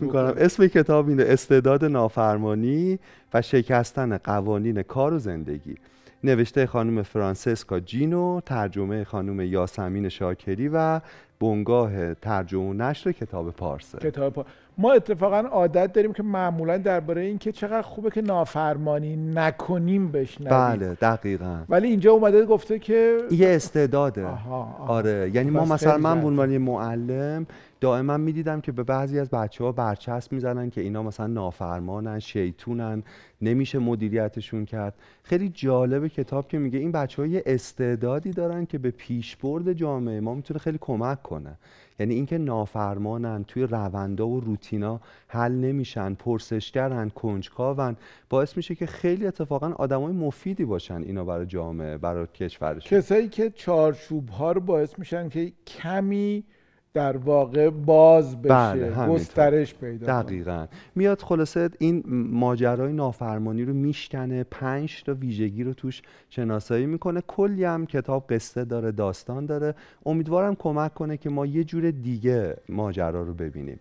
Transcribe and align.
می‌کنم. 0.00 0.34
اسم 0.36 0.66
کتاب 0.66 1.08
اینه 1.08 1.24
استعداد 1.26 1.84
نافرمانی 1.84 2.98
و 3.34 3.42
شکستن 3.42 4.18
قوانین 4.18 4.82
کار 4.82 5.14
و 5.14 5.18
زندگی. 5.18 5.74
نوشته 6.24 6.66
خانم 6.66 7.02
فرانسسکا 7.02 7.80
جینو 7.80 8.40
ترجمه 8.46 9.04
خانم 9.04 9.40
یاسمین 9.40 10.08
شاکری 10.08 10.68
و 10.68 11.00
بنگاه 11.40 12.14
ترجمه 12.14 12.70
و 12.70 12.72
نشر 12.72 13.12
کتاب 13.12 13.50
پارسه. 13.50 13.98
کتاب 13.98 14.32
پا... 14.32 14.44
ما 14.78 14.92
اتفاقا 14.92 15.36
عادت 15.36 15.92
داریم 15.92 16.12
که 16.12 16.22
معمولا 16.22 16.78
درباره 16.78 17.22
این 17.22 17.38
که 17.38 17.52
چقدر 17.52 17.82
خوبه 17.82 18.10
که 18.10 18.22
نافرمانی 18.22 19.16
نکنیم 19.16 20.12
بشنویم. 20.12 20.50
بله 20.50 20.94
دقیقا. 20.94 21.58
ولی 21.68 21.88
اینجا 21.88 22.12
اومده 22.12 22.44
گفته 22.44 22.78
که 22.78 23.18
یه 23.30 23.48
استعداده. 23.48 24.26
آها، 24.26 24.56
آها. 24.56 24.92
آره 24.92 25.30
یعنی 25.34 25.50
ما 25.50 25.60
پس 25.60 25.70
مثلا 25.70 25.98
من 25.98 26.20
به. 26.20 26.26
عنوان 26.26 26.58
معلم 26.58 27.46
دائما 27.80 28.16
می‌دیدم 28.16 28.60
که 28.60 28.72
به 28.72 28.82
بعضی 28.82 29.18
از 29.18 29.30
بچه 29.30 29.64
ها 29.64 29.72
برچسب 29.72 30.32
می‌زنن 30.32 30.70
که 30.70 30.80
اینا 30.80 31.02
مثلا 31.02 31.26
نافرمانن 31.26 32.18
شیطونن 32.18 33.02
نمیشه 33.42 33.78
مدیریتشون 33.78 34.64
کرد. 34.64 34.94
خیلی 35.22 35.48
جالب 35.48 36.08
کتاب 36.08 36.48
که 36.48 36.58
میگه 36.58 36.78
این 36.78 36.92
بچه 36.92 37.22
ها 37.22 37.28
یه 37.28 37.42
استعدادی 37.46 38.30
دارن 38.30 38.66
که 38.66 38.78
به 38.78 38.90
پیشبرد 38.90 39.72
جامعه 39.72 40.20
ما 40.20 40.34
می‌تونه 40.34 40.60
خیلی 40.60 40.78
کمک 40.80 41.22
کنه. 41.22 41.58
یعنی 41.98 42.14
اینکه 42.14 42.38
نافرمانن 42.38 43.44
توی 43.44 43.62
روندا 43.62 44.28
و 44.28 44.40
روتینا 44.40 45.00
حل 45.28 45.52
نمیشن 45.52 46.14
پرسشگرن 46.14 47.08
کنجکاون 47.08 47.96
باعث 48.28 48.56
میشه 48.56 48.74
که 48.74 48.86
خیلی 48.86 49.26
اتفاقا 49.26 49.72
آدمای 49.72 50.12
مفیدی 50.12 50.64
باشن 50.64 51.02
اینا 51.02 51.24
برای 51.24 51.46
جامعه 51.46 51.98
برای 51.98 52.26
کشورشون. 52.34 52.98
کسایی 52.98 53.28
که 53.28 53.50
چارچوب 53.50 54.28
ها 54.28 54.52
رو 54.52 54.60
باعث 54.60 54.98
میشن 54.98 55.28
که 55.28 55.52
کمی 55.66 56.44
در 56.94 57.16
واقع 57.16 57.70
باز 57.70 58.42
بشه 58.42 58.90
بله،. 58.90 59.08
گسترش 59.08 59.74
پیدا 59.74 60.06
کنه. 60.06 60.22
دقیقا 60.22 60.66
میاد 60.94 61.20
خلاصه 61.20 61.70
این 61.78 62.02
ماجرای 62.30 62.92
نافرمانی 62.92 63.64
رو 63.64 63.72
میشکنه 63.72 64.44
پنج 64.44 65.02
تا 65.02 65.14
ویژگی 65.14 65.64
رو 65.64 65.74
توش 65.74 66.02
شناسایی 66.30 66.86
می‌کنه 66.86 67.20
کلی 67.26 67.64
هم 67.64 67.86
کتاب 67.86 68.24
قصه 68.30 68.64
داره 68.64 68.92
داستان 68.92 69.46
داره 69.46 69.74
امیدوارم 70.06 70.54
کمک 70.54 70.94
کنه 70.94 71.16
که 71.16 71.30
ما 71.30 71.46
یه 71.46 71.64
جور 71.64 71.90
دیگه 71.90 72.56
ماجرا 72.68 73.22
رو 73.22 73.34
ببینیم 73.34 73.80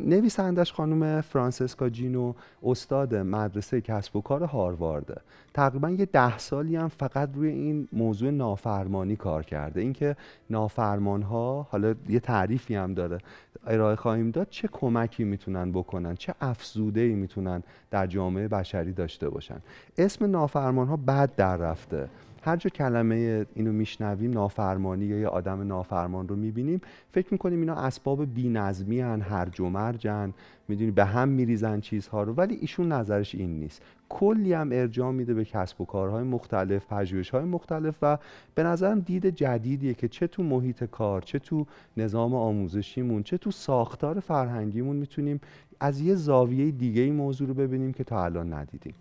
نویسندش 0.00 0.72
خانم 0.72 1.20
فرانسسکا 1.20 1.88
جینو 1.88 2.34
استاد 2.62 3.14
مدرسه 3.14 3.80
کسب 3.80 4.16
و 4.16 4.20
کار 4.20 4.42
هاروارده 4.42 5.20
تقریبا 5.54 5.90
یه 5.90 6.06
ده 6.06 6.38
سالی 6.38 6.76
هم 6.76 6.88
فقط 6.88 7.28
روی 7.34 7.48
این 7.48 7.88
موضوع 7.92 8.30
نافرمانی 8.30 9.16
کار 9.16 9.42
کرده. 9.42 9.80
اینکه 9.80 10.16
نافرمان 10.50 11.22
ها 11.22 11.66
حالا 11.70 11.94
یه 12.08 12.20
تعریفی 12.20 12.74
هم 12.74 12.94
داره 12.94 13.18
ارائه 13.66 13.96
خواهیم 13.96 14.30
داد 14.30 14.46
چه 14.50 14.68
کمکی 14.68 15.24
می‌تونن 15.24 15.72
بکنن 15.72 16.14
چه 16.14 16.34
افزوده 16.40 17.00
ای 17.00 17.14
می‌تونن 17.14 17.62
در 17.90 18.06
جامعه 18.06 18.48
بشری 18.48 18.92
داشته 18.92 19.28
باشن. 19.28 19.58
اسم 19.98 20.30
نافرمان 20.30 20.88
ها 20.88 20.96
بد 20.96 21.34
در 21.36 21.56
رفته. 21.56 22.08
هر 22.44 22.56
جا 22.56 22.70
کلمه 22.70 23.46
اینو 23.54 23.72
میشنویم 23.72 24.30
نافرمانی 24.30 25.04
یا 25.04 25.18
یه 25.18 25.28
آدم 25.28 25.62
نافرمان 25.66 26.28
رو 26.28 26.36
می‌بینیم 26.36 26.80
فکر 27.12 27.28
می‌کنیم 27.30 27.60
اینا 27.60 27.74
اسباب 27.74 28.34
بینظمی 28.34 29.00
هن 29.00 29.20
هرج 29.20 29.60
و 29.60 29.68
مرجن 29.68 30.34
می‌دونی 30.68 30.90
به 30.90 31.04
هم 31.04 31.28
میریزن 31.28 31.80
چیزها 31.80 32.22
رو 32.22 32.32
ولی 32.32 32.54
ایشون 32.54 32.92
نظرش 32.92 33.34
این 33.34 33.60
نیست. 33.60 33.82
کلی 34.08 34.52
هم 34.52 34.68
ارجاع 34.72 35.12
میده 35.12 35.34
به 35.34 35.44
کسب 35.44 35.80
و 35.80 35.84
کارهای 35.84 36.24
مختلف 36.24 36.86
پژوهش‌های 36.86 37.44
مختلف 37.44 37.94
و 38.02 38.18
به 38.54 38.62
نظرم 38.62 39.00
دید 39.00 39.26
جدیدیه 39.26 39.94
که 39.94 40.08
چه 40.08 40.26
تو 40.26 40.42
محیط 40.42 40.84
کار 40.84 41.22
چه 41.22 41.38
تو 41.38 41.66
نظام 41.96 42.34
آموزشیمون 42.34 43.22
چه 43.22 43.38
تو 43.38 43.50
ساختار 43.50 44.20
فرهنگیمون 44.20 44.96
می‌تونیم 44.96 45.40
از 45.80 46.00
یه 46.00 46.14
زاویه 46.14 46.70
دیگه 46.70 47.02
این 47.02 47.14
موضوع 47.14 47.48
رو 47.48 47.54
ببینیم 47.54 47.92
که 47.92 48.04
تا 48.04 48.24
الان 48.24 48.52
ندیدیم. 48.52 48.94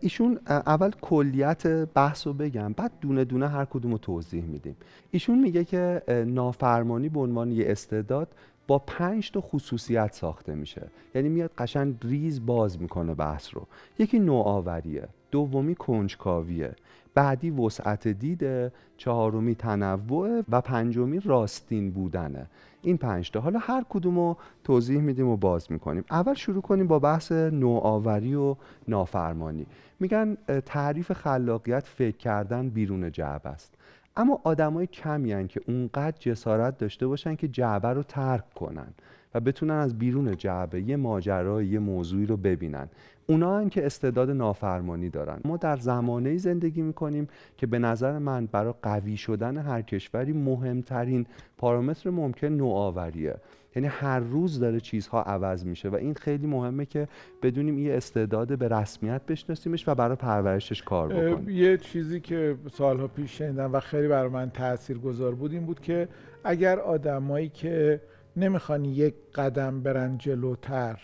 ایشون 0.00 0.38
اول 0.46 0.90
کلیت 1.00 1.66
بحث 1.66 2.26
رو 2.26 2.32
بگم 2.32 2.72
بعد 2.72 2.92
دونه 3.00 3.24
دونه 3.24 3.48
هر 3.48 3.64
کدوم 3.64 3.92
رو 3.92 3.98
توضیح 3.98 4.44
میدیم. 4.44 4.76
ایشون 5.10 5.38
میگه 5.38 5.64
که 5.64 6.02
نافرمانی 6.26 7.08
به 7.08 7.20
عنوان 7.20 7.52
یه 7.52 7.64
استعداد 7.68 8.28
با 8.66 8.78
پنج 8.78 9.30
تا 9.30 9.40
خصوصیت 9.40 10.12
ساخته 10.12 10.54
میشه. 10.54 10.90
یعنی 11.14 11.28
میاد 11.28 11.50
قشنگ 11.58 11.94
ریز 12.02 12.46
باز 12.46 12.82
می‌کنه 12.82 13.14
بحث 13.14 13.54
رو. 13.54 13.66
یکی 13.98 14.18
نوآوریه 14.18 15.08
دومی 15.30 15.74
کنجکاویه. 15.74 16.74
بعدی 17.18 17.50
وسعت 17.50 18.08
دیده 18.08 18.72
چهارمی 18.96 19.54
تنوع 19.54 20.42
و 20.48 20.60
پنجمی 20.60 21.20
راستین 21.20 21.90
بودنه 21.90 22.46
این 22.82 22.96
پنج 22.96 23.30
تا. 23.30 23.40
حالا 23.40 23.58
هر 23.58 23.84
کدوم 23.88 24.18
رو 24.18 24.36
توضیح 24.64 25.00
میدیم 25.00 25.28
و 25.28 25.36
باز 25.36 25.72
می‌کنیم. 25.72 26.04
اول 26.10 26.34
شروع 26.34 26.62
کنیم 26.62 26.86
با 26.86 26.98
بحث 26.98 27.32
نوآوری 27.32 28.34
و 28.34 28.56
نافرمانی. 28.88 29.66
میگن 30.00 30.34
تعریف 30.66 31.12
خلاقیت 31.12 31.86
فکر 31.86 32.16
کردن 32.16 32.68
بیرون 32.68 33.12
جعبه 33.12 33.50
است. 33.50 33.74
اما 34.16 34.40
آدمای 34.44 34.86
کمی 34.86 35.32
هن 35.32 35.46
که 35.46 35.60
اونقدر 35.68 36.16
جسارت 36.18 36.78
داشته 36.78 37.06
باشن 37.06 37.34
که 37.34 37.48
جعبه 37.48 37.88
رو 37.88 38.02
ترک 38.02 38.54
کنن. 38.54 38.88
و 39.34 39.40
بتونن 39.40 39.74
از 39.74 39.98
بیرون 39.98 40.36
جعبه 40.36 40.82
یه 40.82 40.96
ماجرا 40.96 41.62
یه 41.62 41.78
موضوعی 41.78 42.26
رو 42.26 42.36
ببینن. 42.36 42.88
اونا 43.26 43.58
هن 43.58 43.68
که 43.68 43.86
استعداد 43.86 44.30
نافرمانی 44.30 45.10
دارن. 45.10 45.40
ما 45.44 45.56
در 45.56 45.76
زمانه 45.76 46.36
زندگی 46.36 46.82
می‌کنیم 46.82 47.28
که 47.56 47.66
به 47.66 47.78
نظر 47.78 48.18
من 48.18 48.46
برای 48.46 48.74
قوی 48.82 49.16
شدن 49.16 49.56
هر 49.56 49.82
کشوری 49.82 50.32
مهمترین 50.32 51.26
پارامتر 51.56 52.10
ممکن 52.10 52.46
نوآوریه. 52.46 53.36
یعنی 53.76 53.88
هر 53.88 54.20
روز 54.20 54.60
داره 54.60 54.80
چیزها 54.80 55.22
عوض 55.22 55.64
میشه 55.66 55.88
و 55.88 55.94
این 55.94 56.14
خیلی 56.14 56.46
مهمه 56.46 56.86
که 56.86 57.08
بدونیم 57.42 57.78
یه 57.78 57.94
استعداد 57.94 58.58
به 58.58 58.68
رسمیت 58.68 59.22
بشناسیمش 59.28 59.88
و 59.88 59.94
برای 59.94 60.16
پرورشش 60.16 60.82
کار 60.82 61.08
بکنیم. 61.08 61.48
یه 61.48 61.76
چیزی 61.76 62.20
که 62.20 62.56
سالها 62.72 63.08
پیش 63.08 63.38
شنیدم 63.38 63.72
و 63.72 63.80
خیلی 63.80 64.08
برای 64.08 64.28
من 64.28 64.50
تأثیر 64.50 64.98
گذار 64.98 65.34
بود 65.34 65.52
این 65.52 65.66
بود 65.66 65.80
که 65.80 66.08
اگر 66.44 66.78
آدمایی 66.78 67.48
که 67.48 68.00
نمی‌خوان 68.38 68.84
یک 68.84 69.14
قدم 69.34 69.80
برن 69.82 70.18
جلوتر. 70.18 71.00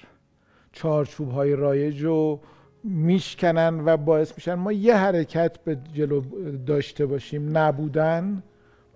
چارچوب 0.72 1.30
های 1.30 1.56
رایج 1.56 2.02
رو 2.02 2.40
میشکنن 2.84 3.82
و 3.84 3.96
باعث 3.96 4.32
میشن 4.36 4.54
ما 4.54 4.72
یه 4.72 4.96
حرکت 4.96 5.64
به 5.64 5.78
جلو 5.92 6.20
داشته 6.66 7.06
باشیم. 7.06 7.58
نبودن 7.58 8.42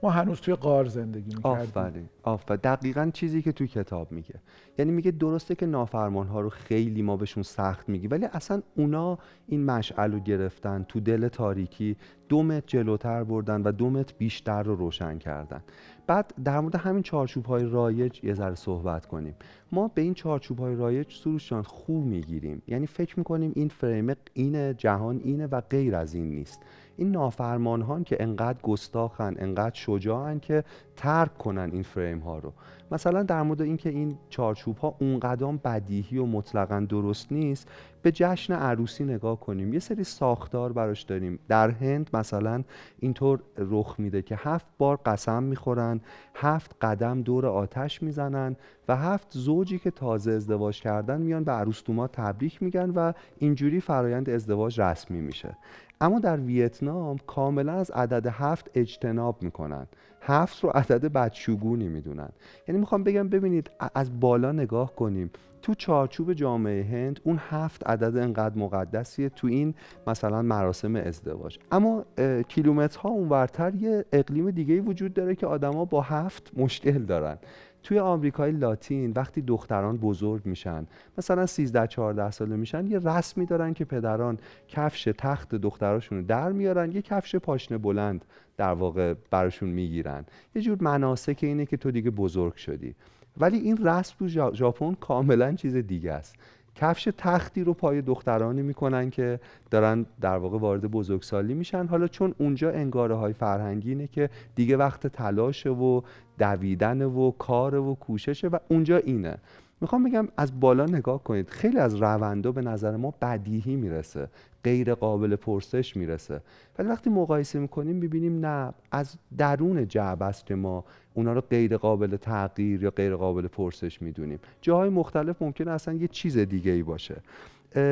ما 0.02 0.10
هنوز 0.10 0.40
توی 0.40 0.54
قار 0.54 0.84
زندگی 0.84 1.34
می‌کردیم. 1.36 1.60
آفرین 1.60 2.08
آفرین. 2.22 2.60
دقیقا 2.60 3.10
چیزی 3.14 3.42
که 3.42 3.52
توی 3.52 3.68
کتاب 3.68 4.12
میگه. 4.12 4.34
یعنی 4.78 4.90
میگه 4.90 5.10
درسته 5.10 5.54
که 5.54 5.66
نافرمان 5.66 6.26
ها 6.26 6.40
رو 6.40 6.48
خیلی 6.48 7.02
ما 7.02 7.16
بهشون 7.16 7.42
سخت 7.42 7.88
میگی 7.88 8.06
ولی 8.06 8.24
اصلا 8.24 8.62
اونا 8.76 9.18
این 9.46 9.64
مشعل 9.64 10.12
رو 10.12 10.20
گرفتن 10.20 10.84
تو 10.88 11.00
دل 11.00 11.28
تاریکی 11.28 11.96
دو 12.28 12.42
متر 12.42 12.66
جلوتر 12.66 13.24
بردن 13.24 13.62
و 13.62 13.72
دو 13.72 13.90
متر 13.90 14.14
بیشتر 14.18 14.62
رو 14.62 14.74
روشن 14.74 15.18
کردن. 15.18 15.62
بعد 16.08 16.34
در 16.44 16.60
مورد 16.60 16.74
همین 16.74 17.02
چارچوب 17.02 17.46
های 17.46 17.64
رایج 17.64 18.24
یه 18.24 18.34
ذره 18.34 18.54
صحبت 18.54 19.06
کنیم. 19.06 19.34
ما 19.72 19.88
به 19.88 20.02
این 20.02 20.14
چارچوب 20.14 20.58
های 20.58 20.76
رایج 20.76 21.12
سروش 21.12 21.50
جان 21.50 21.62
خوب 21.62 22.04
می‌گیریم. 22.04 22.62
یعنی 22.68 22.86
فکر 22.86 23.18
می‌کنیم 23.18 23.52
این 23.54 23.68
فریم 23.68 24.14
اینه 24.34 24.74
جهان 24.74 25.20
اینه 25.24 25.46
و 25.46 25.60
غیر 25.60 25.94
از 25.94 26.14
این 26.14 26.30
نیست. 26.30 26.60
این 26.98 27.10
نافرمان 27.10 27.82
ها 27.82 28.00
که 28.00 28.16
انقدر 28.20 28.58
گستاخن 28.62 29.34
انقدر 29.38 29.74
شجاعن 29.74 30.40
که 30.40 30.64
ترک 30.96 31.38
کنن 31.38 31.70
این 31.72 31.82
فریم 31.82 32.18
ها 32.18 32.38
رو. 32.38 32.52
مثلا 32.90 33.22
در 33.22 33.42
مورد 33.42 33.62
اینکه 33.62 33.88
این 33.88 34.18
چارچوب 34.28 34.76
ها 34.76 34.96
اونقدر 35.00 35.46
بدیهی 35.46 36.18
و 36.18 36.26
مطلقا 36.26 36.86
درست 36.88 37.32
نیست 37.32 37.68
به 38.02 38.12
جشن 38.12 38.52
عروسی 38.52 39.04
نگاه 39.04 39.40
کنیم. 39.40 39.72
یه 39.72 39.78
سری 39.78 40.04
ساختار 40.04 40.72
براش 40.72 41.02
داریم. 41.02 41.38
در 41.48 41.70
هند 41.70 42.10
مثلا 42.12 42.64
اینطور 42.98 43.40
رخ 43.58 43.94
میده 43.98 44.22
که 44.22 44.36
هفت 44.38 44.66
بار 44.78 45.00
قسم 45.06 45.42
می‌خورن 45.42 46.00
هفت 46.34 46.76
قدم 46.80 47.22
دور 47.22 47.46
آتش 47.46 48.02
می‌زنن 48.02 48.56
و 48.88 48.96
هفت 48.96 49.26
زوجی 49.30 49.78
که 49.78 49.90
تازه 49.90 50.32
ازدواج 50.32 50.80
کردن 50.80 51.20
میان 51.20 51.44
به 51.44 51.52
عروستوما 51.52 52.06
تبریک 52.06 52.62
میگن 52.62 52.90
و 52.90 53.12
اینجوری 53.38 53.80
فرایند 53.80 54.30
ازدواج 54.30 54.80
رسمی 54.80 55.20
میشه. 55.20 55.56
اما 56.00 56.18
در 56.18 56.40
ویتنام 56.40 57.16
کاملا 57.26 57.72
از 57.72 57.90
عدد 57.90 58.26
هفت 58.26 58.70
اجتناب 58.74 59.42
می‌کنن. 59.42 59.86
هفت 60.20 60.64
رو 60.64 60.70
عدد 60.70 61.12
بدشگونی 61.12 61.88
می‌دونن. 61.88 62.28
یعنی 62.68 62.80
می‌خوام 62.80 63.04
بگم 63.04 63.28
ببینید 63.28 63.70
از 63.94 64.20
بالا 64.20 64.52
نگاه 64.52 64.96
کنیم 64.96 65.30
تو 65.62 65.74
چارچوب 65.74 66.32
جامعه 66.32 66.84
هند 66.84 67.20
اون 67.24 67.40
هفت 67.48 67.86
عدد 67.86 68.16
انقدر 68.16 68.58
مقدسیه 68.58 69.28
تو 69.28 69.46
این 69.46 69.74
مثلا 70.06 70.42
مراسم 70.42 70.96
ازدواج. 70.96 71.58
اما 71.72 72.04
کیلومترها 72.48 73.08
اونورتر 73.08 73.74
یه 73.74 74.04
اقلیم 74.12 74.50
دیگه 74.50 74.80
وجود 74.80 75.14
داره 75.14 75.34
که 75.34 75.46
آدما 75.46 75.84
با 75.84 76.00
هفت 76.00 76.50
مشکل 76.56 76.98
دارن. 76.98 77.38
توی 77.88 77.98
آمریکای 77.98 78.52
لاتین 78.52 79.12
وقتی 79.16 79.42
دختران 79.42 79.96
بزرگ 79.96 80.46
میشن 80.46 80.86
مثلا 81.18 81.46
13 81.46 81.86
14 81.86 82.30
ساله 82.30 82.56
میشن 82.56 82.86
یه 82.86 82.98
رسمی 82.98 83.46
دارن 83.46 83.74
که 83.74 83.84
پدران 83.84 84.38
کفش 84.68 85.08
تخت 85.18 85.54
دختراشون 85.54 86.22
در 86.22 86.52
میارن 86.52 86.92
یه 86.92 87.02
کفش 87.02 87.36
پاشنه 87.36 87.78
بلند 87.78 88.24
در 88.56 88.72
واقع 88.72 89.14
براشون 89.30 89.68
می‌گیرن. 89.68 90.24
یه 90.54 90.62
جور 90.62 90.78
مناسک 90.80 91.38
اینه 91.42 91.66
که 91.66 91.76
تو 91.76 91.90
دیگه 91.90 92.10
بزرگ 92.10 92.54
شدی. 92.54 92.94
ولی 93.36 93.58
این 93.58 93.86
رسم 93.86 94.14
تو 94.18 94.54
ژاپن 94.54 94.94
کاملا 94.94 95.52
چیز 95.52 95.76
دیگه 95.76 96.12
است. 96.12 96.36
کفش 96.80 97.08
تختی 97.18 97.64
رو 97.64 97.74
پای 97.74 98.02
دخترانی 98.02 98.62
می‌کنن 98.62 99.10
که 99.10 99.40
دارن 99.70 100.06
در 100.20 100.36
واقع 100.36 100.58
وارد 100.58 100.90
بزرگسالی 100.90 101.54
میشن. 101.54 101.86
حالا 101.86 102.08
چون 102.08 102.34
اونجا 102.38 102.70
انگاره 102.70 103.14
های 103.14 103.32
فرهنگی 103.32 103.88
اینه 103.88 104.06
که 104.06 104.30
دیگه 104.54 104.76
وقت 104.76 105.06
تلاشه 105.06 105.70
و 105.70 106.00
دویدن 106.38 107.02
و 107.02 107.30
کار 107.30 107.74
و 107.74 107.94
کوششه 107.94 108.48
و 108.48 108.58
اونجا 108.68 108.96
اینه. 108.96 109.38
می‌خوام 109.80 110.04
بگم 110.04 110.28
از 110.36 110.60
بالا 110.60 110.86
نگاه 110.86 111.24
کنید 111.24 111.50
خیلی 111.50 111.78
از 111.78 111.94
روندا 111.94 112.52
به 112.52 112.62
نظر 112.62 112.96
ما 112.96 113.14
بدیهی 113.22 113.76
می‌رسه 113.76 114.28
غیر 114.64 114.94
قابل 114.94 115.36
پرسش 115.36 115.96
می‌رسه. 115.96 116.40
ولی 116.78 116.88
وقتی 116.88 117.10
مقایسه 117.10 117.58
می‌کنیم 117.58 117.96
می‌بینیم 117.96 118.46
نه 118.46 118.74
از 118.92 119.14
درون 119.38 119.88
جعب 119.88 120.22
است 120.22 120.52
ما 120.52 120.84
اونا 121.14 121.32
رو 121.32 121.40
غیر 121.40 121.76
قابل 121.76 122.16
تغییر 122.16 122.82
یا 122.82 122.90
غیر 122.90 123.16
قابل 123.16 123.46
پرسش 123.46 124.02
می‌دونیم. 124.02 124.38
جاهای 124.60 124.88
مختلف 124.88 125.42
ممکن 125.42 125.68
اصلا 125.68 125.94
یه 125.94 126.08
چیز 126.08 126.38
دیگه 126.38 126.72
ای 126.72 126.82
باشه. 126.82 127.16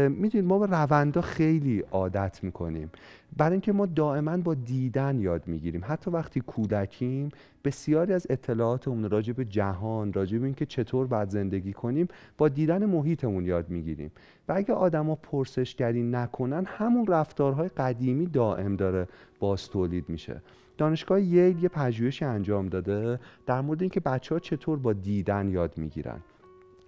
می‌دونید 0.09 0.45
ما 0.45 0.59
به 0.59 0.67
روندا 0.67 1.21
خیلی 1.21 1.81
عادت 1.91 2.45
می‌کنیم. 2.45 2.91
برای 3.37 3.53
اینکه 3.53 3.73
ما 3.73 3.87
دائما 3.87 4.37
با 4.37 4.55
دیدن 4.55 5.21
یاد 5.21 5.49
می‌گیریم. 5.49 5.83
حتی 5.85 6.11
وقتی 6.11 6.41
کودکیم 6.41 7.29
بسیاری 7.65 8.13
از 8.13 8.27
اطلاعاتمون 8.31 9.11
راجع 9.11 9.33
به 9.33 9.45
جهان 9.45 10.13
راجع 10.13 10.39
به 10.39 10.45
اینکه 10.45 10.67
چطور 10.67 11.07
باید 11.07 11.31
زندگی 11.31 11.73
کنیم 11.73 12.09
با 12.39 12.49
دیدن 12.49 12.87
محیطمون 12.87 13.45
یاد 13.45 13.71
می‌گیریم. 13.71 14.11
و 14.49 14.53
اگه 14.53 14.75
آدما 14.75 15.15
پرسشگری 15.15 16.03
نکنن 16.03 16.65
همون 16.67 17.07
رفتارهای 17.07 17.69
قدیمی 17.69 18.27
دائم 18.27 18.77
داره 18.77 19.09
باز 19.41 19.69
تولید 19.69 20.05
میشه. 20.09 20.43
دانشگاه 20.79 21.21
ییل 21.21 21.63
یه 21.63 21.69
پژوهشی 21.69 22.25
انجام 22.25 22.69
داده 22.69 23.21
در 23.47 23.61
مورد 23.61 23.81
اینکه 23.81 24.01
بچه 24.01 24.35
ها 24.35 24.39
چطور 24.39 24.79
با 24.79 24.93
دیدن 24.93 25.49
یاد 25.49 25.79
می‌گیرن. 25.79 26.19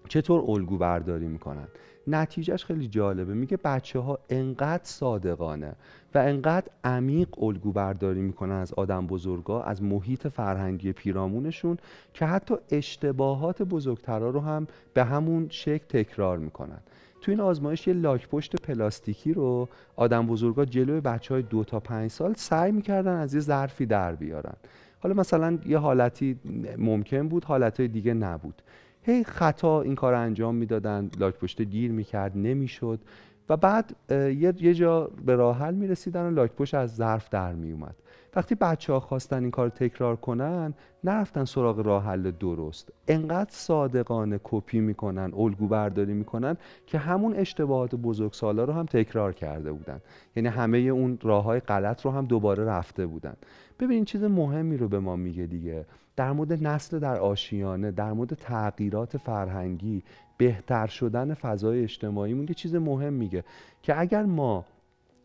چطور 0.09 0.51
الگو 0.51 0.79
برداری 0.79 1.29
می‌کنن. 1.29 1.69
نتیجهش 2.09 2.65
خیلی 2.65 2.89
جالبه. 2.89 3.35
میگه 3.35 3.57
بچه 3.57 3.99
ها 3.99 4.19
انقدر 4.31 4.85
صادقانه 4.85 5.73
و 6.15 6.19
انقدر 6.19 6.67
عمیق 6.85 7.43
الگو 7.43 7.73
برداری 7.73 8.21
می‌کنن 8.21 8.55
از 8.55 8.73
آدم 8.73 9.07
بزرگا 9.07 9.63
از 9.63 9.83
محیط 9.83 10.29
فرهنگی 10.29 10.93
پیرامونشون 10.93 11.77
که 12.15 12.27
حتی 12.27 12.55
اشتباهات 12.71 13.63
بزرگترا 13.63 14.31
رو 14.31 14.41
هم 14.41 14.67
به 14.95 15.05
همون 15.05 15.47
شکل 15.51 15.85
تکرار 15.89 16.39
می‌کنن. 16.39 16.79
تو 17.21 17.31
این 17.31 17.41
آزمایش 17.41 17.87
یه 17.87 17.95
لاک 17.95 18.29
پشت 18.29 18.57
پلاستیکی 18.63 19.33
رو 19.33 19.69
آدم 19.97 20.27
بزرگا 20.27 20.65
جلوی 20.65 21.01
بچه 21.01 21.35
های 21.35 21.43
دو 21.43 21.65
تا 21.65 21.81
پنج 21.81 22.11
سال 22.11 22.35
سعی 22.35 22.73
می‌کردن 22.73 23.17
از 23.17 23.35
یه 23.35 23.41
ظرفی 23.41 23.87
در 23.87 24.15
بیارن. 24.15 24.55
حالا 25.01 25.15
مثلا 25.15 25.59
یه 25.67 25.79
حالتی 25.79 26.37
ممکن 26.79 27.29
بود 27.29 27.45
حالتهای 27.45 27.89
دیگه 27.89 28.15
نبود. 28.15 28.63
هی 29.03 29.25
خطا 29.25 29.81
این 29.81 29.95
کار 29.95 30.15
انجام 30.15 30.55
می‌دادن 30.55 31.11
لاک 31.19 31.35
پشت 31.35 31.63
گیر 31.63 31.93
می‌کرد 31.93 32.37
نمی‌شد. 32.37 33.01
و 33.49 33.57
بعد 33.57 33.97
یه 34.39 34.75
جا 34.75 35.11
به 35.27 35.37
راه 35.37 35.59
حل 35.59 35.75
می‌رسیدن 35.75 36.27
و 36.27 36.31
لاک 36.31 36.53
پشت 36.53 36.75
از 36.75 36.97
ظرف 36.97 37.29
در 37.29 37.53
میومد. 37.53 37.95
وقتی 38.37 38.55
بچه 38.55 38.93
ها 38.93 39.01
خواستن 39.01 39.43
این 39.43 39.51
کار 39.51 39.69
تکرار 39.69 40.17
کنن 40.17 40.75
نرفتن 41.05 41.45
سراغ 41.45 41.79
راه 41.79 42.05
حل 42.05 42.31
درست. 42.31 42.93
انقدر 43.09 43.51
صادقانه 43.51 44.41
کپی 44.45 44.81
می‌کنن 44.81 45.33
الگو 45.37 45.69
برداری 45.69 46.15
می‌کنن 46.15 46.57
که 46.87 46.99
همون 46.99 47.35
اشتباهات 47.35 47.95
بزرگسالا 47.95 48.65
رو 48.65 48.73
هم 48.73 48.87
تکرار 48.87 49.33
کرده 49.33 49.73
بودن. 49.73 50.01
یعنی 50.37 50.49
همه 50.49 50.79
اون 50.79 51.19
راه 51.23 51.45
های 51.45 51.61
غلط 51.61 52.05
رو 52.05 52.11
هم 52.11 52.25
دوباره 52.25 52.65
رفته 52.65 53.07
بودن. 53.07 53.35
ببینین 53.81 54.05
چیز 54.05 54.25
مهمی 54.25 54.77
رو 54.77 54.89
به 54.89 54.99
ما 54.99 55.17
میگه 55.17 55.47
دیگه. 55.47 55.87
در 56.19 56.33
مورد 56.33 56.67
نسل 56.67 56.99
در 56.99 57.19
آشیانه 57.19 57.91
در 57.91 58.13
مورد 58.13 58.35
تغییرات 58.35 59.17
فرهنگی 59.17 60.03
بهتر 60.39 60.87
شدن 60.87 61.35
فضای 61.35 61.83
اجتماعیمون 61.83 62.47
یه 62.49 62.55
چیز 62.55 62.75
مهم 62.75 63.13
میگه 63.13 63.45
که 63.83 64.01
اگر 64.01 64.23
ما 64.23 64.65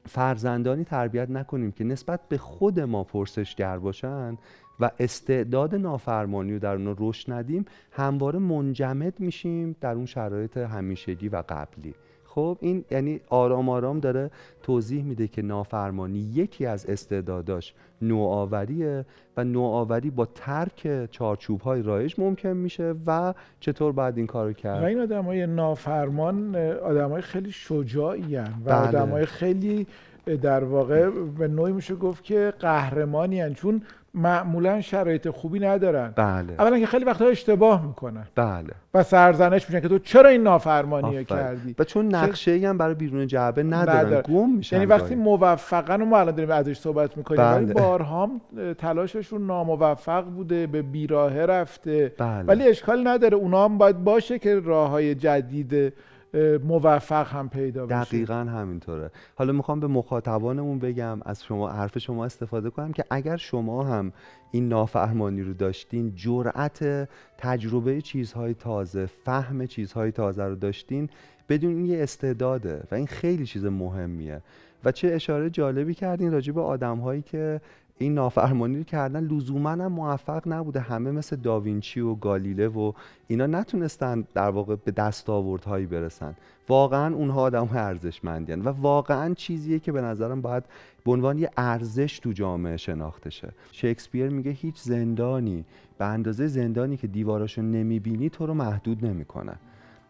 فرزندانی 0.05 0.83
تربیت 0.83 1.29
نکنیم 1.29 1.71
که 1.71 1.83
نسبت 1.83 2.19
به 2.29 2.37
خود 2.37 2.79
ما 2.79 3.03
پرسشگر 3.03 3.77
باشن 3.77 4.37
و 4.79 4.91
استعداد 4.99 5.75
نافرمانی 5.75 6.53
رو 6.53 6.59
در 6.59 6.75
اونا 6.75 6.95
رشد 6.97 7.31
ندیم 7.31 7.65
همواره 7.91 8.39
منجمد 8.39 9.19
میشیم 9.19 9.75
در 9.81 9.93
اون 9.93 10.05
شرایط 10.05 10.57
همیشگی 10.57 11.29
و 11.29 11.43
قبلی. 11.49 11.93
خب 12.35 12.57
این 12.61 12.85
یعنی 12.91 13.19
آرام 13.29 13.69
آرام 13.69 13.99
داره 13.99 14.31
توضیح 14.63 15.03
میده 15.03 15.27
که 15.27 15.41
نافرمانی 15.41 16.19
یکی 16.19 16.65
از 16.65 16.85
استعداداش 16.85 17.73
نوآوریه 18.01 19.05
و 19.37 19.43
نوآوری 19.43 20.09
با 20.09 20.25
ترک 20.25 21.11
چارچوب 21.11 21.61
های 21.61 21.81
رایج 21.81 22.15
ممکن 22.17 22.49
میشه 22.49 22.95
و 23.07 23.33
چطور 23.59 23.91
باید 23.91 24.17
این 24.17 24.27
کارو 24.27 24.53
کرد 24.53 24.83
و 24.83 24.85
این 24.85 24.99
آدم 24.99 25.25
های 25.25 25.47
نافرمان 25.47 26.55
آدم 26.83 27.09
های 27.09 27.21
خیلی 27.21 27.51
شجاعی 27.51 28.35
و 28.35 28.45
بله. 28.65 28.75
آدم 28.75 29.09
های 29.09 29.25
خیلی 29.25 29.87
در 30.41 30.63
واقع 30.63 31.09
به 31.09 31.47
نوعی 31.47 31.73
میشه 31.73 31.95
گفت 31.95 32.23
که 32.23 32.53
قهرمانی 32.59 33.53
چون 33.53 33.81
معمولا 34.13 34.81
شرایط 34.81 35.29
خوبی 35.29 35.59
ندارن. 35.59 36.13
بله. 36.15 36.53
اولا 36.59 36.79
که 36.79 36.85
خیلی 36.85 37.05
وقتها 37.05 37.27
اشتباه 37.27 37.87
می‌کنن. 37.87 38.27
بله. 38.35 38.69
و 38.93 39.03
سرزنش 39.03 39.69
میشن 39.69 39.81
که 39.81 39.87
تو 39.87 39.99
چرا 39.99 40.29
این 40.29 40.43
نافرمانی 40.43 41.25
کردی؟ 41.25 41.75
و 41.79 41.83
چون 41.83 42.15
نقشه 42.15 42.51
ای 42.51 42.65
هم 42.65 42.77
برای 42.77 42.95
بیرون 42.95 43.27
جعبه 43.27 43.63
ندارن 43.63 44.21
گم 44.21 44.49
میشن 44.49 44.75
یعنی 44.75 44.85
وقتی 44.85 45.15
موفقن 45.15 46.01
و 46.01 46.05
ما 46.05 46.19
الان 46.19 46.35
داریم 46.35 46.51
ازش 46.51 46.77
صحبت 46.77 47.17
می‌کنیم 47.17 47.41
بله. 47.41 47.73
بارها 47.73 48.29
تلاششون 48.77 49.45
ناموفق 49.45 50.23
بوده 50.23 50.67
به 50.67 50.81
بیراهه 50.81 51.41
رفته. 51.41 52.13
بله. 52.17 52.43
ولی 52.43 52.67
اشکال 52.67 53.07
نداره. 53.07 53.37
اونا 53.37 53.65
هم 53.65 53.77
باید 53.77 54.03
باشه 54.03 54.39
که 54.39 54.59
راه 54.59 54.89
های 54.89 55.15
جدید 55.15 55.93
موفق 56.63 57.27
هم 57.27 57.49
پیدا 57.49 57.85
بشه. 57.85 58.03
دقیقا 58.03 58.33
همینطوره. 58.33 59.11
حالا 59.35 59.53
می‌خوام 59.53 59.79
به 59.79 59.87
مخاطبانمون 59.87 60.79
بگم 60.79 61.19
از 61.25 61.43
شما 61.43 61.69
حرف 61.69 61.97
شما 61.97 62.25
استفاده 62.25 62.69
کنم 62.69 62.93
که 62.93 63.05
اگر 63.09 63.37
شما 63.37 63.83
هم 63.83 64.11
این 64.51 64.69
نافرمانی 64.69 65.41
رو 65.41 65.53
داشتین 65.53 66.15
جرأت 66.15 67.09
تجربه 67.37 68.01
چیزهای 68.01 68.53
تازه 68.53 69.05
فهم 69.05 69.65
چیزهای 69.65 70.11
تازه 70.11 70.43
رو 70.43 70.55
داشتین 70.55 71.09
بدون 71.49 71.75
این 71.75 71.85
یه 71.85 72.03
استعداده 72.03 72.83
و 72.91 72.95
این 72.95 73.07
خیلی 73.07 73.45
چیز 73.45 73.65
مهمیه. 73.65 74.41
و 74.85 74.91
چه 74.91 75.07
اشاره 75.07 75.49
جالبی 75.49 75.93
کردین 75.93 76.31
راجع 76.31 76.53
به 76.53 76.61
آدم 76.61 76.99
هایی 76.99 77.21
که 77.21 77.61
این 78.03 78.13
نافرمانی 78.13 78.77
رو 78.77 78.83
کردن 78.83 79.23
لزوما 79.23 79.69
هم 79.69 79.87
موفق 79.87 80.47
نبوده. 80.47 80.79
همه 80.79 81.11
مثل 81.11 81.35
داوینچی 81.35 81.99
و 81.99 82.15
گالیله 82.15 82.67
و 82.67 82.91
اینا 83.27 83.45
نتونستن 83.45 84.23
در 84.33 84.49
واقع 84.49 84.75
به 84.75 84.91
دستاوردهایی 84.91 85.85
برسن. 85.85 86.35
واقعا 86.69 87.15
اونها 87.15 87.41
آدم 87.41 87.65
های 87.65 87.79
ارزشمندین 87.79 88.61
و 88.61 88.67
واقعا 88.67 89.33
چیزیه 89.33 89.79
که 89.79 89.91
به 89.91 90.01
نظرم 90.01 90.41
باید 90.41 90.63
به 91.05 91.11
عنوان 91.11 91.37
یه 91.37 91.49
ارزش 91.57 92.19
تو 92.19 92.31
جامعه 92.31 92.77
شناخته 92.77 93.29
شه. 93.29 93.49
شکسپیر 93.71 94.29
میگه 94.29 94.51
هیچ 94.51 94.77
زندانی 94.77 95.65
به 95.97 96.05
اندازه 96.05 96.47
زندانی 96.47 96.97
که 96.97 97.07
دیواراشو 97.07 97.61
نمی‌بینی 97.61 98.29
تو 98.29 98.45
رو 98.45 98.53
محدود 98.53 99.05
نمی‌کنه. 99.05 99.55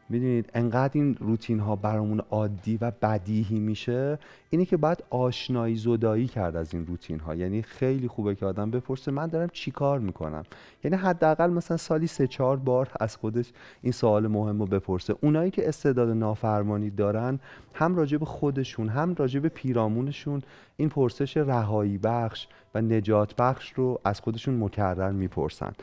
می‌دونید 0.10 0.50
انقدر 0.54 0.92
این 0.94 1.16
روتین 1.20 1.60
ها 1.60 1.76
برامون 1.76 2.22
عادی 2.32 2.78
و 2.82 2.92
بدیهی 3.02 3.60
میشه 3.60 4.20
اینه 4.54 4.66
که 4.66 4.78
باید 4.78 5.04
آشنایی 5.10 5.76
زدایی 5.76 6.28
کرد 6.28 6.56
از 6.56 6.74
این 6.74 6.86
روتین 6.86 7.20
ها 7.20 7.36
یعنی 7.36 7.62
خیلی 7.62 8.08
خوبه 8.08 8.36
که 8.36 8.46
آدم 8.46 8.72
بپرسه 8.72 9.12
من 9.12 9.28
دارم 9.28 9.50
چی 9.54 9.72
کار 9.72 10.00
می‌کنم؟ 10.00 10.44
یعنی 10.84 10.98
حداقل 10.98 11.50
مثلا 11.50 11.78
سالی 11.78 12.08
سه 12.08 12.28
چهار 12.28 12.58
بار 12.58 12.90
از 13.00 13.16
خودش 13.16 13.52
این 13.82 13.92
سوال 13.92 14.28
مهم 14.28 14.60
رو 14.60 14.66
بپرسه. 14.66 15.16
اونایی 15.22 15.52
که 15.52 15.68
استعداد 15.68 16.10
نافرمانی 16.10 16.90
دارن 16.90 17.40
هم 17.74 17.96
راجع 17.96 18.18
به 18.18 18.26
خودشون 18.26 18.90
هم 18.90 19.16
راجع 19.16 19.40
به 19.40 19.50
پیرامونشون 19.50 20.42
این 20.78 20.90
پرسش 20.90 21.38
رهایی 21.38 21.98
بخش 21.98 22.48
و 22.76 22.82
نجات 22.82 23.36
بخش 23.36 23.74
رو 23.74 24.00
از 24.06 24.22
خودشون 24.22 24.58
مکرر 24.60 25.12
می‌پرسن. 25.12 25.74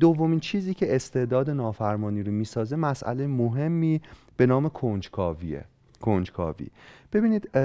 دومین 0.00 0.40
چیزی 0.40 0.74
که 0.74 0.94
استعداد 0.94 1.50
نافرمانی 1.50 2.22
رو 2.22 2.32
می‌سازه 2.32 2.76
مسئله 2.76 3.26
مهمی 3.26 4.00
به 4.36 4.46
نام 4.46 4.68
کنجکاویه. 4.68 5.64
کنجکاوی. 6.00 6.66
ببینید 7.12 7.58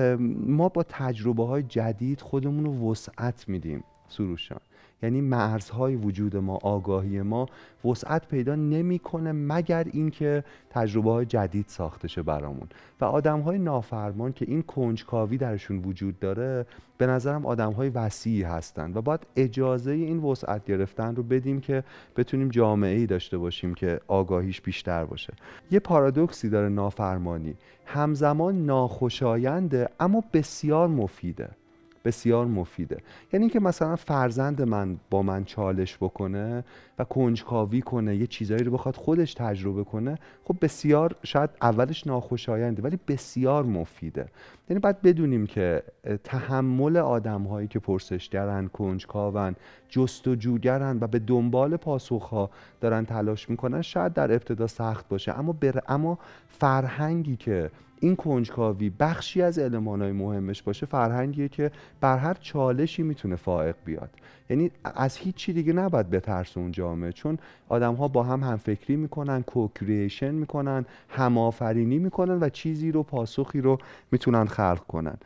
ما 0.47 0.69
با 0.69 0.83
تجربه 0.83 1.45
های 1.45 1.63
جدید 1.63 2.21
خودمون 2.21 2.65
رو 2.65 2.91
وسعت 2.91 3.49
میدیم 3.49 3.83
سروشان 4.07 4.59
یعنی 5.03 5.21
مرزهای 5.21 5.95
وجود 5.95 6.35
ما 6.35 6.55
آگاهی 6.55 7.21
ما 7.21 7.45
وسعت 7.85 8.27
پیدا 8.27 8.55
نمی‌کنه 8.55 9.31
مگر 9.31 9.87
اینکه 9.91 10.43
تجربه 10.69 11.11
های 11.11 11.25
جدید 11.25 11.65
ساخته 11.67 12.07
شه 12.07 12.21
برامون. 12.21 12.67
و 13.01 13.05
آدم 13.05 13.39
های 13.39 13.59
نافرمان 13.59 14.33
که 14.33 14.45
این 14.47 14.61
کنجکاوی 14.61 15.37
درشون 15.37 15.77
وجود 15.77 16.19
داره 16.19 16.65
به 16.97 17.07
نظرم 17.07 17.45
آدم 17.45 17.71
های 17.71 17.89
وسیعی 17.89 18.43
هستن 18.43 18.91
و 18.93 19.01
باید 19.01 19.27
اجازه 19.35 19.91
این 19.91 20.17
وسعت 20.17 20.65
گرفتن 20.65 21.15
رو 21.15 21.23
بدیم 21.23 21.61
که 21.61 21.83
بتونیم 22.15 22.49
جامعه 22.49 22.97
ای 22.97 23.05
داشته 23.05 23.37
باشیم 23.37 23.73
که 23.73 23.99
آگاهیش 24.07 24.61
بیشتر 24.61 25.05
باشه. 25.05 25.33
یه 25.71 25.79
پارادوکسی 25.79 26.49
داره 26.49 26.69
نافرمانی. 26.69 27.55
همزمان 27.85 28.65
ناخوشاینده 28.65 29.89
اما 29.99 30.23
بسیار 30.33 30.87
مفیده. 30.87 31.49
بسیار 32.07 32.45
مفیده. 32.45 32.97
یعنی 33.33 33.43
اینکه 33.43 33.59
مثلا 33.59 33.95
فرزند 33.95 34.61
من 34.61 34.99
با 35.09 35.21
من 35.21 35.43
چالش 35.43 35.97
بکنه 35.97 36.63
و 36.99 37.03
کنجکاوی 37.03 37.81
کنه 37.81 38.15
یه 38.15 38.27
چیزایی 38.27 38.63
رو 38.63 38.71
بخواد 38.71 38.95
خودش 38.95 39.33
تجربه 39.33 39.83
کنه 39.83 40.17
خب 40.43 40.55
بسیار 40.61 41.15
شاید 41.23 41.49
اولش 41.61 42.07
ناخوشاینده 42.07 42.81
ولی 42.81 42.99
بسیار 43.07 43.63
مفیده. 43.63 44.25
یعنی 44.69 44.79
باید 44.79 45.01
بدونیم 45.01 45.45
که 45.45 45.83
تحمل 46.23 46.97
آدم 46.97 47.43
هایی 47.43 47.67
که 47.67 47.79
پرسشگرن 47.79 48.67
کنجکاون 48.67 49.55
جستجوگرن 49.89 50.97
و 51.01 51.07
به 51.07 51.19
دنبال 51.19 51.77
پاسخ 51.77 52.49
دارن 52.81 53.05
تلاش 53.05 53.49
می‌کنن 53.49 53.81
شاید 53.81 54.13
در 54.13 54.31
ابتدا 54.31 54.67
سخت 54.67 55.07
باشه. 55.07 55.39
اما 55.39 55.53
بر... 55.53 55.81
اما 55.87 56.19
فرهنگی 56.49 57.35
که 57.35 57.69
این 57.99 58.15
کنجکاوی 58.15 58.89
بخشی 58.89 59.41
از 59.41 59.59
های 59.59 60.11
مهمش 60.11 60.63
باشه 60.63 60.85
فرهنگیه 60.85 61.49
که 61.49 61.71
بر 62.01 62.17
هر 62.17 62.33
چالشی 62.33 63.03
می‌تونه 63.03 63.35
فائق 63.35 63.75
بیاد. 63.85 64.09
یعنی 64.49 64.71
از 64.83 65.17
هیچ 65.17 65.35
چی 65.35 65.53
دیگه 65.53 65.73
نباید 65.73 66.09
بترس 66.09 66.57
اون 66.57 66.71
جامعه 66.71 67.11
چون 67.11 67.37
آدم 67.69 67.93
ها 67.93 68.07
با 68.07 68.23
هم 68.23 68.43
همفکری 68.43 68.95
می‌کنن 68.95 69.41
کوکریشن 69.41 70.31
می‌کنن 70.31 70.85
همآفرینی 71.09 71.97
می‌کنن 71.97 72.39
و 72.39 72.49
چیزی 72.49 72.91
رو 72.91 73.03
پاسخی 73.03 73.61
رو 73.61 73.77
می‌تونن 74.11 74.45
خلق 74.45 74.83
کنن. 74.87 75.17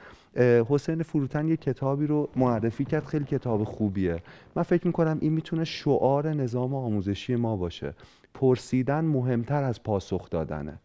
حسین 0.70 1.04
فروتن 1.04 1.48
یه 1.48 1.58
کتابی 1.58 2.08
رو 2.08 2.30
معرفی 2.36 2.86
کرد 2.86 3.06
خیلی 3.06 3.25
کتاب 3.25 3.63
خوبیه. 3.63 4.18
من 4.56 4.63
فکر 4.63 4.88
می‌کنم 4.88 5.18
این 5.22 5.34
می‌تونه 5.34 5.63
شعار 5.63 6.34
نظام 6.34 6.75
آموزشی 6.75 7.36
ما 7.36 7.58
باشه. 7.58 7.94
پرسیدن 8.34 9.06
مهمتر 9.06 9.63
از 9.63 9.84
پاسخ 9.84 10.30
دادنه. 10.30 10.80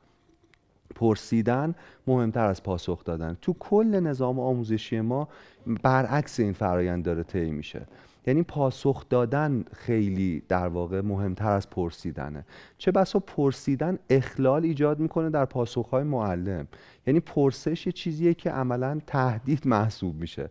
پرسیدن 0.96 1.74
مهمتر 2.06 2.44
از 2.44 2.62
پاسخ 2.62 3.04
دادن. 3.04 3.36
تو 3.42 3.56
کل 3.58 4.00
نظام 4.00 4.40
آموزشی 4.40 5.00
ما 5.00 5.28
برعکس 5.82 6.40
این 6.40 6.52
فرایند 6.52 7.04
داره 7.04 7.22
طی 7.22 7.50
میشه. 7.50 7.86
یعنی 8.26 8.42
پاسخ 8.42 9.08
دادن 9.08 9.64
خیلی 9.72 10.42
در 10.48 10.68
واقع 10.68 11.00
مهمتر 11.00 11.50
از 11.50 11.70
پرسیدنه. 11.70 12.44
چه 12.78 12.92
بسا 12.92 13.18
پرسیدن 13.18 13.98
اخلال 14.10 14.64
ایجاد 14.64 14.98
می‌کنه 14.98 15.30
در 15.30 15.44
پاسخهای 15.44 16.04
معلم. 16.04 16.66
یعنی 17.06 17.20
پرسش 17.20 17.86
یه 17.86 17.92
چیزیه 17.92 18.34
که 18.34 18.50
عملا 18.50 19.00
تهدید 19.06 19.66
محسوب 19.66 20.20
میشه. 20.20 20.50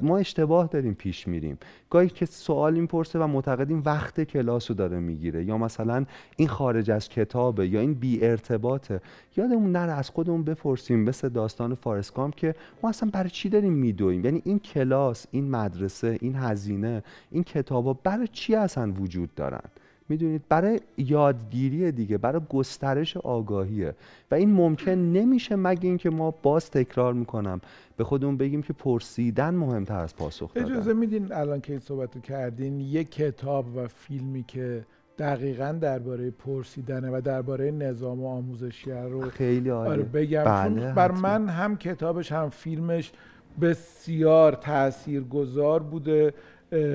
ما 0.00 0.18
اشتباه 0.18 0.66
داریم 0.66 0.94
پیش 0.94 1.28
میریم. 1.28 1.58
گاهی 1.90 2.08
که 2.08 2.26
سوال 2.26 2.74
می‌پرسه 2.74 3.18
و 3.18 3.26
معتقدیم 3.26 3.82
وقت 3.86 4.20
کلاس 4.20 4.70
رو 4.70 4.76
داره 4.76 4.98
می‌گیره. 4.98 5.44
یا 5.44 5.58
مثلا 5.58 6.04
این 6.36 6.48
خارج 6.48 6.90
از 6.90 7.08
کتابه 7.08 7.68
یا 7.68 7.80
این 7.80 7.94
بی 7.94 8.24
ارتباطه. 8.24 9.00
یادمون 9.36 9.72
نره 9.72 9.92
از 9.92 10.10
خودمون 10.10 10.44
بپرسیم 10.44 11.00
مثل 11.00 11.28
داستان 11.28 11.74
فارسکام 11.74 12.30
که 12.30 12.54
ما 12.82 12.88
اصلا 12.88 13.10
برای 13.12 13.30
چی 13.30 13.48
داریم 13.48 13.72
میدویم؟ 13.72 14.24
یعنی 14.24 14.42
این 14.44 14.58
کلاس 14.58 15.26
این 15.30 15.50
مدرسه 15.50 16.18
این 16.20 16.34
هزینه 16.36 17.02
این 17.30 17.44
کتابا 17.44 17.92
برای 17.92 18.28
چی 18.28 18.54
اصلا 18.54 18.92
وجود 18.92 19.34
دارن؟ 19.34 19.62
می‌دونید 20.08 20.42
برای 20.48 20.80
یادگیری 20.96 21.92
دیگه 21.92 22.18
برای 22.18 22.40
گسترش 22.50 23.16
آگاهیه. 23.16 23.94
و 24.30 24.34
این 24.34 24.52
ممکن 24.52 24.90
نمیشه 24.90 25.56
مگه 25.56 25.88
اینکه 25.88 26.10
ما 26.10 26.30
باز 26.30 26.70
تکرار 26.70 27.12
می‌کنم. 27.12 27.60
به 27.96 28.04
خودمون 28.04 28.36
بگیم 28.36 28.62
که 28.62 28.72
پرسیدن 28.72 29.54
مهمتر 29.54 30.00
از 30.00 30.16
پاسخ 30.16 30.54
دادن. 30.54 30.72
اجازه 30.72 30.92
میدین 30.92 31.32
الان 31.32 31.60
که 31.60 31.72
این 31.72 31.80
صحبت 31.80 32.22
کردین 32.22 32.80
یک 32.80 33.10
کتاب 33.10 33.76
و 33.76 33.88
فیلمی 33.88 34.42
که 34.42 34.84
دقیقا 35.18 35.78
درباره 35.80 36.30
پرسیدنه 36.30 37.10
و 37.10 37.20
درباره 37.20 37.70
نظام 37.70 38.24
آموزشی 38.24 38.90
رو 38.90 39.30
خیلی 39.30 39.70
آره 39.70 40.02
بگم. 40.02 40.44
بله 40.44 40.92
بر 40.92 41.10
من 41.10 41.48
هم 41.48 41.76
کتابش 41.76 42.32
هم 42.32 42.50
فیلمش 42.50 43.12
بسیار 43.60 44.52
تاثیرگذار 44.52 45.82
بوده. 45.82 46.34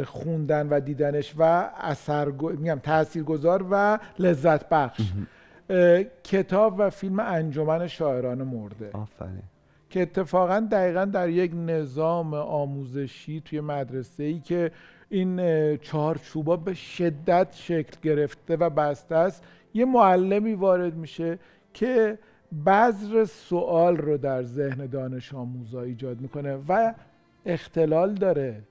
خوندن 0.05 0.69
و 0.69 0.79
دیدنش 0.79 1.33
و 1.37 1.43
اثر 1.77 2.25
میگم 2.25 2.79
تاثیرگذار 2.83 3.65
و 3.71 3.99
لذت 4.19 4.69
بخش. 4.69 5.01
کتاب 6.23 6.75
و 6.77 6.89
فیلم 6.89 7.19
انجمن 7.19 7.87
شاعران 7.87 8.43
مرده. 8.43 8.89
آفرین. 8.93 9.41
که 9.89 10.01
اتفاقا 10.01 10.67
دقیقا 10.71 11.05
در 11.05 11.29
یک 11.29 11.51
نظام 11.55 12.33
آموزشی 12.33 13.41
توی 13.45 13.61
مدرسه 13.61 14.23
ای 14.23 14.39
که 14.39 14.71
این 15.09 15.37
چهار 15.77 16.17
چوبا 16.17 16.57
به 16.57 16.73
شدت 16.73 17.47
شکل 17.51 17.97
گرفته 18.01 18.55
و 18.55 18.69
بسته 18.69 19.15
است 19.15 19.43
یه 19.73 19.85
معلمی 19.85 20.53
وارد 20.53 20.95
میشه 20.95 21.39
که 21.73 22.17
بذر 22.65 23.25
سوال 23.25 23.97
رو 23.97 24.17
در 24.17 24.43
ذهن 24.43 24.85
دانش 24.85 25.33
آموزا 25.33 25.81
ایجاد 25.81 26.21
می‌کنه 26.21 26.57
و 26.67 26.93
اختلال 27.45 28.13
داره. 28.13 28.61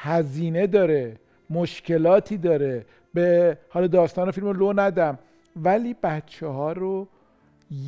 هزینه 0.00 0.66
داره 0.66 1.16
مشکلاتی 1.50 2.36
داره. 2.36 2.86
به 3.14 3.58
حال 3.68 3.88
داستان 3.88 4.30
فیلم 4.30 4.46
رو 4.46 4.52
لو 4.52 4.72
ندم. 4.72 5.18
ولی 5.56 5.96
بچه 6.02 6.46
ها 6.46 6.72
رو 6.72 7.08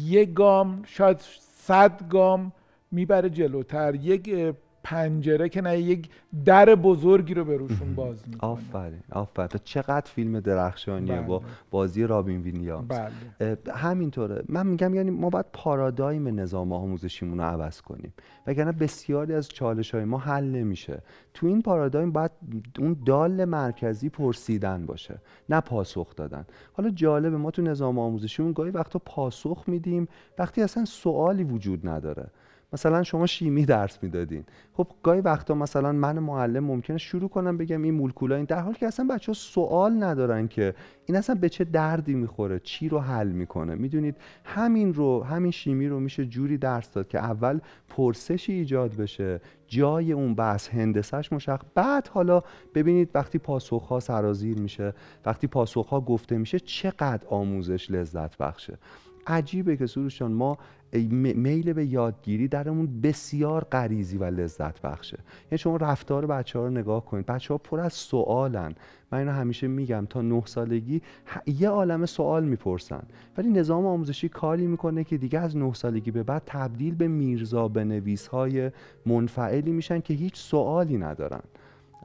یه 0.04 0.24
گام 0.24 0.82
شاید 0.86 1.20
صد 1.56 2.08
گام 2.08 2.52
می‌بره 2.90 3.30
جلوتر. 3.30 3.94
یک 3.94 4.54
پنجره 4.84 5.48
که 5.48 5.60
نه 5.60 5.78
یک 5.78 6.10
در 6.44 6.74
بزرگی 6.74 7.34
رو 7.34 7.44
به 7.44 7.56
روشون 7.56 7.94
باز 7.94 8.28
می‌کنه. 8.28 8.50
آفرین 8.50 9.00
آفرین. 9.12 9.60
چقدر 9.64 10.10
فیلم 10.10 10.40
درخشانیه 10.40 11.16
بله. 11.16 11.26
با 11.26 11.42
بازی 11.70 12.06
رابین 12.06 12.40
ویلیامز. 12.40 12.88
بله. 12.88 13.56
همینطوره. 13.74 14.44
من 14.48 14.66
میگم 14.66 14.94
یعنی 14.94 15.10
ما 15.10 15.30
باید 15.30 15.46
پارادایم 15.52 16.40
نظام 16.40 16.72
آموزشیمون 16.72 17.38
رو 17.38 17.44
عوض 17.44 17.80
کنیم. 17.80 18.12
وگرنه 18.46 18.72
بسیاری 18.72 19.34
از 19.34 19.48
چالش 19.48 19.94
های 19.94 20.04
ما 20.04 20.18
حل 20.18 20.44
نمیشه. 20.44 21.02
تو 21.34 21.46
این 21.46 21.62
پارادایم 21.62 22.12
باید 22.12 22.30
اون 22.78 22.96
دال 23.06 23.44
مرکزی 23.44 24.08
پرسیدن 24.08 24.86
باشه 24.86 25.18
نه 25.48 25.60
پاسخ 25.60 26.16
دادن. 26.16 26.46
حالا 26.72 26.90
جالبه 26.90 27.36
ما 27.36 27.50
تو 27.50 27.62
نظام 27.62 27.98
آموزشیمون 27.98 28.52
گاهی 28.52 28.70
وقتا 28.70 28.98
پاسخ 28.98 29.64
میدیم 29.66 30.08
وقتی 30.38 30.62
اصلا 30.62 30.84
سوالی 30.84 31.44
وجود 31.44 31.88
نداره. 31.88 32.26
مثلا 32.72 33.02
شما 33.02 33.26
شیمی 33.26 33.64
درس 33.64 33.98
می‌دادین. 34.02 34.44
خب 34.72 34.86
گاهی 35.02 35.20
وقتا 35.20 35.54
مثلا 35.54 35.92
من 35.92 36.18
معلم 36.18 36.64
ممکنه 36.64 36.98
شروع 36.98 37.28
کنم 37.28 37.56
بگم 37.56 37.82
این 37.82 37.94
مولکولا 37.94 38.36
این 38.36 38.44
در 38.44 38.60
حالی 38.60 38.76
که 38.78 38.86
اصلا 38.86 39.06
بچه 39.10 39.26
ها 39.26 39.34
سوال 39.34 40.02
ندارن 40.02 40.48
که 40.48 40.74
این 41.06 41.16
اصلا 41.16 41.34
به 41.34 41.48
چه 41.48 41.64
دردی 41.64 42.14
می‌خوره 42.14 42.58
چی 42.58 42.88
رو 42.88 42.98
حل 42.98 43.28
می‌کنه. 43.28 43.74
می‌دونید 43.74 44.16
همین 44.44 44.94
رو 44.94 45.24
همین 45.24 45.50
شیمی 45.50 45.88
رو 45.88 46.00
میشه 46.00 46.26
جوری 46.26 46.58
درس 46.58 46.92
داد 46.92 47.08
که 47.08 47.18
اول 47.18 47.60
پرسشی 47.88 48.52
ایجاد 48.52 48.96
بشه 48.96 49.40
جای 49.68 50.12
اون 50.12 50.34
بحث 50.34 50.68
هندسش 50.68 51.32
مشخص 51.32 51.66
بعد 51.74 52.08
حالا 52.08 52.42
ببینید 52.74 53.10
وقتی 53.14 53.38
پاسخ 53.38 53.82
ها 53.82 54.00
سرازیر 54.00 54.58
میشه 54.58 54.94
وقتی 55.26 55.46
پاسخ 55.46 55.86
ها 55.86 56.00
گفته 56.00 56.38
میشه 56.38 56.60
چقدر 56.60 57.26
آموزش 57.28 57.90
لذت 57.90 58.38
بخشه. 58.38 58.78
عجیبه 59.26 59.76
که 59.76 59.86
سروشان 59.86 60.32
ما 60.32 60.58
میل 60.92 61.72
به 61.72 61.86
یادگیری 61.86 62.48
درمون 62.48 63.00
بسیار 63.00 63.64
غریزی 63.64 64.16
و 64.16 64.24
لذت 64.24 64.80
بخشه. 64.80 65.18
یعنی 65.50 65.58
شما 65.58 65.76
رفتار 65.76 66.26
بچه 66.26 66.58
ها 66.58 66.64
رو 66.64 66.70
نگاه 66.70 67.04
کنید 67.04 67.26
بچه 67.26 67.54
ها 67.54 67.58
پر 67.58 67.80
از 67.80 67.92
سوالن. 67.92 68.74
من 69.12 69.18
اینو 69.18 69.30
همیشه 69.30 69.68
میگم 69.68 70.06
تا 70.10 70.22
نه 70.22 70.42
سالگی 70.44 71.02
یه 71.46 71.68
عالم 71.68 72.06
سوال 72.06 72.44
می‌پرسن. 72.44 73.02
ولی 73.38 73.50
نظام 73.50 73.86
آموزشی 73.86 74.28
کاری 74.28 74.66
می‌کنه 74.66 75.04
که 75.04 75.18
دیگه 75.18 75.38
از 75.38 75.56
نه 75.56 75.72
سالگی 75.72 76.10
به 76.10 76.22
بعد 76.22 76.42
تبدیل 76.46 76.94
به 76.94 77.08
میرزا 77.08 77.68
به 77.68 77.84
نویس 77.84 78.26
های 78.26 78.70
منفعلی 79.06 79.72
میشن 79.72 80.00
که 80.00 80.14
هیچ 80.14 80.36
سوالی 80.36 80.98
ندارن. 80.98 81.40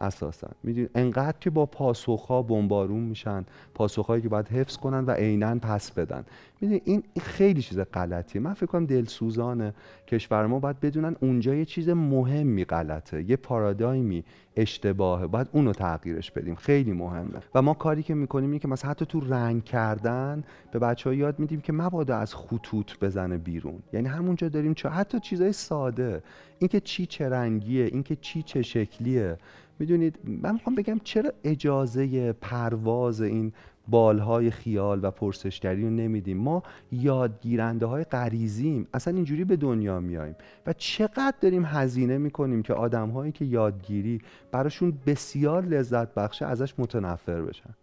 اساسا. 0.02 0.48
می‌دونید 0.64 0.90
انقدر 0.96 1.38
که 1.40 1.50
با 1.50 1.66
پاسخها 1.66 2.42
بمبارون 2.42 3.04
میشن 3.04 3.46
پاسخهایی 3.74 4.22
که 4.22 4.30
باید 4.30 4.48
حفظ 4.48 4.78
کنن 4.78 5.06
و 5.06 5.12
عینا 5.12 5.56
پس 5.56 5.92
بدن. 5.92 6.26
می‌دونید 6.62 6.82
این 6.86 7.04
خیلی 7.22 7.62
چیز 7.62 7.80
غلطیه. 7.80 8.42
من 8.42 8.54
فکر 8.54 8.66
کنم 8.66 8.86
دلسوزانه 8.86 9.74
کشور 10.08 10.46
ما 10.46 10.60
باید 10.60 10.80
بدونن 10.80 11.16
اونجا 11.20 11.56
یه 11.56 11.66
چیز 11.66 11.90
مهمی 11.90 12.66
غلطه. 12.66 13.24
یه 13.30 13.36
پارادایمی 13.36 14.24
اشتباهه. 14.56 15.28
باید 15.28 15.48
اونو 15.52 15.72
تغییرش 15.72 16.32
بدیم. 16.32 16.56
خیلی 16.56 16.92
مهمه. 16.92 17.40
و 17.56 17.62
ما 17.62 17.74
کاری 17.74 18.04
که 18.04 18.14
می‌کنیم 18.14 18.50
اینه 18.50 18.60
که 18.60 18.68
مثلا 18.68 18.92
حتی 18.92 19.06
تو 19.06 19.20
رنگ 19.20 19.64
کردن 19.64 20.44
به 20.72 20.80
بچه 20.80 21.10
ها 21.10 21.14
یاد 21.14 21.40
میدیم 21.40 21.62
که 21.62 21.74
مبادا 21.74 22.18
از 22.18 22.36
خطوط 22.36 23.00
بزنه 23.02 23.38
بیرون. 23.38 23.80
یعنی 23.94 24.08
همونجا 24.08 24.50
داریم 24.50 24.74
چه 24.74 24.90
حتی 24.90 25.20
چیزای 25.20 25.54
ساده. 25.54 26.24
اینکه 26.60 26.80
چی 26.80 27.06
چه 27.06 27.30
رنگیه 27.30 27.86
اینکه 27.86 28.16
چی 28.16 28.44
چه 28.44 28.62
شکلیه. 28.62 29.38
می‌دونید 29.80 30.20
من 30.24 30.54
می‌خوام 30.54 30.76
بگم 30.76 31.00
چرا 31.04 31.32
اجازه 31.44 32.34
پرواز 32.34 33.22
این 33.22 33.54
بالهای 33.88 34.52
خیال 34.52 35.00
و 35.04 35.12
پرسشگری 35.12 35.84
رو 35.84 35.90
نمیدیم؟ 35.90 36.38
ما 36.38 36.64
یادگیرنده 36.92 37.86
های 37.86 38.04
غریزیم 38.04 38.88
اصلا 38.94 39.16
اینجوری 39.16 39.44
به 39.44 39.56
دنیا 39.56 40.00
میاییم 40.00 40.36
و 40.68 40.74
چقدر 40.74 41.34
داریم 41.42 41.66
هزینه 41.66 42.18
می‌کنیم 42.18 42.62
که 42.62 42.74
آدم 42.74 43.10
هایی 43.10 43.32
که 43.32 43.46
یادگیری 43.46 44.22
براشون 44.52 44.94
بسیار 45.06 45.66
لذت 45.66 46.14
بخشه 46.14 46.46
ازش 46.46 46.74
متنفر 46.78 47.42
بشن. 47.42 47.76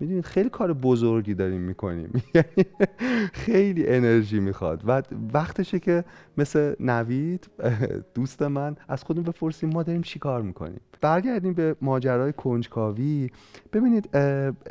می‌دونید 0.00 0.24
خیلی 0.24 0.48
کار 0.48 0.72
بزرگی 0.72 1.34
داریم 1.34 1.60
می‌کنیم. 1.60 2.10
یعنی 2.34 2.66
خیلی 3.32 3.88
انرژی 3.88 4.40
می‌خواد. 4.40 4.82
و 4.86 5.02
وقتشه 5.34 5.78
که 5.78 6.04
مثل 6.40 6.74
نوید 6.80 7.50
دوست 8.14 8.42
من 8.42 8.76
از 8.88 9.04
خودمون 9.04 9.24
بپرسیم 9.24 9.70
ما 9.70 9.82
داریم 9.82 10.02
چی 10.02 10.18
کار 10.18 10.42
می‌کنیم. 10.42 10.80
برگردیم 11.00 11.52
به 11.52 11.76
ماجرای 11.80 12.32
کنجکاوی. 12.32 13.30
ببینید 13.72 14.08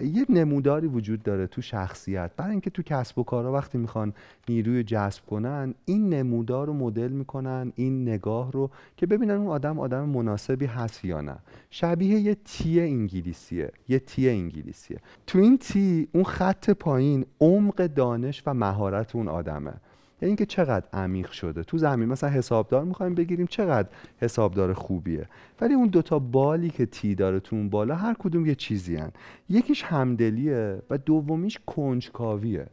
یه 0.04 0.26
نموداری 0.30 0.88
وجود 0.88 1.24
داره 1.24 1.48
تو 1.48 1.62
شخصیت. 1.62 2.32
برای 2.38 2.52
اینکه 2.52 2.70
تو 2.70 2.84
کسب 2.84 3.20
و 3.20 3.24
کارا 3.24 3.54
وقتی 3.54 3.78
می‌خوان 3.78 4.14
نیروی 4.50 4.84
جذب 4.84 5.26
کنن 5.26 5.74
این 5.86 6.10
نمودار 6.14 6.68
رو 6.68 6.74
مدل 6.74 7.12
می‌کنن 7.12 7.74
این 7.76 8.02
نگاه 8.10 8.52
رو 8.52 8.70
که 8.98 9.06
ببینن 9.06 9.34
اون 9.34 9.48
آدم 9.48 9.80
آدم 9.80 10.10
مناسبی 10.10 10.66
هست 10.66 11.06
یا 11.06 11.22
نه. 11.22 11.36
شبیه 11.70 12.20
یه 12.20 12.36
تی 12.36 12.82
انگلیسیه 12.82 13.72
یه 13.88 14.00
تی 14.00 14.30
انگلیسیه. 14.30 14.98
تو 15.28 15.40
این 15.40 15.58
تی 15.58 16.08
اون 16.14 16.24
خط 16.24 16.70
پایین 16.70 17.26
عمق 17.42 17.88
دانش 17.88 18.44
و 18.46 18.54
مهارت 18.54 19.16
اون 19.16 19.28
آدمه. 19.28 19.74
یعنی 20.22 20.30
اینکه 20.30 20.46
چقدر 20.46 20.86
عمیق 20.94 21.32
شده. 21.32 21.64
تو 21.64 21.78
زمین 21.78 22.10
مثلا 22.10 22.30
حسابدار 22.30 22.84
می‌خوایم 22.84 23.16
بگیریم 23.16 23.48
چقدر 23.48 23.88
حسابدار 24.22 24.74
خوبیه. 24.74 25.28
ولی 25.62 25.74
اون 25.74 25.88
دوتا 25.88 26.20
بالی 26.20 26.70
که 26.70 26.86
تی 26.86 27.16
داره 27.16 27.40
تو 27.40 27.56
اون 27.56 27.70
بالا 27.70 27.96
هر 27.96 28.16
کدوم 28.20 28.46
یه 28.46 28.56
چیزی 28.56 28.96
هن. 28.96 29.12
یکیش 29.50 29.84
همدلیه 29.84 30.82
و 30.90 30.98
دومیش 30.98 31.60
کنجکاویه. 31.66 32.68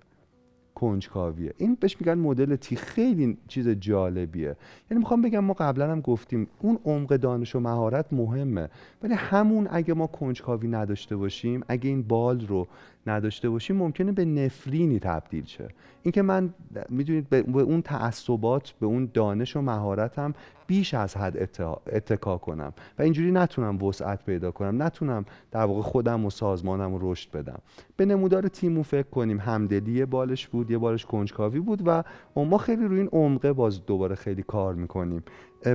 کنجکاویه. 0.77 1.53
این 1.57 1.77
بهش 1.81 1.97
میگن 2.01 2.15
مدل 2.15 2.57
تی. 2.57 2.77
خیلی 2.77 3.39
چیز 3.49 3.69
جالبیه. 3.69 4.57
یعنی 4.91 5.01
می‌خوام 5.01 5.23
بگم 5.23 5.45
ما 5.45 5.53
قبلا 5.53 5.93
هم 5.93 6.01
گفتیم 6.01 6.49
اون 6.61 6.79
عمق 6.85 7.17
دانش 7.17 7.55
و 7.55 7.61
مهارت 7.61 8.13
مهمه 8.13 8.69
ولی 9.03 9.15
همون 9.15 9.69
اگه 9.71 9.95
ما 9.95 10.07
کنجکاوی 10.07 10.69
نداشته 10.69 11.17
باشیم 11.17 11.65
اگه 11.69 11.89
این 11.89 12.03
بال 12.03 12.47
رو 12.47 12.67
نداشته 13.07 13.51
باشیم 13.51 13.77
ممکنه 13.77 14.13
به 14.13 14.25
نفرینی 14.25 14.99
تبدیل 14.99 15.45
شه. 15.45 15.69
اینکه 16.03 16.23
من 16.23 16.55
می‌دونید 16.89 17.29
به 17.29 17.61
اون 17.61 17.83
تعصبات 17.83 18.71
به 18.81 18.87
اون 18.87 19.11
دانش 19.15 19.57
و 19.57 19.61
مهارتم 19.61 20.35
بیش 20.67 20.95
از 20.95 21.17
حد 21.17 21.61
اتکا 21.93 22.39
کنم. 22.39 22.73
و 22.99 23.03
اینجوری 23.03 23.33
نتونم 23.33 23.83
وسعت 23.83 24.25
پیدا 24.25 24.51
کنم. 24.51 24.83
نتونم 24.83 25.25
در 25.51 25.65
واقع 25.65 25.83
خودم 25.83 26.25
و 26.25 26.31
سازمانم 26.31 26.95
رو 26.95 27.13
رشد 27.13 27.31
بدم. 27.31 27.59
به 27.97 28.07
نمودار 28.07 28.49
تیمو 28.49 28.83
فکر 28.83 29.09
کنیم. 29.09 29.41
همدلی 29.41 30.05
بالش 30.05 30.49
بود 30.49 30.71
یه 30.71 30.79
بالش 30.79 31.07
کنجکاوی 31.07 31.61
بود 31.61 31.83
و 31.87 32.03
ما 32.37 32.59
خیلی 32.59 32.85
روی 32.85 32.99
این 32.99 33.09
عمقه 33.13 33.53
باز 33.53 33.87
دوباره 33.87 34.15
خیلی 34.15 34.43
کار 34.43 34.75
می‌کنیم. 34.75 35.23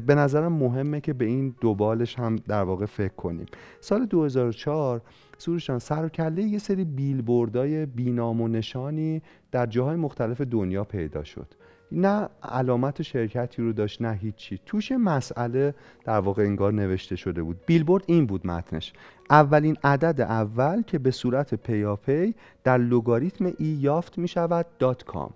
به 0.08 0.16
نظرم 0.16 0.54
مهمه 0.54 1.02
که 1.02 1.14
به 1.14 1.26
این 1.26 1.56
دو 1.62 1.76
بالش 1.76 2.20
هم 2.20 2.36
در 2.36 2.64
واقع 2.64 2.86
فکر 2.86 3.14
کنیم. 3.14 3.46
سال 3.80 4.06
2004 4.06 5.02
سروشان 5.38 5.80
سر 5.80 6.06
و 6.06 6.10
کله 6.10 6.44
یه 6.44 6.58
سری 6.58 6.86
بیلبوردای 6.86 7.86
بینام 7.86 8.42
و 8.42 8.48
نشانی 8.48 9.22
در 9.52 9.66
جاهای 9.66 9.96
مختلف 9.96 10.42
دنیا 10.42 10.84
پیدا 10.84 11.24
شد. 11.24 11.48
نه 11.92 12.30
علامت 12.44 13.02
شرکتی 13.02 13.62
رو 13.62 13.74
داشت 13.74 14.02
نه 14.02 14.14
هیچی. 14.14 14.60
توش 14.66 14.92
مسئله 14.92 15.74
در 16.06 16.20
واقع 16.20 16.44
انگار 16.44 16.74
نوشته 16.74 17.16
شده 17.16 17.44
بود. 17.44 17.60
بیلبورد 17.66 18.04
این 18.08 18.26
بود 18.26 18.48
متنش. 18.48 18.94
اولین 19.30 19.78
عدد 19.84 20.22
اول 20.22 20.82
که 20.82 21.00
به 21.00 21.12
صورت 21.12 21.56
پیاپی 21.56 22.36
در 22.64 22.78
لوگاریتم 22.78 23.46
ای 23.46 23.66
یافت 23.66 24.18
می 24.18 24.28
شود 24.28 24.66
دات 24.80 25.04
کام. 25.04 25.32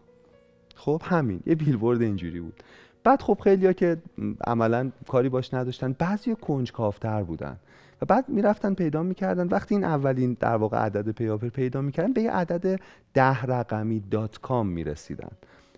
خب 0.75 1.01
همین 1.05 1.39
یه 1.45 1.55
بیلبورد 1.55 2.01
اینجوری 2.01 2.39
بود. 2.39 2.63
بعد 3.03 3.21
خب 3.21 3.38
خیلیا 3.43 3.74
که 3.74 3.97
عملا 4.47 4.91
کاری 5.07 5.29
باش 5.29 5.53
نداشتن 5.53 5.95
بعضی 6.00 6.35
کنجکافتر 6.35 7.24
بودن. 7.24 7.57
و 8.01 8.05
بعد 8.05 8.29
می‌رفتن 8.29 8.74
پیدا 8.74 9.03
می‌کردن. 9.03 9.47
وقتی 9.47 9.75
این 9.75 9.83
اولین 9.83 10.38
در 10.39 10.55
واقع 10.55 10.77
عدد 10.77 11.12
پی 11.12 11.24
رو 11.24 11.37
اگر 11.37 11.50
پیدا 11.50 11.81
می‌کردن 11.81 12.13
به 12.13 12.21
یه 12.21 12.31
عدد 12.31 12.79
ده 13.13 13.41
رقمی 13.41 14.03
dot 14.12 14.39
com 14.39 14.67
می‌رسیدن. 14.67 15.31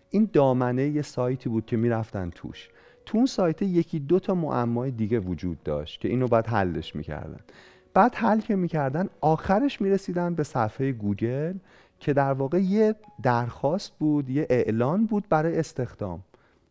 این 0.09 0.29
دامنه 0.33 0.87
یه 0.87 1.01
سایتی 1.01 1.49
بود 1.49 1.65
که 1.65 1.77
می‌رفتن 1.77 2.29
توش. 2.29 2.69
تو 3.05 3.17
اون 3.17 3.27
سایت 3.27 3.61
یکی 3.61 3.99
دو 3.99 4.19
تا 4.19 4.35
معمای 4.35 4.91
دیگه 4.91 5.19
وجود 5.19 5.63
داشت 5.63 6.01
که 6.01 6.07
اینو 6.09 6.27
بعد 6.27 6.47
حلش 6.47 6.95
می‌کردن. 6.95 7.39
بعد 7.93 8.15
حل 8.15 8.39
که 8.39 8.55
می‌کردن 8.55 9.09
آخرش 9.21 9.81
می‌رسیدن 9.81 10.35
به 10.35 10.43
صفحه 10.43 10.91
گوگل 10.91 11.53
که 11.99 12.13
در 12.13 12.33
واقع 12.33 12.59
یه 12.59 12.95
درخواست 13.23 13.93
بود 13.99 14.29
یه 14.29 14.47
اعلان 14.49 15.05
بود 15.05 15.23
برای 15.29 15.59
استخدام. 15.59 16.23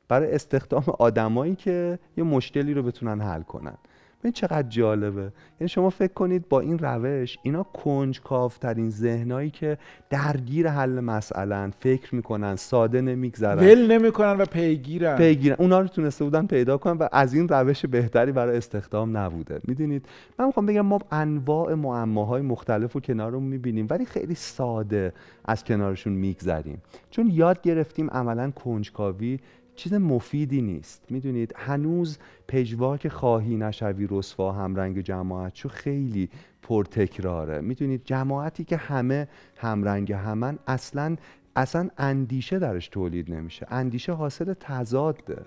برای 0.08 0.32
استخدام 0.34 0.84
آدمایی 0.98 1.54
که 1.54 1.98
یه 2.16 2.24
مشکلی 2.24 2.74
رو 2.74 2.82
بتونن 2.82 3.20
حل 3.20 3.42
کنن. 3.42 3.78
این 4.24 4.32
چقدر 4.32 4.68
جالبه. 4.68 5.32
یعنی 5.60 5.68
شما 5.68 5.90
فکر 5.90 6.12
کنید 6.12 6.48
با 6.48 6.60
این 6.60 6.78
روش 6.78 7.38
اینا 7.42 7.62
کنجکاوترین 7.62 8.90
ذهنایی 8.90 9.50
که 9.50 9.78
درگیر 10.10 10.68
حل 10.68 11.00
مسئله 11.00 11.70
فکر 11.80 12.14
می‌کنن 12.14 12.56
ساده 12.56 13.00
نمیگذرن. 13.00 13.58
ول 13.58 13.92
نمی‌کنن 13.92 14.32
و 14.32 14.44
پیگیرن. 14.44 15.16
پیگیرن. 15.16 15.56
اونا 15.58 15.80
رو 15.80 15.88
تونسته 15.88 16.24
بودن 16.24 16.46
پیدا 16.46 16.78
کنن 16.78 16.98
و 16.98 17.08
از 17.12 17.34
این 17.34 17.48
روش 17.48 17.86
بهتری 17.86 18.32
برای 18.32 18.56
استخدام 18.56 19.16
نبوده. 19.16 19.60
می‌دونید؟ 19.64 20.06
من 20.38 20.46
می‌خوام 20.46 20.66
بگم 20.66 20.80
ما 20.80 20.98
انواع 21.12 21.74
معماهای 21.74 22.42
مختلف 22.42 22.92
رو 22.92 23.00
کنارمون 23.00 23.48
می‌بینیم 23.48 23.86
ولی 23.90 24.04
خیلی 24.04 24.34
ساده 24.34 25.12
از 25.44 25.64
کنارشون 25.64 26.12
میگذریم. 26.12 26.82
چون 27.10 27.30
یاد 27.32 27.62
گرفتیم 27.62 28.10
عملا 28.10 28.50
کنجکاوی 28.50 29.38
چیز 29.76 29.92
مفیدی 29.94 30.62
نیست. 30.62 31.04
می‌دونید 31.10 31.52
هنوز 31.56 32.18
پژواک 32.48 33.08
خواهی 33.08 33.56
نشوی 33.56 34.06
رسوا 34.10 34.52
همرنگ 34.52 35.00
جماعت 35.00 35.54
چون 35.54 35.70
خیلی 35.70 36.28
پرتکراره. 36.62 37.60
می‌دونید 37.60 38.04
جماعتی 38.04 38.64
که 38.64 38.76
همه 38.76 39.28
همرنگ 39.56 40.12
همن 40.12 40.58
اصلا 40.66 41.16
اصلا 41.56 41.88
اندیشه 41.98 42.58
درش 42.58 42.88
تولید 42.88 43.34
نمیشه. 43.34 43.66
اندیشه 43.70 44.12
حاصل 44.12 44.54
تضاده. 44.54 45.42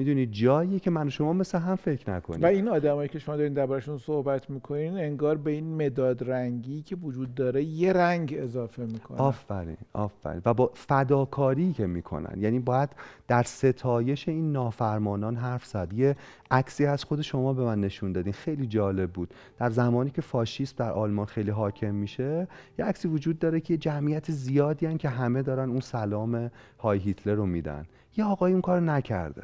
می‌دونید 0.00 0.32
جایی 0.32 0.80
که 0.80 0.90
من 0.90 1.06
و 1.06 1.10
شما 1.10 1.32
مثل 1.32 1.58
هم 1.58 1.76
فکر 1.76 2.10
نکنیم. 2.10 2.42
و 2.42 2.46
این 2.46 2.68
آدمایی 2.68 3.08
که 3.08 3.18
شما 3.18 3.36
دارین 3.36 3.52
دربارشون 3.52 3.98
صحبت 3.98 4.50
می‌کنین 4.50 4.98
انگار 4.98 5.36
به 5.36 5.50
این 5.50 5.86
مداد 5.86 6.30
رنگی 6.30 6.82
که 6.82 6.96
وجود 6.96 7.34
داره 7.34 7.62
یه 7.64 7.92
رنگ 7.92 8.34
اضافه 8.38 8.82
می‌کنن 8.84 9.18
آفرین 9.18 9.76
آفرین. 9.92 10.42
و 10.44 10.54
با 10.54 10.70
فداکاری 10.74 11.72
که 11.72 11.86
می‌کنن. 11.86 12.40
یعنی 12.40 12.58
باید 12.58 12.90
در 13.28 13.42
ستایش 13.42 14.28
این 14.28 14.52
نافرمانان 14.52 15.36
حرف 15.36 15.66
زد. 15.66 15.92
یه 15.92 16.16
عکسی 16.50 16.86
از 16.86 17.04
خود 17.04 17.20
شما 17.20 17.52
به 17.52 17.62
من 17.62 17.80
نشون 17.80 18.12
دادین. 18.12 18.32
خیلی 18.32 18.66
جالب 18.66 19.10
بود. 19.10 19.34
در 19.58 19.70
زمانی 19.70 20.10
که 20.10 20.22
فاشیسم 20.22 20.74
در 20.78 20.92
آلمان 20.92 21.26
خیلی 21.26 21.50
حاکم 21.50 21.94
میشه 21.94 22.48
یه 22.78 22.84
عکسی 22.84 23.08
وجود 23.08 23.38
داره 23.38 23.60
که 23.60 23.76
جمعیت 23.76 24.30
زیادی 24.30 24.86
هن 24.86 24.96
که 24.96 25.08
همه 25.08 25.42
دارن 25.42 25.70
اون 25.70 25.80
سلام 25.80 26.50
های 26.78 26.98
هیتلر 26.98 27.34
رو 27.34 27.46
میدن. 27.46 27.86
یه 28.16 28.24
آقای 28.24 28.52
اون 28.52 28.60
کار 28.60 28.80
نکرده. 28.80 29.42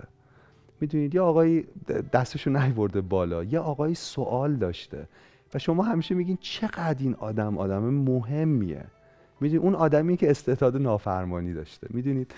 می‌دونید 0.80 1.14
یه 1.14 1.20
آقایی 1.20 1.64
دستشو 2.12 2.50
نیورده 2.50 3.00
بالا 3.00 3.44
یه 3.44 3.58
آقایی 3.58 3.94
سوال 3.94 4.56
داشته 4.56 5.08
و 5.54 5.58
شما 5.58 5.82
همیشه 5.82 6.14
میگین 6.14 6.38
چقدر 6.40 6.96
این 7.00 7.14
آدم 7.14 7.58
آدم 7.58 7.82
مهمیه. 7.82 8.84
می‌دونید 9.40 9.64
اون 9.64 9.74
آدمی 9.74 10.16
که 10.16 10.30
استعداد 10.30 10.76
نافرمانی 10.76 11.52
داشته. 11.52 11.86
می‌دونید 11.90 12.34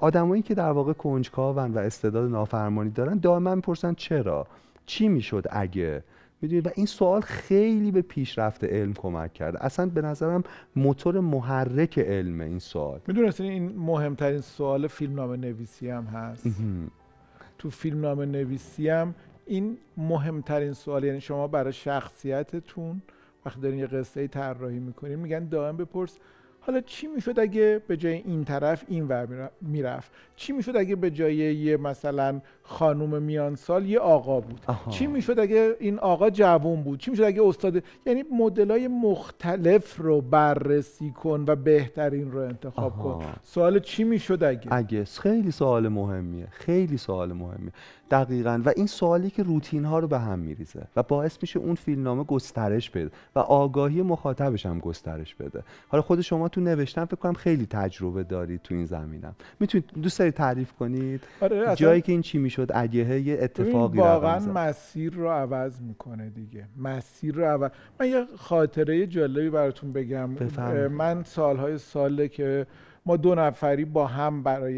آدمایی 0.00 0.42
که 0.42 0.54
در 0.54 0.70
واقع 0.70 0.92
کنجکاون 0.92 1.74
و 1.74 1.78
استعداد 1.78 2.30
نافرمانی 2.30 2.90
دارن 2.90 3.18
دائما 3.18 3.54
می‌پرسن 3.54 3.94
چرا؟ 3.94 4.46
چی 4.86 5.08
می‌شد 5.08 5.44
اگه؟ 5.50 6.04
می‌دونید 6.42 6.66
و 6.66 6.70
این 6.74 6.86
سوال 6.86 7.20
خیلی 7.20 7.90
به 7.90 8.02
پیشرفت 8.02 8.64
علم 8.64 8.92
کمک 8.92 9.32
کرده. 9.32 9.64
اصلا 9.64 9.86
به 9.86 10.02
نظرم 10.02 10.42
موتور 10.76 11.20
محرک 11.20 11.98
علم 11.98 12.40
این 12.40 12.58
سوال. 12.58 13.00
می‌دونستین 13.06 13.50
این 13.50 13.72
مهمترین 13.76 14.40
سوال 14.40 14.86
فیلمنامه 14.86 15.36
نویسی 15.36 15.90
هم 15.90 16.04
هست؟ 16.04 16.46
تو 17.62 17.70
فیلم 17.70 18.06
نویسی 18.20 18.88
هم 18.88 19.14
این 19.46 19.78
مهمترین 19.96 20.72
سوال 20.72 21.04
یعنی 21.04 21.20
شما 21.20 21.48
برای 21.48 21.72
شخصیتتون 21.72 23.02
وقتی 23.46 23.60
دارین 23.60 23.78
یه 23.78 23.86
قصه 23.86 24.28
طراحی 24.28 24.78
می‌کنین 24.78 25.18
میگن 25.18 25.48
دائم 25.48 25.76
بپرس 25.76 26.18
حالا 26.60 26.80
چی 26.80 27.06
می‌شد 27.06 27.38
اگه 27.38 27.82
به 27.86 27.96
جای 27.96 28.12
این 28.12 28.44
طرف 28.44 28.84
این 28.88 29.08
ور 29.08 29.50
می‌رفت؟ 29.60 30.12
چی 30.42 30.52
می‌شد 30.52 30.76
اگه 30.76 30.96
به 30.96 31.10
جای 31.10 31.34
یه 31.36 31.76
مثلا 31.76 32.40
خانوم 32.62 33.22
میان 33.22 33.54
سال 33.54 33.86
یه 33.86 33.98
آقا 33.98 34.40
بود؟ 34.40 34.60
چی 34.90 35.06
می‌شد 35.06 35.38
اگه 35.38 35.76
این 35.80 35.98
آقا 35.98 36.30
جوون 36.30 36.82
بود؟ 36.82 37.00
چی 37.00 37.10
می‌شد 37.10 37.22
اگه 37.22 37.42
استاد 37.42 37.82
یعنی 38.06 38.24
های 38.70 38.88
مختلف 38.88 39.96
رو 40.00 40.20
بررسی 40.20 41.10
کن 41.10 41.44
و 41.48 41.56
بهترین 41.56 42.32
رو 42.32 42.40
انتخاب 42.40 42.98
کن. 42.98 43.24
سوال 43.42 43.78
چی 43.78 44.04
می‌شد 44.04 44.44
اگه؟ 44.44 44.74
اگه 44.74 45.04
خیلی 45.04 45.50
سوال 45.50 45.88
مهمیه. 45.88 46.48
خیلی 46.50 46.96
سوال 46.96 47.32
مهمیه. 47.32 47.72
دقیقا. 48.10 48.62
و 48.64 48.72
این 48.76 48.86
سوالی 48.86 49.30
که 49.30 49.42
روتین 49.42 49.84
ها 49.84 49.98
رو 49.98 50.08
به 50.08 50.18
هم 50.18 50.38
میریزه 50.38 50.82
و 50.96 51.02
باعث 51.02 51.38
میشه 51.42 51.58
اون 51.58 51.74
فیلمنامه 51.74 52.24
گسترش 52.24 52.90
بده 52.90 53.10
و 53.36 53.38
آگاهی 53.38 54.02
مخاطبش 54.02 54.66
هم 54.66 54.78
گسترش 54.78 55.34
بده. 55.34 55.62
حالا 55.88 56.02
خود 56.02 56.20
شما 56.20 56.48
تو 56.48 56.60
نوشتن 56.60 57.04
فکر 57.04 57.16
کنم 57.16 57.32
خیلی 57.32 57.66
تجربه 57.66 58.22
دارید 58.22 58.62
تو 58.62 58.74
این 58.74 58.84
زمینم. 58.84 59.34
می‌تونید 59.60 59.90
دوست 60.02 60.20
تعریف 60.32 60.72
کنید. 60.72 61.20
آره 61.40 61.74
جایی 61.74 62.00
که 62.00 62.12
این 62.12 62.22
چی 62.22 62.38
می‌شد 62.38 62.70
اگه 62.74 63.20
یه 63.20 63.38
اتفاقی 63.40 63.98
واقعا 63.98 64.38
مسیر 64.38 65.14
رو 65.14 65.28
عوض 65.28 65.80
می‌کنه 65.80 66.30
دیگه. 66.30 66.68
مسیر 66.76 67.34
رو 67.34 67.44
عوض 67.44 67.70
من 68.00 68.08
یه 68.08 68.24
خاطره 68.36 69.06
جالبی 69.06 69.50
براتون 69.50 69.92
بگم. 69.92 70.34
بفرم. 70.34 70.92
من 70.92 71.22
سالهای 71.22 71.78
ساله 71.78 72.28
که 72.28 72.66
ما 73.06 73.16
دو 73.16 73.34
نفری 73.34 73.84
با 73.84 74.06
هم 74.06 74.42
برای 74.42 74.74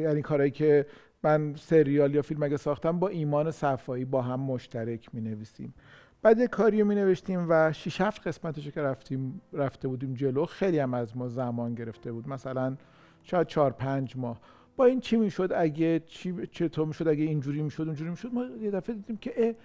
یعنی 0.00 0.22
کارهایی 0.22 0.50
که 0.50 0.86
من 1.22 1.54
سریال 1.56 2.14
یا 2.14 2.22
فیلم 2.22 2.42
اگه 2.42 2.56
ساختم 2.56 2.98
با 2.98 3.08
ایمان 3.08 3.50
صفایی 3.50 4.04
با 4.04 4.22
هم 4.22 4.40
مشترک 4.40 5.08
می 5.12 5.20
نویسیم 5.20 5.74
بعد 6.22 6.44
کاری 6.44 6.82
می 6.82 6.94
نوشتیم 6.94 7.46
و 7.48 7.72
6 7.72 8.00
7 8.00 8.28
قسمتش 8.28 8.68
که 8.68 8.82
رفتیم 8.82 9.40
رفته 9.52 9.88
بودیم 9.88 10.14
جلو 10.14 10.46
خیلی 10.46 10.78
هم 10.78 10.94
از 10.94 11.16
ما 11.16 11.28
زمان 11.28 11.74
گرفته 11.74 12.12
بود. 12.12 12.28
مثلا 12.28 12.76
شاید 13.22 13.46
4 13.46 13.70
5 13.70 14.16
ماه. 14.16 14.40
با 14.78 14.84
این 14.84 15.00
چی 15.00 15.16
می‌شد؟ 15.16 15.52
اگه 15.56 16.00
چی 16.06 16.46
چطور 16.46 16.86
می‌شد؟ 16.86 17.08
اگه 17.08 17.24
اینجوری 17.24 17.62
می‌شد 17.62 17.82
اونجوری 17.82 18.10
می‌شد؟ 18.10 18.34
ما 18.34 18.44
یه 18.44 18.70
دفعه 18.70 18.94
دیدیم 18.94 19.16
که 19.16 19.56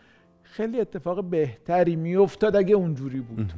خیلی 0.44 0.80
اتفاق 0.80 1.24
بهتری 1.24 1.96
میافتاد 1.96 2.56
اگه 2.56 2.76
اونجوری 2.76 3.20
بود. 3.20 3.54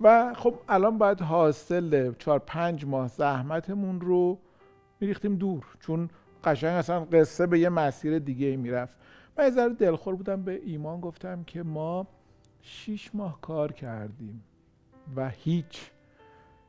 و 0.00 0.34
خب 0.34 0.54
الان 0.68 0.98
باید 0.98 1.20
حاصل 1.20 2.12
4 2.18 2.38
5 2.38 2.84
ماه 2.84 3.08
زحمتمون 3.08 4.00
رو 4.00 4.38
میریختیم 5.00 5.36
دور 5.36 5.66
چون 5.80 6.10
قشنگ 6.44 6.76
اصلا 6.76 7.04
قصه 7.04 7.46
به 7.46 7.58
یه 7.58 7.68
مسیر 7.68 8.18
دیگه 8.18 8.46
ای 8.46 8.56
می‌رفت. 8.56 8.96
من 9.38 9.44
یه 9.44 9.50
ذره 9.50 9.74
دلخور 9.74 10.16
بودم 10.16 10.42
به 10.42 10.60
ایمان 10.64 11.00
گفتم 11.00 11.44
که 11.44 11.62
ما 11.62 12.06
شیش 12.62 13.14
ماه 13.14 13.40
کار 13.40 13.72
کردیم 13.72 14.44
و 15.16 15.28
هیچ. 15.28 15.90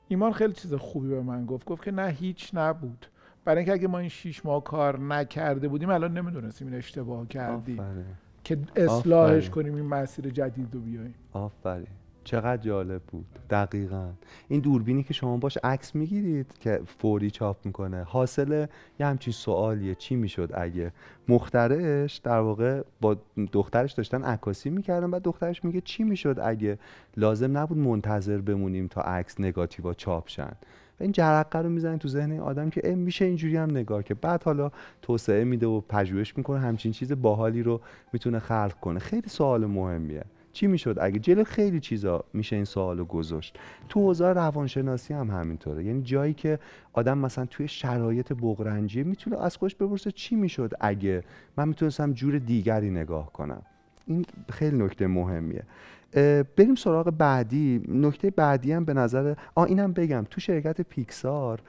ایمان 0.07 0.31
خیلی 0.31 0.53
چیز 0.53 0.73
خوبی 0.73 1.09
به 1.09 1.21
من 1.21 1.45
گفت 1.45 1.65
گفت 1.65 1.83
که 1.83 1.91
نه 1.91 2.07
هیچ 2.07 2.51
نبود. 2.53 3.05
برای 3.49 3.57
اینکه 3.57 3.73
اگه 3.73 3.87
ما 3.87 3.99
این 3.99 4.09
شیش 4.09 4.45
ماه 4.45 4.63
کار 4.63 4.99
نکرده 4.99 5.67
بودیم 5.67 5.89
الان 5.89 6.17
نمی‌دونستیم 6.17 6.67
این 6.67 6.77
اشتباه 6.77 7.27
کردیم. 7.27 7.79
آفره. 7.79 8.05
که 8.43 8.57
اصلاحش 8.75 9.35
آفرین. 9.35 9.51
کنیم 9.51 9.75
این 9.75 9.85
مسیر 9.85 10.29
جدید 10.29 10.73
رو 10.73 10.79
بیاییم. 10.79 11.13
آفرین. 11.33 11.87
چقدر 12.23 12.57
جالب 12.57 13.01
بود. 13.01 13.25
دقیقا. 13.49 14.09
این 14.47 14.59
دوربینی 14.59 15.03
که 15.03 15.13
شما 15.13 15.37
باش 15.37 15.57
عکس 15.63 15.95
می‌گیرید 15.95 16.57
که 16.59 16.81
فوری 16.99 17.31
چاپ 17.31 17.65
می‌کنه. 17.65 18.03
حاصل 18.03 18.65
یه 18.99 19.05
همچین 19.05 19.33
سوالیه. 19.33 19.95
چی 19.95 20.15
می‌شد 20.15 20.51
اگه؟ 20.53 20.91
مخترش 21.27 22.17
در 22.17 22.39
واقع 22.39 22.81
با 23.01 23.17
دخترش 23.51 23.93
داشتن 23.93 24.23
عکاسی 24.23 24.69
می‌کردن 24.69 25.11
بعد 25.11 25.21
دخترش 25.21 25.63
میگه 25.63 25.81
چی 25.81 26.03
می‌شد 26.03 26.37
اگه؟ 26.43 26.79
لازم 27.17 27.57
نبود 27.57 27.77
منتظر 27.77 28.37
بمونیم 28.37 28.87
تا 28.87 29.01
عکس 29.01 29.39
نگاتیوا 29.39 29.93
چاپ 29.93 30.29
شن. 30.29 30.53
این 31.01 31.11
جرقه 31.11 31.59
رو 31.59 31.69
می‌زنه 31.69 31.97
تو 31.97 32.07
ذهن 32.07 32.39
آدم 32.39 32.69
که 32.69 32.95
میشه 32.95 33.25
اینجوری 33.25 33.57
هم 33.57 33.71
نگاه 33.71 34.03
که 34.03 34.13
بعد 34.13 34.43
حالا 34.43 34.71
توسعه 35.01 35.43
میده 35.43 35.67
و 35.67 35.81
پژوهش 35.81 36.37
می‌کنه 36.37 36.59
همچین 36.59 36.91
چیز 36.91 37.21
باحالی 37.21 37.63
رو 37.63 37.81
می‌تونه 38.13 38.39
خلق 38.39 38.73
کنه. 38.81 38.99
خیلی 38.99 39.29
سوال 39.29 39.65
مهمیه. 39.65 40.23
چی 40.53 40.67
می‌شد 40.67 40.97
اگه 41.01 41.19
جلو 41.19 41.43
خیلی 41.43 41.79
چیزا 41.79 42.23
میشه 42.33 42.55
این 42.55 42.65
سوالو 42.65 43.05
گذاشت؟ 43.05 43.59
تو 43.89 43.99
حوزه 43.99 44.27
روانشناسی 44.27 45.13
هم 45.13 45.29
همینطوره. 45.29 45.83
یعنی 45.83 46.01
جایی 46.01 46.33
که 46.33 46.59
آدم 46.93 47.17
مثلا 47.17 47.45
توی 47.45 47.67
شرایط 47.67 48.33
بغرنجی 48.33 49.03
می‌تونه 49.03 49.43
از 49.43 49.57
خودش 49.57 49.75
بپرسه 49.75 50.11
چی 50.11 50.35
می‌شد 50.35 50.71
اگه 50.79 51.23
من 51.57 51.67
می‌تونستم 51.67 52.13
جور 52.13 52.37
دیگری 52.37 52.89
نگاه 52.89 53.33
کنم. 53.33 53.61
این 54.07 54.25
خیلی 54.49 54.77
نکته 54.77 55.07
مهمیه. 55.07 55.63
بریم 56.57 56.75
سراغ 56.75 57.09
بعدی. 57.09 57.81
نکته 57.87 58.29
بعدی 58.29 58.71
هم 58.71 58.85
به 58.85 58.93
نظر 58.93 59.35
آ 59.55 59.63
اینم 59.63 59.93
بگم. 59.93 60.25
تو 60.29 60.41
شرکت 60.41 60.81
پیکسار 60.81 61.61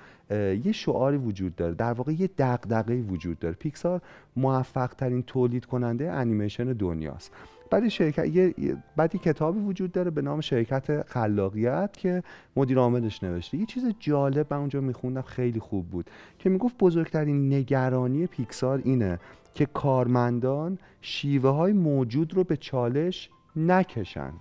یه 0.64 0.72
شعاری 0.72 1.16
وجود 1.16 1.56
داره. 1.56 1.74
در 1.74 1.92
واقع 1.92 2.12
یه 2.12 2.30
دغدغه 2.38 3.02
وجود 3.02 3.38
داره. 3.38 3.54
پیکسار 3.54 4.00
موفق 4.36 4.94
ترین 4.94 5.22
تولید 5.22 5.64
کننده 5.64 6.12
انیمیشن 6.12 6.64
دنیاست. 6.64 7.32
بعد 7.70 7.88
شرکت 7.88 8.26
یه 8.26 8.54
یه- 8.58 8.76
بعد 8.96 9.14
یه 9.14 9.20
کتابی 9.20 9.60
وجود 9.60 9.92
داره 9.92 10.10
به 10.10 10.22
نام 10.22 10.40
شرکت 10.40 11.10
خلاقیت 11.10 11.90
که 11.92 12.22
مدیر 12.56 12.78
عاملش 12.78 13.22
نوشته. 13.22 13.58
یه 13.58 13.66
چیز 13.66 13.84
جالب 13.98 14.46
من 14.50 14.58
اونجا 14.60 14.80
میخوندم 14.80 15.22
خیلی 15.22 15.60
خوب 15.60 15.86
بود 15.86 16.10
که 16.38 16.50
می‌گفت 16.50 16.78
بزرگترین 16.78 17.52
نگرانی 17.54 18.26
پیکسار 18.26 18.80
اینه 18.84 19.18
که 19.54 19.66
کارمندان 19.66 20.78
شیوه 21.00 21.50
های 21.50 21.72
موجود 21.72 22.34
رو 22.34 22.44
به 22.44 22.56
چالش 22.56 23.30
نکشند. 23.66 24.40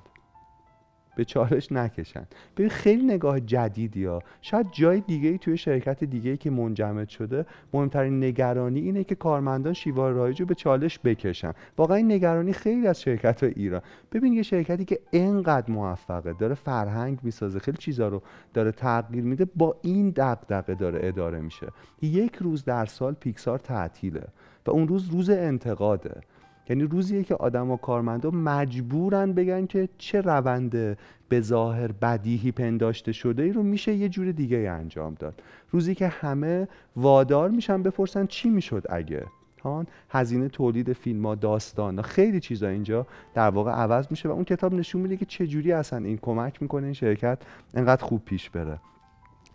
به 1.16 1.26
چالش 1.26 1.72
نکشند. 1.72 2.36
ببین 2.58 2.70
خیلی 2.70 3.04
نگاه 3.04 3.40
جدیدی 3.40 4.06
ها. 4.06 4.20
شاید 4.42 4.68
جای 4.72 5.00
دیگه 5.00 5.30
ای 5.30 5.38
توی 5.38 5.58
شرکت 5.58 6.04
دیگه 6.04 6.32
ای 6.32 6.38
که 6.38 6.50
منجمد 6.50 7.10
شده 7.10 7.46
مهمترین 7.74 8.24
نگرانی 8.24 8.80
اینه 8.80 9.04
که 9.04 9.16
کارمندان 9.16 9.74
شیوه 9.74 10.10
رایج 10.10 10.40
رو 10.40 10.46
به 10.46 10.56
چالش 10.56 11.00
بکشن. 11.04 11.54
واقعا 11.78 11.98
این 11.98 12.12
نگرانی 12.12 12.54
خیلی 12.54 12.88
از 12.88 13.02
شرکت 13.02 13.44
های 13.44 13.54
ایران. 13.56 13.82
ببین 14.12 14.34
یه 14.34 14.44
شرکتی 14.44 14.86
که 14.86 15.00
انقدر 15.14 15.72
موفقه 15.72 16.34
داره 16.34 16.56
فرهنگ 16.56 17.20
می‌سازه 17.24 17.60
خیلی 17.60 17.78
چیزا 17.78 18.08
رو 18.08 18.22
داره 18.54 18.72
تغییر 18.72 19.24
میده 19.24 19.46
با 19.46 19.76
این 19.82 20.10
دغدغه 20.10 20.76
داره 20.76 21.00
اداره 21.04 21.42
میشه. 21.42 21.68
یک 22.02 22.36
روز 22.36 22.64
در 22.64 22.86
سال 22.86 23.14
پیکسار 23.14 23.60
تعطیله 23.60 24.28
و 24.66 24.72
اون 24.72 24.88
روز 24.88 25.10
روز 25.10 25.30
انتقاده. 25.30 26.22
یعنی 26.70 26.84
روزیه 26.84 27.24
که 27.24 27.36
آدم 27.36 27.72
و 27.72 27.78
کارمندا 27.78 28.32
مجبورن 28.32 29.34
بگن 29.34 29.66
که 29.66 29.90
چه 29.98 30.22
روند 30.22 30.98
به 31.30 31.42
ظاهر 31.42 31.92
بدیهی 31.92 32.52
پنداشته 32.52 33.12
شده 33.12 33.44
ای 33.44 33.52
رو 33.52 33.64
میشه 33.64 33.94
یه 33.94 34.10
جور 34.10 34.32
دیگه 34.32 34.58
انجام 34.58 35.14
داد. 35.20 35.42
روزی 35.72 35.96
که 35.96 36.08
همه 36.08 36.68
وادار 36.96 37.50
میشن 37.50 37.84
بپرسن 37.84 38.26
چی 38.26 38.50
می‌شد 38.50 38.84
اگه؟ 38.90 39.26
هان 39.64 39.88
هزینه 40.10 40.50
تولید 40.50 40.94
فیلم 40.94 41.26
ها 41.26 41.36
داستان 41.36 42.02
خیلی 42.02 42.40
چیزا 42.40 42.68
اینجا 42.68 43.08
در 43.34 43.50
واقع 43.50 43.72
عوض 43.72 44.08
میشه 44.12 44.30
و 44.30 44.32
اون 44.32 44.44
کتاب 44.44 44.74
نشون 44.74 45.02
میده 45.02 45.18
که 45.18 45.26
چه 45.26 45.48
جوری 45.48 45.72
اصلا 45.72 46.06
این 46.06 46.18
کمک 46.22 46.62
می‌کنه 46.62 46.84
این 46.84 46.94
شرکت 46.94 47.38
انقدر 47.74 48.04
خوب 48.04 48.26
پیش 48.26 48.50
بره. 48.50 48.80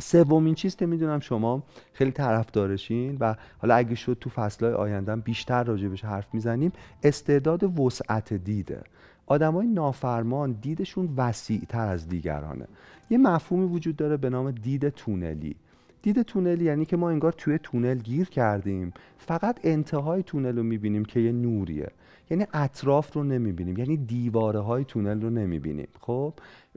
سومین 0.02 0.54
چیز 0.54 0.76
که 0.76 0.86
می‌دونم 0.86 1.20
شما 1.20 1.62
خیلی 1.92 2.10
طرفدارشین 2.10 3.16
و 3.20 3.34
حالا 3.58 3.74
اگه 3.74 3.94
شد 3.94 4.16
تو 4.20 4.30
فصلهای 4.30 4.74
آیندهم 4.74 5.20
بیشتر 5.20 5.64
راجبش 5.64 6.04
حرف 6.04 6.34
می‌زنیم 6.34 6.72
استعداد 7.02 7.80
وسعت 7.80 8.32
دیده. 8.32 8.82
آدمای 9.26 9.66
نافرمان 9.66 10.52
دیدشون 10.52 11.08
وسیع 11.16 11.62
تر 11.68 11.86
از 11.86 12.08
دیگرانه. 12.08 12.66
یه 13.10 13.18
مفهومی 13.18 13.66
وجود 13.66 13.96
داره 13.96 14.16
به 14.16 14.30
نام 14.30 14.50
دید 14.50 14.88
تونلی. 14.88 15.56
دید 16.02 16.22
تونل 16.22 16.60
یعنی 16.60 16.84
که 16.84 16.96
ما 16.96 17.10
انگار 17.10 17.32
توی 17.32 17.58
تونل 17.62 17.98
گیر 17.98 18.28
کردیم. 18.28 18.92
فقط 19.18 19.60
انتهای 19.62 20.22
تونل 20.22 20.56
رو 20.56 20.62
می‌بینیم 20.62 21.04
که 21.04 21.20
یه 21.20 21.32
نوریه. 21.32 21.90
یعنی 22.30 22.46
اطراف 22.52 23.12
رو 23.12 23.24
نمی‌بینیم. 23.24 23.78
یعنی 23.78 23.96
دیواره 23.96 24.60
های 24.60 24.84
تونل 24.84 25.20
رو 25.20 25.30
نمی‌بینیم. 25.30 25.88
خب؟ 26.00 26.32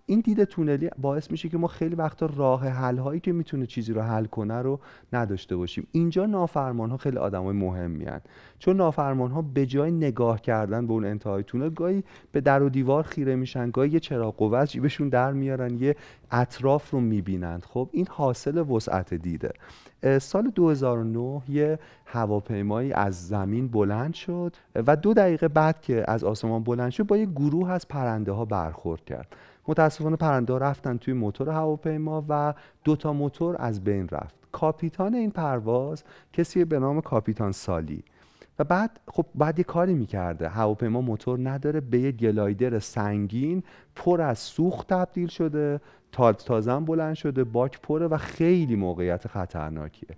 این 0.09 0.19
دید 0.19 0.43
تونلی 0.43 0.89
باعث 0.97 1.31
میشه 1.31 1.49
که 1.49 1.57
ما 1.57 1.67
خیلی 1.67 1.95
وقتا 1.95 2.29
راه 2.35 2.67
حل 2.67 2.97
هایی 2.97 3.19
که 3.19 3.31
می‌تونه 3.31 3.65
چیزی 3.65 3.93
رو 3.93 4.01
حل 4.01 4.25
کنه 4.25 4.61
رو 4.61 4.79
نداشته 5.13 5.55
باشیم. 5.55 5.87
اینجا 5.91 6.25
نافرمان 6.25 6.89
ها 6.89 6.97
خیلی 6.97 7.17
آدمای 7.17 7.55
مهمی 7.55 8.05
هن. 8.05 8.21
چون 8.59 8.77
نافرمان 8.77 9.31
ها 9.31 9.41
به 9.41 9.65
جای 9.65 9.91
نگاه 9.91 10.41
کردن 10.41 10.87
به 10.87 10.93
اون 10.93 11.05
انتهای 11.05 11.43
تونل 11.43 11.69
گاهی 11.69 12.03
به 12.31 12.41
در 12.41 12.63
و 12.63 12.69
دیوار 12.69 13.03
خیره 13.03 13.35
میشن 13.35 13.71
گاهی 13.71 13.89
یه 13.89 13.99
چراغ 13.99 14.35
قوه 14.35 14.65
جیبشون 14.65 15.09
در 15.09 15.33
میارن 15.33 15.77
یه 15.77 15.95
اطراف 16.31 16.89
رو 16.89 16.99
می‌بینند 16.99 17.63
خب 17.63 17.89
این 17.91 18.07
حاصل 18.09 18.57
وسعت 18.57 19.13
دیده. 19.13 19.51
سال 20.21 20.51
2009 20.55 21.41
یه 21.49 21.79
هواپیمایی 22.05 22.93
از 22.93 23.27
زمین 23.27 23.67
بلند 23.67 24.13
شد 24.13 24.55
و 24.75 24.95
دو 24.95 25.13
دقیقه 25.13 25.47
بعد 25.47 25.81
که 25.81 26.03
از 26.07 26.23
آسمان 26.23 26.63
بلند 26.63 26.89
شد 26.89 27.03
با 27.03 27.17
یه 27.17 27.25
گروه 27.25 27.71
از 27.71 27.87
پرنده 27.87 28.31
ها 28.31 28.45
برخورد 28.45 29.05
کرد. 29.05 29.35
متاسفانه 29.67 30.15
پرنده 30.15 30.57
رفتن 30.57 30.97
توی 30.97 31.13
موتور 31.13 31.49
هواپیما 31.49 32.25
و 32.29 32.53
دو 32.83 32.95
تا 32.95 33.13
موتور 33.13 33.55
از 33.59 33.83
بین 33.83 34.07
رفت. 34.07 34.35
کاپیتان 34.51 35.15
این 35.15 35.31
پرواز 35.31 36.03
کسی 36.33 36.65
به 36.65 36.79
نام 36.79 37.01
کاپیتان 37.01 37.51
سالی. 37.51 38.03
و 38.59 38.63
بعد 38.63 38.99
خب 39.07 39.25
بعد 39.35 39.59
یه 39.59 39.63
کاری 39.63 39.93
می‌کرده. 39.93 40.49
هواپیما 40.49 41.01
موتور 41.01 41.49
نداره 41.49 41.79
به 41.81 41.99
یه 41.99 42.11
گلایدر 42.11 42.79
سنگین 42.79 43.63
پر 43.95 44.21
از 44.21 44.39
سوخت 44.39 44.87
تبدیل 44.87 45.27
شده 45.27 45.81
تاز 46.11 46.37
تازم 46.37 46.85
بلند 46.85 47.15
شده 47.15 47.43
باک 47.43 47.81
پره 47.81 48.07
و 48.07 48.17
خیلی 48.17 48.75
موقعیت 48.75 49.27
خطرناکیه. 49.27 50.09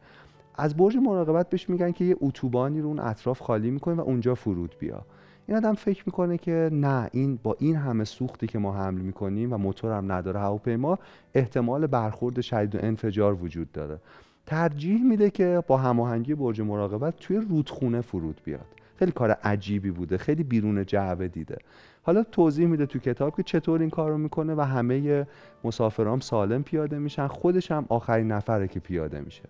از 0.56 0.78
برج 0.78 0.98
مراقبت 0.98 1.50
بهش 1.50 1.70
میگن 1.70 1.92
که 1.92 2.06
یه 2.06 2.16
اتوبانی 2.22 2.82
رو 2.82 2.88
اون 2.88 3.00
اطراف 3.00 3.42
خالی 3.42 3.72
می‌کنه 3.72 3.96
و 3.96 4.02
اونجا 4.02 4.36
فرود 4.36 4.76
بیا. 4.80 5.06
این 5.50 5.58
آدم 5.58 5.74
فکر 5.74 6.04
می‌کنه 6.06 6.38
که 6.38 6.70
نه 6.72 7.10
این 7.12 7.40
با 7.44 7.56
این 7.60 7.76
همه 7.76 8.04
سوختی 8.04 8.48
که 8.48 8.60
ما 8.60 8.74
حمل 8.74 9.02
می‌کنیم 9.02 9.54
و 9.54 9.58
موتور 9.58 9.98
هم 9.98 10.12
نداره 10.12 10.40
هواپیما 10.40 11.00
احتمال 11.34 11.88
برخورد 11.88 12.42
شدید 12.42 12.76
و 12.76 12.80
انفجار 12.82 13.34
وجود 13.34 13.72
داره. 13.72 14.00
ترجیح 14.46 15.04
میده 15.04 15.30
که 15.30 15.64
با 15.68 15.78
هماهنگی 15.78 16.36
برج 16.36 16.62
مراقبت 16.62 17.16
توی 17.20 17.38
رودخونه 17.38 18.02
فرود 18.02 18.42
بیاد. 18.44 18.66
خیلی 18.96 19.12
کار 19.12 19.32
عجیبی 19.32 19.92
بوده 19.92 20.18
خیلی 20.18 20.44
بیرون 20.44 20.86
جعبه 20.86 21.28
دیده. 21.28 21.58
حالا 22.04 22.24
توضیح 22.24 22.68
میده 22.68 22.86
تو 22.86 23.00
کتاب 23.00 23.36
که 23.36 23.44
چطور 23.44 23.80
این 23.80 23.90
کار 23.90 24.12
رو 24.12 24.18
می‌کنه 24.18 24.56
و 24.56 24.62
همه 24.62 25.28
مسافرام 25.64 26.20
سالم 26.20 26.64
پیاده 26.64 27.00
میشن 27.00 27.28
خودش 27.28 27.72
هم 27.72 27.86
آخرین 27.90 28.32
نفره 28.32 28.68
که 28.68 28.80
پیاده 28.80 29.22
میشه. 29.22 29.44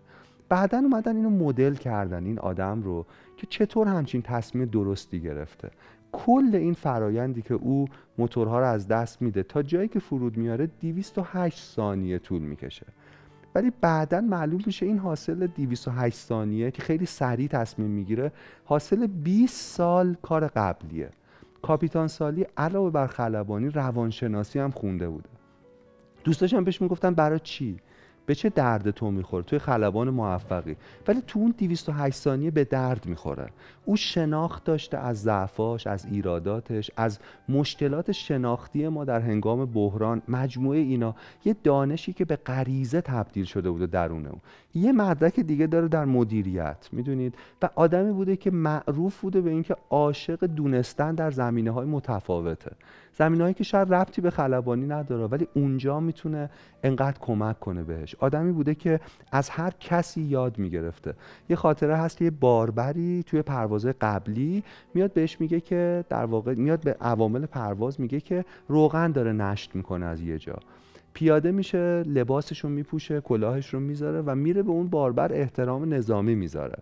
بعدا 0.49 0.77
اومدن 0.77 1.15
اینو 1.15 1.29
مدل 1.29 1.75
کردن 1.75 2.25
این 2.25 2.39
آدم 2.39 2.81
رو 2.81 3.05
که 3.37 3.47
چطور 3.47 3.87
همچین 3.87 4.21
تصمیم 4.21 4.65
درستی 4.65 5.19
گرفته. 5.19 5.71
کل 6.11 6.49
این 6.53 6.73
فرایندی 6.73 7.41
که 7.41 7.53
او 7.53 7.87
موتورها 8.17 8.59
رو 8.59 8.65
از 8.65 8.87
دست 8.87 9.21
میده 9.21 9.43
تا 9.43 9.61
جایی 9.61 9.87
که 9.87 9.99
فرود 9.99 10.37
میاره 10.37 10.69
208 10.81 11.63
ثانیه 11.63 12.19
طول 12.19 12.41
می‌کشه. 12.41 12.85
ولی 13.55 13.71
بعدا 13.81 14.21
معلوم 14.21 14.61
میشه 14.65 14.85
این 14.85 14.97
حاصل 14.97 15.47
208 15.47 16.17
ثانیه 16.17 16.71
که 16.71 16.81
خیلی 16.81 17.05
سریع 17.05 17.47
تصمیم 17.47 17.89
می‌گیره 17.89 18.31
حاصل 18.65 19.07
20 19.07 19.75
سال 19.75 20.15
کار 20.21 20.47
قبلیه. 20.47 21.09
کاپیتان 21.61 22.07
سالی 22.07 22.45
علاوه 22.57 22.91
بر 22.91 23.07
خلبانی 23.07 23.69
روانشناسی 23.69 24.59
هم 24.59 24.71
خونده 24.71 25.09
بوده. 25.09 25.29
دوستاش 26.23 26.53
هم 26.53 26.63
بهش 26.63 26.81
می‌گفتن 26.81 27.13
برای 27.13 27.39
چی؟ 27.39 27.77
به 28.29 28.35
چه 28.35 28.49
درد 28.49 28.91
تو 28.91 29.11
می‌خوره؟ 29.11 29.43
توی 29.43 29.59
خلبان 29.59 30.09
موفقی. 30.09 30.75
ولی 31.07 31.21
تو 31.27 31.39
اون 31.39 31.53
208 31.57 32.17
ثانیه 32.17 32.51
به 32.51 32.63
درد 32.63 33.05
می‌خوره. 33.05 33.49
او 33.85 33.95
شناخت 33.95 34.63
داشته 34.63 34.97
از 34.97 35.21
ضعفاش 35.21 35.87
از 35.87 36.05
ایراداتش 36.11 36.91
از 36.97 37.19
مشکلات 37.49 38.11
شناختی 38.11 38.87
ما 38.87 39.05
در 39.05 39.21
هنگام 39.21 39.65
بحران. 39.65 40.21
مجموعه 40.27 40.79
اینا 40.79 41.15
یه 41.45 41.55
دانشی 41.63 42.13
که 42.13 42.25
به 42.25 42.35
غریزه 42.35 43.01
تبدیل 43.01 43.45
شده 43.45 43.71
بوده 43.71 43.85
درونه 43.85 44.29
اون 44.29 44.41
یه 44.75 44.91
مدرک 44.91 45.39
دیگه 45.39 45.67
داره 45.67 45.87
در 45.87 46.05
مدیریت 46.05 46.89
می‌دونید؟ 46.91 47.35
و 47.61 47.69
آدمی 47.75 48.11
بوده 48.11 48.35
که 48.35 48.51
معروف 48.51 49.21
بوده 49.21 49.41
به 49.41 49.49
اینکه 49.49 49.75
عاشق 49.89 50.45
دونستن 50.45 51.15
در 51.15 51.31
زمینه 51.31 51.71
های 51.71 51.87
متفاوته. 51.87 52.71
زمینهایی 53.17 53.53
که 53.53 53.63
شاید 53.63 53.93
ربطی 53.93 54.21
به 54.21 54.29
خلبانی 54.29 54.85
نداره 54.85 55.25
ولی 55.25 55.47
اونجا 55.53 55.99
می‌تونه 55.99 56.49
انقدر 56.83 57.17
کمک 57.19 57.59
کنه 57.59 57.83
بهش. 57.83 58.15
آدمی 58.19 58.51
بوده 58.51 58.75
که 58.75 58.99
از 59.31 59.49
هر 59.49 59.73
کسی 59.79 60.21
یاد 60.21 60.57
می‌گرفته. 60.57 61.13
یه 61.49 61.55
خاطره 61.55 61.97
هست 61.97 62.21
یه 62.21 62.31
باربری 62.31 63.23
توی 63.23 63.41
پرواز 63.41 63.85
قبلی 63.85 64.63
میاد 64.93 65.13
بهش 65.13 65.41
میگه 65.41 65.59
که 65.59 66.05
در 66.09 66.25
واقع 66.25 66.53
میاد 66.53 66.83
به 66.83 66.95
عوامل 67.01 67.45
پرواز 67.45 68.01
میگه 68.01 68.19
که 68.19 68.45
روغن 68.67 69.11
داره 69.11 69.31
نشت 69.31 69.75
می‌کنه 69.75 70.05
از 70.05 70.21
یه 70.21 70.37
جا. 70.37 70.55
پیاده 71.13 71.51
میشه 71.51 72.03
لباسش 72.03 72.59
رو 72.59 72.69
میپوشه 72.69 73.21
کلاهش 73.21 73.73
رو 73.73 73.79
می‌ذاره 73.79 74.21
و 74.21 74.35
میره 74.35 74.63
به 74.63 74.69
اون 74.71 74.87
باربر 74.87 75.33
احترام 75.33 75.93
نظامی 75.93 76.35
می‌ذاره. 76.35 76.79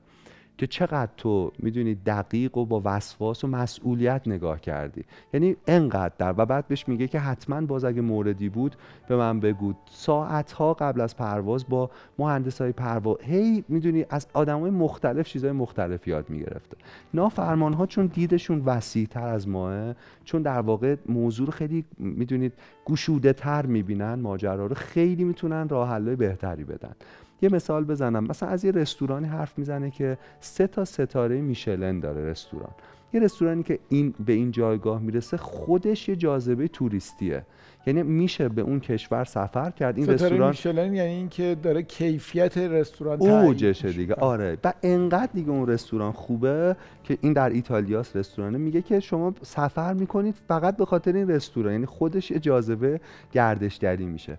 که 0.58 0.68
چقدر 0.68 1.12
تو 1.18 1.52
می‌دونی 1.60 1.96
دقیق 1.96 2.58
و 2.58 2.66
با 2.66 2.82
وسواس 2.86 3.44
و 3.44 3.48
مسئولیت 3.48 4.22
نگاه 4.26 4.60
کردی. 4.60 5.04
یعنی 5.34 5.56
انقدر. 5.68 6.14
در 6.18 6.34
و 6.38 6.46
بعد 6.46 6.68
بهش 6.68 6.88
میگه 6.88 7.08
که 7.08 7.20
حتما 7.20 7.62
باز 7.62 7.86
اگه 7.86 8.02
موردی 8.02 8.50
بود 8.50 8.76
به 9.08 9.16
من 9.16 9.40
بگو. 9.40 9.74
ساعت 9.90 10.52
ها 10.52 10.74
قبل 10.74 11.02
از 11.02 11.16
پرواز 11.16 11.70
با 11.70 11.90
مهندس 12.20 12.62
های 12.62 12.72
پرواز 12.72 13.18
هی 13.22 13.64
می‌دونی 13.68 14.06
از 14.10 14.28
آدم 14.34 14.60
های 14.60 14.72
مختلف 14.72 15.28
چیزهای 15.28 15.54
مختلف 15.54 16.08
یاد 16.08 16.30
می‌گرفته. 16.30 16.78
نافرمان 17.14 17.74
ها 17.74 17.86
چون 17.86 18.06
دیدشون 18.06 18.62
وسیع 18.66 19.08
تر 19.08 19.28
از 19.28 19.48
ماه 19.48 19.94
چون 20.24 20.42
در 20.42 20.60
واقع 20.60 20.96
موضوع 21.06 21.52
خیلی 21.52 21.86
می‌دونید 21.98 22.54
گشوده 22.86 23.34
تر 23.34 23.66
می‌بینن 23.66 24.14
ماجرا 24.14 24.66
رو 24.66 24.76
خیلی 24.76 25.24
می‌تونن 25.24 25.70
راه 25.70 26.00
بهتری 26.00 26.64
بدن. 26.64 26.96
یه 27.42 27.50
مثال 27.54 27.84
بزنم. 27.84 28.24
مثلا 28.24 28.50
از 28.50 28.66
یه 28.66 28.72
رستورانی 28.72 29.28
حرف 29.28 29.58
می‌زنه 29.58 29.92
که 29.92 30.18
سه 30.40 30.68
تا 30.68 30.86
ستاره 30.86 31.42
میشلن 31.42 32.00
داره 32.00 32.26
رستوران. 32.26 32.72
یه 33.14 33.20
رستورانی 33.20 33.64
که 33.64 33.80
این 33.90 34.14
به 34.26 34.34
این 34.34 34.52
جایگاه 34.52 35.02
می‌رسه 35.02 35.38
خودش 35.38 36.10
یه 36.10 36.16
جاذبه 36.16 36.68
توریستیه. 36.68 37.46
یعنی 37.86 38.04
میشه 38.04 38.50
به 38.50 38.62
اون 38.62 38.80
کشور 38.80 39.24
سفر 39.24 39.72
کرد. 39.72 39.98
این 39.98 40.08
رستوران 40.08 40.50
میشلن 40.50 40.94
یعنی 40.94 41.10
اینکه 41.10 41.58
داره 41.64 41.84
کیفیت 41.84 42.58
رستوران 42.58 43.22
اوجشه 43.22 43.92
دیگه. 43.92 44.14
آره. 44.14 44.58
و 44.64 44.74
انقدر 44.84 45.32
دیگه 45.34 45.50
اون 45.50 45.68
رستوران 45.68 46.12
خوبه 46.12 46.76
که 47.04 47.18
این 47.22 47.34
در 47.34 47.50
ایتالیاس 47.50 48.16
رستورانه. 48.16 48.58
میگه 48.58 48.82
که 48.82 49.00
شما 49.00 49.34
سفر 49.42 49.94
می‌کنید 49.94 50.36
فقط 50.48 50.78
به 50.78 50.86
خاطر 50.86 51.14
این 51.14 51.30
رستوران. 51.30 51.72
یعنی 51.74 51.86
خودش 51.86 52.32
یه 52.32 52.40
جاذبه 52.40 53.02
گردشگری 53.32 54.06
میشه. 54.06 54.38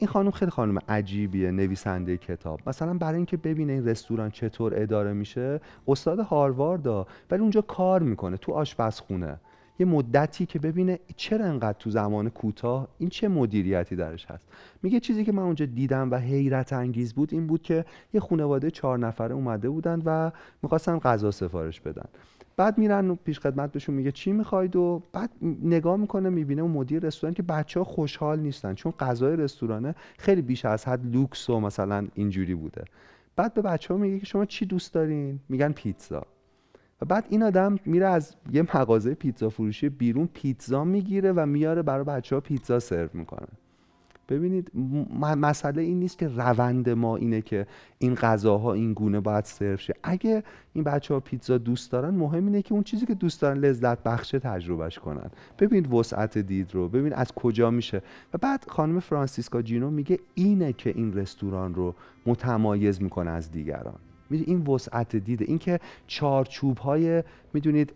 این 0.00 0.08
خانم 0.08 0.30
خیلی 0.30 0.50
خانم 0.50 0.78
عجیبیه 0.88 1.50
نویسنده 1.50 2.16
کتاب. 2.16 2.60
مثلا 2.66 2.94
برای 2.94 3.16
اینکه 3.16 3.36
ببینه 3.36 3.72
این 3.72 3.88
رستوران 3.88 4.30
چطور 4.30 4.82
اداره 4.82 5.12
میشه 5.12 5.60
استاد 5.88 6.18
هارواردا 6.18 7.06
ولی 7.30 7.40
اونجا 7.40 7.60
کار 7.60 8.02
می‌کنه 8.02 8.36
تو 8.36 8.52
آشپزخونه. 8.52 9.40
یه 9.78 9.86
مدتی 9.86 10.46
که 10.46 10.58
ببینه 10.58 10.98
چرا 11.16 11.44
انقدر 11.44 11.78
تو 11.78 11.90
زمان 11.90 12.28
کوتاه 12.28 12.88
این 12.98 13.08
چه 13.08 13.28
مدیریتی 13.28 13.96
درش 13.96 14.26
هست. 14.26 14.48
میگه 14.82 15.00
چیزی 15.00 15.24
که 15.24 15.32
من 15.32 15.42
اونجا 15.42 15.66
دیدم 15.66 16.10
و 16.10 16.14
حیرت 16.14 16.72
انگیز 16.72 17.14
بود 17.14 17.32
این 17.32 17.46
بود 17.46 17.62
که 17.62 17.84
یه 18.14 18.20
خانواده 18.20 18.70
چهار 18.70 18.98
نفره 18.98 19.34
اومده 19.34 19.68
بودن 19.70 20.02
و 20.04 20.30
می‌خواستن 20.62 20.98
غذا 20.98 21.30
سفارش 21.30 21.80
بدن. 21.80 22.06
بعد 22.60 22.78
میرن 22.78 23.10
و 23.10 23.14
پیش 23.14 23.40
خدمت 23.40 23.72
بهشون 23.72 23.94
میگه 23.94 24.12
چی 24.12 24.32
می‌خواید 24.32 24.76
و 24.76 25.02
بعد 25.12 25.30
نگاه 25.62 25.96
می‌کنه 25.96 26.28
می‌بینه 26.28 26.62
اون 26.62 26.70
مدیر 26.70 27.06
رستوران 27.06 27.34
که 27.34 27.42
بچه 27.42 27.80
ها 27.80 27.84
خوشحال 27.84 28.40
نیستن. 28.40 28.74
چون 28.74 28.92
غذای 28.92 29.36
رستورانه 29.36 29.94
خیلی 30.18 30.42
بیش 30.42 30.64
از 30.64 30.88
حد 30.88 31.06
لوکس 31.14 31.50
و 31.50 31.60
مثلا 31.60 32.06
اینجوری 32.14 32.54
بوده. 32.54 32.84
بعد 33.36 33.54
به 33.54 33.62
بچه 33.62 33.94
ها 33.94 34.00
میگه 34.00 34.18
که 34.18 34.26
شما 34.26 34.44
چی 34.44 34.66
دوست 34.66 34.94
دارین؟ 34.94 35.40
میگن 35.48 35.72
پیتزا. 35.72 36.26
و 37.02 37.04
بعد 37.04 37.26
این 37.28 37.42
آدم 37.42 37.78
میره 37.84 38.06
از 38.06 38.36
یه 38.52 38.62
مغازه 38.62 39.14
پیتزا 39.14 39.48
فروشی 39.48 39.88
بیرون 39.88 40.28
پیتزا 40.34 40.84
می‌گیره 40.84 41.32
و 41.32 41.46
میاره 41.46 41.82
برای 41.82 42.04
بچه 42.04 42.36
ها 42.36 42.40
پیتزا 42.40 42.78
سرو 42.78 43.08
می‌کنه. 43.12 43.48
ببینید 44.30 44.70
مسئله 45.20 45.82
این 45.82 45.98
نیست 45.98 46.18
که 46.18 46.28
روند 46.28 46.90
ما 46.90 47.16
اینه 47.16 47.42
که 47.42 47.66
این 47.98 48.14
غذاها 48.14 48.72
این 48.72 48.92
گونه 48.92 49.20
باید 49.20 49.44
سرو 49.44 49.76
شه. 49.76 49.94
اگه 50.02 50.42
این 50.72 50.84
بچه 50.84 51.14
ها 51.14 51.20
پیتزا 51.20 51.58
دوست 51.58 51.92
دارن 51.92 52.14
مهم 52.14 52.46
اینه 52.46 52.62
که 52.62 52.74
اون 52.74 52.82
چیزی 52.82 53.06
که 53.06 53.14
دوست 53.14 53.42
دارن 53.42 53.58
لذت 53.58 54.02
بخشه 54.02 54.38
تجربهش 54.38 54.98
کنن. 54.98 55.30
ببینید 55.58 55.92
وسعت 55.92 56.38
دید 56.38 56.74
رو 56.74 56.88
ببین 56.88 57.12
از 57.12 57.32
کجا 57.32 57.70
میشه. 57.70 58.02
و 58.34 58.38
بعد 58.38 58.64
خانم 58.68 59.00
فرانسیسکا 59.00 59.62
جینو 59.62 59.90
میگه 59.90 60.18
اینه 60.34 60.72
که 60.72 60.90
این 60.90 61.12
رستوران 61.12 61.74
رو 61.74 61.94
متمایز 62.26 63.02
می‌کنه 63.02 63.30
از 63.30 63.50
دیگران. 63.50 63.98
این 64.30 64.66
وسعت 64.66 65.16
دیده. 65.16 65.44
اینکه 65.48 65.80
چارچوب 66.06 66.78
های 66.78 67.22
می‌دونید 67.54 67.92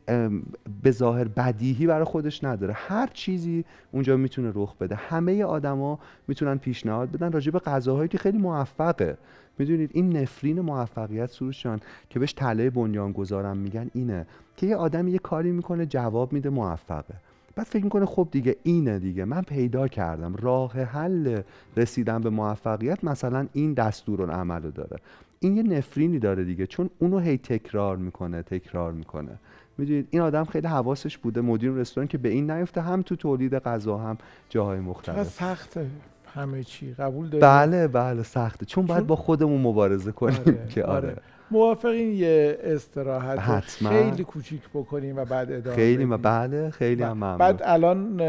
به 0.83 0.91
ظاهر 0.91 1.29
بدیهی 1.29 1.87
برای 1.87 2.05
خودش 2.05 2.45
نداره. 2.45 2.73
هر 2.77 3.07
چیزی 3.07 3.65
اونجا 3.93 4.17
می‌تونه 4.17 4.53
رخ 4.55 4.77
بده. 4.77 4.95
همه 4.95 5.45
آدما 5.45 5.99
می‌تونن 6.29 6.59
پیشنهاد 6.59 7.11
بدن 7.11 7.33
راجع 7.33 7.53
به 7.53 7.59
غذاهایی 7.59 8.09
که 8.09 8.19
خیلی 8.19 8.39
موفقه. 8.39 9.17
می‌دونید 9.59 9.91
این 9.93 10.17
نفرین 10.17 10.61
موفقیت 10.61 11.31
سروشان 11.31 11.81
که 12.11 12.19
بهش 12.19 12.33
تله 12.33 12.71
بنیان 12.71 13.13
گذارم 13.13 13.57
میگن 13.57 13.91
اینه 13.95 14.27
که 14.57 14.67
یه 14.67 14.77
آدم 14.77 15.09
یه 15.09 15.19
کاری 15.19 15.53
می‌کنه 15.53 15.87
جواب 15.87 16.33
میده 16.33 16.51
موفقه. 16.51 17.15
بعد 17.57 17.67
فکر 17.67 17.85
می‌کنه 17.85 18.07
خب 18.07 18.29
دیگه 18.31 18.57
اینه 18.63 18.99
دیگه. 18.99 19.25
من 19.25 19.43
پیدا 19.43 19.89
کردم. 19.89 20.37
راه 20.37 20.73
حل 20.73 21.43
رسیدن 21.77 22.21
به 22.21 22.31
موفقیت 22.31 23.05
مثلا 23.05 23.47
این 23.53 23.75
دستور 23.75 24.31
عمل 24.31 24.71
داره. 24.71 24.97
این 25.45 25.57
یه 25.57 25.63
نفرینی 25.63 26.19
داره 26.19 26.45
دیگه 26.45 26.67
چون 26.67 26.91
اونو 26.99 27.19
هی 27.19 27.39
تکرار 27.39 27.97
می‌کنه 27.97 28.43
تکرار 28.43 28.93
می‌کنه. 28.93 29.39
می‌دونید 29.79 30.09
این 30.11 30.23
آدم 30.23 30.45
خیلی 30.45 30.67
حواسش 30.67 31.19
بوده. 31.19 31.41
مدیر 31.41 31.73
رستوران 31.73 32.09
که 32.09 32.19
به 32.19 32.29
این 32.29 32.51
نیفته 32.51 32.81
هم 32.81 33.03
تو 33.03 33.17
تولید 33.17 33.55
غذا 33.55 33.99
هم 33.99 34.19
جاهای 34.49 34.81
مختلف. 34.81 35.29
سخته 35.29 35.87
همه 36.35 36.65
چی. 36.65 36.95
قبول 36.95 37.29
داری 37.29 37.43
بله 37.43 37.89
بله 37.89 38.23
سخته. 38.23 38.67
چون, 38.67 38.87
باید 38.87 39.07
با 39.07 39.17
خودمون 39.17 39.61
مبارزه 39.61 40.13
کنیم 40.13 40.41
آره، 40.47 40.67
که 40.69 40.85
آره, 40.85 41.09
آره. 41.09 41.23
موافقین 41.51 42.13
یه 42.13 42.59
استراحت 42.63 43.39
حتما. 43.39 43.89
خیلی 43.89 44.25
کوچیک 44.25 44.61
بکنیم 44.75 45.17
و 45.17 45.25
بعد 45.25 45.53
ادامه 45.53 45.77
خیلی 45.77 46.05
ما 46.05 46.17
بله 46.17 46.71
خیلی 46.71 47.03
هم 47.03 47.13
ممنون. 47.13 47.37
بعد 47.39 47.61
الان 47.65 48.21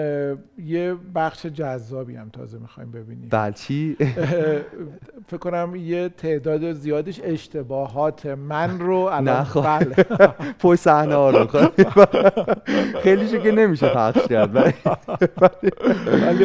یه 0.57 0.95
بخش 1.15 1.45
جذابی 1.45 2.15
هم 2.15 2.29
تازه 2.29 2.57
می‌خوایم 2.57 2.91
ببینیم. 2.91 3.29
بله 3.31 3.51
چی؟ 3.53 3.97
فکر 5.27 5.37
کنم 5.37 5.75
یه 5.75 6.09
تعداد 6.09 6.73
زیادش 6.73 7.21
اشتباهات 7.23 8.25
من 8.25 8.79
رو 8.79 8.97
الان 8.97 9.43
خب. 9.43 9.61
بله. 9.61 9.95
پشت 10.63 10.79
صحنه 10.81 11.15
ها 11.15 11.29
رو 11.29 11.47
خیلی 13.03 13.39
که 13.39 13.51
نمیشه 13.51 13.89
پخش 13.89 14.27
کرد 14.27 14.55
ولی 14.55 14.73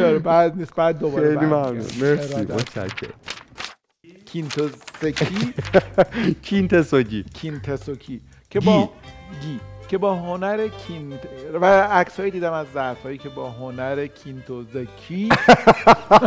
آره 0.03 0.19
بعد 0.19 0.57
نیست 0.57 0.75
بعد 0.75 0.99
دوباره 0.99 1.27
خیلی 1.27 1.45
ممنون. 1.45 1.75
مرسی 2.01 2.41
متشکرم. 2.41 3.11
کینتوسکی 4.31 5.53
کینتسوگی 6.47 7.23
کینتسوکی. 7.33 8.21
که 8.49 8.59
با 8.59 8.89
گی. 9.41 9.59
که 9.87 9.97
با 9.97 10.15
هنر 10.15 10.67
کینت 10.67 11.19
و 11.53 11.65
عکسایی 11.81 12.31
دیدم 12.31 12.53
از 12.53 12.67
ظرفایی 12.73 13.17
که 13.17 13.29
با 13.29 13.51
هنر 13.51 14.07
کینتوزکی 14.07 15.29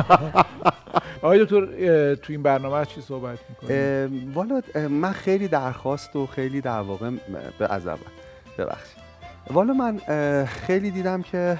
آقای 1.22 1.44
دکتر 1.44 2.14
تو 2.14 2.32
این 2.32 2.42
برنامه 2.42 2.86
چی 2.86 3.00
صحبت 3.00 3.38
می‌کنید 3.48 4.34
والا 4.34 4.62
من 4.88 5.12
خیلی 5.12 5.48
درخواست 5.48 6.16
و 6.16 6.26
خیلی 6.26 6.60
در 6.60 6.80
واقع 6.80 7.10
به 7.58 7.72
از 7.72 7.82
ببخشید. 8.58 9.04
والا 9.50 9.74
من 9.74 9.98
خیلی 10.46 10.90
دیدم 10.90 11.22
که 11.22 11.58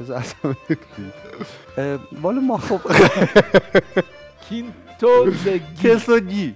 بذار 0.00 0.16
اصلا 0.16 0.54
والا 2.22 2.40
ما 2.40 2.58
خب 2.58 2.80
کینتو 4.48 4.91
زگی 5.44 5.88
تسوگی 5.88 6.54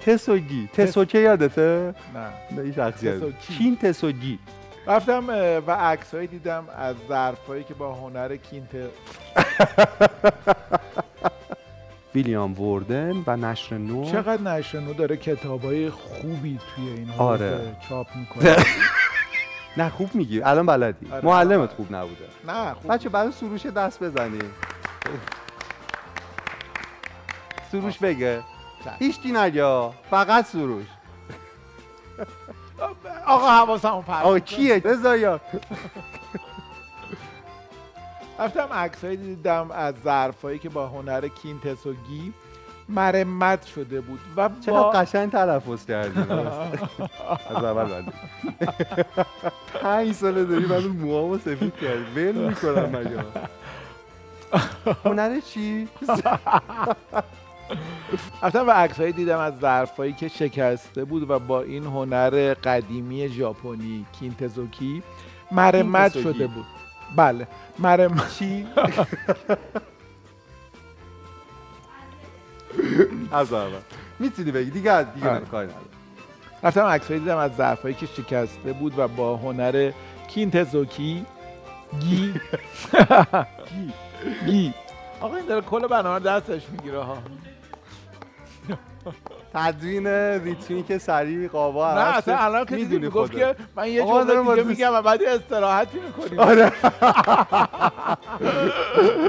تسوگی 0.00 0.68
تسوکه 0.72 1.18
یادته؟ 1.18 1.94
نه. 2.14 2.56
نه 2.56 2.62
این 2.62 2.72
شخصیت. 2.72 3.38
کین 3.40 3.76
تسوگی. 3.76 4.38
رفتم 4.86 5.24
و 5.66 5.70
عکسهایی 5.70 6.26
دیدم 6.26 6.64
از 6.76 6.96
ظرفایی 7.08 7.64
که 7.64 7.74
با 7.74 7.94
هنر 7.94 8.36
کینت 8.36 8.68
ویلیام 12.14 12.60
وردن 12.60 13.24
و 13.26 13.36
نشر 13.36 13.78
نو. 13.78 14.10
چقدر 14.12 14.42
نشر 14.42 14.80
نو 14.80 14.94
داره 14.94 15.16
کتابای 15.16 15.90
خوبی 15.90 16.58
توی 16.74 16.88
این 16.88 17.10
آره. 17.18 17.76
چاپ 17.88 18.06
می‌کنه. 18.16 18.56
نه 19.78 19.88
خوب 19.88 20.14
میگی. 20.14 20.42
الان 20.42 20.66
بلدی. 20.66 21.06
آره. 21.12 21.24
معلمت 21.24 21.72
خوب 21.72 21.94
نبوده. 21.94 22.24
نه 22.46 22.74
خوب 22.74 22.92
بچه 22.92 23.08
برای 23.08 23.32
سروش 23.32 23.66
دست 23.66 24.02
بزنیم. 24.02 24.50
سروش 27.72 27.98
بگه. 27.98 28.42
چشم. 28.84 28.96
هیچکی 28.98 29.32
نگه. 29.32 29.90
فقط 30.10 30.46
سروش. 30.46 30.86
آقا 33.26 33.48
حواسمو 33.48 34.02
پرت 34.02 34.24
آقا. 34.24 34.38
کیه؟ 34.38 34.78
بذار 34.78 35.40
رفتم 38.38 38.68
عکسایی 38.72 39.16
دیدم 39.16 39.70
از 39.70 39.94
ظرفایی 40.04 40.58
که 40.58 40.68
با 40.68 40.88
هنر 40.88 41.28
کینتسوگی 41.28 42.32
مرمت 42.88 43.66
شده 43.66 44.00
بود 44.00 44.20
و 44.36 44.48
چقدر 44.60 44.72
با 44.72 44.90
قشنگ 44.90 45.32
تلفظ 45.32 45.86
کردی؟ 45.86 46.20
از 47.50 47.64
اول 47.64 47.84
بندی 47.84 48.12
پنج 49.82 50.12
ساله 50.12 50.44
داری 50.44 50.64
اون 50.64 50.86
موهامو 50.86 51.38
سفید 51.38 51.76
کردی. 51.76 52.04
ول 52.20 52.48
می‌کنم 52.48 52.96
مگه. 52.96 53.24
هنر 55.04 55.40
چی؟ 55.40 55.88
رفتم 58.42 58.66
و 58.68 58.70
عکسایی 58.70 59.12
دیدم 59.12 59.38
از 59.38 59.58
ظرفایی 59.60 60.12
که 60.12 60.28
شکسته 60.28 61.04
بود 61.04 61.30
و 61.30 61.38
با 61.38 61.62
این 61.62 61.84
هنر 61.84 62.54
قدیمی 62.54 63.28
ژاپنی 63.28 64.06
کینتزوکی. 64.20 65.02
مرمت. 65.52 66.20
شده 66.20 66.46
بود. 66.46 66.66
بله. 67.16 67.48
مرمت 67.78 68.34
چی؟ 68.38 68.66
از 73.32 73.52
اول. 73.52 73.70
می‌تونی 74.18 74.50
بگی. 74.52 74.70
دیگه 74.70 75.02
دیگه 75.02 75.28
آره. 75.30 75.40
کاری 75.40 75.66
نداره 75.66 75.86
رفتم 76.62 76.84
عکسایی 76.84 77.20
دیدم 77.20 77.36
از 77.36 77.56
ظرفایی 77.56 77.94
که 77.94 78.06
شکسته 78.06 78.72
بود 78.72 78.98
و 78.98 79.08
با 79.08 79.36
هنر 79.36 79.92
کینتزوکی. 80.28 81.26
گی. 82.00 82.34
گی. 83.70 83.92
گی. 84.46 84.74
آقا 85.20 85.36
این 85.36 85.46
داره 85.46 85.60
کل 85.60 85.86
برنامه 85.86 86.18
رو 86.18 86.20
دستش 86.20 86.62
می‌گیره 86.70 86.98
ها. 86.98 87.18
تدوین 89.54 90.06
ریتمی 90.06 90.82
که 90.82 90.98
سریع 90.98 91.48
قابا 91.48 91.94
نه. 91.94 92.00
اصلا 92.00 92.36
الان 92.38 92.64
که 92.64 92.76
دیدی 92.76 93.08
خودت. 93.08 93.36
که 93.36 93.56
من 93.76 93.88
یه 93.88 94.02
جمله 94.02 94.42
با 94.42 94.54
دیگه 94.54 94.66
میگم 94.66 94.94
و 94.94 95.02
بعد 95.02 95.22
استراحتی 95.22 95.98
می‌کنیم 96.00 96.40
آره 96.40 96.72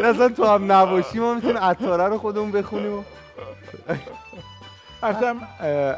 اصلا 0.10 0.30
تو 0.30 0.46
هم 0.46 0.72
نباشی 0.72 1.20
ما 1.20 1.34
می‌تونیم 1.34 1.58
عطاره 1.58 2.04
رو 2.04 2.18
خودمون 2.18 2.52
بخونیم 2.52 3.06
رفتم 5.04 5.38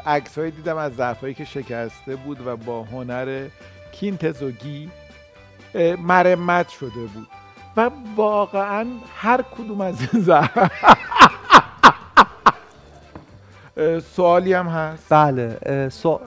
عکسهایی 0.06 0.50
دیدم 0.50 0.76
از 0.76 0.94
ظرفایی 0.94 1.34
که 1.34 1.44
شکسته 1.44 2.16
بود 2.16 2.46
و 2.46 2.56
با 2.56 2.82
هنر 2.82 3.46
کینتزوگی 3.92 4.90
مرمت 5.98 6.68
شده 6.68 7.00
بود 7.14 7.28
و 7.76 7.90
واقعا 8.16 8.86
هر 9.16 9.42
کدوم 9.42 9.80
از 9.80 9.94
این 10.12 10.22
ظرف 10.22 10.70
سوالی 14.00 14.52
هم 14.52 14.66
هست. 14.66 15.06
بله 15.08 15.58
اه، 15.62 15.88
سو... 15.88 16.20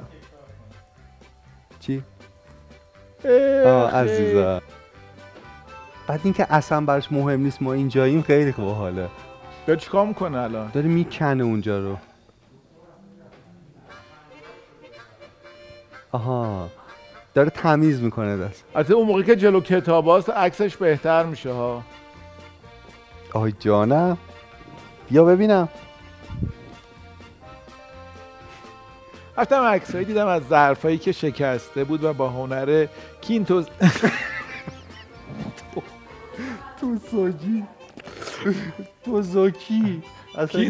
چی؟ 1.80 2.04
آه 3.66 3.96
عزیزم. 3.96 4.62
بعد 6.08 6.20
اینکه 6.24 6.54
اصلا 6.54 6.82
براش 6.82 7.12
مهم 7.12 7.40
نیست 7.40 7.62
ما 7.62 7.74
اینجاییم 7.74 8.22
خیلی 8.22 8.52
خوب 8.52 8.68
حاله 8.68 9.10
داره 9.68 9.80
چیکار 9.80 10.06
می‌کنه 10.06 10.38
الان؟ 10.38 10.72
داره 10.74 10.88
می‌کنه 10.88 11.44
اونجا 11.44 11.80
رو. 11.80 11.98
آها. 16.12 16.70
داره 17.34 17.50
تمیز 17.50 18.02
می‌کنه 18.02 18.38
دست. 18.38 18.64
البته 18.76 18.94
اون 18.94 19.08
موقع 19.08 19.22
که 19.22 19.36
جلو 19.36 19.62
کتاب 19.62 20.08
هاست 20.08 20.30
عکسش 20.30 20.78
بهتر 20.78 21.24
میشه 21.24 21.52
ها. 21.52 21.84
آی 23.34 23.54
جانم. 23.60 24.18
بیا 25.10 25.26
ببینم. 25.26 25.70
رفتم 29.38 29.62
عکسهایی 29.62 30.06
دیدم 30.06 30.28
از 30.28 30.42
ظرفایی 30.50 30.98
که 30.98 31.12
شکسته 31.12 31.84
بود 31.84 32.04
و 32.04 32.14
با 32.14 32.30
هنر 32.30 32.88
کینتوز. 33.22 33.66
تو 36.80 36.98
تو 39.06 39.22
زوکی 39.22 40.04
اصلا 40.38 40.64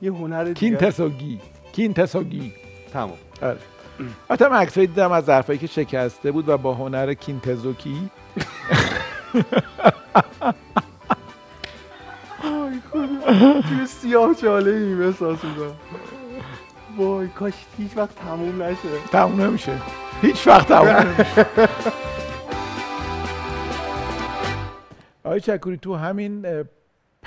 یه, 0.00 0.12
هنر 0.12 0.52
کینتسوگی 0.52 1.40
کینتسوگی 1.72 2.52
تمام. 2.92 3.18
آره. 3.42 3.58
رفتم 4.30 4.52
عکسایی 4.52 4.86
دیدم 4.86 5.12
از 5.12 5.24
ظرفایی 5.24 5.58
که 5.58 5.66
شکسته 5.66 6.32
بود 6.32 6.48
و 6.48 6.58
با 6.58 6.74
هنر 6.74 7.14
کینتزوکی 7.14 7.96
توی 13.68 13.86
سیاه 13.86 14.34
چاله 14.34 14.70
ایم 14.70 15.02
احساس 15.02 15.44
می‌کنم 15.44 15.74
وای 16.98 17.28
کاش 17.28 17.54
هیچ 17.78 17.96
وقت 17.96 18.14
تموم 18.14 18.62
نشه. 18.62 18.88
تموم 19.12 19.40
نمیشه. 19.40 19.72
هیچ 20.22 20.46
وقت 20.46 20.68
تموم 20.68 20.88
نمیشه. 20.88 21.46
آقای 25.24 25.40
چکوری 25.40 25.76
تو 25.76 25.94
همین 25.94 26.64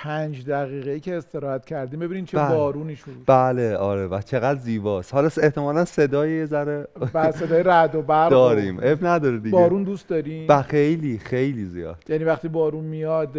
پنج 0.03 0.45
دقیقه 0.45 0.99
که 0.99 1.15
استراحت 1.15 1.65
کردیم 1.65 1.99
ببینین 1.99 2.25
چه 2.25 2.37
بله. 2.37 2.55
بارونی 2.55 2.95
شد. 2.95 3.11
بله 3.27 3.75
آره 3.77 4.07
و 4.07 4.21
چقدر 4.21 4.59
زیباست. 4.59 5.13
حالا 5.13 5.29
احتمالا 5.41 5.85
صدای 5.85 6.31
یه 6.31 6.45
ذره 6.45 6.87
بعد 7.13 7.35
صدای 7.35 7.63
رعد 7.63 7.95
و 7.95 8.01
برق 8.01 8.31
داریم. 8.31 8.79
اب 8.83 9.05
نداره 9.05 9.37
دیگه. 9.37 9.51
بارون 9.57 9.83
دوست 9.83 10.07
دارین 10.09 10.47
و 10.47 10.61
خیلی 10.61 11.17
خیلی 11.17 11.65
زیاد. 11.65 11.97
یعنی 12.09 12.23
وقتی 12.23 12.47
بارون 12.47 12.83
میاد 12.83 13.29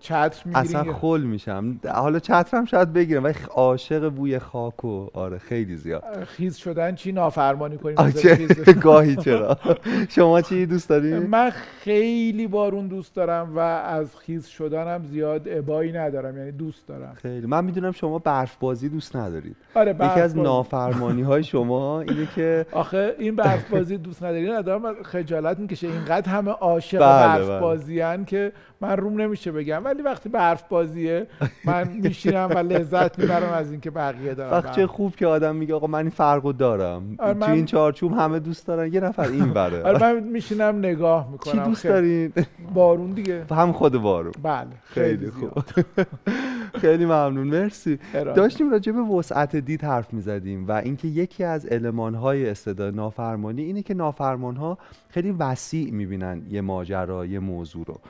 چتر 0.00 0.42
اصلا 0.54 0.62
می‌گیرین 0.62 0.92
خل 0.92 1.20
میشم. 1.20 1.80
حالا 1.94 2.18
چترم 2.18 2.64
شاید 2.64 2.92
بگیرم 2.92 3.24
ولی 3.24 3.34
عاشق 3.50 4.08
بوی 4.08 4.38
خاک 4.38 4.84
و 4.84 5.06
آره 5.14 5.38
خیلی 5.38 5.76
زیاد. 5.76 6.24
خیز 6.24 6.56
شدن 6.56 6.94
چی 6.94 7.12
نافرمانی 7.12 7.78
کنیم؟ 7.78 7.96
گاهی 8.82 9.16
چرا؟ 9.16 9.58
شما 10.16 10.40
چی 10.40 10.66
دوست 10.66 10.88
داری؟ 10.88 11.14
من 11.14 11.50
خیلی 11.80 12.46
بارون 12.46 12.88
دوست 12.88 13.14
دارم 13.14 13.56
و 13.56 13.58
از 13.58 14.16
خیز 14.16 14.46
شدنم 14.46 15.04
زیاد 15.04 15.42
ابایی 15.46 15.92
ندارم 16.06 16.38
یعنی 16.38 16.52
دوست 16.52 16.88
دارم. 16.88 17.14
خیلی. 17.22 17.46
من 17.46 17.64
می‌دونم 17.64 17.92
شما 17.92 18.18
برف 18.18 18.56
بازی 18.56 18.88
دوست 18.88 19.16
ندارید. 19.16 19.56
آره 19.74 19.90
یکی 19.90 20.02
از 20.02 20.16
برف 20.16 20.22
بازی. 20.22 20.40
نافرمانی 20.40 21.22
های 21.22 21.44
شما 21.44 22.00
اینه 22.00 22.28
که 22.34 22.66
آخه 22.72 23.14
این 23.18 23.36
برف 23.36 23.70
بازی 23.70 23.98
دوست 23.98 24.22
ندارین 24.22 24.50
آدم 24.50 25.02
خجالت 25.02 25.58
می‌کشه. 25.58 25.86
اینقدر 25.86 26.30
همه 26.30 26.50
عاشق 26.50 26.98
بله، 26.98 27.08
برف 27.38 27.48
بله. 27.48 27.60
بازیان 27.60 28.24
که 28.24 28.52
من 28.80 28.96
روم 28.96 29.20
نمیشه 29.20 29.52
بگم 29.52 29.84
ولی 29.84 30.02
وقتی 30.02 30.28
برف 30.28 30.68
بازیه 30.68 31.26
من 31.64 31.88
میشینم 31.88 32.48
و 32.54 32.58
لذت 32.58 33.18
می‌برم 33.18 33.52
از 33.52 33.70
اینکه 33.70 33.90
بقیه 33.90 34.34
دارم 34.34 34.52
وقت 34.52 34.72
چه. 34.76 34.86
خوب 34.86 35.16
که 35.16 35.26
آدم 35.26 35.56
میگه 35.56 35.74
آقا 35.74 35.86
من 35.86 35.98
این 35.98 36.10
فرقو 36.10 36.52
دارم. 36.52 37.14
آره، 37.18 37.32
تو 37.34 37.38
من- 37.40 37.50
این 37.52 37.64
چارچوب 37.64 38.12
همه 38.12 38.38
دوست 38.38 38.66
دارن. 38.66 38.92
یه 38.92 39.00
نفر 39.00 39.28
این 39.28 39.42
آره 39.42 39.78
بره 39.78 40.12
من 40.12 40.20
میشینم 40.22 40.78
نگاه 40.78 41.28
می‌کنم. 41.32 41.52
چی 41.62 41.68
دوست 41.68 41.84
دارین؟ 41.84 42.32
بارون 42.74 43.10
دیگه. 43.10 43.44
هم 43.50 43.72
خود 43.72 43.96
بارو 43.98 44.30
بله 44.42 44.66
خیلی. 44.84 45.30
خوب. 45.30 45.50
خیلی 46.80 47.04
ممنون. 47.04 47.46
مرسی. 47.46 47.98
داشتیم 48.12 48.70
راجع 48.70 48.92
به 48.92 49.00
وسعت 49.00 49.56
دید 49.56 49.84
حرف 49.84 50.12
می‌زدیم 50.14 50.68
و 50.68 50.72
اینکه 50.72 51.08
یکی 51.08 51.44
از 51.44 51.66
المانهای 51.70 52.50
استعداد 52.50 52.94
نافرمانی 52.94 53.62
اینه 53.62 53.82
که 53.82 53.94
نافرمانها 53.94 54.78
خیلی 55.08 55.30
وسیع 55.30 55.92
می‌بینن 55.92 56.42
یه 56.50 56.60
ماجرا 56.60 57.26
یه 57.26 57.38
موضوع 57.38 57.84
رو. 57.86 58.00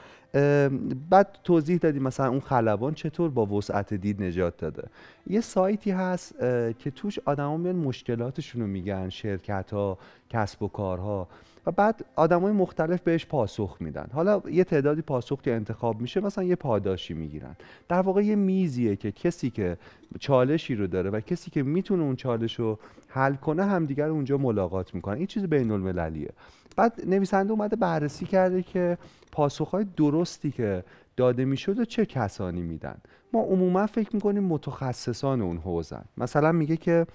بعد 1.11 1.39
توضیح 1.45 1.79
دادیم 1.79 2.03
مثلا 2.03 2.29
اون 2.29 2.41
خلبان 2.41 2.95
چطور 2.95 3.31
با 3.31 3.47
وسعت 3.47 3.95
دید 3.95 4.23
نجات 4.23 4.57
داده. 4.57 4.89
یه 5.27 5.41
سایتی 5.41 5.91
هست 5.91 6.39
که 6.79 6.91
توش 6.95 7.19
آدما 7.25 7.57
میان 7.57 7.77
مشکلاتشون 7.77 8.63
رو 8.63 8.67
میگن 8.67 9.09
شرکت 9.09 9.71
ها 9.73 9.99
کسب 10.31 10.63
و 10.63 10.69
کارها 10.69 11.29
و 11.67 11.71
بعد 11.71 12.05
آدمای 12.17 12.53
مختلف 12.53 13.01
بهش 13.01 13.27
پاسخ 13.27 13.77
میدن. 13.81 14.07
حالا 14.13 14.43
یه 14.51 14.65
تعدادی 14.65 15.03
پاسخ 15.03 15.43
که 15.43 15.55
انتخاب 15.55 16.01
میشه 16.01 16.21
مثلا 16.21 16.45
یه 16.45 16.57
پاداشی 16.57 17.15
می‌گیرن. 17.15 17.57
در 17.89 18.01
واقع 18.01 18.25
یه 18.25 18.37
میزیه 18.37 18.97
که 18.97 19.13
کسی 19.13 19.51
که 19.51 19.77
چالشی 20.21 20.75
رو 20.75 20.87
داره 20.87 21.11
و 21.11 21.21
کسی 21.21 21.51
که 21.51 21.63
می‌تونه 21.63 22.03
اون 22.03 22.17
چالش 22.17 22.59
رو 22.59 22.79
حل 23.09 23.35
کنه 23.35 23.65
همدیگر 23.65 24.09
اونجا 24.09 24.39
ملاقات 24.39 24.95
می‌کنن. 24.95 25.17
این 25.17 25.27
چیز 25.27 25.45
بین 25.45 25.71
المللیه 25.71 26.31
بعد 26.77 27.03
نویسنده 27.07 27.53
اومده 27.53 27.77
بررسی 27.77 28.27
کرده 28.27 28.63
که 28.63 28.99
پاسخهای 29.33 29.87
درستی 29.97 30.51
که 30.51 30.85
داده 31.17 31.45
می‌شد 31.45 31.79
و 31.79 31.85
چه 31.85 32.07
کسانی 32.07 32.63
میدن. 32.63 32.97
ما 33.33 33.41
عموما 33.41 33.87
فکر 33.87 34.15
می‌کنیم 34.15 34.43
متخصصان 34.45 35.43
اون 35.43 35.57
حوزن 35.57 36.05
مثلا 36.17 36.53
میگه 36.53 36.77
که 36.77 37.07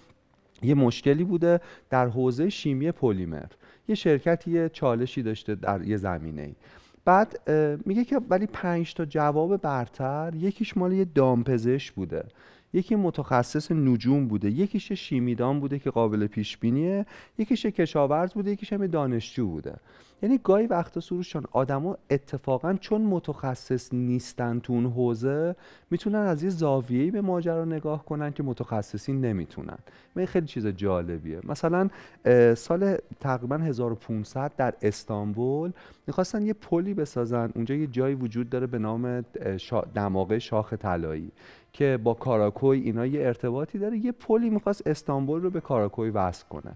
یه 0.64 0.74
مشکلی 0.74 1.24
بوده 1.24 1.59
در 1.89 2.07
حوزه 2.07 2.49
شیمی 2.49 2.91
پلیمر. 2.91 3.45
یه 3.88 3.95
شرکتی 3.95 4.51
یه 4.51 4.70
چالشی 4.70 5.24
داشته 5.24 5.55
در 5.55 5.82
یه 5.82 5.97
زمینه 5.97 6.55
بعد 7.05 7.49
میگه 7.86 8.03
که 8.03 8.22
ولی 8.30 8.45
پنج 8.45 8.93
تا 8.93 9.05
جواب 9.05 9.57
برتر 9.57 10.34
یکیش 10.36 10.78
مال 10.78 10.93
یه 10.93 11.05
دامپزش 11.05 11.91
بوده. 11.91 12.26
یکی 12.74 12.95
متخصص 12.95 13.72
نجوم 13.72 14.28
بوده 14.28 14.49
یکیش 14.51 14.91
شیمیدان 14.91 15.59
بوده 15.59 15.80
که 15.80 15.89
قابل 15.89 16.28
پیش 16.28 16.57
بینیه 16.57 17.05
یکیش 17.38 17.65
کشاورز 17.65 18.34
بوده 18.34 18.51
یکیش 18.51 18.74
هم 18.74 18.88
دانشجو 18.88 19.47
بوده. 19.47 19.76
یعنی 20.24 20.39
گاهی 20.43 20.67
وقتا 20.67 20.99
سروشان 20.99 21.45
آدما 21.51 21.97
اتفاقا 22.09 22.74
چون 22.74 23.01
متخصص 23.01 23.93
نیستن 23.93 24.59
تو 24.59 24.74
اون 24.74 24.86
حوزه 24.86 25.55
می‌تونن 25.91 26.19
از 26.19 26.43
یه 26.43 26.49
زاویه‌ای 26.49 27.11
به 27.11 27.22
ماجرا 27.22 27.65
نگاه 27.65 28.05
کنن 28.05 28.32
که 28.32 28.43
متخصصین 28.43 29.26
نمی‌تونن. 29.26 29.78
این 30.15 30.26
خیلی 30.26 30.47
چیز 30.47 30.67
جالبیه. 30.67 31.39
مثلا 31.43 31.89
سال 32.55 32.97
تقریبا 33.19 33.55
1500 33.55 34.51
در 34.57 34.74
استانبول 34.82 35.72
می‌خواستن 36.07 36.45
یه 36.45 36.53
پلی 36.53 36.93
بسازن. 36.93 37.51
اونجا 37.55 37.76
یه 37.76 37.88
جایی 37.88 38.15
وجود 38.15 38.49
داره 38.49 38.67
به 38.67 38.80
نام 38.80 39.26
دماغه 39.95 40.39
شاخ 40.39 40.74
طلایی. 40.74 41.32
که 41.74 41.99
با 42.03 42.13
کاراکوی 42.13 42.80
اینا 42.80 43.05
یه 43.05 43.22
ارتباطی 43.22 43.80
داره. 43.80 43.97
یه 43.97 44.11
پلی 44.11 44.49
می‌خواست 44.49 44.88
استانبول 44.88 45.41
رو 45.41 45.49
به 45.49 45.59
کاراکوی 45.59 46.09
وصل 46.09 46.45
کنه. 46.47 46.72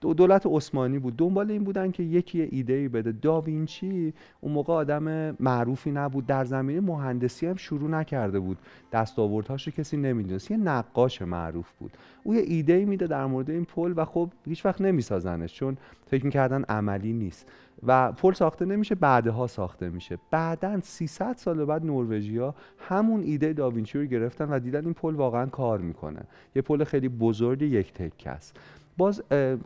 دولت 0.00 0.46
عثمانی 0.46 0.98
بود. 0.98 1.16
دنبال 1.16 1.50
این 1.50 1.64
بودن 1.64 1.90
که 1.90 2.02
یکی 2.02 2.42
ایده 2.42 2.72
ای 2.72 2.88
بده. 2.88 3.12
داوینچی 3.12 4.14
اون 4.40 4.52
موقع 4.52 4.72
آدم 4.72 5.36
معروفی 5.40 5.90
نبود. 5.90 6.26
در 6.26 6.44
زمینه 6.44 6.80
مهندسی 6.80 7.46
هم 7.46 7.56
شروع 7.56 7.90
نکرده 7.90 8.40
بود. 8.40 8.58
دستاوردهاش 8.92 9.68
کسی 9.68 9.96
نمی‌دونست. 9.96 10.50
یه 10.50 10.56
نقاش 10.56 11.22
معروف 11.22 11.72
بود. 11.80 11.90
او 12.24 12.34
یه 12.34 12.42
ایده 12.46 12.72
ای 12.72 12.84
میده 12.84 13.06
در 13.06 13.26
مورد 13.26 13.50
این 13.50 13.64
پل 13.64 13.94
و 13.96 14.04
خب 14.04 14.30
هیچ 14.46 14.64
وقت 14.66 14.80
نمیسازنش 14.80 15.54
چون 15.54 15.76
فکر 16.06 16.24
می‌کردن 16.24 16.64
عملی 16.68 17.12
نیست. 17.12 17.46
و 17.82 18.12
پل 18.12 18.32
ساخته 18.32 18.64
نمیشه 18.64 18.94
بعدها 18.94 19.46
ساخته 19.46 19.88
میشه. 19.88 20.18
بعدا 20.30 20.80
300 20.80 21.36
سال 21.36 21.64
بعد 21.64 21.84
نروژیا 21.84 22.54
همون 22.78 23.22
ایده 23.22 23.52
داوینچی 23.52 23.98
رو 23.98 24.04
گرفتن 24.04 24.48
و 24.50 24.58
دیدن 24.58 24.84
این 24.84 24.94
پل 24.94 25.14
واقعا 25.14 25.46
کار 25.46 25.78
می‌کنه. 25.78 26.20
یه 26.56 26.62
پل 26.62 26.84
خیلی 26.84 27.08
بزرگ 27.08 27.62
یک 27.62 27.92
تکه 27.92 28.30
است. 28.30 28.56
باز 28.96 29.22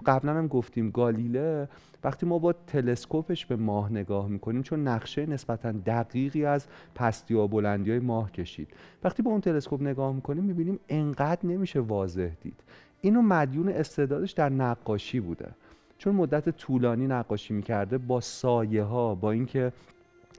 قبلا 0.07 0.35
هم 0.35 0.47
گفتیم 0.47 0.91
گالیله. 0.91 1.69
وقتی 2.05 2.27
ما 2.27 2.39
با 2.39 2.53
تلسکوپش 2.53 3.47
به 3.47 3.57
ماه 3.57 3.93
نگاه 3.93 4.29
می‌کنیم 4.29 4.63
چون 4.63 4.89
نقشه 4.89 5.27
نسبتا 5.27 5.73
دقیقی 5.73 6.45
از 6.45 6.67
پستی 6.95 7.35
و 7.35 7.47
بلندی 7.47 7.91
های 7.91 8.01
ماه 8.01 8.33
کشید. 8.33 8.69
وقتی 9.05 9.23
با 9.23 9.31
اون 9.31 9.41
تلسکوپ 9.41 9.83
نگاه 9.83 10.13
می‌کنیم 10.13 10.45
می‌بینیم 10.45 10.81
انقدر 10.89 11.47
نمیشه 11.47 11.81
واضح 11.81 12.31
دید. 12.41 12.63
اینو 13.01 13.23
مدیون 13.23 13.69
استعدادش 13.69 14.33
در 14.33 14.49
نقاشی 14.49 15.21
بوده. 15.21 15.49
چون 16.01 16.15
مدت 16.15 16.49
طولانی 16.49 17.07
نقاشی 17.07 17.55
می‌کرده 17.55 17.99
با 17.99 18.21
سایه 18.21 18.83
ها 18.83 19.15
با 19.15 19.31
اینکه 19.31 19.73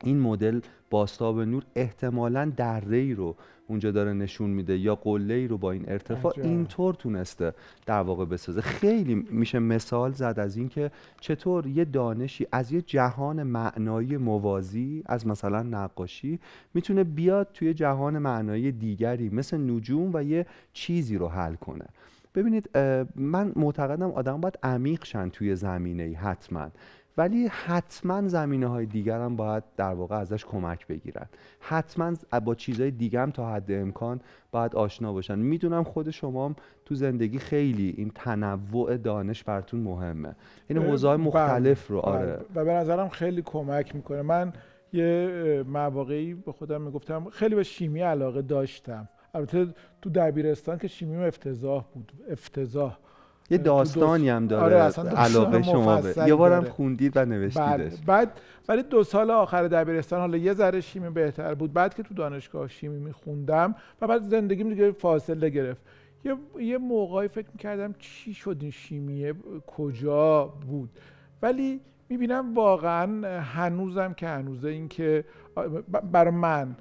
این 0.04 0.20
مدل 0.20 0.60
باستاب 0.90 1.40
نور 1.40 1.64
احتمالا 1.76 2.52
دره 2.58 2.98
ای 2.98 3.14
رو 3.14 3.36
اونجا 3.68 3.92
داره 3.92 4.14
نشون 4.14 4.50
میده 4.50 4.78
یا 4.78 4.96
قله 4.96 5.34
ای 5.34 5.48
رو 5.48 5.58
با 5.58 5.72
این 5.72 5.84
ارتفاع 5.88 6.34
اینطور 6.38 6.94
تونسته 6.94 7.54
در 7.86 8.02
واقع 8.02 8.26
بسازه. 8.26 8.62
خیلی 8.62 9.16
میشه 9.16 9.60
مثال 9.60 10.12
زد 10.12 10.36
از 10.38 10.58
اینکه 10.58 10.92
چطور 11.20 11.68
یه 11.68 11.86
دانشی 11.86 12.48
از 12.52 12.72
یه 12.72 12.82
جهان 12.82 13.44
معنایی 13.44 14.18
موازی 14.18 15.04
از 15.06 15.28
مثلا 15.28 15.64
نقاشی 15.64 16.40
می‌تونه 16.74 17.04
بیاد 17.04 17.50
توی 17.54 17.74
جهان 17.74 18.18
معنایی 18.18 18.72
دیگری 18.72 19.30
مثل 19.30 19.72
نجوم 19.72 20.12
و 20.14 20.24
یه 20.24 20.46
چیزی 20.74 21.18
رو 21.18 21.28
حل 21.28 21.56
کنه. 21.56 21.86
ببینید 22.36 22.78
من 23.16 23.52
معتقدم 23.56 24.12
آدم 24.12 24.42
باید 24.42 24.60
عمیق 24.64 25.06
شن 25.06 25.30
توی 25.30 25.56
زمینه 25.56 26.04
ای 26.04 26.14
حتما. 26.14 26.68
ولی 27.18 27.48
حتما 27.48 28.28
زمینه 28.28 28.68
های 28.68 28.86
دیگر 28.86 29.20
هم 29.20 29.36
باید 29.36 29.64
در 29.78 29.94
واقع 29.94 30.16
ازش 30.16 30.46
کمک 30.46 30.88
بگیرن. 30.88 31.26
حتما 31.60 32.14
با 32.46 32.56
چیزهای 32.56 32.92
دیگر 32.92 33.22
هم 33.22 33.32
تا 33.32 33.54
حد 33.54 33.72
امکان 33.72 34.22
باید 34.52 34.76
آشنا 34.76 35.14
باشن. 35.14 35.40
می‌دونم 35.40 35.84
خود 35.84 36.10
شما 36.10 36.46
هم 36.46 36.56
تو 36.86 36.96
زندگی 36.96 37.40
خیلی 37.40 37.94
این 37.98 38.12
تنوع 38.16 38.98
دانش 38.98 39.44
براتون 39.44 39.80
مهمه. 39.80 40.36
این 40.68 40.78
حوزه 40.78 41.08
بله، 41.08 41.18
مختلف 41.18 41.88
رو 41.88 42.02
بله. 42.02 42.12
آره. 42.12 42.40
و 42.56 42.66
به 42.66 42.72
نظرم 42.74 43.10
خیلی 43.10 43.42
کمک 43.42 43.96
می‌کنه. 43.96 44.22
من 44.22 44.54
یه 44.94 45.64
مواقعی 45.68 46.34
به 46.34 46.52
خودم 46.52 46.82
می‌گفتم 46.82 47.30
خیلی 47.30 47.56
به 47.56 47.64
شیمی 47.64 48.02
علاقه 48.02 48.42
داشتم. 48.42 49.10
البته 49.34 49.68
تو 50.02 50.10
دبیرستان 50.10 50.78
که 50.78 50.88
شیمی 50.88 51.24
افتضاح 51.24 51.86
بود. 51.94 52.12
افتضاح. 52.30 52.98
یه 53.50 53.58
داستانی 53.58 54.30
هم 54.30 54.48
داره. 54.48 54.82
آره 54.82 55.10
علاقه 55.16 55.62
شما 55.62 56.02
به 56.02 56.14
یه 56.28 56.36
بارم 56.36 56.64
خوندید 56.64 57.18
و 57.18 57.26
نوشتیدش. 57.26 57.94
بعد 58.06 58.40
ولی 58.70 58.84
دو 58.84 59.04
سال 59.04 59.32
آخر 59.32 59.68
دبیرستان 59.68 60.20
حالا 60.20 60.38
یه 60.38 60.54
ذره 60.54 60.82
شیمی 60.82 61.10
بهتر 61.10 61.54
بود. 61.54 61.74
بعد 61.74 61.94
که 61.94 62.04
تو 62.04 62.14
دانشگاه 62.14 62.68
شیمی 62.68 63.00
میخوندم 63.00 63.76
و 64.02 64.08
بعد 64.08 64.22
زندگیم 64.22 64.70
دیگه 64.70 64.92
فاصله 64.92 65.50
گرفت. 65.50 65.82
یه 66.26 66.36
یه 66.60 66.78
موقعی 66.78 67.28
فکر 67.28 67.48
می‌کردم 67.54 67.96
چی 68.00 68.34
شد 68.34 68.58
این 68.62 68.72
شیمیه؟ 68.72 69.34
کجا 69.68 70.46
بود؟ 70.46 70.90
ولی 71.42 71.80
می‌بینم 72.10 72.54
واقعا 72.56 73.28
هنوزم 73.42 74.14
که 74.14 74.28
هنوزه 74.28 74.68
این 74.68 74.88
که 74.88 75.26
برای 76.12 76.34
من 76.34 76.76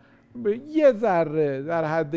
یه 0.68 0.92
ذره 0.92 1.62
در 1.62 1.84
حد 1.84 2.14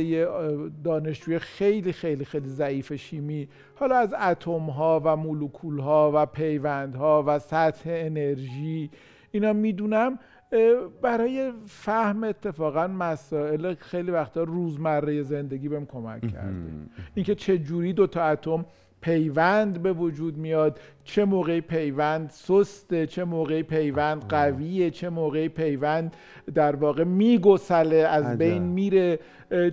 دانشجوی 0.83 1.39
خیلی 1.39 1.93
خیلی 1.93 2.25
خیلی 2.25 2.49
ضعیف 2.49 2.93
شیمی 2.93 3.47
حالا 3.75 3.95
از 3.95 4.13
اتم 4.13 4.69
ها 4.69 5.01
و 5.05 5.15
مولکول 5.15 5.79
ها 5.79 6.11
و 6.15 6.25
پیوند 6.25 6.95
ها 6.95 7.23
و 7.27 7.39
سطح 7.39 7.89
انرژی 7.93 8.89
اینا 9.31 9.53
می‌دونم 9.53 10.19
برای 11.01 11.51
فهم 11.65 12.23
اتفاقا 12.23 12.87
مسائل 12.87 13.73
خیلی 13.73 14.11
وقتا 14.11 14.43
روزمره 14.43 15.23
زندگی 15.23 15.69
بهم 15.69 15.85
کمک 15.85 16.21
کرده. 16.21 16.71
اینکه 17.15 17.35
چه 17.35 17.57
جوری 17.57 17.93
دو 17.93 18.07
تا 18.07 18.23
اتم 18.23 18.65
پیوند 19.03 19.81
به 19.81 19.93
وجود 19.93 20.37
میاد. 20.37 20.79
چه 21.03 21.25
موقعی 21.25 21.61
پیوند 21.61 22.29
سسته 22.29 23.07
چه 23.07 23.23
موقعی 23.23 23.63
پیوند 23.63 24.25
قویه 24.29 24.89
چه 24.91 25.09
موقعی 25.09 25.49
پیوند 25.49 26.15
در 26.55 26.75
واقع 26.75 27.03
میگسله 27.03 27.95
از 27.95 28.37
بین 28.37 28.63
میره. 28.63 29.19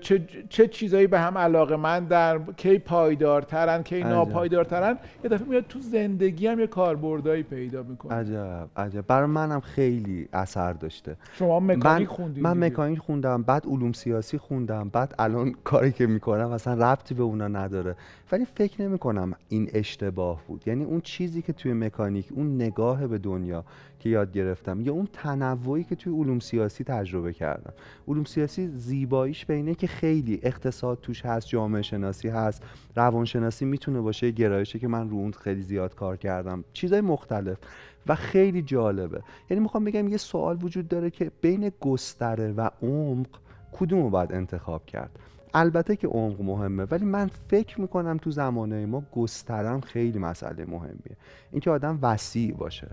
چه, 0.01 0.27
چه 0.49 0.69
چیزایی 0.69 1.07
به 1.07 1.21
هم 1.21 1.39
علاقه 1.39 1.77
من 1.77 2.05
در 2.05 2.41
کی 2.57 2.79
پایدارترن 2.79 3.83
کی 3.83 4.03
ناپایدارترن. 4.03 4.99
یه 5.25 5.31
دفعه 5.31 5.49
میاد 5.49 5.67
تو 5.69 5.81
زندگی 5.81 6.47
هم 6.47 6.61
یه 6.61 6.67
کاربردایی 6.67 7.43
پیدا 7.43 7.83
می‌کنه. 7.83 8.15
عجب 8.15 8.69
عجب. 8.77 9.07
برای 9.07 9.27
منم 9.27 9.61
خیلی 9.61 10.29
اثر 10.33 10.73
داشته. 10.73 11.17
شما 11.33 11.61
مکانیک 11.61 12.09
خوندید 12.09 12.43
من 12.43 12.65
مکانیک 12.65 12.99
خوندم 12.99 13.43
بعد 13.43 13.67
علوم 13.67 13.93
سیاسی 13.93 14.39
خوندم 14.39 14.89
بعد 14.89 15.15
الان 15.19 15.55
کاری 15.65 15.93
که 15.93 16.07
می‌کنم 16.07 16.51
اصلا 16.51 16.93
ربطی 16.93 17.15
به 17.15 17.23
اونا 17.23 17.49
نداره. 17.49 17.97
ولی 18.33 18.45
فکر 18.45 18.83
نمی‌کنم 18.83 19.35
این 19.49 19.71
اشتباه 19.75 20.43
بود. 20.49 20.69
یعنی 20.69 20.85
اون 20.85 21.01
چیزی 21.01 21.43
که 21.43 21.53
توی 21.53 21.73
مکانیک 21.73 22.29
اون 22.35 22.55
نگاه 22.55 23.07
به 23.07 23.19
دنیا 23.19 23.65
که 23.99 24.09
یاد 24.09 24.33
گرفتم 24.33 24.81
یا 24.81 24.93
اون 24.93 25.09
تنوعی 25.13 25.85
که 25.85 25.95
توی 25.95 26.13
علوم 26.13 26.41
سیاسی 26.41 26.85
تجربه 26.85 27.33
کردم. 27.33 27.73
علوم 28.09 28.25
سیاسی 28.25 28.69
زیباییش 28.69 29.47
به 29.47 29.55
اینه 29.71 29.79
که 29.79 29.87
خیلی 29.87 30.41
اقتصاد 30.43 30.99
توش 31.01 31.27
هست 31.27 31.49
جامعه 31.49 31.83
شناسی 31.83 32.29
هست 32.29 32.63
روانشناسی 32.97 33.65
می‌تونه 33.65 34.01
باشه 34.01 34.31
گرایشی 34.31 34.79
که 34.79 34.89
من 34.89 35.11
رو 35.11 35.17
اون 35.17 35.33
خیلی 35.33 35.63
زیاد 35.63 35.95
کار 35.95 36.17
کردم. 36.17 36.65
چیزای 36.73 37.01
مختلف 37.01 37.59
و 38.07 38.15
خیلی 38.15 38.63
جالبه. 38.63 39.23
یعنی 39.51 39.63
می‌خوام 39.63 39.85
بگم 39.85 40.09
یه 40.09 40.17
سوال 40.17 40.65
وجود 40.65 40.89
داره 40.89 41.11
که 41.11 41.31
بین 41.41 41.73
گستره 41.81 42.53
و 42.53 42.71
عمق 42.83 43.27
کدوم 43.73 44.03
رو 44.03 44.11
باید 44.11 44.33
انتخاب 44.33 44.87
کرد؟ 44.87 45.11
البته 45.55 45.97
که 45.97 46.09
عمق 46.09 46.41
مهمه 46.41 46.85
ولی 46.85 47.05
من 47.05 47.31
فکر 47.49 47.81
می‌کنم 47.81 48.17
تو 48.17 48.31
زمانه 48.31 48.87
ما 48.87 49.03
گسترم 49.13 49.81
خیلی 49.81 50.19
مسئله 50.19 50.65
مهمیه. 50.65 51.17
اینکه 51.53 51.71
آدم 51.71 51.99
وسیع 52.03 52.55
باشه. 52.55 52.89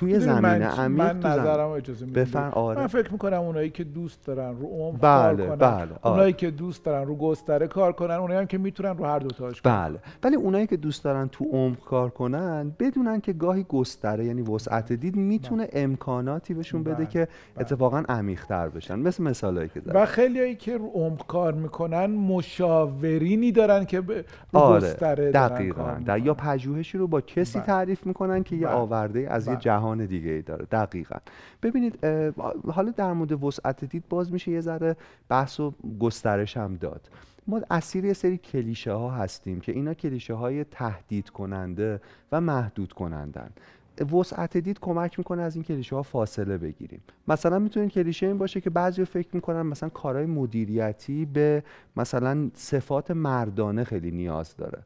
توی 0.00 0.12
می‌دونی 0.12 0.32
زمین 0.32 0.40
من, 0.40 0.62
عمیق 0.62 1.02
من 1.02 1.16
نظرم 1.18 1.70
اجازه 1.70 2.06
بفرم 2.06 2.50
آره 2.54 2.80
من 2.80 2.86
فکر 2.86 3.12
می‌کنم 3.12 3.40
اونایی 3.40 3.70
که 3.70 3.84
دوست 3.84 4.26
دارن 4.26 4.56
رو 4.60 4.66
عمق 4.66 5.00
بله، 5.00 5.46
کار 5.46 5.56
کنن 5.56 5.56
بله، 5.56 5.94
آره. 6.02 6.12
اونایی 6.12 6.32
که 6.32 6.50
دوست 6.50 6.84
دارن 6.84 7.06
رو 7.06 7.16
گستره 7.16 7.66
کار 7.66 7.92
کنن 7.92 8.14
اونایی 8.14 8.40
هم 8.40 8.46
که 8.46 8.58
می‌تونن 8.58 8.96
رو 8.96 9.04
هر 9.04 9.18
دوتاش 9.18 9.62
کنن 9.62 9.88
بله 9.88 9.98
ولی 10.22 10.36
اونایی 10.36 10.66
که 10.66 10.76
دوست 10.76 11.04
دارن 11.04 11.28
تو 11.28 11.44
عمق 11.44 11.78
کار 11.78 12.10
کنن 12.10 12.72
بدونن 12.78 13.20
که 13.20 13.32
گاهی 13.32 13.66
گستره 13.68 14.24
یعنی 14.24 14.42
وسعت 14.42 14.92
دید 14.92 15.16
می‌تونه 15.16 15.68
امکاناتی 15.72 16.54
بهشون 16.54 16.82
بده 16.82 16.94
بله، 16.94 17.06
که 17.06 17.18
بله. 17.18 17.28
اتفاقا 17.60 18.02
عمیق‌تر 18.08 18.68
بشن 18.68 18.98
مثل 18.98 19.22
مثالایی 19.22 19.68
که 19.68 19.80
زدم 19.80 20.00
و 20.00 20.06
خیلیایی 20.06 20.54
که 20.54 20.76
رو 20.76 20.86
عمق 20.94 21.26
کار 21.26 21.54
می‌کنن 21.54 22.06
مشاورینی 22.06 23.52
دارن 23.52 23.84
که 23.84 24.00
به 24.00 24.24
رو 24.52 24.60
آره 24.60 24.88
گستره 24.88 25.30
دارن 25.32 25.54
دقیقا 25.54 25.96
در 26.06 26.18
یا. 26.18 26.34
پژوهشی 26.34 26.98
رو 26.98 27.06
با 27.06 27.20
کسی 27.20 27.58
بله. 27.58 27.66
تعریف 27.66 28.06
می‌کنن 28.06 28.42
که 28.42 28.56
یه 28.56 28.66
بله. 28.66 28.76
آورده 28.76 29.26
از 29.30 29.46
یه 29.46 29.52
بله. 29.52 29.60
جهان 29.90 30.06
دیگه 30.06 30.30
ای 30.30 30.42
داره. 30.42 30.66
دقیقا. 30.70 31.16
ببینید 31.62 32.04
حالا 32.72 32.90
در 32.90 33.12
مورد 33.12 33.44
وسعت 33.44 33.84
دید 33.84 34.04
باز 34.08 34.32
میشه 34.32 34.50
یه 34.50 34.60
ذره 34.60 34.96
بحث 35.28 35.60
و 35.60 35.74
گسترش 36.00 36.56
هم 36.56 36.76
داد. 36.76 37.10
ما 37.46 37.60
اسیر 37.70 38.04
یه 38.04 38.12
سری 38.12 38.38
کلیشه 38.38 38.92
ها 38.92 39.10
هستیم 39.10 39.60
که 39.60 39.72
اینا 39.72 39.94
کلیشه 39.94 40.34
های 40.34 40.64
تهدید 40.64 41.30
کننده 41.30 42.00
و 42.32 42.40
محدود 42.40 42.92
کنندن. 42.92 43.50
وسعت 44.12 44.56
دید 44.56 44.78
کمک 44.80 45.18
می‌کنه 45.18 45.42
از 45.42 45.54
این 45.54 45.64
کلیشه 45.64 45.96
ها 45.96 46.02
فاصله 46.02 46.58
بگیریم. 46.58 47.00
مثلا 47.28 47.58
می‌تونه 47.58 47.88
کلیشه 47.88 48.26
این 48.26 48.38
باشه 48.38 48.60
که 48.60 48.70
بعضی 48.70 49.04
فکر 49.04 49.28
می‌کنن 49.32 49.62
مثلا 49.62 49.88
کارهای 49.88 50.26
مدیریتی 50.26 51.24
به 51.24 51.62
مثلا 51.96 52.50
صفات 52.54 53.10
مردانه 53.10 53.84
خیلی 53.84 54.10
نیاز 54.10 54.56
داره. 54.56 54.78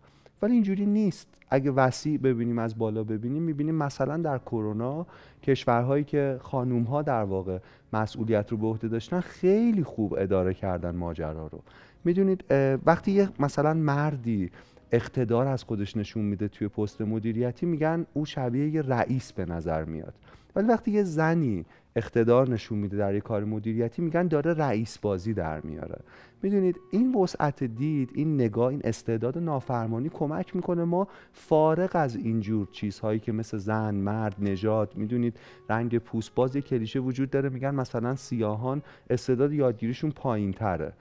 ولی 0.44 0.52
اینجوری 0.52 0.86
نیست. 0.86 1.28
اگه 1.50 1.70
وسیع 1.70 2.18
ببینیم 2.18 2.58
از 2.58 2.78
بالا 2.78 3.04
ببینیم 3.04 3.42
می‌بینیم 3.42 3.74
مثلا 3.74 4.16
در 4.16 4.38
کرونا 4.38 5.06
کشورهایی 5.42 6.04
که 6.04 6.38
خانوم 6.42 6.82
ها 6.82 7.02
در 7.02 7.22
واقع 7.22 7.58
مسئولیت 7.92 8.52
رو 8.52 8.56
به 8.56 8.66
عهده 8.66 8.88
داشتن 8.88 9.20
خیلی 9.20 9.84
خوب 9.84 10.14
اداره 10.18 10.54
کردن 10.54 10.96
ماجرا 10.96 11.46
رو. 11.46 11.60
می‌دونید 12.04 12.44
وقتی 12.86 13.12
یه 13.12 13.28
مثلا 13.38 13.74
مردی 13.74 14.50
اقتدار 14.92 15.46
از 15.46 15.64
خودش 15.64 15.96
نشون 15.96 16.24
میده 16.24 16.48
توی 16.48 16.68
پست 16.68 17.00
مدیریتی 17.00 17.66
میگن 17.66 18.06
او 18.14 18.24
شبیه 18.24 18.68
یه 18.68 18.82
رئیس 18.82 19.32
به 19.32 19.44
نظر 19.44 19.84
میاد. 19.84 20.14
ولی 20.56 20.66
وقتی 20.68 20.90
یه 20.90 21.02
زنی 21.02 21.64
اقتدار 21.96 22.50
نشون 22.50 22.78
میده 22.78 22.96
در 22.96 23.14
یه 23.14 23.20
کار 23.20 23.44
مدیریتی 23.44 24.02
میگن 24.02 24.28
داره 24.28 24.54
رئیس 24.54 24.98
بازی 24.98 25.34
در 25.34 25.60
میاره. 25.60 26.00
می‌دونید 26.42 26.80
این 26.90 27.14
وسعت 27.14 27.64
دید 27.64 28.10
این 28.14 28.34
نگاه 28.34 28.66
این 28.66 28.80
استعداد 28.84 29.38
نافرمانی 29.38 30.08
کمک 30.08 30.56
می‌کنه 30.56 30.84
ما 30.84 31.08
فارغ 31.32 31.90
از 31.94 32.16
اینجور 32.16 32.68
چیزهایی 32.72 33.18
که 33.18 33.32
مثل 33.32 33.58
زن 33.58 33.94
مرد 33.94 34.36
نژاد 34.38 34.96
می‌دونید 34.96 35.36
رنگ 35.68 35.98
پوست 35.98 36.34
باز 36.34 36.56
یه 36.56 36.62
کلیشه 36.62 36.98
وجود 37.00 37.30
داره 37.30 37.48
میگن 37.48 37.74
مثلا 37.74 38.16
سیاهان 38.16 38.82
استعداد 39.10 39.52
یادگیریشون 39.52 40.10
پایین 40.10 40.52
تره 40.52 40.92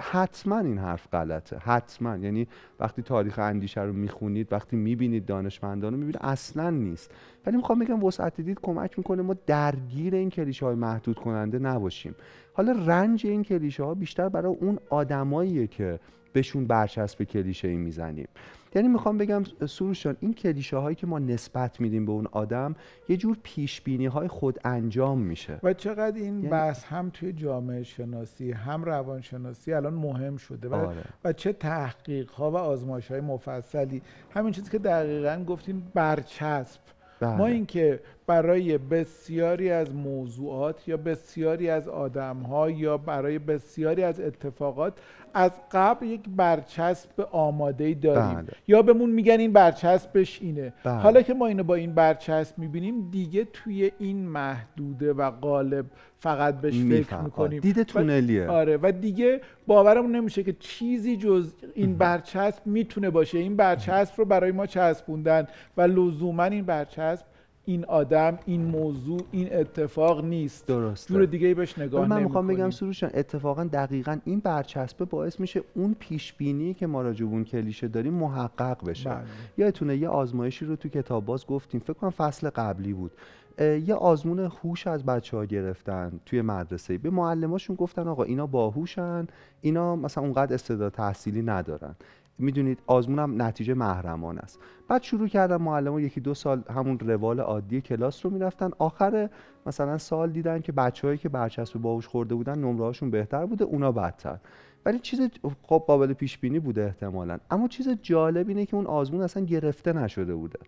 حتما 0.00 0.58
این 0.58 0.78
حرف 0.78 1.08
غلطه. 1.12 1.58
حتما. 1.58 2.16
یعنی 2.16 2.48
وقتی 2.80 3.02
تاریخ 3.02 3.38
اندیشه 3.38 3.80
رو 3.80 3.92
می‌خونید 3.92 4.52
وقتی 4.52 4.76
می‌بینید 4.76 5.26
دانشمندان 5.26 5.92
رو 5.92 5.98
می‌بینید 5.98 6.18
اصلا 6.20 6.70
نیست. 6.70 7.10
ولی 7.46 7.56
می‌خوام 7.56 7.78
بگم 7.78 8.04
وسعت 8.04 8.40
دید 8.40 8.58
کمک 8.62 8.98
می‌کنه 8.98 9.22
ما 9.22 9.36
درگیر 9.46 10.14
این 10.14 10.30
کلیشه 10.30 10.66
های 10.66 10.74
محدود 10.74 11.18
کننده 11.18 11.58
نباشیم. 11.58 12.14
حالا 12.54 12.72
رنج 12.86 13.26
این 13.26 13.42
کلیشه 13.42 13.84
ها 13.84 13.94
بیشتر 13.94 14.28
برای 14.28 14.54
اون 14.60 14.78
آدماییه 14.90 15.66
که 15.66 16.00
بهشون 16.32 16.66
برچسب 16.66 17.24
کلیشه 17.24 17.68
ای 17.68 17.76
می‌زنیم 17.76 18.28
یعنی 18.74 18.88
می‌خوام 18.88 19.18
بگم 19.18 19.42
سروش 19.68 20.02
جان 20.02 20.16
این 20.20 20.34
کلیشه 20.34 20.76
هایی 20.76 20.96
که 20.96 21.06
ما 21.06 21.18
نسبت 21.18 21.80
میدیم 21.80 22.06
به 22.06 22.12
اون 22.12 22.26
آدم 22.32 22.74
یه 23.08 23.16
جور 23.16 23.36
پیش 23.42 23.80
بینی 23.80 24.06
های 24.06 24.28
خود 24.28 24.58
انجام 24.64 25.18
میشه 25.18 25.60
و 25.62 25.72
چقدر 25.72 26.16
این 26.16 26.24
یعنی- 26.24 26.48
بحث 26.48 26.84
هم 26.84 27.10
توی 27.10 27.32
جامعه 27.32 27.82
شناسی 27.82 28.52
هم 28.52 28.84
روانشناسی 28.84 29.72
الان 29.72 29.94
مهم 29.94 30.36
شده 30.36 30.68
و, 30.68 30.74
آره. 30.74 31.04
و 31.24 31.32
چه 31.32 31.52
تحقیق 31.52 32.30
ها 32.30 32.50
و 32.50 32.56
آزمایش 32.56 33.10
های 33.10 33.20
مفصلی 33.20 34.02
همین 34.30 34.52
چیزی 34.52 34.70
که 34.70 34.78
دقیقا 34.78 35.44
گفتیم 35.48 35.92
برچسب 35.94 36.80
ما 37.22 37.36
بله. 37.36 37.44
اینکه 37.44 38.00
برای 38.26 38.78
بسیاری 38.78 39.70
از 39.70 39.94
موضوعات 39.94 40.88
یا 40.88 40.96
بسیاری 40.96 41.70
از 41.70 41.88
آدم 41.88 42.36
ها 42.36 42.70
یا 42.70 42.96
برای 42.96 43.38
بسیاری 43.38 44.02
از 44.02 44.20
اتفاقات 44.20 44.92
از 45.34 45.50
قبل 45.72 46.06
یک 46.06 46.20
برچسب 46.36 47.28
آماده 47.30 47.84
ای 47.84 47.94
داریم 47.94 48.34
بله. 48.34 48.52
یا 48.68 48.82
بهمون 48.82 49.10
میگن 49.10 49.40
این 49.40 49.52
برچسبش 49.52 50.42
اینه 50.42 50.72
بله. 50.84 50.94
حالا 50.94 51.22
که 51.22 51.34
ما 51.34 51.46
اینو 51.46 51.62
با 51.62 51.74
این 51.74 51.94
برچسب 51.94 52.58
می‌بینیم 52.58 53.10
دیگه 53.10 53.46
توی 53.52 53.92
این 53.98 54.28
محدوده 54.28 55.12
و 55.12 55.30
قالب 55.30 55.86
فقط 56.18 56.60
بهش 56.60 56.74
فکر. 56.74 57.20
می‌کنیم 57.20 57.60
دید 57.60 57.82
تونلیه 57.82 58.48
آره 58.48 58.78
و 58.82 58.92
دیگه 59.00 59.40
باورمون 59.66 60.16
نمیشه 60.16 60.42
که 60.42 60.52
چیزی 60.52 61.16
جز 61.16 61.52
این 61.74 61.98
برچسب 61.98 62.66
می‌تونه 62.66 63.10
باشه 63.10 63.38
این 63.38 63.56
برچسب 63.56 64.14
رو 64.16 64.24
برای 64.24 64.52
ما 64.52 64.66
چسبوندن 64.66 65.46
و 65.76 65.82
لزوما 65.82 66.44
این 66.44 66.64
برچسب 66.64 67.24
این 67.64 67.84
آدم 67.84 68.38
این 68.46 68.64
موضوع 68.64 69.20
این 69.30 69.48
اتفاق 69.52 70.24
نیست. 70.24 70.66
درسته. 70.66 71.14
جور 71.14 71.24
دیگه 71.24 71.54
بهش 71.54 71.78
نگاه 71.78 72.06
من 72.06 72.22
می‌خوام 72.22 72.46
بگم. 72.46 72.70
سروش 72.70 73.04
اتفاقا 73.04 73.64
دقیقا 73.64 74.18
این 74.24 74.40
برچسبه 74.40 75.04
باعث 75.04 75.40
میشه 75.40 75.62
اون 75.74 75.96
پیش 75.98 76.32
بینی 76.32 76.74
که 76.74 76.86
ما 76.86 77.02
راجع 77.02 77.26
به 77.26 77.32
اون 77.32 77.44
کلیشه 77.44 77.88
داریم 77.88 78.14
محقق 78.14 78.88
بشه. 78.88 79.10
بله. 79.10 79.22
یادتونه 79.58 79.96
یه 79.96 80.08
آزمایشی 80.08 80.64
رو 80.64 80.76
تو 80.76 80.88
کتاب 80.88 81.24
باز 81.24 81.46
گفتیم 81.46 81.80
فکر 81.80 81.92
کنم 81.92 82.10
فصل 82.10 82.50
قبلی 82.50 82.92
بود. 82.92 83.12
یه 83.58 83.94
آزمون 83.94 84.38
هوش 84.38 84.86
از 84.86 85.04
بچه 85.04 85.36
ها 85.36 85.44
گرفتن 85.44 86.20
توی 86.26 86.42
مدرسه 86.42 86.98
به 86.98 87.10
معلماشون 87.10 87.76
گفتن 87.76 88.08
آقا 88.08 88.22
اینا 88.22 88.46
باهوشن 88.46 89.26
اینا 89.60 89.96
مثلا 89.96 90.24
اونقدر 90.24 90.54
استعداد 90.54 90.92
تحصیلی 90.92 91.42
ندارن. 91.42 91.94
می‌دونید 92.42 92.78
آزمون 92.86 93.18
هم 93.18 93.42
نتیجه 93.42 93.74
محرمان 93.74 94.38
است. 94.38 94.58
بعد 94.88 95.02
شروع 95.02 95.28
کردن 95.28 95.56
معلم 95.56 95.98
یکی 95.98 96.20
دو 96.20 96.34
سال 96.34 96.62
همون 96.74 96.98
روال 96.98 97.40
عادی 97.40 97.80
کلاس 97.80 98.26
رو 98.26 98.32
می‌رفتن. 98.32 98.70
آخر 98.78 99.28
مثلا 99.66 99.98
سال 99.98 100.30
دیدن 100.30 100.60
که 100.60 100.72
بچههایی 100.72 101.18
که 101.18 101.28
برچسب 101.28 101.78
باهوش 101.78 102.06
خورده 102.06 102.34
بودن 102.34 102.58
نمره 102.58 102.84
هاشون 102.84 103.10
بهتر 103.10 103.46
بوده 103.46 103.64
اونا 103.64 103.92
بدتر. 103.92 104.38
ولی 104.86 104.98
چیز 104.98 105.20
خب 105.62 105.84
قابل 105.86 106.12
پیش 106.12 106.38
بینی 106.38 106.58
بوده 106.58 106.84
احتمالا. 106.84 107.38
اما 107.50 107.68
چیز 107.68 107.88
جالب 108.02 108.48
اینه 108.48 108.66
که 108.66 108.76
اون 108.76 108.86
آزمون 108.86 109.22
اصلا 109.22 109.44
گرفته 109.44 109.92
نشده 109.92 110.34
بوده. 110.34 110.58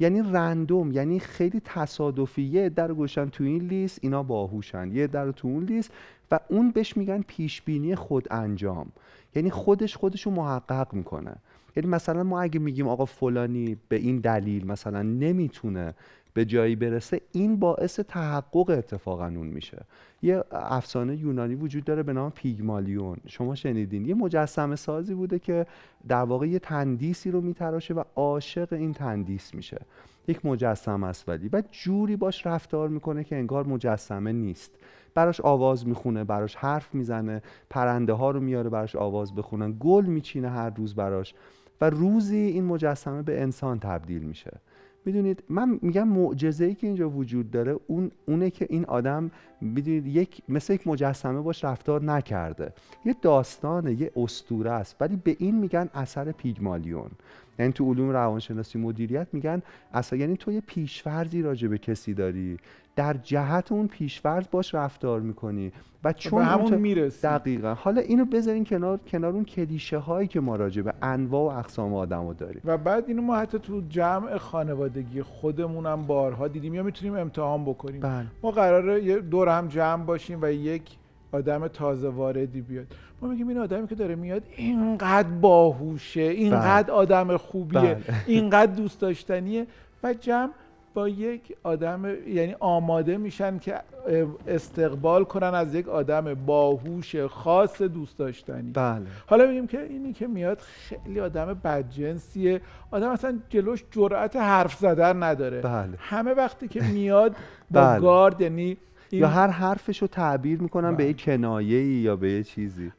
یعنی 0.00 0.22
رندوم 0.32 0.92
یعنی 0.92 1.18
خیلی 1.18 1.60
تصادفی 1.64 2.42
یه 2.42 2.72
رو 2.76 2.94
گذاشتن 2.94 3.28
تو 3.28 3.44
این 3.44 3.62
لیست 3.62 3.98
اینا 4.02 4.22
باهوشن. 4.22 4.90
یه 4.92 5.06
رو 5.06 5.32
تو 5.32 5.48
اون 5.48 5.64
لیست 5.64 5.92
و 6.30 6.40
اون 6.48 6.70
بهش 6.70 6.96
میگن 6.96 7.22
پیش 7.26 7.62
بینی 7.62 7.94
خود 7.94 8.28
انجام. 8.30 8.92
یعنی 9.34 9.50
خودش 9.50 9.96
خودشو 9.96 10.30
محقق 10.30 10.94
می‌کنه. 10.94 11.36
یعنی 11.76 11.88
مثلا 11.88 12.22
ما 12.22 12.40
اگه 12.40 12.60
میگیم 12.60 12.88
آقا 12.88 13.04
فلانی 13.04 13.76
به 13.88 13.96
این 13.96 14.18
دلیل 14.18 14.66
مثلا 14.66 15.02
نمی‌تونه 15.02 15.94
به 16.34 16.44
جایی 16.44 16.76
برسه 16.76 17.20
این 17.32 17.56
باعث 17.56 18.00
تحقق 18.00 18.70
اتفاقا 18.70 19.26
اون 19.26 19.46
میشه. 19.46 19.84
یه 20.22 20.44
افسانه 20.52 21.16
یونانی 21.16 21.54
وجود 21.54 21.84
داره 21.84 22.02
به 22.02 22.12
نام 22.12 22.30
پیگمالیون. 22.30 23.16
شما 23.26 23.54
شنیدین؟ 23.54 24.04
یه 24.04 24.14
مجسمه 24.14 24.76
سازی 24.76 25.14
بوده 25.14 25.38
که 25.38 25.66
در 26.08 26.22
واقع 26.22 26.48
یه 26.48 26.58
تندیسی 26.58 27.30
رو 27.30 27.40
میتراشه 27.40 27.94
و 27.94 28.02
عاشق 28.16 28.72
این 28.72 28.92
تندیس 28.92 29.54
میشه. 29.54 29.80
یک 30.28 30.46
مجسمه 30.46 31.06
است 31.06 31.28
ولی. 31.28 31.48
و 31.52 31.62
جوری 31.70 32.16
باش 32.16 32.46
رفتار 32.46 32.88
می‌کنه 32.88 33.24
که 33.24 33.36
انگار 33.36 33.66
مجسمه 33.66 34.32
نیست. 34.32 34.70
براش 35.14 35.40
آواز 35.40 35.88
می‌خونه 35.88 36.24
براش 36.24 36.56
حرف 36.56 36.94
می‌زنه 36.94 37.42
پرنده 37.70 38.12
ها 38.12 38.30
رو 38.30 38.40
میاره 38.40 38.70
براش 38.70 38.96
آواز 38.96 39.34
بخونن 39.34 39.76
گل 39.80 40.04
میچینه 40.04 40.48
هر 40.48 40.70
روز 40.70 40.94
براش 40.94 41.34
و 41.80 41.90
روزی 41.90 42.36
این 42.36 42.64
مجسمه 42.64 43.22
به 43.22 43.42
انسان 43.42 43.78
تبدیل 43.78 44.22
میشه. 44.22 44.60
می‌دونید 45.04 45.42
من 45.48 45.78
میگم 45.82 46.08
معجزه 46.08 46.64
ای 46.64 46.74
که 46.74 46.86
اینجا 46.86 47.10
وجود 47.10 47.50
داره 47.50 47.76
اون 47.86 48.10
اونه 48.26 48.50
که 48.50 48.66
این 48.70 48.84
آدم 48.84 49.30
می‌دونید 49.60 50.06
یک 50.06 50.42
مثل 50.48 50.72
یک 50.72 50.86
مجسمه 50.86 51.40
باش 51.40 51.64
رفتار 51.64 52.04
نکرده. 52.04 52.72
یه 53.04 53.16
داستانه 53.22 54.00
یه 54.00 54.10
اسطوره 54.16 54.70
است. 54.70 54.96
ولی 55.00 55.16
به 55.16 55.36
این 55.38 55.58
میگن 55.58 55.88
اثر 55.94 56.32
پیگمالیون. 56.32 57.10
یعنی 57.58 57.72
تو 57.72 57.92
علوم 57.92 58.10
روانشناسی 58.10 58.78
مدیریت 58.78 59.26
میگن 59.32 59.62
اصلا 59.92 60.18
یعنی 60.18 60.36
تو 60.36 60.52
یه 60.52 60.60
پیشفرضی 60.60 61.42
راجع 61.42 61.68
به 61.68 61.78
کسی 61.78 62.14
داری. 62.14 62.56
در 62.96 63.14
جهت 63.14 63.72
اون 63.72 63.86
پیشفرض 63.86 64.44
باش 64.50 64.74
رفتار 64.74 65.20
می‌کنی. 65.20 65.72
و 66.04 66.12
چون 66.12 66.38
به 66.38 66.44
همون 66.44 66.74
می‌رسی. 66.74 67.26
دقیقا. 67.26 67.74
حالا 67.74 68.00
اینو 68.00 68.24
بذارین 68.24 68.64
کنار 68.64 68.98
کنار 68.98 69.32
اون 69.32 69.44
کلیشه 69.44 69.98
هایی 69.98 70.28
که 70.28 70.40
ما 70.40 70.56
راجع 70.56 70.82
به 70.82 70.94
انواع 71.02 71.54
و 71.54 71.58
اقسام 71.58 71.94
آدما 71.94 72.32
داریم. 72.32 72.62
و 72.64 72.78
بعد 72.78 73.04
اینو 73.08 73.22
ما 73.22 73.36
حتی 73.36 73.58
تو 73.58 73.82
جمع 73.88 74.36
خانوادگی 74.36 75.22
خودمون 75.22 75.86
هم 75.86 76.06
بارها 76.06 76.48
دیدیم 76.48 76.74
یا 76.74 76.82
می‌تونیم 76.82 77.14
امتحان 77.14 77.64
بکنیم. 77.64 78.00
بله. 78.00 78.26
ما 78.42 78.50
قراره 78.50 79.04
یه 79.04 79.18
دور 79.18 79.48
هم 79.50 79.68
جمع 79.68 80.04
باشیم 80.04 80.38
و 80.42 80.52
یک 80.52 80.82
آدم 81.32 81.68
تازه 81.68 82.08
واردی 82.08 82.60
بیاد. 82.60 82.86
ما 83.22 83.28
میگیم 83.28 83.48
این 83.48 83.58
آدمی 83.58 83.88
که 83.88 83.94
داره 83.94 84.14
میاد 84.14 84.42
اینقدر 84.56 85.28
باهوشه 85.28 86.20
اینقدر 86.20 86.90
آدم 86.90 87.36
خوبیه 87.36 87.80
بله. 87.80 88.02
اینقدر 88.26 88.72
دوست 88.72 89.00
داشتنیه 89.00 89.66
و 90.02 90.14
جمع 90.14 90.50
با 90.94 91.08
یک 91.08 91.56
آدم 91.62 92.04
یعنی 92.28 92.56
آماده 92.60 93.16
میشن 93.16 93.58
که 93.58 93.80
استقبال 94.46 95.24
کنن 95.24 95.54
از 95.54 95.74
یک 95.74 95.88
آدم 95.88 96.34
باهوش 96.34 97.16
خاص 97.16 97.82
دوست 97.82 98.18
داشتنی. 98.18 98.72
بله. 98.72 99.06
حالا 99.26 99.46
میگیم 99.46 99.66
که 99.66 99.80
اینی 99.80 100.12
که 100.12 100.26
میاد 100.26 100.58
خیلی 100.60 101.20
آدم 101.20 101.60
بدجنسیه. 101.64 102.60
آدم 102.90 103.08
اصلا 103.08 103.38
جلوش 103.48 103.84
جرأت 103.90 104.36
حرف 104.36 104.74
زدن 104.74 105.22
نداره. 105.22 105.60
بله. 105.60 105.92
همه 105.98 106.32
وقتی 106.32 106.68
که 106.68 106.82
میاد 106.82 107.36
با 107.70 107.80
بله. 107.80 108.00
گارد 108.00 108.40
یعنی 108.40 108.76
یا 109.12 109.28
هر 109.28 109.46
حرفش 109.46 110.02
رو 110.02 110.08
تعبیر 110.08 110.62
می‌کنن 110.62 110.90
به 110.90 110.96
بله. 110.96 111.06
یه 111.06 111.14
کنایه 111.14 112.00
یا 112.00 112.16
به 112.16 112.32
یه 112.32 112.42
چیزی؟ 112.42 112.92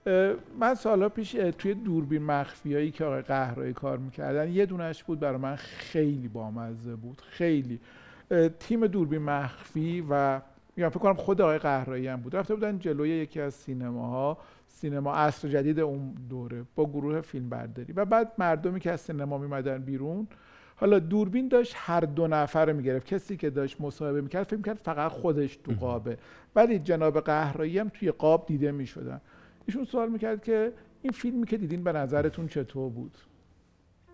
من 0.59 0.75
سالا 0.75 1.09
پیش 1.09 1.31
توی 1.31 1.73
دوربین 1.73 2.23
مخفیایی 2.23 2.91
که 2.91 3.05
آقای 3.05 3.21
قهرایی 3.21 3.73
کار 3.73 3.97
می‌کردن 3.97 4.51
یه 4.51 4.65
دونش 4.65 5.03
بود 5.03 5.19
برای 5.19 5.37
من 5.37 5.55
خیلی 5.55 6.27
بامزه 6.27 6.95
بود 6.95 7.21
خیلی. 7.29 7.79
تیم 8.59 8.87
دوربین 8.87 9.21
مخفی 9.21 10.05
و 10.09 10.41
میگم 10.75 10.89
فکر 10.89 10.99
کنم 10.99 11.13
خود 11.13 11.41
آقای 11.41 11.57
قهرایی 11.57 12.07
هم 12.07 12.21
بود. 12.21 12.35
رفته 12.35 12.55
بودن 12.55 12.79
جلوی 12.79 13.09
یکی 13.09 13.41
از 13.41 13.53
سینماها 13.53 14.37
سینما 14.67 15.13
عصر 15.13 15.47
جدید 15.47 15.79
اون 15.79 16.13
دوره 16.29 16.63
با 16.75 16.85
گروه 16.85 17.21
فیلم 17.21 17.49
برداری 17.49 17.93
و 17.93 18.05
بعد 18.05 18.31
مردمی 18.37 18.79
که 18.79 18.91
از 18.91 19.01
سینما 19.01 19.37
میمدن 19.37 19.77
بیرون 19.77 20.27
حالا 20.81 20.99
دوربین 20.99 21.47
داشت 21.47 21.73
هر 21.77 21.99
دو 21.99 22.27
نفر 22.27 22.65
رو 22.65 22.75
می‌گرفت. 22.75 23.05
کسی 23.05 23.37
که 23.37 23.49
داشت 23.49 23.81
مصاحبه 23.81 24.21
می‌کرد 24.21 24.43
فکر 24.43 24.55
می‌کرد 24.55 24.79
فقط 24.83 25.11
خودش 25.11 25.55
تو 25.55 25.71
قابه. 25.71 26.17
ولی 26.55 26.79
جناب 26.79 27.19
قهرایی 27.19 27.79
هم 27.79 27.89
توی 27.89 28.11
قاب 28.11 28.45
دیده 28.45 28.71
می‌شدن. 28.71 29.21
ایشون 29.65 29.85
سوال 29.85 30.09
می‌کرد 30.09 30.43
که 30.43 30.73
این 31.01 31.11
فیلمی 31.11 31.45
که 31.45 31.57
دیدین 31.57 31.83
به 31.83 31.91
نظرتون 31.91 32.47
چطور 32.47 32.89
بود؟ 32.89 33.17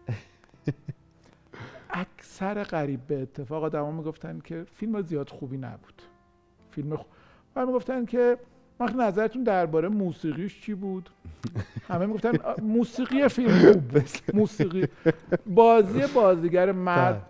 اکثر 1.89 2.63
قریب 2.63 2.99
به 3.07 3.21
اتفاق 3.21 3.63
آدما 3.63 3.91
می‌گفتن 3.91 4.39
که 4.39 4.65
فیلم 4.73 5.01
زیاد 5.01 5.29
خوبی 5.29 5.57
نبود. 5.57 6.01
فیلم 6.71 6.95
خ... 6.95 7.05
و 7.55 7.65
می‌گفتن 7.65 8.05
که 8.05 8.37
وقت 8.79 8.95
نظرتون 8.95 9.43
درباره 9.43 9.87
موسیقیش 9.87 10.61
چی 10.61 10.73
بود؟ 10.73 11.09
همه 11.87 12.05
می‌گفتن 12.05 12.31
موسیقی 12.61 13.27
فیلم 13.27 13.49
خوب 13.71 13.83
موسیقی. 14.33 14.87
بازی 15.47 16.01
بازیگر 16.15 16.71
مرد. 16.71 17.21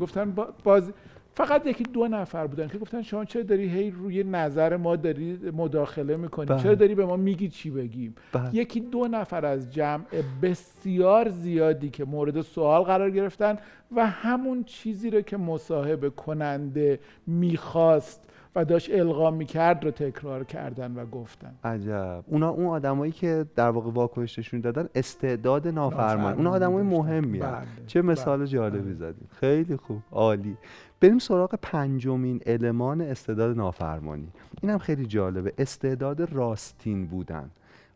گفتن 0.00 0.30
با- 0.30 0.48
بازی 0.64 0.92
فقط 1.34 1.66
یکی 1.66 1.84
دو 1.84 2.08
نفر 2.08 2.46
بودن 2.46 2.68
که 2.68 2.78
گفتن 2.78 3.02
شما 3.02 3.24
چرا 3.24 3.42
داری 3.42 3.68
هی 3.68 3.90
روی 3.90 4.24
نظر 4.24 4.76
ما 4.76 4.96
داری 4.96 5.38
مداخله 5.52 6.16
می‌کنی؟ 6.16 6.46
بله. 6.46 6.62
چرا 6.62 6.74
داری 6.74 6.94
به 6.94 7.06
ما 7.06 7.16
میگی 7.16 7.48
چی 7.48 7.70
بگیم؟ 7.70 8.14
بله. 8.32 8.54
یکی 8.54 8.80
دو 8.80 9.08
نفر 9.08 9.46
از 9.46 9.72
جمع 9.74 10.04
بسیار 10.42 11.28
زیادی 11.28 11.90
که 11.90 12.04
مورد 12.04 12.40
سوال 12.40 12.82
قرار 12.82 13.10
گرفتن 13.10 13.56
و 13.96 14.06
همون 14.06 14.64
چیزی 14.64 15.10
رو 15.10 15.20
که 15.20 15.36
مصاحبه 15.36 16.10
کننده 16.10 17.00
می‌خواست 17.26 18.24
و 18.56 18.64
داشت 18.64 18.90
القا 18.94 19.30
می‌کرد 19.30 19.84
رو 19.84 19.90
تکرار 19.90 20.44
کردن 20.44 20.94
و 20.94 21.06
گفتن. 21.06 21.54
عجب. 21.64 22.24
اونا 22.26 22.48
اون 22.48 22.66
آدمایی 22.66 23.12
که 23.12 23.46
در 23.56 23.70
واقع 23.70 23.90
واکنششون 23.90 24.60
دادن 24.60 24.88
استعداد 24.94 25.68
نافرمان. 25.68 26.42
نافرمانی 26.42 26.46
آدمای. 26.46 26.82
مهمی 26.82 27.38
بله، 27.38 27.66
چه 27.86 28.02
مثال 28.02 28.38
بله، 28.38 28.46
جالبی 28.46 28.94
بله. 28.94 28.94
زدیم 28.94 29.28
خیلی 29.40 29.76
خوب. 29.76 30.02
عالی. 30.12 30.56
بریم 31.00 31.18
سراغ 31.18 31.54
پنجمین 31.62 32.40
المان 32.46 33.00
استعداد 33.00 33.56
نافرمانی. 33.56 34.28
اینم 34.62 34.78
خیلی 34.78 35.06
جالبه. 35.06 35.52
استعداد 35.58 36.32
راستین 36.32 37.06
بودن. 37.06 37.50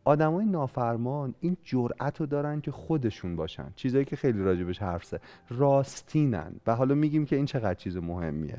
آدمای 0.05 0.47
نافرمان 0.47 1.35
این 1.41 1.57
جرأت 1.65 2.21
رو 2.21 2.27
دارن 2.27 2.61
که 2.61 2.71
خودشون 2.71 3.37
باشن. 3.37 3.67
چیزایی 3.77 4.05
که 4.05 4.17
خیلی 4.17 4.43
راجبش 4.43 4.79
حرف 4.79 5.05
زد. 5.05 5.21
راستینن. 5.51 6.53
و 6.67 6.75
حالا 6.77 6.95
میگیم 6.95 7.25
که 7.27 7.37
این 7.37 7.45
چقدر 7.47 7.75
چیز 7.75 7.97
مهمیه. 7.97 8.59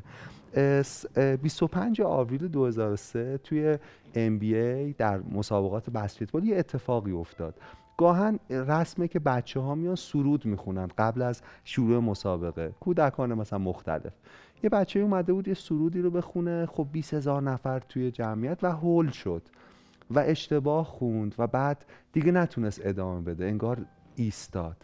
اس- 0.54 1.06
اه، 1.16 1.36
25 1.36 2.02
آوریل 2.02 2.48
2003 2.48 3.38
توی 3.38 3.78
NBA 4.16 4.96
در 4.98 5.20
مسابقات 5.32 5.90
بسکتبال 5.90 6.44
یه 6.44 6.58
اتفاقی 6.58 7.12
افتاد. 7.12 7.56
گاهن 7.98 8.40
رسمه 8.50 9.08
که 9.08 9.20
بچه 9.20 9.60
ها 9.60 9.76
میان 9.76 9.96
سرود 9.96 10.46
می‌خونن 10.46 10.88
قبل 10.98 11.22
از 11.22 11.42
شروع 11.64 12.00
مسابقه. 12.00 12.72
کودکان 12.80 13.34
مثلا 13.34 13.60
مختلف. 13.60 14.14
یه 14.64 14.70
بچه 14.70 15.00
اومده 15.00 15.34
بود 15.34 15.48
یه 15.48 15.54
سرودی 15.54 16.02
رو 16.02 16.12
بخونه. 16.12 16.66
خب 16.66 16.88
20 16.92 17.14
هزار 17.14 17.42
نفر 17.42 17.80
توی 17.80 18.12
جمعیت 18.12 18.60
و 18.64 18.72
هول 18.72 19.10
شد. 19.10 19.42
و 20.12 20.20
اشتباه 20.20 20.86
خوند 20.86 21.36
و 21.38 21.48
بعد 21.48 21.86
دیگه 22.14 22.32
نتونست 22.32 22.82
ادامه 22.84 23.22
بده 23.22 23.46
انگار 23.46 23.86
ایستاد. 24.16 24.78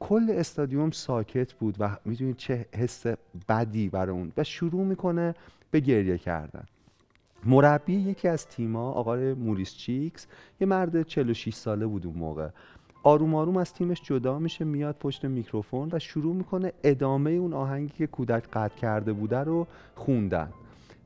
کل 0.00 0.26
استادیوم 0.30 0.90
ساکت 0.90 1.52
بود 1.52 1.76
و 1.78 1.96
می‌دونید 2.04 2.36
چه 2.36 2.66
حس 2.74 3.06
بدی 3.48 3.88
برای 3.88 4.16
اون. 4.16 4.32
و 4.36 4.44
شروع 4.44 4.84
می‌کنه 4.84 5.34
به 5.70 5.80
گریه 5.80 6.18
کردن. 6.18 6.64
مربی 7.44 7.94
یکی 7.94 8.28
از 8.28 8.46
تیما 8.46 8.90
آقای 8.90 9.34
موریس 9.34 9.74
چیکس 9.74 10.26
یه 10.60 10.66
مرد 10.66 11.02
46 11.02 11.54
ساله 11.54 11.86
بود 11.86 12.06
اون 12.06 12.16
موقع. 12.16 12.48
آروم 13.02 13.34
آروم 13.34 13.56
از 13.56 13.74
تیمش 13.74 14.02
جدا 14.02 14.38
میشه 14.38 14.64
میاد 14.64 14.96
پشت 15.00 15.24
میکروفون 15.24 15.88
و 15.92 15.98
شروع 15.98 16.34
می‌کنه 16.34 16.72
ادامه 16.84 17.30
اون 17.30 17.52
آهنگی 17.52 17.92
که 17.98 18.06
کودک 18.06 18.44
قطع 18.52 18.76
کرده 18.76 19.12
بوده 19.12 19.38
رو 19.38 19.66
خوندن. 19.94 20.52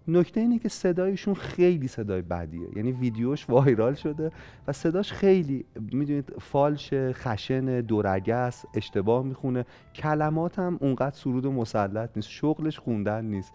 نکته 0.09 0.41
اینه 0.41 0.59
که 0.59 0.69
صدایشون 0.69 1.35
خیلی 1.35 1.89
صدای 1.89 2.23
بدیه. 2.23 2.69
یعنی 2.77 2.93
ویدیوش 2.93 3.51
وایرال 3.51 3.95
شده 3.95 4.31
و 4.69 4.73
صداش 4.73 5.13
خیلی 5.13 5.65
می‌دونید 5.93 6.33
فالش 6.41 6.91
خشن 6.95 7.81
دورگه 7.81 8.35
است 8.35 8.67
اشتباه 8.75 9.25
می‌خونه. 9.25 9.65
کلمات 9.95 10.59
هم 10.59 10.79
اونقدر 10.81 11.17
سرود 11.17 11.45
و 11.45 11.53
مسلط 11.53 12.11
نیست. 12.17 12.29
شغلش 12.29 12.79
خوندن 12.79 13.25
نیست. 13.25 13.53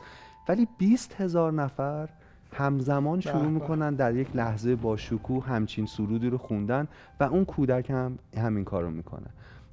ولی 0.50 0.68
20 0.78 1.22
هزار 1.22 1.54
نفر 1.54 2.10
همزمان 2.54 3.20
شروع. 3.20 3.47
می‌کنن 3.47 3.95
در 3.95 4.16
یک 4.16 4.36
لحظه 4.36 4.76
با 4.76 4.97
شکوه 4.97 5.45
همچین 5.45 5.86
سرودی 5.86 6.30
رو 6.30 6.38
خوندن 6.38 6.88
و 7.20 7.24
اون 7.24 7.45
کودک 7.45 7.89
هم 7.89 8.20
همین 8.38 8.64
کارو 8.64 8.89
می‌کنه. 8.89 9.28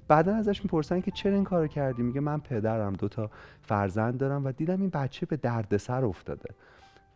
بعدا 0.08 0.34
ازش 0.34 0.64
می‌پرسن 0.64 1.00
که 1.00 1.10
چرا 1.10 1.34
این 1.34 1.44
کارو 1.44 1.66
کردی؟ 1.66 2.02
میگه 2.02 2.20
من 2.20 2.40
پدرم 2.40 2.92
دوتا 2.92 3.30
فرزند 3.62 4.18
دارم 4.18 4.44
و 4.44 4.52
دیدم 4.52 4.80
این 4.80 4.90
بچه 4.90 5.26
به 5.26 5.36
دردسر 5.36 6.04
افتاده. 6.04 6.54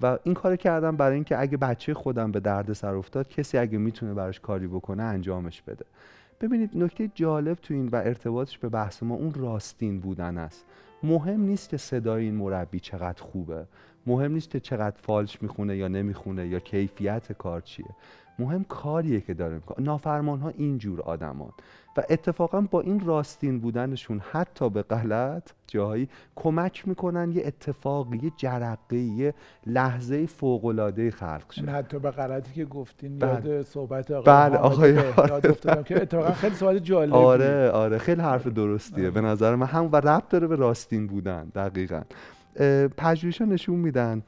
و 0.01 0.19
این 0.25 0.35
کارو 0.35 0.57
کردم 0.57 0.97
برای 0.97 1.15
اینکه 1.15 1.41
اگه 1.41 1.57
بچه 1.57 1.95
خودم 1.95 2.33
به 2.33 2.41
دردسر 2.41 2.95
افتاد 2.95 3.29
کسی 3.29 3.59
اگه 3.59 3.79
می‌تونه 3.79 4.15
براش 4.15 4.41
کاری 4.41 4.67
بکنه 4.67 5.03
انجامش 5.03 5.63
بده. 5.63 5.85
ببینید 6.41 6.71
نکته 6.75 7.11
جالب 7.15 7.59
تو 7.59 7.75
این 7.75 7.89
و 7.89 7.97
ارتباطش 7.97 8.59
به 8.59 8.69
بحث 8.69 9.03
ما 9.03 9.15
اون 9.15 9.35
راستین 9.35 10.01
بودن 10.01 10.39
است. 10.39 10.65
مهم 11.03 11.41
نیست 11.41 11.69
که 11.69 11.77
صدای 11.77 12.25
این 12.25 12.35
مربی 12.35 12.81
چقدر 12.81 13.23
خوبه. 13.23 13.67
مهم 14.07 14.33
نیست 14.33 14.51
که 14.51 14.61
چقدر 14.61 14.97
فالش 15.03 15.43
می‌خونه 15.43 15.77
یا 15.77 15.89
نمی‌خونه 15.89 16.47
یا 16.47 16.59
کیفیت 16.59 17.33
کار 17.33 17.61
چیه. 17.61 17.87
مهم 18.39 18.65
کاریه 18.65 19.21
که 19.21 19.35
داره. 19.35 19.55
می‌کنه 19.55 19.87
نافرمان 19.87 20.41
ها 20.41 20.49
اینجور 20.49 21.01
آدمان. 21.01 21.51
و 21.97 22.03
اتفاقا 22.11 22.61
با 22.61 22.81
این 22.81 23.01
راستین 23.01 23.61
بودنشون 23.61 24.21
حتی 24.33 24.71
به 24.71 24.83
غلط 24.83 25.51
جاهایی 25.67 26.09
کمک 26.37 26.89
می‌کنن 26.89 27.33
یه 27.33 27.43
اتفاقی 27.47 28.21
یه 28.23 28.33
جرقه 28.37 28.97
یه 28.97 29.35
لحظه 29.67 30.27
فوق‌العاده 30.27 31.11
خلق 31.11 31.53
شه. 31.53 31.63
من 31.63 31.73
حتی 31.73 31.99
به 31.99 32.11
غلطی 32.11 32.53
که 32.53 32.65
گفتین 32.65 33.19
بله. 33.19 33.31
یاد 33.31 33.63
صحبت 33.63 34.11
آقای 34.11 34.35
بله، 34.35 34.57
آقای 34.57 34.99
آره. 34.99 35.51
افتادم 35.51 35.83
که 35.83 36.03
اتفاقا 36.03 36.33
خیلی 36.33 36.55
سوال 36.55 36.79
جالبی 36.79 37.13
آره 37.13 37.71
آره 37.71 37.99
خیلی 37.99 38.21
حرف 38.23 38.47
درستیه 38.47 39.11
به 39.11 39.21
نظر 39.21 39.55
من. 39.55 39.67
هم 39.67 39.89
و 39.93 39.97
ربط 39.97 40.29
داره 40.29 40.47
به 40.47 40.57
راستین 40.57 41.07
بودن 41.07 41.45
دقیقا. 41.45 42.03
پژوهش‌ها 42.97 43.47
نشون 43.47 43.77
میدن 43.77 44.23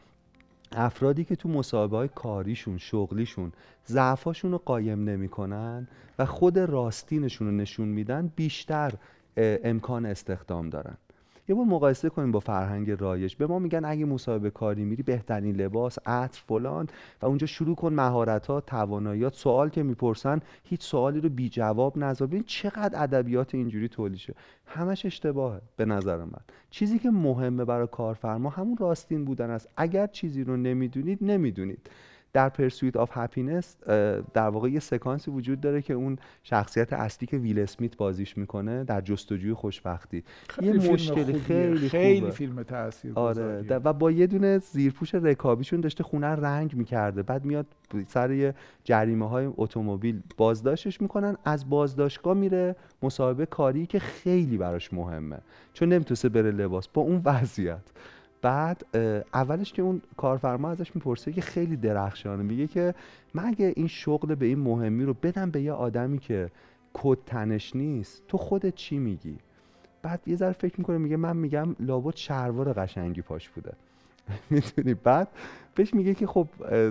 افرادی 0.76 1.24
که 1.24 1.36
تو 1.36 1.48
مسابقه 1.48 1.96
های 1.96 2.08
کاریشون 2.14 2.78
شغلیشون 2.78 3.52
ضعفاشون 3.86 4.52
رو 4.52 4.58
قایم 4.58 5.04
نمی‌کنن 5.04 5.88
و 6.18 6.26
خود 6.26 6.58
راستینشون 6.58 7.46
رو 7.46 7.54
نشون 7.54 7.88
میدن 7.88 8.32
بیشتر 8.36 8.92
امکان 9.36 10.06
استخدام 10.06 10.70
دارن. 10.70 10.96
یه 11.52 11.56
بار 11.56 11.66
مقایسه 11.66 12.08
کنیم 12.08 12.32
با 12.32 12.40
فرهنگ 12.40 12.90
رایج. 12.90 13.34
به 13.34 13.46
ما 13.46 13.58
میگن 13.58 13.84
اگه 13.84 14.04
مصاحبه 14.04 14.50
کاری 14.50 14.84
میری 14.84 15.02
بهترین 15.02 15.56
لباس 15.56 15.98
عطر 16.06 16.42
فلان. 16.48 16.86
و 17.22 17.26
اونجا 17.26 17.46
شروع 17.46 17.76
کن 17.76 17.92
مهارت 17.92 18.46
ها 18.46 18.60
تواناییات 18.60 19.34
سوال 19.34 19.68
که 19.68 19.82
می‌پرسن 19.82 20.40
هیچ 20.64 20.82
سوالی 20.82 21.20
رو 21.20 21.28
بی 21.28 21.48
جواب 21.48 21.98
نذار. 21.98 22.28
ببین 22.28 22.42
چقدر 22.46 23.02
ادبیات 23.02 23.54
اینجوری 23.54 23.88
تولید 23.88 24.18
شه 24.18 24.34
همش 24.66 25.06
اشتباهه 25.06 25.60
به 25.76 25.84
نظر 25.84 26.16
من. 26.16 26.40
چیزی 26.70 26.98
که 26.98 27.10
مهمه 27.10 27.64
برای 27.64 27.88
کارفرما 27.92 28.50
همون 28.50 28.76
راستین 28.76 29.24
بودن 29.24 29.50
است. 29.50 29.68
اگر 29.76 30.06
چیزی 30.06 30.44
رو 30.44 30.56
نمی‌دونید 30.56 31.18
نمی‌دونید. 31.20 31.90
در 32.32 32.48
Pursuit 32.48 32.96
of 32.96 33.10
Happyness 33.12 33.76
در 34.34 34.48
واقع 34.48 34.68
یه 34.68 34.80
سکانسی 34.80 35.30
وجود 35.30 35.60
داره 35.60 35.82
که 35.82 35.94
اون 35.94 36.18
شخصیت 36.42 36.92
اصلی 36.92 37.26
که 37.26 37.36
ویل 37.36 37.58
اسمیت 37.58 37.96
بازیش 37.96 38.38
می‌کنه 38.38 38.84
در 38.84 39.00
جستجوی 39.00 39.54
خوشبختی. 39.54 40.24
خیلی 40.48 40.78
فیلم 40.78 40.96
خوبیه. 40.96 41.38
خیلی 41.38 41.88
خیلی 41.88 42.20
خوبه. 42.20 42.32
فیلم 42.32 42.62
تاثیر 42.62 43.12
آره 43.14 43.64
و 43.68 43.92
با 43.92 44.10
یه 44.10 44.26
دونه 44.26 44.58
زیرپوش 44.58 45.14
رکابیشون 45.14 45.80
داشته 45.80 46.04
خونه 46.04 46.26
رنگ 46.26 46.74
می‌کرده. 46.74 47.22
بعد 47.22 47.44
میاد 47.44 47.66
سر 48.08 48.30
یه 48.30 48.54
جریمه 48.84 49.28
های 49.28 49.50
اتومبیل. 49.56 50.20
بازداشتش 50.36 51.00
می‌کنن 51.00 51.36
از 51.44 51.70
بازداشتگاه 51.70 52.34
میره 52.34 52.76
مصاحبه 53.02 53.46
کاری 53.46 53.86
که 53.86 53.98
خیلی 53.98 54.56
براش 54.58 54.92
مهمه. 54.92 55.38
چون 55.72 55.88
نمی‌تونسته 55.92 56.28
بره 56.28 56.50
لباس. 56.50 56.88
با 56.88 57.02
اون 57.02 57.22
وضعیت. 57.24 57.82
بعد 58.42 58.96
اولش 59.34 59.72
که 59.72 59.82
اون 59.82 60.02
کارفرما 60.16 60.70
ازش 60.70 60.94
می‌پرسه 60.94 61.32
که 61.32 61.40
خیلی 61.40 61.76
درخشانه. 61.76 62.42
میگه 62.42 62.66
که 62.66 62.94
من 63.34 63.44
اگه 63.44 63.72
این 63.76 63.86
شغل 63.86 64.34
به 64.34 64.46
این 64.46 64.58
مهمی 64.58 65.04
رو 65.04 65.14
بدم 65.14 65.50
به 65.50 65.62
یه 65.62 65.72
آدمی 65.72 66.18
که 66.18 66.50
کد 66.92 67.18
تنش 67.26 67.76
نیست 67.76 68.22
تو 68.28 68.38
خودت 68.38 68.74
چی 68.74 68.98
میگی؟ 68.98 69.38
بعد 70.02 70.20
یه 70.26 70.36
ذره 70.36 70.52
فکر 70.52 70.74
می‌کنه 70.78 70.98
میگه 70.98 71.16
من 71.16 71.36
میگم 71.36 71.76
لابد 71.80 72.16
شلوار 72.16 72.72
قشنگی 72.72 73.22
پاش 73.22 73.48
بوده. 73.48 73.72
می‌دونی؟ 74.50 74.94
بعد 74.94 75.28
بهش 75.74 75.94
میگه 75.94 76.14
که 76.14 76.26
خب 76.26 76.48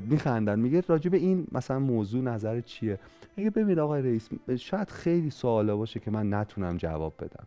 میخندن. 0.09 0.59
میگه 0.59 0.83
راجع 0.87 1.09
به 1.09 1.17
این 1.17 1.47
مثلا 1.51 1.79
موضوع 1.79 2.21
نظر 2.21 2.61
چیه؟ 2.61 2.99
میگه 3.37 3.49
ببین 3.49 3.79
آقای 3.79 4.01
رئیس 4.01 4.29
شاید 4.57 4.89
خیلی 4.89 5.29
سوالا 5.29 5.77
باشه 5.77 5.99
که 5.99 6.11
من 6.11 6.33
نتونم 6.33 6.77
جواب 6.77 7.13
بدم. 7.19 7.43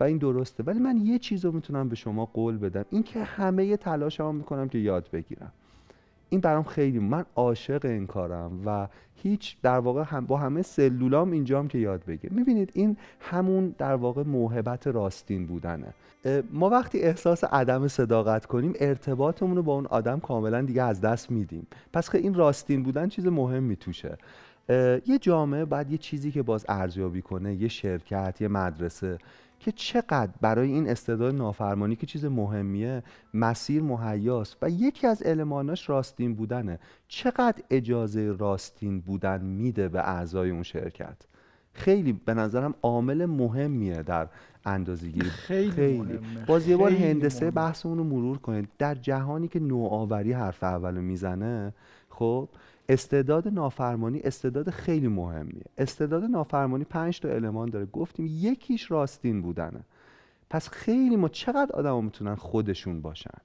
و 0.00 0.04
این 0.04 0.18
درسته. 0.18 0.62
ولی 0.62 0.78
من 0.78 0.96
یه 0.96 1.18
چیز 1.18 1.44
رو 1.44 1.52
می‌تونم 1.52 1.88
به 1.88 1.96
شما 1.96 2.24
قول 2.24 2.58
بدم. 2.58 2.84
این 2.90 3.02
که 3.02 3.24
همه 3.24 3.76
تلاشمو 3.76 4.32
می‌کنم 4.32 4.68
که 4.68 4.78
یاد 4.78 5.08
بگیرم. 5.12 5.52
این 6.28 6.40
برام 6.40 6.64
خیلی 6.64 6.98
من 6.98 7.24
عاشق 7.36 7.84
این 7.84 8.06
کارم 8.06 8.62
و 8.66 8.88
هیچ 9.14 9.56
در 9.62 9.78
واقع 9.78 10.02
هم 10.02 10.26
با 10.26 10.36
همه 10.36 10.62
سلولام 10.62 11.30
اینجام 11.30 11.68
که 11.68 11.78
یاد 11.78 12.04
بگیر. 12.04 12.32
می‌بینید 12.32 12.70
این 12.74 12.96
همون 13.20 13.74
در 13.78 13.94
واقع 13.94 14.22
موهبت 14.22 14.86
راستین 14.86 15.46
بودنه. 15.46 15.94
ما 16.52 16.68
وقتی 16.70 17.00
احساس 17.00 17.44
عدم 17.44 17.88
صداقت 17.88 18.46
کنیم 18.46 18.72
ارتباطمون 18.80 19.56
رو 19.56 19.62
با 19.62 19.74
اون 19.74 19.86
آدم 19.86 20.20
کاملا 20.20 20.62
دیگه 20.62 20.82
از 20.82 21.00
دست 21.00 21.30
میدیم. 21.30 21.66
پس 21.92 22.10
که 22.10 22.18
این 22.18 22.34
راستین 22.34 22.82
بودن 22.82 23.08
چیز 23.08 23.26
مهمی 23.26 23.76
توشه 23.76 24.18
یه 25.06 25.18
جامعه 25.20 25.64
باید 25.64 25.90
یه 25.90 25.98
چیزی 25.98 26.30
که 26.30 26.42
باز 26.42 26.64
ارزیابی 26.68 27.22
کنه 27.22 27.54
یه 27.54 27.68
شرکت 27.68 28.40
یه 28.40 28.48
مدرسه 28.48 29.18
که 29.60 29.72
چقدر 29.72 30.32
برای 30.40 30.72
این 30.72 30.88
استعداد 30.88 31.34
نافرمانی 31.34 31.96
که 31.96 32.06
چیز 32.06 32.24
مهمیه 32.24 33.02
مسیر 33.34 33.82
مهیاست 33.82 34.56
و 34.62 34.70
یکی 34.70 35.06
از 35.06 35.22
الماناش 35.26 35.88
راستین 35.88 36.34
بودنه. 36.34 36.78
چقدر 37.08 37.62
اجازه 37.70 38.32
راستین 38.38 39.00
بودن 39.00 39.44
میده 39.44 39.88
به 39.88 40.00
اعضای 40.08 40.50
اون 40.50 40.62
شرکت؟ 40.62 41.16
خیلی 41.72 42.12
به 42.12 42.34
نظرم 42.34 42.74
عامل 42.82 43.26
مهمیه 43.26 44.02
در 44.02 44.28
اندازه‌گیری. 44.64 45.30
خیلی, 45.30 45.98
مهمه. 45.98 46.44
باز 46.46 46.68
یه 46.68 46.76
بار 46.76 46.90
خیلی 46.90 47.04
هندسه. 47.04 47.50
بحثمون 47.50 47.98
رو 47.98 48.04
مرور 48.04 48.38
کنید. 48.38 48.68
در 48.78 48.94
جهانی 48.94 49.48
که 49.48 49.60
نوآوری 49.60 50.32
حرف 50.32 50.62
اولو 50.62 51.00
می‌زنه 51.00 51.74
خب 52.08 52.48
استعداد 52.88 53.48
نافرمانی 53.48 54.20
استعداد 54.20 54.70
خیلی 54.70 55.08
مهمیه. 55.08 55.64
استعداد 55.78 56.24
نافرمانی 56.24 56.84
پنج 56.84 57.20
تا 57.20 57.28
المان 57.28 57.70
داره. 57.70 57.86
گفتیم 57.86 58.26
یکیش 58.26 58.90
راستین 58.90 59.42
بودنه. 59.42 59.80
پس 60.50 60.68
خیلی 60.68 61.16
ما 61.16 61.28
چقدر 61.28 61.72
آدما 61.72 62.00
می‌تونن 62.00 62.34
خودشون 62.34 63.00
باشن؟ 63.00 63.38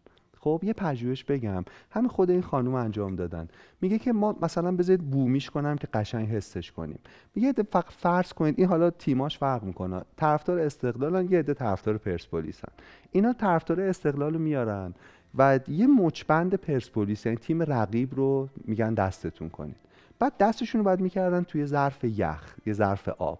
خب 0.45 0.61
یه 0.63 0.73
پژوهش 0.73 1.23
بگم. 1.23 1.65
همین 1.91 2.09
خود 2.09 2.29
این 2.29 2.41
خانم 2.41 2.73
انجام 2.73 3.15
دادن. 3.15 3.47
میگه 3.81 3.99
که 3.99 4.13
ما 4.13 4.35
مثلا 4.41 4.71
بذارید 4.71 5.09
بومیش 5.09 5.49
کنم 5.49 5.75
که 5.75 5.87
قشنگ 5.93 6.27
حسش 6.27 6.71
کنیم. 6.71 6.99
میگه 7.35 7.53
فقط 7.71 7.89
فرض 7.89 8.33
کنید 8.33 8.55
این 8.57 8.67
حالا 8.67 8.89
تیماش 8.89 9.37
فرق 9.37 9.63
می‌کنه. 9.63 10.01
طرفدار 10.17 10.59
استقلالن 10.59 11.31
یه 11.31 11.39
عده 11.39 11.53
طرفدار 11.53 11.97
پرسپولیسن 11.97 12.67
اینا 13.11 13.33
طرفدار 13.33 13.81
استقلال 13.81 14.37
میارن 14.37 14.93
و 15.37 15.59
یه 15.67 15.87
مچبند 15.87 16.55
پرسپولیس 16.55 17.25
یعنی 17.25 17.37
تیم 17.37 17.61
رقیب 17.61 18.15
رو 18.15 18.49
میگن 18.65 18.93
دستتون 18.93 19.49
کنید. 19.49 19.77
بعد 20.19 20.37
دستشون 20.39 20.79
رو 20.79 20.85
باید 20.85 20.99
می‌کردن 20.99 21.43
توی 21.43 21.65
ظرف 21.65 22.03
یخ 22.03 22.55
یه 22.65 22.73
ظرف 22.73 23.09
آب. 23.09 23.39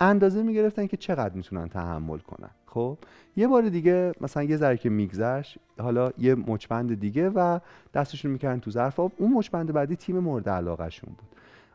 اندازه 0.00 0.42
می‌گرفتن 0.42 0.86
که 0.86 0.96
چقدر 0.96 1.34
می‌تونن 1.34 1.68
تحمل 1.68 2.18
کنن. 2.18 2.50
خب 2.74 2.98
یه 3.36 3.48
بار 3.48 3.68
دیگه 3.68 4.12
مثلا 4.20 4.42
یه 4.42 4.56
ذره 4.56 4.76
که 4.76 4.90
میگذشت 4.90 5.58
حالا 5.78 6.10
یه 6.18 6.34
مچبند 6.34 7.00
دیگه 7.00 7.28
و 7.28 7.58
دستشون 7.94 8.30
می‌کردن 8.30 8.60
تو 8.60 8.70
ظرف 8.70 9.00
آب. 9.00 9.12
اون 9.16 9.32
مچبند 9.32 9.72
بعدی 9.72 9.96
تیم 9.96 10.18
مورد 10.18 10.48
علاقهشون 10.48 11.14
بود. 11.18 11.28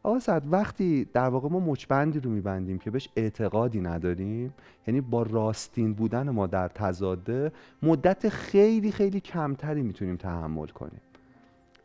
آقا 0.04 0.20
سعد 0.20 0.54
وقتی 0.54 1.08
در 1.14 1.30
واقع 1.30 1.50
ما 1.50 1.60
مچبندی 1.60 2.20
رو 2.20 2.32
میبندیم 2.32 2.78
که 2.78 2.92
بهش 2.92 3.10
اعتقادی 3.16 3.82
نداریم 3.82 4.54
یعنی 4.88 5.02
با 5.02 5.24
راستین 5.24 5.94
بودن 5.94 6.30
ما 6.30 6.48
در 6.48 6.68
تضاده 6.68 7.52
مدت 7.84 8.30
خیلی 8.30 8.92
خیلی 8.92 9.20
کمتری 9.20 9.82
می‌تونیم 9.82 10.16
تحمل 10.16 10.68
کنیم. 10.68 11.02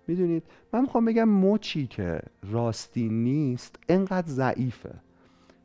می‌دونید؟ 0.07 0.43
من 0.73 0.81
می‌خوام 0.81 1.05
بگم 1.05 1.29
مچی 1.29 1.87
که 1.87 2.21
راستین 2.51 3.25
نیست 3.25 3.77
انقدر 3.89 4.29
ضعیفه. 4.29 4.95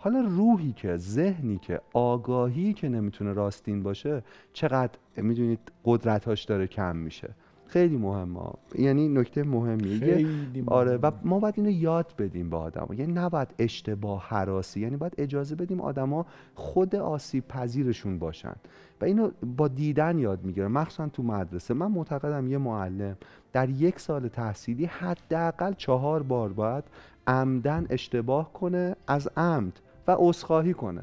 حالا 0.01 0.21
روحی 0.21 0.73
که 0.73 0.97
ذهنی 0.97 1.57
که 1.57 1.81
آگاهی 1.93 2.73
که 2.73 2.89
نمی‌تونه 2.89 3.33
راستین 3.33 3.83
باشه 3.83 4.23
چقدر 4.53 4.91
می‌دونید 5.15 5.59
قدرتاش 5.85 6.43
داره 6.43 6.67
کم 6.67 6.95
میشه. 6.95 7.29
خیلی 7.65 7.97
مهمه. 7.97 8.39
یعنی 8.75 9.09
نکته 9.09 9.43
مهمیه. 9.43 10.27
آره 10.67 10.97
و. 10.97 11.11
ما 11.23 11.39
باید 11.39 11.53
اینو 11.57 11.69
یاد 11.69 12.13
بدیم 12.17 12.49
به 12.49 12.57
آدما 12.57 12.95
یعنی 12.95 13.13
نباید 13.13 13.47
اشتباه 13.59 14.25
حراسی 14.27 14.79
یعنی 14.79 14.97
باید 14.97 15.13
اجازه 15.17 15.55
بدیم 15.55 15.81
آدما 15.81 16.25
خود 16.55 16.95
آسیب 16.95 17.47
پذیرشون 17.47 18.19
باشن. 18.19 18.55
و 19.01 19.05
اینو 19.05 19.31
با 19.57 19.67
دیدن 19.67 20.17
یاد 20.17 20.43
می‌گیره 20.43 20.67
مخصوصا 20.67 21.07
تو 21.09 21.23
مدرسه. 21.23 21.73
من 21.73 21.91
معتقدم 21.91 22.47
یه 22.47 22.57
معلم 22.57 23.17
در 23.53 23.69
یک 23.69 23.99
سال 23.99 24.27
تحصیلی 24.27 24.85
حداقل 24.85 25.73
چهار 25.73 26.23
بار 26.23 26.53
باید 26.53 26.83
عمدن 27.27 27.85
اشتباه 27.89 28.53
کنه 28.53 28.95
از 29.07 29.29
عمد. 29.37 29.79
و 30.07 30.15
عذرخواهی 30.19 30.73
کنه. 30.73 31.01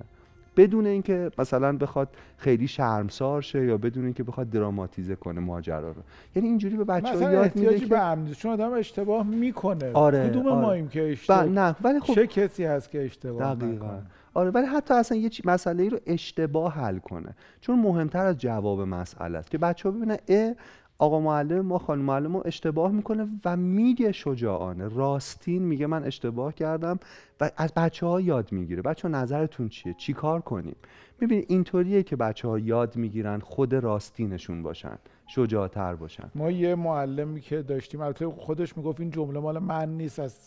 بدون 0.57 0.87
اینکه 0.87 1.31
مثلا 1.39 1.77
بخواد 1.77 2.09
خیلی 2.37 2.69
شرمسار 2.69 3.43
شه 3.43 3.65
یا 3.67 3.79
بدون 3.79 4.05
اینکه 4.05 4.23
بخواد 4.23 4.51
دراماتیزه 4.51 5.17
کنه 5.17 5.41
ماجرا 5.41 5.91
رو. 5.91 6.03
یعنی 6.37 6.49
اینجوری 6.49 6.77
به 6.77 6.85
بچه 6.85 7.13
مثلا 7.13 7.33
یاد 7.33 7.57
میده 7.57 7.79
که 7.81 7.87
به 7.87 7.97
عمد 7.99 8.33
چون 8.33 8.53
آدم 8.53 8.73
اشتباه 8.73 9.27
می‌کنه. 9.27 9.93
آره، 9.93 10.29
کدوم 10.29 10.47
آره. 10.49 10.61
ماییم 10.67 10.89
که 10.89 11.11
اشتباه؟ 11.13 11.45
نه 11.45 11.77
ولی 11.83 12.01
خب 12.01 12.15
چه 12.15 12.27
کسی 12.27 12.65
هست 12.65 12.91
که 12.91 13.05
اشتباه 13.05 13.55
دقیقا. 13.55 13.99
آره 14.35 14.51
ولی 14.51 14.67
حتی 14.67 14.95
اصلا 14.95 15.19
یه 15.19 15.29
چی- 15.29 15.43
مسئله 15.47 15.83
ای 15.83 15.91
رو 15.91 15.99
اشتباه 16.07 16.73
حل 16.75 16.99
کنه. 16.99 17.35
چون 17.61 17.79
مهمتر 17.79 18.27
از 18.27 18.39
جواب 18.39 18.81
مسئله 18.81 19.39
است 19.39 19.51
که 19.51 19.59
بچه 19.59 19.89
ها 19.89 19.95
ببینن 19.95 20.17
اه 20.29 20.55
آقا 20.99 21.21
معلم 21.21 21.61
ما 21.61 21.79
خانم 21.79 22.03
معلم 22.03 22.31
ما 22.31 22.43
اشتباه 22.43 22.93
می‌کنه 22.93 23.29
و 23.45 23.57
میگه 23.57 24.13
شجاعانه. 24.13 24.89
راستین 24.89 25.63
میگه 25.63 25.87
من 25.87 26.05
اشتباه 26.05 26.55
کردم 26.55 26.99
و 27.41 27.51
از 27.57 27.75
بچه 27.75 28.07
ها 28.07 28.21
یاد 28.21 28.53
می‌گیره. 28.53 28.83
بچه 28.83 29.09
ها 29.09 29.15
نظرتون 29.23 29.69
چیه؟ 29.69 29.95
چی 29.99 30.13
کار 30.13 30.41
کنیم؟ 30.41 30.77
می‌بینی 31.21 31.45
اینطوریه 31.49 32.03
که 32.03 32.17
بچه 32.17 32.49
ها 32.49 32.59
یاد 32.59 32.97
می‌گیرن 32.97 33.39
خود 33.39 33.75
راستینشون 33.75 34.63
باشن 34.63 34.99
شجاعتر 35.27 35.95
باشن. 35.95 36.31
ما 36.35 36.51
یه 36.51 36.75
معلمی 36.75 37.41
که 37.41 37.63
داشتیم 37.63 38.01
البته 38.01 38.29
خودش 38.29 38.77
می‌گفت 38.77 39.01
این 39.01 39.11
جمله 39.11 39.41
مال 39.41 39.59
من 39.59 39.97
نیست 39.97 40.19
از 40.19 40.39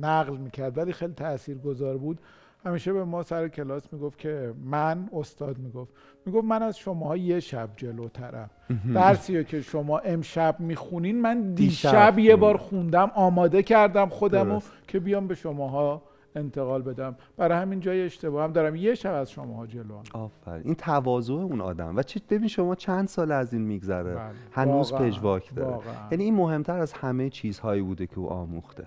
نقل 0.00 0.36
می‌کرد 0.36 0.78
ولی 0.78 0.92
خیلی 0.92 1.12
تاثیرگذار 1.12 1.96
بود. 1.96 2.18
همیشه 2.64 2.92
به 2.92 3.04
ما 3.04 3.22
سر 3.22 3.48
کلاس 3.48 3.92
می‌گفت 3.92 4.18
که 4.18 4.54
من 4.64 5.08
استاد 5.12 5.58
می‌گفت 5.58 5.92
می‌گفت 6.26 6.44
من 6.44 6.62
از 6.62 6.78
شماها 6.78 7.16
یه 7.16 7.40
شب 7.40 7.68
جلوترم 7.76 8.50
درسی 8.94 9.44
که 9.44 9.62
شما 9.62 9.98
امشب 9.98 10.56
می‌خونین 10.58 11.20
من 11.20 11.54
دیشب 11.54 11.90
دیشب 11.90 12.18
یه 12.18 12.36
بار 12.36 12.56
خوندم. 12.56 13.10
آماده 13.14 13.62
کردم 13.62 14.08
خودم 14.08 14.46
رو 14.46 14.52
درست. 14.52 14.72
که 14.88 15.00
بیام 15.00 15.26
به 15.26 15.34
شماها 15.34 16.02
انتقال 16.34 16.82
بدم. 16.82 17.16
برای 17.36 17.58
همین 17.58 17.80
جای 17.80 18.02
اشتباه 18.02 18.44
هم 18.44 18.52
دارم. 18.52 18.76
یه 18.76 18.94
شب 18.94 19.14
از 19.14 19.30
شماها 19.30 19.66
جلو 19.66 20.02
آفرین. 20.12 20.62
این 20.64 20.74
تواضع 20.74 21.32
اون 21.32 21.60
آدم. 21.60 21.96
و 21.96 22.02
چه 22.02 22.20
ببین 22.30 22.48
شما 22.48 22.74
چند 22.74 23.08
سال 23.08 23.32
از 23.32 23.52
این 23.52 23.62
میگذره؟ 23.62 24.14
بله. 24.14 24.30
هنوز 24.52 24.92
پژواک 24.92 25.54
داره. 25.54 25.78
یعنی 26.10 26.24
این 26.24 26.34
مهمتر 26.34 26.78
از 26.78 26.92
همه 26.92 27.30
چیزهایی 27.30 27.82
بوده 27.82 28.06
که 28.06 28.18
او 28.18 28.30
آموخته. 28.30 28.86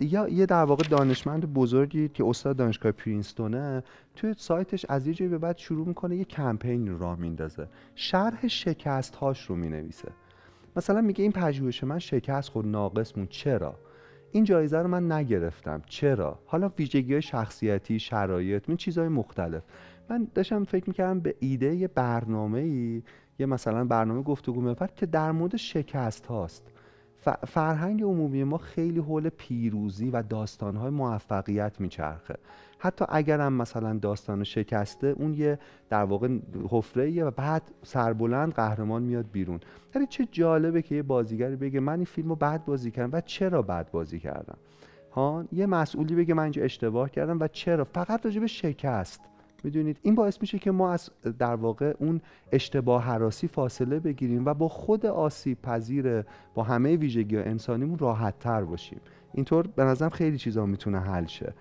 یا 0.00 0.28
یه 0.28 0.46
در 0.46 0.64
واقع 0.64 0.84
دانشمند 0.90 1.54
بزرگی 1.54 2.08
که 2.08 2.24
استاد 2.24 2.56
دانشگاه 2.56 2.92
پرینستونه 2.92 3.82
توی 4.16 4.34
سایتش 4.38 4.86
از 4.88 5.06
یه 5.06 5.14
جایی 5.14 5.30
به 5.30 5.38
بعد 5.38 5.58
شروع 5.58 5.88
می‌کنه 5.88 6.16
یه 6.16 6.24
کمپین 6.24 6.88
رو 6.88 6.98
راه 6.98 7.18
میندازه. 7.18 7.68
شرح 7.94 8.48
شکست 8.48 9.16
هاش 9.16 9.46
رو 9.46 9.56
می‌نویسه. 9.56 10.08
مثلا 10.76 11.00
میگه 11.00 11.22
این 11.22 11.32
پژوهش 11.32 11.84
من 11.84 11.98
شکست 11.98 12.48
خود 12.48 12.66
ناقص 12.66 13.16
مون 13.16 13.26
چرا؟ 13.26 13.74
این 14.34 14.44
جایزه 14.44 14.78
رو 14.78 14.88
من 14.88 15.12
نگرفتم. 15.12 15.82
چرا؟ 15.86 16.38
حالا 16.46 16.70
ویژگی 16.78 17.12
های 17.12 17.22
شخصیتی 17.22 17.98
شرایط 17.98 18.64
این 18.68 18.76
چیزهای 18.76 19.08
مختلف. 19.08 19.62
من 20.10 20.28
داشتم 20.34 20.64
فکر 20.64 20.84
می‌کردم 20.88 21.20
به 21.20 21.34
ایده 21.40 21.74
یه 21.74 21.88
برنامه 21.88 22.60
ای 22.60 23.02
یه 23.38 23.46
مثلا 23.46 23.84
برنامه 23.84 24.22
گفتگو 24.22 24.60
محور 24.60 24.90
که 24.96 25.06
در 25.06 25.32
مورد 25.32 25.56
شکست 25.56 26.26
هاست. 26.26 26.70
فرهنگ 27.46 28.02
عمومی 28.02 28.44
ما 28.44 28.58
خیلی 28.58 28.98
حول 28.98 29.28
پیروزی 29.28 30.10
و 30.10 30.22
داستانهای 30.22 30.90
موفقیت 30.90 31.80
میچرخه. 31.80 32.34
حتی 32.84 33.04
اگرم 33.08 33.52
مثلا 33.52 33.98
داستان 33.98 34.44
شکسته 34.44 35.06
اون 35.06 35.34
یه 35.34 35.58
در 35.90 36.04
واقع 36.04 36.28
حفره 36.70 37.24
و 37.24 37.30
بعد 37.30 37.62
سربلند 37.82 38.52
قهرمان 38.52 39.02
میاد 39.02 39.26
بیرون. 39.32 39.60
یعنی 39.94 40.06
چه 40.06 40.28
جالبه 40.32 40.82
که 40.82 40.94
یه 40.94 41.02
بازیگری 41.02 41.56
بگه 41.56 41.80
من 41.80 41.94
این 41.94 42.04
فیلم 42.04 42.28
رو 42.28 42.36
بد 42.36 42.64
بازی 42.64 42.90
کردم 42.90 43.10
و 43.12 43.20
چرا 43.20 43.62
بد 43.62 43.90
بازی 43.90 44.18
کردم؟ 44.18 44.56
ها؟ 45.12 45.44
یه 45.52 45.66
مسئولی 45.66 46.14
بگه 46.14 46.34
من 46.34 46.42
اینجا 46.42 46.62
اشتباه 46.62 47.10
کردم 47.10 47.40
و 47.40 47.48
چرا؟ 47.48 47.84
فقط 47.84 48.24
راجع 48.24 48.40
به 48.40 48.46
شکست. 48.46 49.20
می‌دونید؟ 49.64 49.98
این 50.02 50.14
باعث 50.14 50.40
میشه 50.40 50.58
که 50.58 50.70
ما 50.70 50.92
از 50.92 51.10
در 51.38 51.54
واقع 51.54 51.94
اون 51.98 52.20
اشتباه 52.52 53.02
حراسی 53.02 53.48
فاصله 53.48 54.00
بگیریم 54.00 54.44
و 54.44 54.54
با 54.54 54.68
خود 54.68 55.06
آسیب 55.06 55.62
پذیر 55.62 56.22
با 56.54 56.62
همه 56.62 56.96
ویژگی 56.96 57.36
انسانیمون 57.36 57.98
راحت 57.98 58.38
تر 58.38 58.64
باشیم. 58.64 59.00
اینطور 59.32 59.66
به 59.66 59.84
نظرم 59.84 60.10
خیلی 60.10 60.38
چیزا 60.38 60.66
می‌تونه 60.66 61.00
حل 61.00 61.26
شه. 61.26 61.54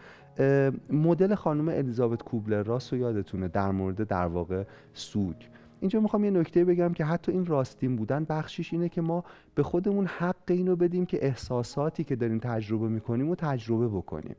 مدل 0.90 1.36
خانم 1.36 1.68
الیزابت 1.68 2.24
کوبلر 2.24 2.64
راست 2.64 2.94
و 2.94 2.96
یادتونه 2.96 3.48
در 3.48 3.72
مورد 3.72 4.08
در 4.08 4.26
واقع 4.26 4.64
سوگ. 4.94 5.36
اینجا 5.80 6.00
می‌خوام 6.00 6.24
یه 6.24 6.32
نکته 6.32 6.66
بگم 6.66 6.94
که 6.94 7.06
حتی 7.06 7.32
این 7.32 7.46
راستین 7.46 7.96
بودن 7.96 8.26
بخشیش 8.30 8.74
اینه 8.74 8.90
که 8.90 9.02
ما 9.02 9.24
به 9.56 9.64
خودمون 9.64 10.06
حق 10.06 10.36
اینو 10.48 10.76
بدیم 10.76 11.06
که 11.06 11.26
احساساتی 11.26 12.04
که 12.04 12.16
داریم 12.16 12.40
تجربه 12.40 12.88
می‌کنیم 12.88 13.30
و 13.30 13.36
تجربه 13.36 13.88
بکنیم. 13.88 14.36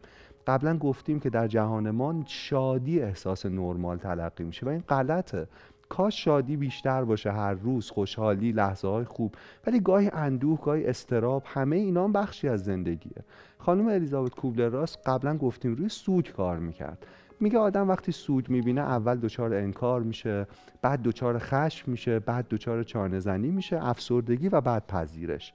قبلا 0.47 0.79
گفتیم 0.79 1.21
که 1.21 1.31
در 1.31 1.49
جهان 1.49 1.91
ما 1.91 2.15
شادی 2.27 3.01
احساس 3.01 3.47
نرمال 3.47 3.97
تلقی 3.97 4.45
میشه 4.45 4.67
و 4.67 4.69
این 4.69 4.83
غلطه. 4.89 5.47
کاش 5.89 6.25
شادی 6.25 6.57
بیشتر 6.57 7.05
باشه 7.05 7.33
هر 7.33 7.55
روز 7.55 7.91
خوشحالی 7.91 8.53
لحظه 8.53 8.89
های 8.89 9.05
خوب. 9.05 9.35
ولی 9.67 9.81
گاهی 9.81 10.11
اندوه 10.13 10.61
گاهی 10.61 10.87
استراب 10.87 11.43
همه 11.47 11.77
اینا 11.77 12.05
هم 12.05 12.13
بخشی 12.13 12.49
از 12.49 12.65
زندگیه. 12.65 13.25
خانم 13.59 13.89
الیزابت 13.89 14.35
کوبلر 14.35 14.69
راست 14.69 14.99
قبلا 15.07 15.37
گفتیم 15.37 15.75
روی 15.75 15.89
سوگ 15.89 16.29
کار 16.33 16.59
می‌کرد. 16.59 17.07
میگه 17.41 17.59
آدم 17.59 17.89
وقتی 17.89 18.13
سوگ 18.13 18.51
می‌بینه 18.51 18.81
اول 18.81 19.19
دچار 19.19 19.55
انکار 19.55 20.03
میشه 20.03 20.47
بعد 20.83 21.03
دچار 21.03 21.39
خشم 21.39 21.91
میشه 21.91 22.19
بعد 22.19 22.49
دچار 22.49 22.83
چانه 22.83 23.19
زنی 23.19 23.51
میشه 23.51 23.87
افسردگی 23.87 24.49
و 24.49 24.61
بعد 24.61 24.87
پذیرش. 24.87 25.53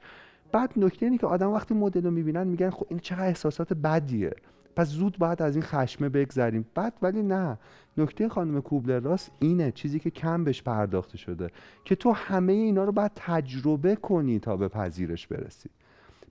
بعد 0.52 0.74
نکته 0.78 1.06
اینه 1.06 1.18
که 1.18 1.28
آدم 1.28 1.52
وقتی 1.52 1.74
مدل 1.74 2.04
رو 2.04 2.12
می‌بینن 2.12 2.48
میگن 2.48 2.70
خب 2.70 2.86
این 2.90 3.00
چقدر 3.00 3.26
احساسات 3.28 3.74
بدیه. 3.74 4.34
پس 4.76 4.88
زود 4.88 5.18
باید 5.18 5.42
از 5.42 5.56
این 5.56 5.64
خشمه 5.64 6.10
بگذریم. 6.10 6.66
بعد 6.76 6.94
ولی 7.02 7.24
نه. 7.24 7.58
نکته 8.00 8.30
خانم 8.30 8.62
کوبلر 8.62 9.00
راست 9.00 9.32
اینه 9.40 9.72
چیزی 9.72 10.00
که 10.00 10.10
کم 10.10 10.44
بهش 10.44 10.62
پرداخته 10.62 11.18
شده 11.18 11.50
که 11.86 11.96
تو 11.96 12.12
همه 12.12 12.54
اینا 12.54 12.84
رو 12.84 12.92
باید 12.92 13.12
تجربه 13.16 13.96
کنی 13.96 14.40
تا 14.40 14.58
به 14.58 14.68
پذیرش 14.68 15.28
برسی. 15.28 15.70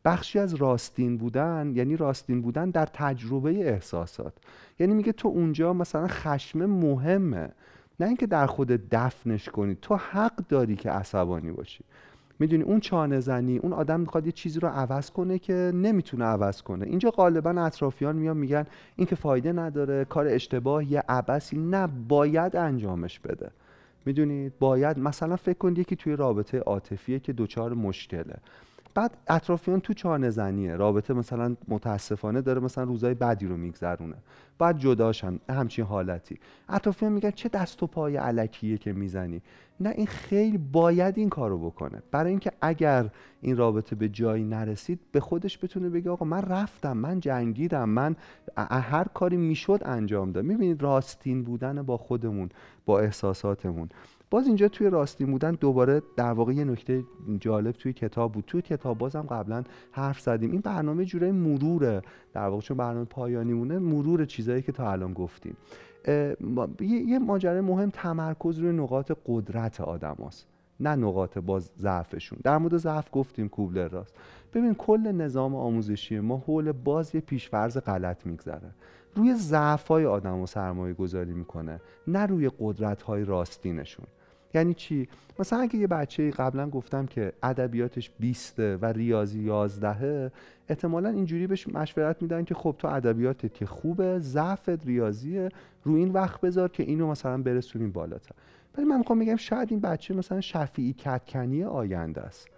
بخشی 0.04 0.38
از 0.38 0.54
راستین 0.54 1.16
بودن 1.16 1.72
یعنی 1.74 1.96
راستین 1.96 2.42
بودن 2.42 2.70
در 2.70 2.86
تجربه 2.86 3.50
احساسات. 3.50 4.32
یعنی 4.78 4.94
میگه 4.94 5.12
تو 5.12 5.28
اونجا 5.28 5.72
مثلا 5.72 6.06
خشم 6.06 6.66
مهمه. 6.66 7.48
نه 8.00 8.06
اینکه 8.06 8.26
در 8.26 8.46
خود 8.46 8.68
دفنش 8.68 9.48
کنی 9.48 9.76
تو 9.82 9.96
حق 9.96 10.36
داری 10.36 10.76
که 10.76 10.90
عصبانی 10.90 11.50
باشی. 11.50 11.84
می‌دونی 12.41 12.62
اون 12.62 12.80
چانه 12.80 13.20
زنی 13.20 13.59
اون 13.59 13.72
آدم 13.72 14.01
می‌خواد 14.01 14.26
یه 14.26 14.32
چیزی 14.32 14.61
رو 14.61 14.68
عوض 14.68 15.11
کنه 15.11 15.39
که 15.39 15.72
نمی‌تونه 15.74 16.24
عوض 16.24 16.62
کنه. 16.62 16.86
اینجا 16.86 17.11
غالبا 17.11 17.51
اطرافیان 17.51 18.16
میان 18.16 18.36
میگن 18.36 18.66
این 18.97 19.07
که 19.07 19.16
فایده 19.16 19.53
نداره 19.53 20.05
کار 20.05 20.26
اشتباه 20.26 20.93
یه 20.93 21.03
عبسی 21.09 21.59
نه 21.59 21.89
باید 22.09 22.57
انجامش 22.57 23.20
بده. 23.20 23.51
می‌دونید 24.07 24.53
باید 24.59 24.99
مثلا 24.99 25.36
فکر 25.36 25.59
کنید 25.59 25.78
یکی 25.78 25.97
توی 25.97 26.16
رابطه 26.16 26.59
عاطفیه 26.59 27.18
که 27.18 27.32
دچار 27.32 27.74
مشکله. 27.74 28.34
بعد 28.95 29.16
اطرافیان 29.28 29.80
تو 29.80 29.93
چانه 29.93 30.30
زنیه. 30.30 30.76
رابطه 30.76 31.14
مثلا 31.14 31.57
متاسفانه 31.68 32.41
داره 32.41 32.61
مثلا 32.61 32.84
روزای 32.84 33.14
بدی 33.14 33.47
رو 33.47 33.57
میگذرونه. 33.57 34.16
بعد 34.59 34.78
جداشن. 34.78 35.39
همچین 35.51 35.84
حالتی. 35.84 36.39
اطرافیان 36.68 37.12
میگن 37.12 37.30
چه 37.30 37.49
دست 37.49 37.82
و 37.82 37.86
پای 37.86 38.16
علکیه 38.16 38.78
که 38.78 38.93
می‌زنی. 38.93 39.43
نه 39.80 39.91
این 39.91 40.07
خیلی 40.07 40.59
باید 40.59 41.18
این 41.18 41.28
کارو 41.28 41.70
بکنه. 41.70 42.03
برای 42.11 42.30
اینکه 42.30 42.53
اگر 42.61 43.11
این 43.41 43.57
رابطه 43.57 43.97
به 43.97 44.09
جایی 44.09 44.45
نرسید 44.45 45.01
به 45.12 45.20
خودش 45.20 45.64
بتونه 45.64 45.89
بگه 45.89 46.11
آقا 46.11 46.24
من 46.24 46.43
رفتم 46.43 46.97
من 46.97 47.20
جنگیدم 47.20 47.89
من 47.89 48.16
هر 48.57 49.05
کاری 49.14 49.36
می‌شد 49.36 49.80
انجام 49.84 50.32
دادم. 50.32 50.47
می‌بینید 50.47 50.82
راستین 50.82 51.43
بودن 51.45 51.82
با 51.82 51.97
خودمون 51.97 52.49
با 52.86 53.01
احساساتمون. 53.01 53.89
باز 54.30 54.46
اینجا 54.46 54.68
توی 54.68 54.90
راستی 54.90 55.24
بودن 55.24 55.52
دوباره 55.54 56.02
در 56.16 56.32
واقع 56.32 56.52
یه 56.52 56.64
نکته 56.64 57.04
جالب 57.40 57.72
توی 57.72 57.92
کتاب 57.92 58.32
بود. 58.32 58.44
توی 58.46 58.62
کتاب 58.62 58.98
بازم 58.98 59.22
قبلا 59.22 59.64
حرف 59.92 60.20
زدیم. 60.20 60.50
این 60.50 60.60
برنامه 60.60 61.04
جوره 61.04 61.32
مروره 61.32 62.02
در 62.32 62.48
واقع 62.48 62.62
چون 62.62 62.76
برنامه 62.76 63.04
پایانی 63.04 63.52
مونه 63.52 63.78
مرور 63.78 64.24
چیزایی 64.24 64.62
که 64.62 64.72
تا 64.72 64.92
الان 64.92 65.12
گفتیم. 65.12 65.56
یه 66.80 67.18
ماجرای 67.18 67.60
مهم 67.60 67.90
تمرکز 67.90 68.58
روی 68.58 68.72
نقاط 68.72 69.12
قدرت 69.26 69.80
آدم 69.80 70.16
هست. 70.26 70.46
نه 70.80 70.96
نقاط 70.96 71.38
باز 71.38 71.70
ضعفشون. 71.78 72.38
در 72.44 72.58
مورد 72.58 72.76
ضعف 72.76 73.08
گفتیم 73.12 73.48
کوبلر 73.48 73.88
راست. 73.88 74.14
ببین 74.54 74.74
کل 74.74 75.12
نظام 75.12 75.54
آموزشی 75.54 76.20
ما 76.20 76.36
حول 76.36 76.72
باز 76.72 77.14
یه 77.14 77.20
پیشفرز 77.20 77.78
غلط 77.78 78.26
میگذره. 78.26 78.70
روی 79.14 79.34
ضعف 79.34 79.88
های 79.88 80.06
آدم 80.06 80.40
و 80.40 80.46
سرمایه 80.46 80.94
گذاری 80.94 81.32
می‌کنه 81.32 81.80
نه 82.06 82.26
روی 82.26 82.50
قدرت 82.60 83.02
های 83.02 83.24
راستینشون. 83.24 84.06
یعنی 84.55 84.74
چی؟ 84.74 85.09
مثلا 85.38 85.59
اگه 85.59 85.76
یه 85.76 85.86
بچه 85.86 86.30
قبلا 86.30 86.70
گفتم 86.70 87.07
که 87.07 87.32
ادبیاتش 87.42 88.11
20 88.18 88.59
و 88.59 88.84
ریاضی 88.84 89.40
11 89.40 90.32
احتمالا 90.68 91.09
اینجوری 91.09 91.46
بهش 91.46 91.68
مشورت 91.68 92.22
میدن 92.22 92.44
که 92.44 92.55
خب 92.55 92.74
تو 92.78 92.88
ادبیاتت 92.88 93.55
که 93.55 93.66
خوبه 93.66 94.18
ضعفت 94.18 94.86
ریاضیه 94.86 95.49
رو 95.84 95.94
این 95.94 96.12
وقت 96.12 96.40
بذار 96.40 96.68
که 96.68 96.82
اینو 96.82 97.11
مثلا 97.11 97.42
برسونیم 97.42 97.92
بالاتر. 97.92 98.34
ولی 98.76 98.86
من 98.86 98.99
می‌خوام 98.99 99.18
بگم 99.18 99.36
شاید 99.36 99.68
این 99.70 99.80
بچه 99.80 100.14
مثلا 100.14 100.40
شفیعی 100.40 100.92
کتکنی 100.92 101.64
آینده 101.64 102.20
است. 102.20 102.49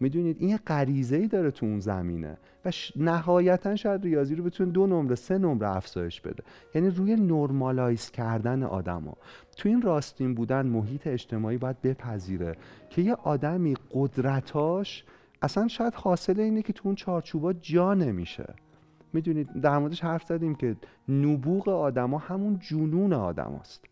می‌دونید 0.00 0.36
این 0.40 0.48
یه 0.48 0.56
غریزه 0.56 1.16
ای 1.16 1.26
داره 1.26 1.50
تو 1.50 1.66
اون 1.66 1.80
زمینه 1.80 2.38
و 2.64 2.70
نهایتا 2.96 3.76
شاید 3.76 4.02
ریاضی 4.02 4.34
رو 4.34 4.44
بتونه 4.44 4.72
دو 4.72 4.86
نمره 4.86 5.14
سه 5.14 5.38
نمره 5.38 5.76
افزایش 5.76 6.20
بده. 6.20 6.42
یعنی 6.74 6.90
روی 6.90 7.16
نرمالایز 7.16 8.10
کردن 8.10 8.62
آدما 8.62 9.16
تو 9.56 9.68
این 9.68 9.82
راستین 9.82 10.34
بودن 10.34 10.66
محیط 10.66 11.06
اجتماعی 11.06 11.58
باید 11.58 11.82
بپذیره 11.82 12.56
که 12.90 13.02
یه 13.02 13.14
آدمی 13.14 13.76
قدرتاش 13.90 15.04
اصلا 15.42 15.68
شاید 15.68 15.94
حاصل 15.94 16.40
اینه 16.40 16.62
که 16.62 16.72
تو 16.72 16.82
اون 16.84 16.94
چارچوبا 16.94 17.52
جا 17.52 17.94
نمیشه. 17.94 18.54
می‌دونید 19.12 19.60
در 19.60 19.78
موردش 19.78 20.04
حرف 20.04 20.22
زدیم 20.22 20.54
که 20.54 20.76
نبوغ 21.08 21.68
آدما 21.68 22.18
همون 22.18 22.58
جنون 22.58 23.12
آدماست 23.12 23.84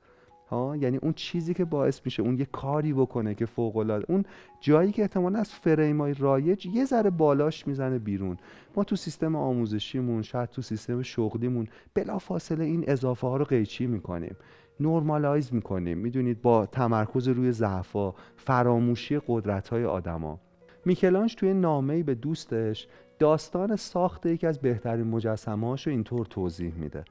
یعنی 0.80 0.96
اون 0.96 1.12
چیزی 1.12 1.54
که 1.54 1.64
باعث 1.64 2.00
میشه 2.04 2.22
اون 2.22 2.38
یه 2.38 2.44
کاری 2.44 2.92
بکنه 2.92 3.34
که 3.34 3.46
فوق 3.46 3.76
العاده 3.76 4.04
اون 4.08 4.24
جایی 4.60 4.92
که 4.92 5.02
احتمالا 5.02 5.38
از 5.38 5.50
فریمای 5.50 6.14
رایج 6.14 6.66
یه 6.66 6.84
ذره 6.84 7.10
بالاش 7.10 7.66
می‌زنه 7.66 7.98
بیرون. 7.98 8.36
ما 8.76 8.84
تو 8.84 8.96
سیستم 8.96 9.36
آموزشیمون 9.36 10.22
شاید 10.22 10.50
تو 10.50 10.62
سیستم 10.62 11.02
شغلیمون 11.02 11.66
بلافاصله 11.94 12.64
این 12.64 12.84
اضافه 12.86 13.26
ها 13.26 13.36
رو 13.36 13.44
قیچی 13.44 13.86
می‌کنیم. 13.86 14.36
نرمالایز 14.80 15.54
می‌کنیم. 15.54 15.98
می‌دونید 15.98 16.42
با 16.42 16.66
تمرکز 16.66 17.28
روی 17.28 17.52
ضعفا 17.52 18.12
فراموشی 18.36 19.20
قدرت 19.28 19.68
های 19.68 19.84
آدما. 19.84 20.40
میکلانج 20.84 21.34
توی 21.34 21.54
نامه‌ای 21.54 22.02
به 22.02 22.14
دوستش 22.14 22.88
داستان 23.18 23.76
ساخت 23.76 24.26
یکی 24.26 24.46
از 24.46 24.58
بهترین 24.58 25.06
مجسمه 25.06 25.66
رو 25.70 25.78
اینطور 25.86 26.26
توضیح 26.26 26.74
میده. 26.74 27.04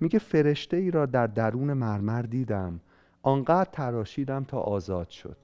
میگه 0.00 0.18
فرشته 0.18 0.76
ای 0.76 0.90
را 0.90 1.06
در 1.06 1.26
درون 1.26 1.72
مرمر 1.72 2.22
دیدم. 2.22 2.80
آنقدر 3.22 3.70
تراشیدم 3.72 4.44
تا 4.44 4.58
آزاد 4.58 5.08
شد. 5.08 5.36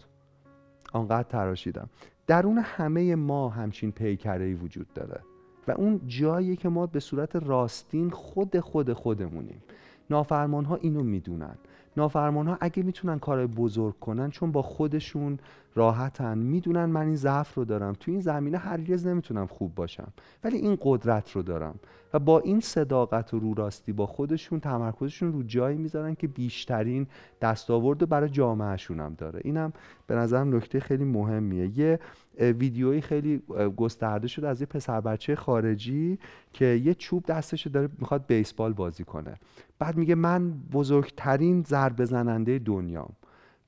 آنقدر 0.93 1.29
تراشیدم. 1.29 1.89
درون 2.27 2.59
همه 2.59 3.15
ما 3.15 3.49
همچین 3.49 3.93
پیکره 3.93 4.55
وجود 4.55 4.87
داره 4.95 5.21
و 5.69 5.73
اون 5.73 6.01
جایی 6.07 6.57
که 6.57 6.69
ما 6.69 6.87
به 6.87 7.01
صورت 7.01 7.37
راستین 7.37 8.11
خود 8.11 8.61
خود 8.61 8.93
خودمونیم. 8.93 9.63
نافرمان 10.11 10.65
ها 10.65 10.77
اینو 10.77 11.03
می‌دونن. 11.03 11.55
نافرمان 11.97 12.49
ها 12.49 12.59
اگه 12.61 12.83
می‌تونن 12.83 13.19
کار 13.19 13.47
بزرگ 13.47 13.99
کنن 14.01 14.31
چون 14.31 14.53
با 14.53 14.63
خودشون 14.63 15.39
راحتن 15.75 16.39
می‌دونن 16.39 16.85
من 16.85 17.07
این 17.07 17.17
ضعف 17.17 17.55
رو 17.55 17.65
دارم. 17.65 17.93
تو 18.01 18.11
این 18.11 18.21
زمینه 18.21 18.59
هرگز 18.59 19.07
نمی‌تونم 19.07 19.47
خوب 19.47 19.75
باشم. 19.75 20.13
ولی 20.45 20.57
این 20.57 20.79
قدرت 20.81 21.31
رو 21.31 21.43
دارم. 21.43 21.75
و 22.15 22.19
با 22.19 22.41
این 22.41 22.61
صداقت 22.61 23.35
و 23.35 23.39
رو 23.39 23.55
راستی 23.55 23.93
با 23.93 24.07
خودشون 24.07 24.61
تمرکزشون 24.61 25.33
رو 25.33 25.43
جایی 25.43 25.79
می‌ذارن 25.79 26.15
که 26.15 26.29
بیشترین 26.29 27.07
دستاورد 27.41 28.09
برای 28.09 28.29
جامعهشون 28.29 29.01
هم 29.01 29.15
داره. 29.15 29.41
اینم 29.45 29.73
به 30.07 30.15
نظرم 30.15 30.57
نکته 30.57 30.81
خیلی 30.81 31.05
مهمیه. 31.05 31.79
یه 31.79 31.99
ویدیویی 32.41 33.01
خیلی 33.01 33.43
گسترده 33.77 34.29
شده 34.29 34.49
از 34.49 34.61
یه 34.61 34.67
پسر 34.67 35.01
بچه 35.01 35.37
خارجی 35.37 36.19
که 36.53 36.65
یه 36.65 36.95
چوب 36.95 37.27
دستش 37.27 37.67
داره 37.67 37.89
می‌خواد 37.99 38.27
بیسبال 38.27 38.73
بازی 38.73 39.05
کنه. 39.05 39.35
بعد 39.79 39.97
میگه 39.97 40.15
من 40.15 40.53
بزرگترین 40.73 41.63
ضربه 41.63 42.05
زننده 42.05 42.59
دنیام. 42.59 43.13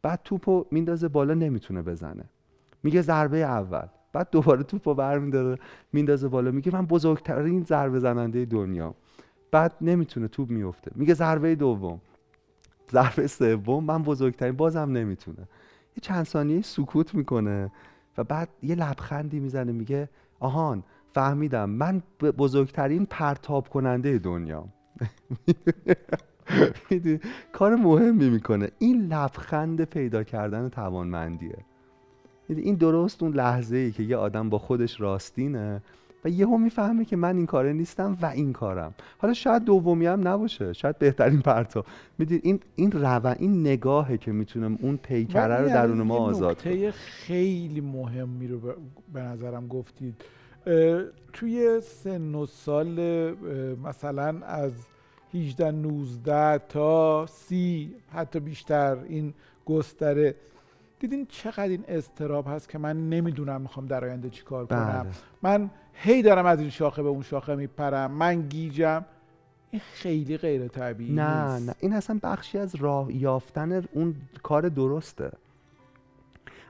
بعد 0.07 0.21
توپو 0.25 0.65
میندازه 0.71 1.09
بالا 1.09 1.35
نمی‌تونه 1.35 1.83
بزنه. 1.83 2.25
میگه 2.83 3.03
ضربه 3.03 3.37
اول. 3.37 3.87
بعد 4.13 4.31
دوباره 4.31 4.63
توپو 4.63 4.95
برمیداره 4.95 5.59
میندازه 5.93 6.29
بالا. 6.29 6.51
میگه 6.51 6.73
من 6.75 6.87
بزرگترین 6.87 7.63
ضربه 7.65 7.99
زننده 7.99 8.45
دنیا 8.45 8.95
بعد 9.51 9.73
نمی‌تونه 9.81 10.29
توپ 10.29 10.51
میفته 10.51 10.91
میگه 10.95 11.15
ضربه 11.15 11.55
دوم. 11.55 12.01
ضربه 12.93 13.27
سوم 13.27 13.85
من 13.85 14.03
بزرگترین 14.03 14.57
بازم 14.57 14.91
نمی‌تونه. 14.91 15.39
یه 15.97 16.01
چند 16.03 16.25
ثانیه 16.25 16.63
سکوت 16.63 17.15
می‌کنه 17.15 17.73
و 18.19 18.25
بعد 18.25 18.49
یه 18.63 18.75
لبخندی 18.75 19.41
می‌زنه. 19.41 19.73
میگه 19.73 20.09
آهان 20.41 20.83
فهمیدم. 21.15 21.71
من 21.71 22.03
بزرگترین 22.39 23.07
پرتاب 23.07 23.69
کننده 23.69 24.19
دنیا 24.19 24.65
کار 27.53 27.77
مهمی 27.77 28.31
می‌کنه. 28.31 28.71
این 28.79 29.07
لبخند 29.07 29.85
پیدا 29.85 30.23
کردن 30.23 30.69
توانمندیه. 30.69 31.59
این 32.49 32.75
درست 32.75 33.23
اون 33.23 33.33
لحظه 33.33 33.77
ای 33.77 33.93
که 33.93 34.03
یه 34.03 34.17
آدم 34.17 34.51
با 34.51 34.59
خودش 34.59 35.01
راستینه 35.01 35.83
و 36.25 36.29
یهو 36.29 36.59
می‌فهمه 36.59 37.05
که 37.05 37.17
من 37.17 37.37
این 37.37 37.47
کاره 37.47 37.73
نیستم 37.73 38.19
و 38.23 38.27
این 38.27 38.53
کارم. 38.53 38.95
حالا 39.19 39.35
شاید 39.35 39.65
دومی 39.65 40.07
هم 40.07 40.29
نباشه. 40.29 40.73
شاید 40.73 40.99
بهترین 40.99 41.41
پرتا 41.41 41.85
می‌دید 42.19 42.41
این 42.45 42.61
این 42.77 42.93
رو 42.93 43.35
این 43.39 43.61
نگاهه 43.61 44.17
که 44.17 44.33
می‌تونه 44.33 44.79
اون 44.83 44.97
پیکره 44.97 45.57
رو 45.57 45.69
درون 45.69 46.03
ما 46.03 46.17
آزاد 46.17 46.63
کنه 46.63 46.91
خیلی 46.91 47.81
مهمی 47.81 48.49
رو 48.49 48.61
به 49.13 49.21
نظرم 49.21 49.69
گفتید. 49.69 50.25
توی 51.33 51.81
سن 51.81 52.35
و 52.35 52.47
سال 52.47 53.01
مثلا 53.85 54.41
از 54.47 54.73
18 55.37 55.71
19 55.71 56.59
تا 56.59 57.27
30 57.27 57.95
حتی 58.13 58.41
بیشتر 58.41 58.97
این 59.09 59.35
گستره. 59.67 60.35
دیدین 61.01 61.27
چقدر 61.27 61.69
این 61.69 61.85
استراب 61.89 62.47
هست 62.49 62.69
که 62.69 62.79
من 62.79 63.09
نمی‌دونم 63.09 63.61
می‌خوام 63.61 63.87
در 63.87 64.05
آینده 64.05 64.31
چی 64.31 64.43
کار 64.43 64.67
کنم. 64.67 65.03
بله. 65.03 65.13
من 65.43 65.71
هی 65.95 66.23
دارم 66.23 66.47
از 66.47 66.61
این 66.61 66.71
شاخه 66.71 67.03
به 67.03 67.09
اون 67.09 67.23
شاخه 67.23 67.55
میپرم. 67.55 68.11
من 68.11 68.43
گیجم. 68.43 69.05
این 69.71 69.83
خیلی 69.93 70.37
غیر 70.37 70.69
طبیعی 70.69 71.15
نه 71.15 71.59
نه. 71.59 71.75
این 71.81 71.93
اصلا 71.93 72.21
بخشی 72.23 72.59
از 72.59 72.75
راه 72.75 73.17
یافتن 73.17 73.85
اون 73.93 74.15
کار 74.43 74.69
درسته. 74.69 75.31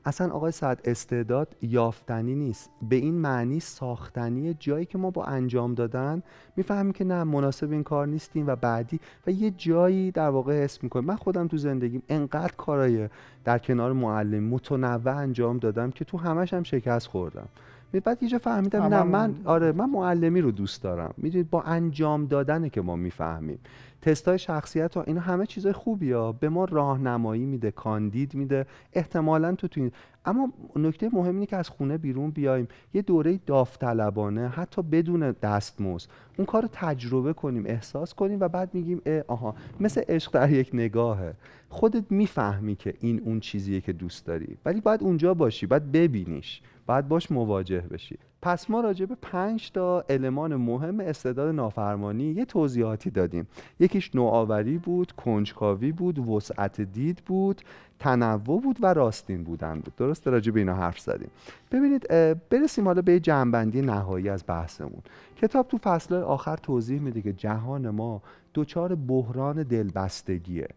اصلا 0.07 0.31
آقای 0.31 0.53
سعد 0.53 0.81
استعداد 0.85 1.57
یافتنی 1.63 2.35
نیست. 2.35 2.71
به 2.89 2.97
این 2.97 3.15
معنی 3.15 3.61
ساختنی 3.61 4.55
جایی 4.55 4.87
که 4.87 4.99
ما 4.99 5.11
با 5.11 5.25
انجام 5.25 5.75
دادن 5.75 6.23
می‌فهمیم 6.57 6.93
که 6.93 7.05
نه 7.05 7.25
مناسب 7.25 7.73
این 7.73 7.83
کار 7.83 8.07
نیستیم 8.07 8.47
و 8.47 8.57
بعدی 8.57 9.01
و 9.27 9.31
یه 9.31 9.51
جایی 9.51 10.11
در 10.11 10.29
واقع 10.29 10.65
حس 10.65 10.83
می‌کنیم. 10.83 11.05
من 11.05 11.17
خودم 11.17 11.49
تو 11.49 11.57
زندگیم 11.57 12.03
انقدر 12.09 12.53
کارای 12.57 13.09
در 13.45 13.59
کنار 13.59 13.93
معلم 13.93 14.45
متنوع 14.45 15.17
انجام 15.17 15.59
دادم 15.59 15.91
که 15.91 16.05
تو 16.05 16.19
همش 16.19 16.55
هم 16.55 16.63
شکست 16.63 17.07
خوردم. 17.07 17.49
بعد 17.93 18.23
یه 18.23 18.29
جا 18.29 18.39
فهمیدم 18.39 18.83
نه 18.83 19.03
من 19.03 19.35
آره 19.45 19.73
من 19.73 19.91
معلمی 19.91 20.41
رو 20.41 20.51
دوست 20.51 20.83
دارم. 20.83 21.15
می‌دونید 21.17 21.51
با 21.51 21.63
انجام 21.63 22.27
دادنه 22.27 22.71
که 22.71 22.81
ما 22.81 22.97
می‌فهمیم. 22.97 23.59
تستای 24.03 24.39
شخصیت 24.39 24.97
و 24.97 25.05
اینا 25.07 25.21
همه 25.21 25.47
چیزای 25.47 25.73
خوبی 25.73 26.13
ها. 26.13 26.33
به 26.33 26.49
ما 26.49 26.65
راهنمایی 26.65 27.45
میده 27.45 27.71
کاندید 27.71 28.35
میده. 28.35 28.67
احتمالا 28.93 29.55
تو 29.55 29.69
تو 29.69 29.91
اما 30.25 30.53
نکته 30.77 31.11
مهم 31.13 31.35
اینه 31.35 31.47
که 31.47 31.57
از 31.57 31.69
خونه 31.69 31.99
بیرون 31.99 32.31
بیایم. 32.31 32.69
یه 32.95 33.03
دوره 33.03 33.41
داوطلبانه 33.47 34.49
حتی 34.49 34.83
بدون 34.83 35.31
دستمزد. 35.31 36.09
اون 36.37 36.47
کار 36.47 36.63
رو 36.63 36.69
تجربه 36.73 37.33
کنیم 37.33 37.63
احساس 37.67 38.15
کنیم 38.15 38.41
و 38.41 38.49
بعد 38.49 38.75
میگیم 38.75 39.03
اه 39.07 39.23
آها 39.29 39.55
مثل 39.81 40.03
عشق 40.09 40.33
در 40.33 40.51
یک 40.51 40.71
نگاهه. 40.73 41.35
خودت 41.69 42.05
می‌فهمی 42.11 42.77
که 42.77 42.95
این 43.01 43.21
اون 43.25 43.41
چیزیه 43.41 43.81
که 43.81 43.93
دوست 43.93 44.27
داری. 44.27 44.57
ولی 44.65 44.81
باید 44.81 45.03
اونجا 45.03 45.35
باشی 45.35 45.67
باید 45.67 45.93
ببینیش. 45.93 46.63
باید 46.87 47.09
باش 47.09 47.31
مواجه 47.31 47.81
بشی. 47.81 48.19
پس 48.43 48.71
ما 48.71 48.81
راجع 48.81 49.07
به 49.07 49.17
پنج 49.23 49.71
تا 49.73 50.05
المان 50.09 50.57
مهم 50.57 51.01
استعداد 51.01 51.55
نافرمانی 51.55 52.25
یه 52.25 52.45
توضیحاتی 52.45 53.11
دادیم. 53.11 53.47
یکیش 53.81 54.15
نوآوری 54.15 54.79
بود 54.79 55.13
کنجکاوی 55.13 55.93
بود 55.93 56.19
وسعت 56.19 56.81
دید 56.81 57.23
بود 57.27 57.61
تنوع 57.99 58.61
بود 58.61 58.77
و 58.81 58.95
راستین 58.95 59.45
بودن 59.45 59.75
بود. 59.75 59.97
درست 59.97 60.29
راجع 60.29 60.53
به 60.53 60.61
اینا 60.61 60.75
حرف 60.75 60.99
زدیم. 61.01 61.31
ببینید 61.73 62.09
برسیم 62.51 62.85
حالا 62.85 63.03
به 63.03 63.21
جنبندی 63.21 63.83
نهایی 63.83 64.29
از 64.29 64.45
بحثمون. 64.47 65.03
کتاب 65.37 65.69
تو 65.69 65.79
فصل 65.79 66.15
آخر 66.15 66.57
توضیح 66.57 67.01
میده 67.01 67.23
که 67.23 67.33
جهان 67.33 67.91
ما 67.91 68.23
دچار 68.55 68.95
بحران 68.95 69.63
دلبستگیه. 69.63 70.69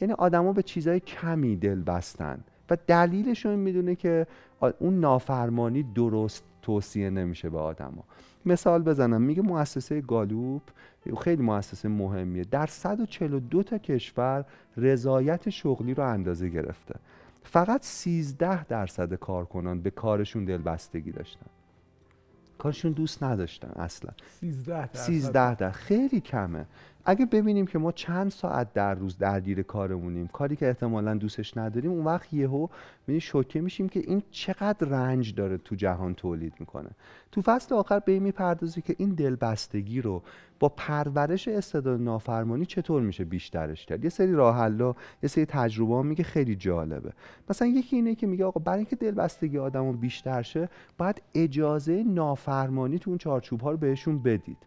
یعنی 0.00 0.14
آدما 0.14 0.52
به 0.52 0.62
چیزای 0.62 1.00
کمی 1.00 1.56
دل 1.56 1.82
بستن 1.82 2.38
و 2.70 2.76
دلیلش 2.86 3.46
رو 3.46 3.56
می‌دونه 3.56 3.94
که 3.94 4.26
اون 4.78 5.00
نافرمانی 5.00 5.82
درست 5.82 6.44
توصیه 6.62 7.10
نمیشه 7.10 7.50
به 7.50 7.58
آدما. 7.58 8.04
مثال 8.46 8.82
بزنم 8.82 9.22
میگه 9.22 9.42
مؤسسه 9.42 10.00
گالوپ 10.00 10.62
خیلی 11.20 11.42
مؤسسه 11.42 11.88
مهمیه. 11.88 12.44
در 12.44 12.66
142 12.66 13.62
تا 13.62 13.78
کشور 13.78 14.44
رضایت 14.76 15.50
شغلی 15.50 15.94
رو 15.94 16.08
اندازه 16.08 16.48
گرفته. 16.48 16.94
فقط 17.42 17.84
13 17.84 18.64
درصد 18.64 19.14
کارکنان 19.14 19.80
به 19.80 19.90
کارشون 19.90 20.44
دلبستگی 20.44 21.12
داشتن. 21.12 21.46
کارشون 22.58 22.92
دوست 22.92 23.22
نداشتن 23.22 23.70
اصلا. 23.80 24.10
13 24.40 24.86
درصد. 24.86 24.98
13 24.98 25.54
درصد 25.54 25.76
خیلی 25.76 26.20
کمه. 26.20 26.66
اگه 27.08 27.26
ببینیم 27.26 27.66
که 27.66 27.78
ما 27.78 27.92
چند 27.92 28.30
ساعت 28.30 28.72
در 28.72 28.94
روز 28.94 29.18
درگیر 29.18 29.62
کارمونیم 29.62 30.26
کاری 30.26 30.56
که 30.56 30.66
احتمالا 30.66 31.14
دوستش 31.14 31.56
نداریم 31.56 31.90
اون 31.90 32.04
وقت 32.04 32.32
یهو 32.32 32.68
می 33.06 33.20
شوکه 33.20 33.60
میشیم 33.60 33.88
که 33.88 34.00
این 34.00 34.22
چقدر 34.30 34.88
رنج 34.88 35.34
داره 35.34 35.56
تو 35.58 35.74
جهان 35.74 36.14
تولید 36.14 36.52
می‌کنه. 36.60 36.90
تو 37.32 37.42
فصل 37.42 37.74
آخر 37.74 37.98
به 37.98 38.12
این 38.12 38.22
می‌پردازی 38.22 38.82
که 38.82 38.94
این 38.98 39.14
دلبستگی 39.14 40.00
رو 40.00 40.22
با 40.60 40.68
پرورش 40.68 41.48
استعداد 41.48 42.00
نافرمانی 42.00 42.66
چطور 42.66 43.02
میشه 43.02 43.24
بیشترش 43.24 43.86
کرد؟ 43.86 44.04
یه 44.04 44.10
سری 44.10 44.32
راه 44.32 44.70
یه 45.22 45.28
سری 45.28 45.46
تجربه 45.46 46.02
میگه 46.02 46.24
خیلی 46.24 46.56
جالبه. 46.56 47.12
مثلا 47.50 47.68
یکی 47.68 47.96
اینه 47.96 48.14
که 48.14 48.26
میگه 48.26 48.44
آقا 48.44 48.60
برای 48.60 48.78
اینکه 48.78 48.96
دلبستگی 48.96 49.58
آدمو 49.58 49.92
بیشتر 49.92 50.42
شه 50.42 50.68
باید 50.98 51.22
اجازه 51.34 52.04
نافرمانی 52.06 52.98
تو 52.98 53.10
اون 53.10 53.18
چارچوب 53.18 53.60
ها 53.60 53.70
رو 53.70 53.76
بهشون 53.76 54.22
بدید. 54.22 54.58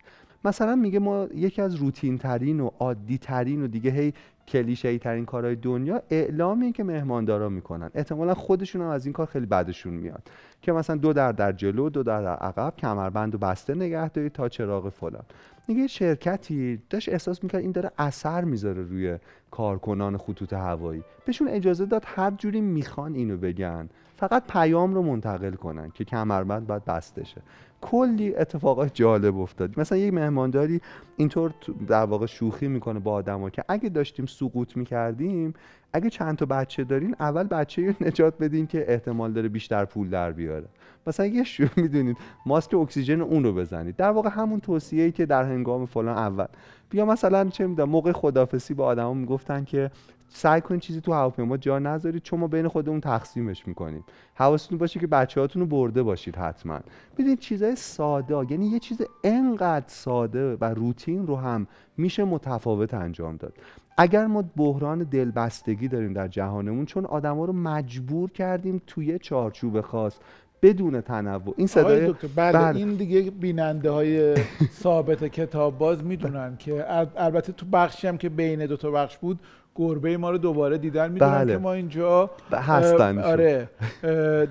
مثلا 0.45 0.75
میگه 0.75 0.99
ما 0.99 1.27
یکی 1.35 1.61
از 1.61 1.75
روتین 1.75 2.17
ترین 2.17 2.59
و 2.59 2.69
عادی 2.79 3.17
ترین 3.17 3.63
و 3.63 3.67
دیگه 3.67 3.91
هی 3.91 4.13
کلیشه 4.47 4.97
ترین 4.97 5.25
کارهای 5.25 5.55
دنیا 5.55 6.01
اعلامی 6.09 6.71
که 6.71 6.83
مهماندارا 6.83 7.49
می‌کنن. 7.49 7.91
احتمالا 7.95 8.33
خودشون 8.33 8.81
هم 8.81 8.87
از 8.87 9.05
این 9.05 9.13
کار 9.13 9.25
خیلی 9.25 9.45
بعدشون 9.45 9.93
میاد 9.93 10.29
که 10.61 10.71
مثلا 10.71 10.95
دو 10.95 11.13
در 11.13 11.31
در 11.31 11.51
جلو 11.51 11.89
دو 11.89 12.03
در 12.03 12.21
در 12.21 12.35
عقب 12.35 12.73
کمربند 12.77 13.35
و 13.35 13.37
بسته 13.37 13.75
نگه 13.75 14.09
دارید 14.09 14.31
تا 14.31 14.49
چراغ 14.49 14.89
فلان. 14.89 15.23
میگه 15.67 15.87
شرکتی 15.87 16.81
داشت 16.89 17.09
احساس 17.09 17.43
می‌کرد 17.43 17.61
این 17.61 17.71
داره 17.71 17.91
اثر 17.97 18.43
می‌ذاره 18.43 18.83
روی 18.83 19.17
کارکنان 19.51 20.17
خطوط 20.17 20.53
هوایی. 20.53 21.03
بهشون 21.25 21.47
اجازه 21.47 21.85
داد 21.85 22.03
هر 22.05 22.31
جوری 22.31 22.61
می‌خوان 22.61 23.15
اینو 23.15 23.37
بگن. 23.37 23.89
فقط 24.17 24.43
پیام 24.47 24.93
رو 24.93 25.01
منتقل 25.01 25.53
کنن 25.53 25.91
که 25.93 26.03
کمربند 26.05 26.67
باید 26.67 26.85
بسته 26.85 27.23
شه. 27.23 27.41
کلی 27.81 28.35
اتفاقات 28.35 28.93
جالب 28.93 29.37
افتاد. 29.37 29.79
مثلا 29.79 29.97
یک 29.97 30.13
مهمانداری 30.13 30.81
اینطور 31.15 31.53
در 31.87 32.05
واقع 32.05 32.25
شوخی 32.25 32.67
می‌کنه 32.67 32.99
با 32.99 33.13
آدما 33.13 33.49
که 33.49 33.63
اگه 33.67 33.89
داشتیم 33.89 34.25
سقوط 34.25 34.77
می‌کردیم 34.77 35.53
اگه 35.93 36.09
چند 36.09 36.37
تا 36.37 36.45
بچه 36.45 36.83
دارین 36.83 37.15
اول 37.19 37.43
بچه 37.43 37.87
رو 37.87 37.93
نجات 38.07 38.37
بدین 38.37 38.67
که 38.67 38.91
احتمال 38.91 39.33
داره 39.33 39.49
بیشتر 39.49 39.85
پول 39.85 40.09
در 40.09 40.31
بیاره. 40.31 40.67
مثلا 41.07 41.25
یه 41.25 41.43
شو 41.43 41.65
می‌دونید 41.75 42.17
ماسک 42.45 42.73
اکسیژن 42.73 43.21
اون 43.21 43.43
رو 43.43 43.53
بزنید. 43.53 43.95
در 43.95 44.11
واقع 44.11 44.29
همون 44.29 44.59
توصیه‌ای 44.59 45.11
که 45.11 45.25
در 45.25 45.43
هنگام 45.43 45.85
فلان 45.85 46.17
اول 46.17 46.45
بیا 46.89 47.05
مثلا 47.05 47.49
چه 47.49 47.67
می‌دونم 47.67 47.89
موقع 47.89 48.11
خدافسی 48.11 48.73
با 48.73 48.85
آدما 48.85 49.13
می‌گفتن 49.13 49.63
که 49.63 49.91
سعی 50.27 50.61
کنید 50.61 50.81
چیزی 50.81 51.01
تو 51.01 51.13
هواپیما 51.13 51.57
جا 51.57 51.79
نذارید 51.79 52.23
چون 52.23 52.39
ما 52.39 52.47
بین 52.47 52.67
خودمون 52.67 53.01
تقسیمش 53.01 53.67
می‌کنیم. 53.67 54.03
حواستون 54.35 54.77
باشه 54.77 54.99
که 54.99 55.07
بچه 55.07 55.41
هاتون 55.41 55.59
رو 55.59 55.67
برده 55.67 56.03
باشید 56.03 56.35
حتما. 56.35 56.79
ببینید 57.13 57.39
چیزای 57.39 57.75
ساده 57.75 58.51
یعنی 58.51 58.67
یه 58.67 58.79
چیز 58.79 59.01
انقدر 59.23 59.85
ساده 59.87 60.55
و 60.55 60.65
روتین 60.65 61.27
رو 61.27 61.35
هم 61.35 61.67
میشه 61.97 62.23
متفاوت 62.23 62.93
انجام 62.93 63.37
داد. 63.37 63.53
اگر 63.97 64.27
ما 64.27 64.43
بحران 64.57 64.99
دلبستگی 65.03 65.87
داریم 65.87 66.13
در 66.13 66.27
جهانمون 66.27 66.85
چون 66.85 67.05
آدما 67.05 67.45
رو 67.45 67.53
مجبور 67.53 68.31
کردیم 68.31 68.81
توی 68.87 69.19
چارچوب 69.19 69.81
خاص 69.81 70.19
بدون 70.61 71.01
تنوع 71.01 71.53
این 71.57 71.67
صدای 71.67 72.13
بله, 72.35 72.51
بله, 72.51 72.75
این 72.75 72.93
دیگه 72.93 73.31
بیننده 73.31 73.91
های 73.91 74.35
ثابت 74.81 75.23
کتاب 75.23 75.77
باز 75.77 76.03
می‌دونن 76.03 76.57
که 76.59 76.85
البته 77.17 77.53
تو 77.53 77.65
بخشی 77.73 78.07
هم 78.07 78.17
که 78.17 78.29
بین 78.29 78.65
دو 78.65 78.77
تا 78.77 78.91
بخش 78.91 79.17
بود 79.17 79.39
گربه 79.75 80.17
ما 80.17 80.31
رو 80.31 80.37
دوباره 80.37 80.77
دیدن 80.77 81.11
می‌دونن 81.11 81.31
بله. 81.31 81.53
که 81.53 81.57
ما 81.57 81.73
اینجا 81.73 82.29
هستن 82.51 83.19
آره 83.19 83.69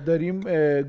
داریم 0.05 0.39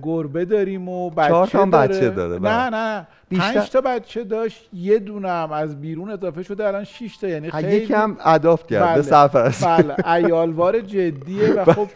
گربه 0.02 0.44
داریم 0.44 0.88
و 0.88 1.10
بچه 1.10 1.28
چهار 1.28 1.66
داره. 1.66 1.88
بچه 1.88 2.10
داره 2.10 2.38
بله. 2.38 2.52
نه 2.52 2.70
نه 2.76 3.06
بیشتر... 3.28 3.52
پنج 3.52 3.70
تا 3.70 3.80
بچه 3.80 4.24
داشت 4.24 4.68
یه 4.72 4.98
دونم 4.98 5.48
از 5.52 5.80
بیرون 5.80 6.10
اضافه 6.10 6.42
شده 6.42 6.66
الان 6.66 6.84
6 6.84 7.16
تا 7.16 7.28
یعنی 7.28 7.50
خیلی 7.50 7.76
یکی 7.76 7.94
هم 7.94 8.16
اداپت 8.24 8.66
کرده 8.66 8.92
بله. 8.92 9.02
سرپرست 9.02 9.66
بله 9.66 10.08
ایالوار 10.08 10.80
جدیه 10.80 11.52
و 11.52 11.64
خب 11.74 11.88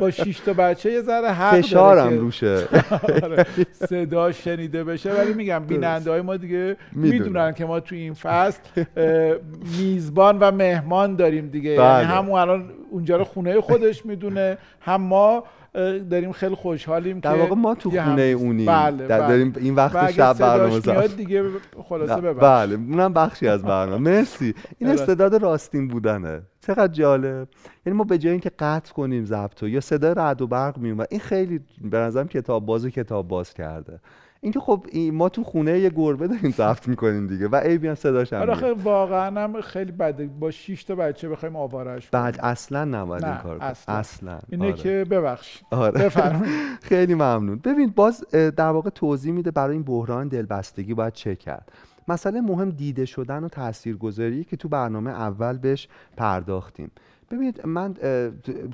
با 0.00 0.10
شش 0.10 0.40
تا 0.40 0.52
بچه 0.52 0.92
یه 0.92 1.00
ذره 1.00 1.28
حق 1.28 1.60
فشارم 1.60 2.18
روشه 2.18 2.68
آره، 3.22 3.46
صدا 3.72 4.32
شنیده 4.32 4.84
بشه 4.84 5.12
ولی 5.12 5.32
میگم 5.32 5.64
بیننده 5.66 6.10
های 6.10 6.20
ما 6.20 6.36
دیگه 6.36 6.76
می‌دونن. 6.92 7.54
که 7.54 7.64
ما 7.64 7.80
تو 7.80 7.94
این 7.94 8.14
فصل 8.14 8.58
میزبان 9.78 10.38
و 10.38 10.50
مهمان 10.50 11.16
داریم 11.16 11.48
دیگه 11.48 11.76
بله. 11.76 12.02
یعنی 12.02 12.04
هم 12.04 12.28
اون 12.28 12.40
الان 12.40 12.70
اونجا 12.90 13.16
رو 13.16 13.24
خونه 13.24 13.60
خودش 13.60 14.06
می‌دونه 14.06 14.58
هم 14.80 15.00
ما 15.00 15.44
داریم 16.10 16.32
خیلی 16.32 16.54
خوشحالیم 16.54 17.20
در 17.20 17.34
واقع 17.34 17.54
ما 17.54 17.74
تو 17.74 17.90
خونه 17.90 18.22
اونیم. 18.22 18.66
بله 18.66 19.06
در- 19.06 19.18
بله. 19.18 19.28
داریم 19.28 19.52
این 19.56 19.74
وقت 19.74 19.96
اگه 19.96 20.12
شب 20.12 20.38
برنامه 20.38 20.80
ضبط 20.80 20.88
میاد 20.88 21.16
دیگه 21.16 21.44
خلاصه 21.88 22.20
ببخش. 22.20 22.42
بله 22.42 22.74
اونم 22.74 23.12
بخشی 23.12 23.48
از 23.48 23.62
برنامه. 23.62 24.10
مرسی. 24.10 24.54
این. 24.78 24.90
استعداد 24.90 25.34
راستین 25.42 25.88
بودنه. 25.88 26.42
چقدر 26.66 26.92
جالب. 26.92 27.48
یعنی 27.86 27.98
ما 27.98 28.04
به 28.04 28.18
جای 28.18 28.30
اینکه 28.32 28.50
قطع 28.58 28.92
کنیم 28.92 29.24
ضبطو 29.24 29.68
یا 29.68 29.80
صدای 29.80 30.14
رعد 30.14 30.42
و 30.42 30.46
برق 30.46 30.78
میومد 30.78 31.06
این 31.10 31.20
خیلی 31.20 31.60
به 31.80 31.98
نظرم 31.98 32.28
کتاب 32.28 32.66
باز 32.66 32.84
و 32.84 32.90
کتاب 32.90 33.28
باز 33.28 33.54
کرده. 33.54 34.00
اینکه 34.40 34.60
خب 34.60 34.86
این 34.92 35.14
ما 35.14 35.28
تو 35.28 35.44
خونه 35.44 35.78
یه 35.78 35.90
گربه 35.90 36.28
داریم 36.28 36.50
ضبط 36.50 36.88
می‌کنیم 36.88 37.26
دیگه 37.26 37.48
و 37.48 37.56
عیبی 37.56 37.88
هم 37.88 37.94
صداش 37.94 38.32
هم 38.32 38.40
آره 38.40 38.72
واقعا 38.72 39.44
هم 39.44 39.60
خیلی 39.60 39.92
بده. 39.92 40.26
با 40.26 40.50
6 40.50 40.84
تا 40.84 40.94
بچه 40.94 41.28
بخوایم 41.28 41.56
آوارش 41.56 42.10
کنیم. 42.10 42.24
بعد 42.24 42.40
اصلا 42.40 42.84
نباید 42.84 43.24
این 43.24 43.36
کار. 43.36 43.58
اصلا. 43.60 43.94
اصلا. 43.94 44.38
اینه 44.48 44.64
آره. 44.64 44.72
که 44.72 45.06
ببخشید. 45.10 45.66
آره. 45.70 46.04
بفرمایید. 46.04 46.54
خیلی 46.82 47.14
ممنون. 47.14 47.60
ببین 47.64 47.92
باز 47.96 48.24
در 48.30 48.70
واقع 48.70 48.90
توضیح 48.90 49.32
میده 49.32 49.50
برای 49.50 49.72
این 49.72 49.82
بحران 49.82 50.28
دلبستگی 50.28 50.94
باید 50.94 51.12
چه 51.12 51.36
کرد. 51.36 51.72
مسئله 52.08 52.40
مهم 52.40 52.70
دیده 52.70 53.04
شدن 53.04 53.44
و 53.44 53.48
تاثیرگذاری 53.48 54.44
که 54.44 54.56
تو 54.56 54.68
برنامه 54.68 55.10
اول 55.10 55.58
بهش 55.58 55.88
پرداختیم. 56.16 56.90
ببینید 57.30 57.66
من 57.66 57.94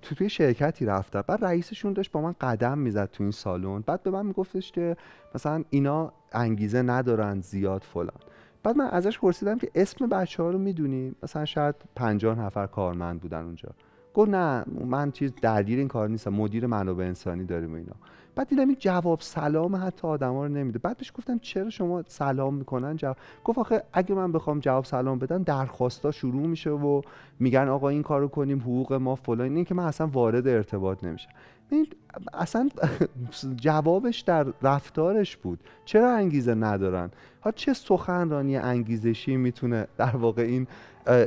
تو 0.03 0.15
توی 0.15 0.29
شرکتی 0.29 0.87
رفتم 0.87 1.25
بعد 1.27 1.45
رئیسشون 1.45 1.93
داشت 1.93 2.13
با 2.13 2.21
من 2.21 2.35
قدم 2.41 2.79
می‌زد 2.79 3.11
تو 3.11 3.23
این 3.23 3.33
سالن. 3.33 3.81
بعد 3.81 4.03
به 4.03 4.11
من 4.11 4.27
میگفتش 4.27 4.73
که 4.73 4.97
مثلا 5.35 5.65
اینا 5.71 6.13
انگیزه 6.33 6.83
ندارن 6.83 7.41
زیاد 7.41 7.83
فلان. 7.83 8.21
بعد 8.63 8.77
من 8.77 8.87
ازش 8.87 9.19
پرسیدم 9.19 9.59
که 9.59 9.71
اسم 9.75 10.07
بچه 10.07 10.43
ها 10.43 10.51
رو 10.51 10.59
می‌دونی؟ 10.59 11.15
مثلا 11.23 11.45
شاید 11.45 11.75
پنجاه 11.97 12.41
نفر 12.41 12.67
کارمند 12.67 13.21
بودن 13.21 13.43
اونجا. 13.45 13.69
گفت 14.15 14.31
نه 14.31 14.65
من 14.87 15.11
چیز 15.11 15.33
درگیر 15.43 15.79
این 15.79 15.89
کار 15.89 16.09
نیستم 16.09 16.33
مدیر 16.33 16.67
منابع 16.67 17.05
انسانی 17.05 17.45
داریم 17.45 17.73
و 17.73 17.77
اینا. 17.77 17.93
بعد 18.37 18.49
دیدم 18.49 18.69
این 18.69 18.77
جواب 18.81 19.21
سلام 19.21 19.77
حتی 19.77 20.09
آدما 20.09 20.47
رو 20.47 20.53
نمیده. 20.53 20.79
بعد 20.79 20.97
بهش 20.97 21.13
گفتم 21.15 21.39
چرا 21.39 21.71
شما 21.71 22.03
سلام 22.07 22.55
می‌کنن؟ 22.55 22.97
جواب 22.97 23.17
گفت 23.45 23.59
آخه 23.59 23.83
اگه 23.93 24.15
من 24.15 24.33
بخوام 24.33 24.61
جواب 24.61 24.85
سلام 24.85 25.19
بدم 25.19 25.43
درخواستا 25.43 26.11
شروع 26.11 26.47
میشه 26.47 26.71
و 26.71 27.03
میگن 27.39 27.69
آقا 27.69 27.89
این 27.89 28.03
کارو 28.03 28.29
کنیم 28.29 28.59
حقوق 28.59 28.93
ما 28.93 29.15
فلان. 29.15 29.57
این 29.57 29.65
که 29.65 29.75
من 29.75 29.85
اصلا 29.85 30.07
وارد 30.07 30.49
ارتباط 30.49 31.05
نمیشم. 31.05 31.31
اصلا 32.33 32.69
جوابش 33.57 34.21
در 34.21 34.47
رفتارش 34.63 35.37
بود. 35.37 35.61
چرا 35.85 36.17
انگیزه 36.17 36.55
ندارن؟ 36.55 37.11
ها 37.43 37.53
چه 37.53 37.73
سخنرانی 37.73 38.57
انگیزشی 38.57 39.37
می‌تونه 39.37 39.87
در 39.97 40.17
واقع 40.17 40.43
این 40.43 40.67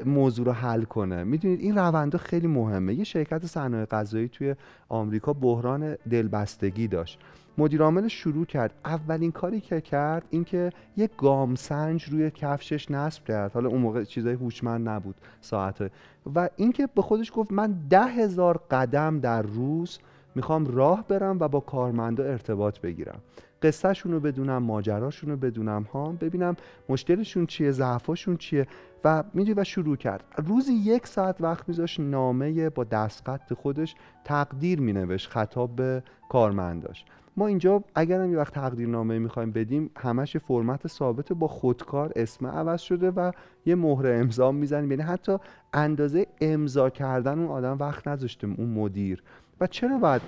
موضوع 0.05 0.45
رو 0.45 0.51
حل 0.51 0.83
کنه؟ 0.83 1.23
می‌دونید 1.23 1.59
این 1.59 1.77
روند 1.77 2.15
خیلی 2.15 2.47
مهمه. 2.47 2.93
یه 2.93 3.03
شرکت 3.03 3.45
صنایع 3.45 3.85
غذایی 3.85 4.27
توی 4.27 4.55
آمریکا 4.89 5.33
بحران 5.33 5.95
دلبستگی 6.11 6.87
داشت. 6.87 7.19
مدیر 7.57 7.81
عامل 7.81 8.07
شروع 8.07 8.45
کرد. 8.45 8.73
اولین 8.85 9.31
کاری 9.31 9.59
که 9.59 9.81
کرد 9.81 10.23
اینکه 10.29 10.69
یه 10.97 11.09
گام 11.17 11.55
سنج 11.55 12.03
روی 12.03 12.31
کفشش 12.31 12.91
نصب 12.91 13.23
کرد. 13.23 13.53
حالا 13.53 13.69
اون 13.69 13.81
موقع 13.81 14.03
چیزای 14.03 14.33
هوشمند 14.33 14.89
نبود 14.89 15.15
ساعت 15.41 15.91
و 16.35 16.49
اینکه 16.55 16.87
به 16.95 17.01
خودش 17.01 17.31
گفت 17.35 17.51
من 17.51 17.75
ده 17.89 18.05
هزار 18.05 18.61
قدم 18.71 19.19
در 19.19 19.41
روز 19.41 19.99
می‌خوام 20.37 20.65
راه 20.65 21.07
برم 21.07 21.37
و 21.39 21.47
با 21.47 21.59
کارمندا 21.59 22.23
ارتباط 22.23 22.79
بگیرم. 22.79 23.19
قصهشون 23.61 24.11
رو 24.11 24.19
بدونم 24.19 24.63
ماجراشون 24.63 25.29
رو 25.29 25.37
بدونم 25.37 25.83
ها 25.93 26.11
ببینم 26.11 26.55
مشکلشون 26.89 27.45
چیه 27.45 27.71
ضعفاشون 27.71 28.37
چیه 28.37 28.67
و 29.03 29.23
می‌دونی 29.33 29.59
و 29.59 29.63
شروع 29.63 29.95
کرد. 29.95 30.23
روزی 30.47 30.73
یک 30.73 31.07
ساعت 31.07 31.41
وقت 31.41 31.69
میذاش 31.69 31.99
نامه 31.99 32.69
با 32.69 32.83
دستخط 32.83 33.53
خودش 33.53 33.95
تقدیر 34.25 34.81
مینوشت 34.81 35.29
خطاب 35.29 35.75
به 35.75 36.03
کارمنداش. 36.29 37.05
ما 37.37 37.47
اینجا 37.47 37.83
اگر 37.95 38.21
هم 38.21 38.31
یه 38.31 38.37
وقت 38.37 38.53
تقدیرنامه 38.53 39.19
می‌خوایم 39.19 39.51
بدیم 39.51 39.91
همش 39.97 40.37
فرمت 40.37 40.87
ثابت 40.87 41.33
با 41.33 41.47
خودکار 41.47 42.11
اسم 42.15 42.47
عوض 42.47 42.81
شده 42.81 43.11
و 43.11 43.31
یه 43.65 43.75
مهر 43.75 44.07
امضا 44.07 44.51
می‌زنیم. 44.51 44.91
یعنی 44.91 45.03
حتی 45.03 45.37
اندازه 45.73 46.27
امضا 46.41 46.89
کردن 46.89 47.39
اون 47.39 47.47
آدم 47.47 47.77
وقت 47.79 48.07
نذاشته 48.07 48.47
اون 48.47 48.69
مدیر. 48.69 49.23
و 49.61 49.67
چرا 49.67 49.97
باید 49.97 50.21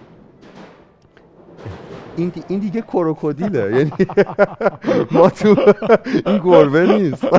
این, 2.17 2.29
دی- 2.29 2.43
این 2.47 2.59
دیگه 2.59 2.81
کروکودیله. 2.81 3.59
یعنی 3.77 3.91
ما 5.11 5.29
تو 5.29 5.55
این 6.25 6.37
گربه 6.37 6.85
نیست. 6.87 7.25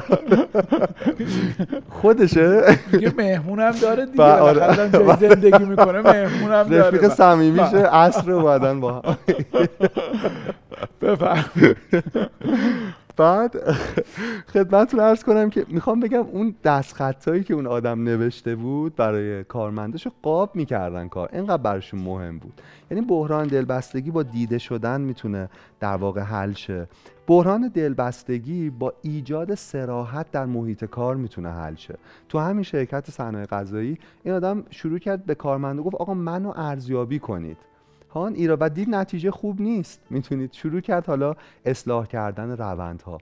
خودشه. 2.01 2.76
دیگه 2.93 3.12
مهمونم 3.18 3.70
داره 3.72 4.07
دیگه. 4.07 4.24
آره. 4.24 4.91
زندگی 5.20 5.64
می‌کنه 5.64 6.01
مهمونم 6.01 6.62
داره. 6.62 6.82
رفیق 6.97 7.09
صمیمیشه. 7.09 7.76
عصر 7.76 8.32
بعدن 8.43 8.80
با 8.80 8.93
هم. 8.93 9.16
بعد 13.21 13.71
خدمتتون 14.53 15.01
عرض 15.01 15.25
کنم 15.25 15.51
که 15.51 15.66
می‌خوام 15.68 16.01
بگم 16.01 16.21
اون 16.21 16.55
دستخطایی 16.64 17.45
که 17.45 17.55
اون 17.55 17.66
آدم 17.66 18.03
نوشته 18.05 18.57
بود 18.57 18.97
برای 18.97 19.45
کارمندش 19.45 20.07
قاب 20.23 20.57
می‌کردن 20.57 21.09
کار. 21.09 21.29
اینقدر 21.33 21.62
براشون 21.62 22.01
مهم 22.01 22.39
بود. 22.39 22.61
یعنی 22.91 23.07
بحران 23.07 23.47
دلبستگی 23.47 24.11
با 24.11 24.23
دیده 24.23 24.59
شدن 24.59 25.01
می‌تونه 25.01 25.49
در 25.81 25.97
واقع 25.97 26.21
حل 26.21 26.53
شه. 26.53 26.89
بحران 27.27 27.68
دلبستگی 27.68 28.71
با 28.71 28.93
ایجاد 29.03 29.55
سراحت 29.55 30.31
در 30.31 30.47
محیط 30.47 30.85
کار 30.85 31.16
می‌تونه 31.16 31.51
حل 31.51 31.75
شه. 31.75 31.95
تو 32.29 32.39
همین 32.39 32.62
شرکت 32.62 33.11
صنایع 33.11 33.47
غذایی 33.47 33.99
این 34.25 34.35
آدم 34.35 34.64
شروع 34.71 34.99
کرد 34.99 35.25
به 35.25 35.35
کارمنده 35.35 35.83
گفت 35.83 35.95
آقا 35.95 36.14
منو 36.14 36.53
ارزیابی 36.57 37.18
کنید. 37.18 37.57
هان 38.11 38.35
ایرا 38.35 38.57
و 38.61 38.71
دید 38.71 38.91
نتیجه 38.91 39.31
خوب 39.31 39.61
نیست. 39.61 40.01
می‌تونید 40.11 40.53
شروع 40.53 40.81
کرد 40.81 41.07
حالا 41.07 41.35
اصلاح 41.65 42.07
کردن 42.07 42.57
روندها. 42.57 43.19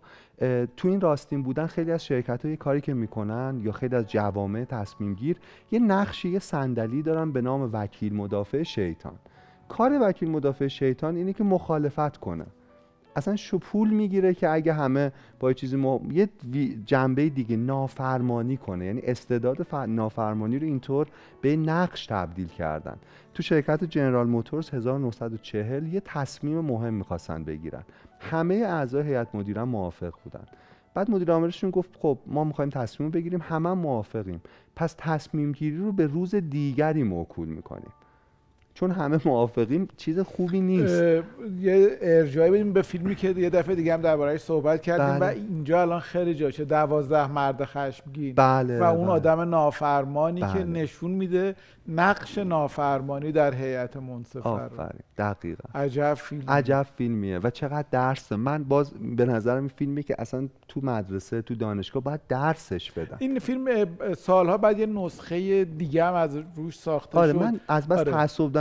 تو 0.76 0.88
این 0.88 1.00
راستین 1.00 1.42
بودن 1.42 1.66
خیلی 1.66 1.92
از 1.92 2.04
شرکت 2.04 2.44
های 2.44 2.56
کاری 2.56 2.80
که 2.80 2.94
می‌کنن 2.94 3.60
یا 3.62 3.72
خیلی 3.72 3.96
از 3.96 4.06
جوامع 4.06 4.64
تصمیم 4.64 5.14
گیر 5.14 5.36
یه 5.70 5.78
نقشی 5.78 6.28
یه 6.28 6.38
صندلی 6.38 7.02
دارن 7.02 7.32
به 7.32 7.40
نام 7.40 7.70
وکیل 7.72 8.14
مدافع 8.14 8.62
شیطان. 8.62 9.14
کار 9.68 9.98
وکیل 10.02 10.30
مدافع 10.30 10.68
شیطان 10.68 11.16
اینه 11.16 11.32
که 11.32 11.44
مخالفت 11.44 12.16
کنه. 12.16 12.46
اصلا 13.18 13.36
شو 13.36 13.58
پول 13.58 13.90
می‌گیره 13.90 14.34
که 14.34 14.48
اگه 14.48 14.72
همه 14.72 15.12
با 15.40 15.52
چیزی 15.52 15.76
ما... 15.76 16.00
یه 16.10 16.28
جنبه 16.86 17.28
دیگه 17.28 17.56
نافرمانی 17.56 18.56
کنه. 18.56 18.86
یعنی 18.86 19.00
استعداد 19.00 19.62
ف... 19.62 19.74
نافرمانی 19.74 20.58
رو 20.58 20.66
اینطور 20.66 21.06
به 21.40 21.56
نقش 21.56 22.06
تبدیل 22.06 22.48
کردن. 22.48 22.96
تو 23.34 23.42
شرکت 23.42 23.84
جنرال 23.84 24.26
موتورز 24.26 24.70
1940 24.70 25.86
یه 25.86 26.02
تصمیم 26.04 26.60
مهم 26.60 26.94
می‌خواستن 26.94 27.44
بگیرن. 27.44 27.82
همه 28.20 28.54
اعضای 28.54 29.02
هیئت 29.02 29.34
مدیره 29.34 29.64
موافق 29.64 30.12
بودن. 30.24 30.44
بعد 30.94 31.10
مدیر 31.10 31.32
عاملشون 31.32 31.70
گفت 31.70 31.90
خب 31.98 32.18
ما 32.26 32.44
می‌خوایم 32.44 32.70
تصمیم 32.70 33.10
بگیریم 33.10 33.40
همه 33.42 33.68
هم 33.68 33.78
موافقیم. 33.78 34.40
پس 34.76 34.94
تصمیم 34.98 35.52
گیری 35.52 35.76
رو 35.76 35.92
به 35.92 36.06
روز 36.06 36.34
دیگری 36.34 37.02
موکول 37.02 37.48
می‌کنیم. 37.48 37.92
چون 38.78 38.90
همه 38.90 39.20
موافقیم 39.24 39.88
چیز 39.96 40.20
خوبی 40.20 40.60
نیست 40.60 41.02
یه 41.60 41.98
ارجاعی 42.00 42.50
بدیم 42.50 42.72
به 42.72 42.82
فیلمی 42.82 43.14
که 43.14 43.30
یه 43.30 43.50
دفعه 43.50 43.74
دیگه 43.74 43.94
هم 43.94 44.00
دربارهش 44.00 44.40
صحبت 44.40 44.82
کردیم 44.82 45.18
بله. 45.18 45.26
و 45.26 45.34
اینجا 45.34 45.80
الان 45.80 46.00
خیلی 46.00 46.34
جاشه 46.34 46.64
دوازده 46.64 47.26
مرد 47.26 47.64
خشمگین 47.64 48.34
بله 48.34 48.80
و 48.80 48.82
اون 48.82 49.02
بله. 49.02 49.12
آدم 49.12 49.40
نافرمانی 49.40 50.40
که 50.40 50.46
بله. 50.46 50.64
نشون 50.64 51.10
میده 51.10 51.54
نقش 51.88 52.38
نافرمانی 52.38 53.32
در 53.32 53.54
هیئت 53.54 53.96
منصفه 53.96 54.48
آفرین 54.48 55.00
دقیقا 55.18 55.68
عجب 55.74 56.14
فیلم 56.14 56.42
عجب 56.48 56.86
فیلمیه 56.96 57.38
و 57.38 57.50
چقدر 57.50 57.88
درسه 57.90 58.36
من 58.36 58.64
باز 58.64 58.90
به 59.16 59.24
نظرم 59.24 59.58
این 59.58 59.70
فیلمی 59.76 60.02
که 60.02 60.14
اصلا 60.18 60.48
تو 60.68 60.80
مدرسه 60.82 61.42
تو 61.42 61.54
دانشگاه 61.54 62.02
باید 62.02 62.20
درسش 62.28 62.92
بدن 62.92 63.16
این 63.18 63.38
فیلم 63.38 63.86
سالها 64.14 64.56
بعد 64.56 64.78
یه 64.78 64.86
نسخه 64.86 65.64
دیگه 65.64 66.04
هم 66.04 66.14
از 66.14 66.38
روش 66.56 66.78
ساخته 66.78 67.18
آره 67.18 67.32
شد 67.32 67.38
من 67.38 67.60
از 67.68 67.88
بس 67.88 67.98
آره. 67.98 68.12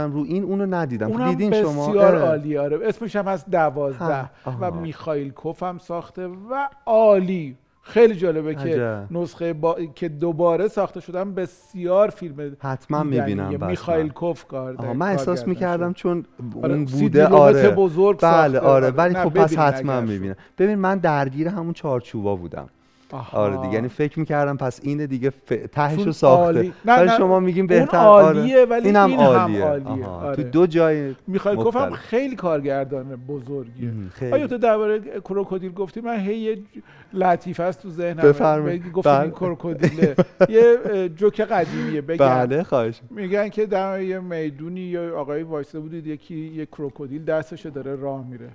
دارم 0.08 0.18
رو 0.18 0.24
این 0.24 0.44
اونو 0.44 0.66
ندیدم 0.66 1.06
اونم 1.06 1.28
دیدین 1.28 1.62
شما 1.62 1.88
بسیار 1.88 2.06
آره. 2.06 2.18
عالی 2.18 2.58
آره 2.58 2.78
اسمش 2.82 3.16
هم 3.16 3.24
هست 3.24 3.50
دوازده 3.50 4.30
و. 4.60 4.70
میخائیل 4.70 5.30
کوف 5.30 5.62
هم 5.62 5.78
ساخته 5.78 6.26
و 6.26 6.68
عالی 6.86 7.56
خیلی 7.82 8.14
جالبه 8.14 8.54
که 8.54 8.60
عجب. 8.60 9.06
نسخه 9.10 9.52
با... 9.52 9.76
که 9.94 10.08
دوباره 10.08 10.68
ساخته 10.68 11.00
شدن 11.00 11.34
بسیار 11.34 12.10
فیلم 12.10 12.56
حتما. 12.60 13.02
می‌بینم 13.02 13.50
بس 13.50 13.68
میخائیل. 13.68 14.08
کوف 14.08 14.44
کار 14.44 14.76
آها، 14.76 14.92
من 14.92 15.08
احساس 15.08 15.46
می‌کردم 15.46 15.92
چون 15.92 16.24
آره، 16.62 16.74
اون 16.74 16.84
بوده 16.84 17.26
آره 17.26 17.70
بزرگ 17.70 18.18
بله 18.20 18.52
ساخته. 18.52 18.60
آره 18.60 18.90
ولی 18.90 19.14
خب 19.14 19.30
پس 19.30 19.56
حتما. 19.58 20.00
می‌بینم 20.00 20.36
ببین 20.58 20.74
من 20.74 20.98
درگیر 20.98 21.48
همون 21.48 21.72
چارچوبا 21.72 22.36
بودم 22.36 22.68
آها. 23.12 23.38
آره 23.38 23.56
دیگه 23.56 23.74
یعنی 23.74 23.88
فکر 23.88 24.18
می‌کردم 24.18 24.56
پس 24.56 24.80
اینه 24.82 25.06
دیگه 25.06 25.30
ف... 25.30 25.52
تهش 25.72 25.96
چون 25.96 26.04
رو 26.04 26.12
ساخته 26.12 26.72
نه، 26.84 27.02
نه، 27.02 27.16
شما 27.16 27.40
میگیم 27.40 27.60
اون 27.60 27.66
بهتر 27.66 27.98
عالیه 27.98 28.56
آره. 28.56 28.64
ولی 28.64 28.86
اینم 28.86 29.10
این 29.10 29.20
هم 29.20 29.26
عالیه. 29.26 30.06
آره. 30.06 30.36
تو 30.36 30.42
دو 30.42 30.66
جای 30.66 31.08
هم 31.08 31.14
مختلف. 31.54 31.92
خیلی 31.92 32.36
کارگردان 32.36 33.16
بزرگیه 33.16 33.90
مهم. 33.90 34.08
خیلی. 34.08 34.32
آیا 34.32 34.46
تو 34.46 34.58
درباره 34.58 35.00
کروکودیل 35.00 35.72
گفتی 35.72 36.00
من 36.00 36.20
هی 36.20 36.64
لطیفه 37.12 37.62
است 37.62 37.82
تو 37.82 37.90
ذهنم 37.90 38.22
بفرمایید. 38.22 38.92
گفتیم 38.92 39.12
بله. 39.12 39.22
این 39.22 39.30
کروکودیله 39.30 40.14
یه 40.48 41.08
جوک 41.08 41.40
قدیمیه 41.40 42.00
بگم 42.00 42.26
بله 42.26 42.62
خواهش 42.62 43.00
میگن 43.10 43.48
که 43.48 43.66
در 43.66 44.00
یه 44.00 44.18
می‌دونی 44.20 44.80
یا 44.80 45.18
آقایی 45.20 45.42
وایسته 45.42 45.80
بودید 45.80 46.06
یکی 46.06 46.36
یه 46.36 46.66
کروکودیل 46.66 47.24
دستشو 47.24 47.68
داره 47.68 47.94
راه 47.96 48.26
میره 48.26 48.50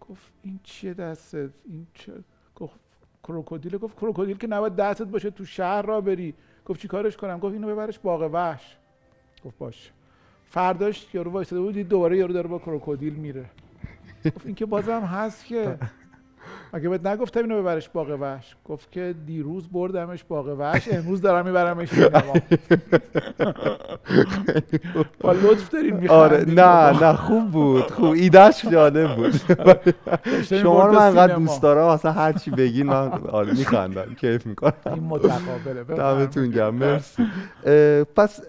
گفت 0.00 0.32
این 0.42 0.60
چیه 0.62 0.94
دستت 0.94 1.50
این 1.68 1.86
چه 1.94 2.12
کروکودیل 3.22 3.78
گفت 3.78 3.96
کروکودیل 3.96 4.36
که 4.36 4.46
نباید 4.46 4.76
دستت 4.76 5.06
باشه 5.06 5.30
تو 5.30 5.44
شهر 5.44 5.82
را 5.82 6.00
بری. 6.00 6.34
گفت 6.66 6.80
چی 6.80 6.88
کارش 6.88 7.16
کنم؟ 7.16 7.38
گفت 7.38 7.52
اینو 7.52 7.68
ببرش 7.68 7.98
باغ 7.98 8.30
وحش. 8.32 8.76
گفت 9.44 9.58
باش. 9.58 9.92
فرداش 10.44 11.14
یارو 11.14 11.30
وایساده 11.30 11.62
بود 11.62 11.78
دوباره 11.78 12.18
یارو 12.18 12.32
داره 12.32 12.48
با 12.48 12.58
کروکودیل 12.58 13.14
میره. 13.14 13.44
گفت 14.24 14.46
این 14.46 14.54
که 14.54 14.66
بازم 14.66 15.00
هست 15.00 15.46
که 15.46 15.78
مگه 16.74 16.88
بهت 16.88 17.06
نگفتم 17.06 17.40
اینو 17.40 17.62
ببرش 17.62 17.88
باغ 17.88 18.18
وحش؟ 18.20 18.56
گفت 18.64 18.92
که 18.92 19.14
دیروز 19.26 19.68
بردمش 19.68 20.24
باغ 20.24 20.56
وحش 20.58 20.88
امروز 20.92 21.20
دارم 21.20 21.46
میبرمش 21.46 21.88
با 25.20 25.32
لطف 25.32 25.70
دارین 25.70 26.10
آره 26.10 26.44
نه 26.44 27.02
نه 27.02 27.12
خوب 27.12 27.50
بود 27.50 27.90
خوب. 27.90 28.12
ایدهش 28.12 28.66
جالب 28.66 29.16
بود. 29.16 29.32
شما 30.42 30.86
رو 30.86 30.92
من 30.92 31.02
انقدر 31.02 31.34
دوست 31.34 31.62
دارم 31.62 31.86
اصلا 31.86 32.12
هر 32.12 32.32
چی 32.32 32.50
بگین 32.50 32.86
من 32.86 33.12
آره 33.12 33.52
میخندم 33.52 34.14
کیف 34.14 34.46
می‌کنم. 34.46 34.72
این 34.86 35.04
متقابله. 35.04 35.84
دمتون 35.84 36.50
گرم 36.50 36.74
مرسی. 36.74 37.26
پس 38.16 38.40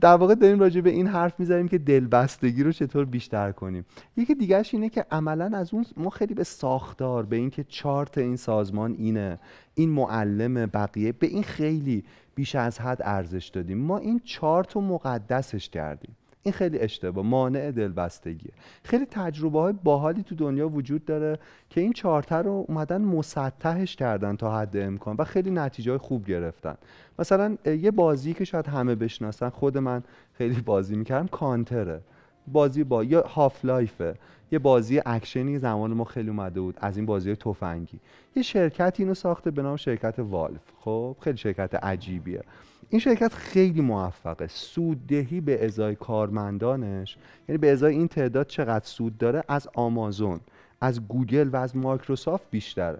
در 0.00 0.14
واقع 0.14 0.34
داریم 0.34 0.60
راجع 0.60 0.80
به 0.80 0.90
این 0.90 1.06
حرف 1.06 1.40
می‌زنیم 1.40 1.68
که 1.68 1.78
دلبستگی 1.78 2.62
رو 2.62 2.72
چطور 2.72 3.04
بیشتر 3.04 3.52
کنیم. 3.52 3.84
یکی 4.16 4.34
دیگهش 4.34 4.74
اینه 4.74 4.88
که 4.88 5.06
عملا 5.10 5.50
از 5.54 5.74
اون 5.74 5.84
ما 5.96 6.10
خیلی 6.10 6.34
به 6.34 6.44
ساختار 6.44 7.22
به 7.26 7.36
اینکه 7.36 7.64
چارت 7.70 8.18
این 8.18 8.36
سازمان 8.36 8.96
اینه. 8.98 9.38
این 9.74 9.90
معلم 9.90 10.54
بقیه. 10.66 11.12
به 11.12 11.26
این 11.26 11.42
خیلی 11.42 12.04
بیش 12.34 12.54
از 12.54 12.80
حد 12.80 13.02
ارزش 13.04 13.48
دادیم. 13.48 13.78
ما 13.78 13.98
این 13.98 14.20
چارت 14.24 14.72
رو 14.72 14.80
مقدسش 14.80 15.68
کردیم. 15.68 16.16
این 16.42 16.52
خیلی 16.52 16.78
اشتباه. 16.78 17.26
مانع 17.26 17.70
دلبستگیه. 17.70 18.52
خیلی 18.84 19.06
تجربه 19.06 19.60
های 19.60 19.74
باحالی 19.84 20.22
تو 20.22 20.34
دنیا 20.34 20.68
وجود 20.68 21.04
داره 21.04 21.38
که 21.70 21.80
این 21.80 21.92
چارت 21.92 22.32
رو 22.32 22.64
اومدن 22.68 23.02
مسطحش 23.02 23.96
کردن 23.96 24.36
تا 24.36 24.58
حد 24.58 24.76
امکان 24.76 25.16
و 25.18 25.24
خیلی 25.24 25.50
نتیجه 25.50 25.90
های 25.90 25.98
خوب 25.98 26.26
گرفتن. 26.26 26.74
مثلا 27.18 27.56
یه 27.66 27.90
بازی 27.90 28.34
که 28.34 28.44
شاید 28.44 28.66
همه 28.66 28.94
بشناسن 28.94 29.48
خود 29.48 29.78
من 29.78 30.02
خیلی 30.32 30.60
بازی 30.60 30.96
می‌کردم 30.96 31.26
کانتره. 31.26 32.00
بازی 32.46 32.84
با 32.84 33.04
یا 33.04 33.22
هاف 33.22 33.64
لایفه 33.64 34.14
یه 34.52 34.58
بازی 34.58 35.00
اکشنی 35.06 35.58
زمان 35.58 35.92
ما 35.92 36.04
خیلی 36.04 36.28
اومده 36.28 36.60
بود 36.60 36.76
از 36.80 36.96
این 36.96 37.06
بازی 37.06 37.34
تفنگی. 37.34 38.00
یه 38.36 38.42
شرکت 38.42 38.94
اینو 38.98 39.14
ساخته 39.14 39.50
به 39.50 39.62
نام 39.62 39.76
شرکت 39.76 40.18
Valve. 40.18 40.60
خب 40.80 41.16
خیلی 41.20 41.36
شرکت 41.36 41.74
عجیبیه. 41.74 42.42
این 42.90 43.00
شرکت 43.00 43.32
خیلی 43.34 43.80
موفقه. 43.80 44.46
سوددهی 44.46 45.40
به 45.40 45.64
ازای 45.64 45.94
کارمندانش 45.94 47.16
یعنی 47.48 47.58
به 47.58 47.70
ازای 47.70 47.94
این 47.94 48.08
تعداد 48.08 48.46
چقدر 48.46 48.84
سود 48.84 49.18
داره 49.18 49.44
از 49.48 49.68
آمازون 49.74 50.40
از 50.80 51.08
گوگل 51.08 51.48
و 51.48 51.56
از 51.56 51.76
مایکروسافت 51.76 52.50
بیشتره. 52.50 52.98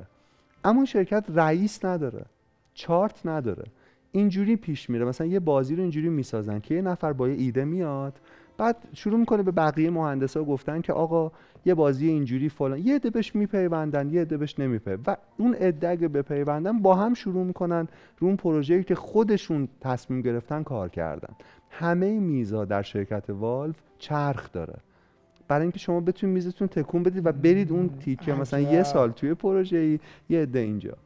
اما 0.64 0.76
اون 0.76 0.84
شرکت 0.84 1.24
رئیس 1.28 1.84
نداره. 1.84 2.24
چارت 2.74 3.26
نداره. 3.26 3.64
اینجوری 4.12 4.56
پیش 4.56 4.90
میره. 4.90 5.04
مثلا 5.04 5.26
یه 5.26 5.40
بازی 5.40 5.76
رو 5.76 5.82
اینجوری 5.82 6.08
می‌سازن 6.08 6.60
که 6.60 6.74
یه 6.74 6.82
نفر 6.82 7.12
با 7.12 7.28
یه 7.28 7.34
ایده 7.34 7.64
میاد 7.64 8.20
بعد 8.60 8.76
شروع 8.92 9.18
می‌کنه 9.18 9.42
به 9.42 9.50
بقیه 9.50 9.90
مهندسا 9.90 10.44
گفتن 10.44 10.80
که 10.80 10.92
آقا 10.92 11.32
یه 11.64 11.74
بازی 11.74 12.08
اینجوری 12.08 12.48
فلان 12.48 12.78
یه 12.78 12.94
عده 12.94 13.10
بهش 13.10 13.34
میپیوندن 13.34 14.10
یه 14.10 14.20
عده 14.20 14.36
بهش 14.36 14.54
و 15.06 15.16
اون 15.38 15.54
عده 15.54 15.88
اگه 15.88 16.08
بپیوندن 16.08 16.78
با 16.78 16.94
هم 16.94 17.14
شروع 17.14 17.44
می‌کنن 17.44 17.88
رو 18.18 18.26
اون 18.26 18.36
پروژه‌ای 18.36 18.84
که 18.84 18.94
خودشون 18.94 19.68
تصمیم 19.80 20.22
گرفتن 20.22 20.62
کار 20.62 20.88
کردن. 20.88 21.34
همه 21.70 22.20
میزا 22.20 22.64
در 22.64 22.82
شرکت 22.82 23.30
والف 23.30 23.76
چرخ 23.98 24.52
داره. 24.52 24.76
برای 25.48 25.62
اینکه 25.62 25.78
شما 25.78 26.00
بتونید 26.00 26.34
میزتون 26.34 26.68
تکون 26.68 27.02
بدید 27.02 27.26
و 27.26 27.32
برید 27.32 27.72
اون 27.72 27.88
تیکه 27.88 28.34
مثلا 28.34 28.60
یه. 28.60 28.82
سال 28.82 29.10
توی 29.10 29.34
پروژه 29.34 29.76
ای 29.76 29.98
یه 30.28 30.42
عده 30.42 30.58
اینجا. 30.58 30.96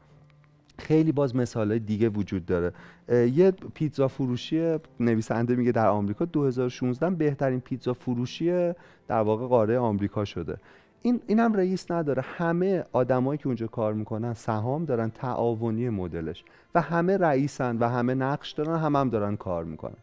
خیلی 0.79 1.13
باز 1.13 1.37
مثال 1.37 1.79
دیگه 1.79 2.09
وجود 2.09 2.47
داره. 2.47 2.73
یه 3.09 3.51
پیتزا 3.51 4.09
فروشی 4.09 4.77
نویسنده 5.01 5.57
میگه 5.57 5.73
در 5.73 5.87
آمریکا 5.87 6.25
2016 6.25 7.11
بهترین 7.11 7.61
پیتزا 7.61 7.93
فروشی 7.93 8.73
در 9.09 9.21
واقع 9.21 9.47
قاره 9.47 9.79
آمریکا 9.79 10.25
شده. 10.25 10.57
این 11.03 11.21
اینم 11.27 11.53
رئیس 11.53 11.91
نداره. 11.91 12.23
همه 12.23 12.85
آدمایی 12.93 13.39
که 13.39 13.47
اونجا 13.47 13.67
کار 13.67 13.95
می‌کنن 13.95 14.35
سهام 14.35 14.85
دارن 14.85 15.11
تعاونی 15.11 15.89
مدلش. 15.89 16.45
و 16.75 16.81
همه 16.81 17.17
رئیسن 17.17 17.77
و 17.79 17.89
همه 17.89 18.15
نقش 18.15 18.53
دارن 18.53 18.79
هم 18.79 18.97
هم 18.97 19.09
دارن 19.09 19.37
کار 19.37 19.65
می‌کنن. 19.65 19.97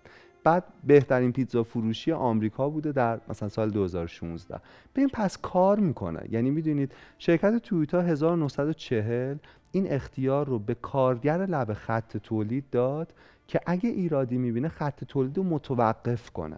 بعد 0.43 0.63
بهترین 0.83 1.31
پیتزا 1.31 1.63
فروشی 1.63 2.11
آمریکا 2.11 2.69
بوده 2.69 2.91
در 2.91 3.19
مثلا 3.29 3.49
سال 3.49 3.69
2016 3.69 4.59
ببین 4.95 5.09
پس 5.13 5.37
کار 5.37 5.79
می‌کنه. 5.79 6.23
یعنی 6.29 6.49
می‌دونید 6.49 6.93
شرکت 7.17 7.57
تویوتا 7.57 8.01
1940 8.01 9.37
این 9.71 9.91
اختیار 9.91 10.47
رو 10.47 10.59
به 10.59 10.75
کارگر 10.75 11.45
لب 11.45 11.73
خط 11.73 12.17
تولید 12.17 12.65
داد 12.71 13.13
که 13.47 13.59
اگه 13.65 13.89
ایرادی 13.89 14.37
می‌بینه 14.37 14.67
خط 14.69 15.03
تولید 15.03 15.37
رو 15.37 15.43
متوقف 15.43 16.29
کنه. 16.29 16.57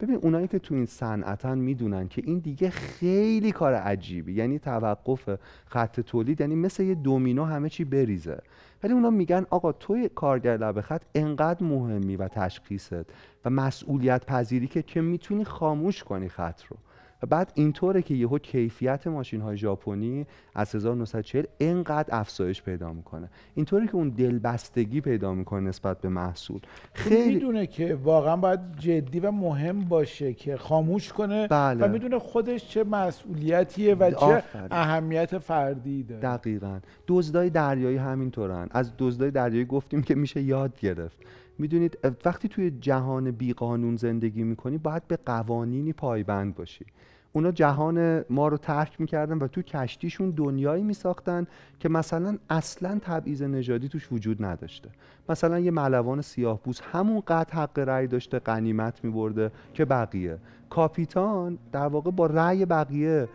ببین 0.00 0.16
اونایی 0.16 0.48
که 0.48 0.58
تو 0.58 0.74
این 0.74 0.86
صنعتن 0.86 1.58
می‌دونن 1.58 2.08
که 2.08 2.22
این 2.24 2.38
دیگه 2.38 2.70
خیلی 2.70 3.52
کار 3.52 3.74
عجیبی. 3.74 4.32
یعنی 4.32 4.58
توقف 4.58 5.38
خط 5.66 6.00
تولید 6.00 6.40
یعنی 6.40 6.54
مثل 6.54 6.82
یه 6.82 6.94
دومینو 6.94 7.44
همه 7.44 7.68
چی 7.68 7.84
بریزه. 7.84 8.38
ولی 8.82 8.92
اونا 8.92 9.10
میگن 9.10 9.46
آقا 9.50 9.72
توی 9.72 10.08
کارگر 10.08 10.56
لب 10.56 10.80
خط 10.80 11.02
انقدر 11.14 11.66
مهمی 11.66 12.16
و 12.16 12.28
تشخیصت 12.28 13.06
و 13.44 13.50
مسئولیت 13.50 14.26
پذیری 14.26 14.66
که 14.66 14.82
که 14.82 15.00
می‌تونی 15.00 15.44
خاموش 15.44 16.04
کنی 16.04 16.28
خط 16.28 16.62
رو. 16.62 16.76
و 17.22 17.26
بعد 17.26 17.52
اینطوره 17.54 18.02
که 18.02 18.14
یهو 18.14 18.38
کیفیت 18.38 19.06
ماشین 19.06 19.40
های 19.40 19.56
ژاپنی 19.56 20.26
از 20.54 20.74
1940 20.74 21.44
انقدر 21.60 22.08
افزایش 22.16 22.62
پیدا 22.62 22.92
می‌کنه. 22.92 23.30
اینطوره 23.54 23.86
که 23.86 23.94
اون 23.94 24.08
دلبستگی 24.08 25.00
پیدا 25.00 25.34
می‌کنه 25.34 25.60
نسبت 25.60 26.00
به 26.00 26.08
محصول. 26.08 26.60
خیلی 26.94 27.34
می‌دونه 27.34 27.66
که 27.66 27.94
واقعا 27.94 28.36
باید 28.36 28.60
جدی 28.78 29.20
و 29.20 29.30
مهم 29.30 29.80
باشه 29.80 30.34
که 30.34 30.56
خاموش 30.56 31.12
کنه 31.12 31.48
بله. 31.48 31.84
و 31.84 31.88
می‌دونه 31.88 32.18
خودش 32.18 32.68
چه 32.68 32.84
مسئولیتیه 32.84 33.94
و 33.94 34.10
چه 34.10 34.16
آفرین. 34.16 34.68
اهمیت 34.70 35.38
فردی 35.38 36.02
داره. 36.02 36.20
دقیقا. 36.20 36.78
دزدای 37.08 37.50
دریایی 37.50 37.96
همینطورن. 37.96 38.68
از 38.70 38.92
دزدای 38.98 39.30
دریایی 39.30 39.64
گفتیم 39.64 40.02
که 40.02 40.14
میشه 40.14 40.42
یاد 40.42 40.80
گرفت. 40.80 41.16
می‌دونید 41.58 41.98
وقتی 42.24 42.48
توی 42.48 42.70
جهان 42.70 43.30
بیقانون 43.30 43.96
زندگی 43.96 44.42
می‌کنی 44.42 44.78
باید 44.78 45.08
به 45.08 45.18
قوانینی 45.26 45.92
پایبند 45.92 46.54
باشی. 46.54 46.86
اونا 47.32 47.50
جهان 47.50 48.24
ما 48.30 48.48
رو 48.48 48.56
ترک 48.56 49.00
می‌کردن 49.00 49.38
و 49.38 49.48
تو 49.48 49.62
کشتیشون 49.62 50.30
دنیایی 50.30 50.82
میساختن 50.82 51.46
که 51.80 51.88
مثلا 51.88 52.38
اصلا 52.50 52.98
تبعیض 53.02 53.42
نژادی 53.42 53.88
توش 53.88 54.12
وجود 54.12 54.44
نداشته. 54.44 54.88
مثلا 55.28 55.58
یه 55.60 55.70
ملوان 55.70 56.20
سیاه 56.20 56.58
پوست 56.58 56.82
همون 56.92 57.20
قد 57.20 57.50
حق 57.50 57.78
رأی 57.78 58.06
داشته 58.06 58.38
غنیمت 58.38 59.04
میبرده 59.04 59.50
که 59.74 59.84
بقیه. 59.84 60.38
کاپیتان 60.70 61.58
در 61.72 61.86
واقع 61.86 62.10
با 62.10 62.26
رأی 62.26 62.66
بقیه 62.66 63.28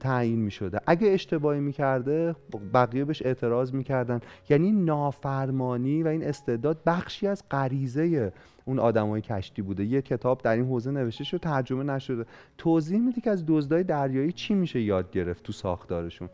تعیین 0.00 0.38
می 0.38 0.50
شده 0.50 0.80
اگه 0.86 1.08
اشتباهی 1.08 1.60
می 1.60 1.72
کرده 1.72 2.36
بقیه 2.74 3.04
بهش 3.04 3.22
اعتراض 3.22 3.72
می 3.72 3.84
کردن 3.84 4.20
یعنی 4.48 4.72
نافرمانی 4.72 6.02
و 6.02 6.08
این 6.08 6.24
استعداد 6.24 6.78
بخشی 6.86 7.26
از 7.26 7.42
غریزه 7.50 8.32
اون 8.64 8.78
آدمای 8.78 9.20
کشتی 9.20 9.62
بوده. 9.62 9.84
یه 9.84 10.02
کتاب 10.02 10.42
در 10.42 10.56
این 10.56 10.64
حوزه 10.64 10.90
نوشته 10.90 11.24
شد 11.24 11.40
ترجمه 11.40 11.84
نشده. 11.84 12.24
توضیح 12.58 13.00
میده 13.00 13.20
که 13.20 13.30
از 13.30 13.44
دزدای 13.46 13.84
دریایی 13.84 14.32
چی 14.32 14.54
میشه 14.54 14.80
یاد 14.80 15.10
گرفت 15.10 15.42
تو 15.42 15.52
ساختارشون. 15.52 16.28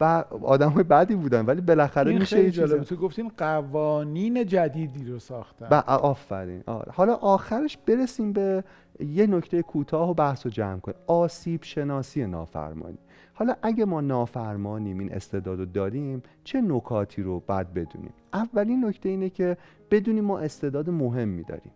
و 0.00 0.24
آدمای 0.42 0.84
بدی 0.84 1.14
بودن 1.14 1.46
ولی 1.46 1.60
بالاخره 1.60 2.10
این 2.10 2.20
میشه 2.20 2.50
جالبه. 2.50 2.84
تو 2.84 2.96
گفتین 2.96 3.32
قوانین 3.36 4.46
جدیدی 4.46 5.04
رو 5.04 5.18
ساختن. 5.18 5.68
و 5.70 5.74
آفرین. 5.86 6.62
آره. 6.66 6.92
حالا 6.92 7.14
آخرش 7.14 7.78
برسیم 7.86 8.32
به 8.32 8.64
یه 9.00 9.26
نکته 9.26 9.62
کوتاه 9.62 10.10
و 10.10 10.14
بحث 10.14 10.46
رو 10.46 10.52
جمع 10.52 10.80
کنیم. 10.80 10.96
آسیب 11.06 11.62
شناسی 11.62 12.26
نافرمانی. 12.26 12.98
حالا 13.34 13.54
اگه 13.62 13.84
ما 13.84 14.00
نافرمانیم 14.00 14.98
این 14.98 15.12
استعداد 15.12 15.58
رو 15.58 15.64
داریم 15.64 16.22
چه 16.44 16.60
نکاتی 16.60 17.22
رو 17.22 17.40
باید 17.40 17.74
بدونیم؟ 17.74 18.12
اولین 18.32 18.84
نکته 18.84 19.08
اینه 19.08 19.30
که 19.30 19.56
بدونیم 19.90 20.24
ما 20.24 20.38
استعداد 20.38 20.90
مهمی 20.90 21.42
داریم. 21.42 21.72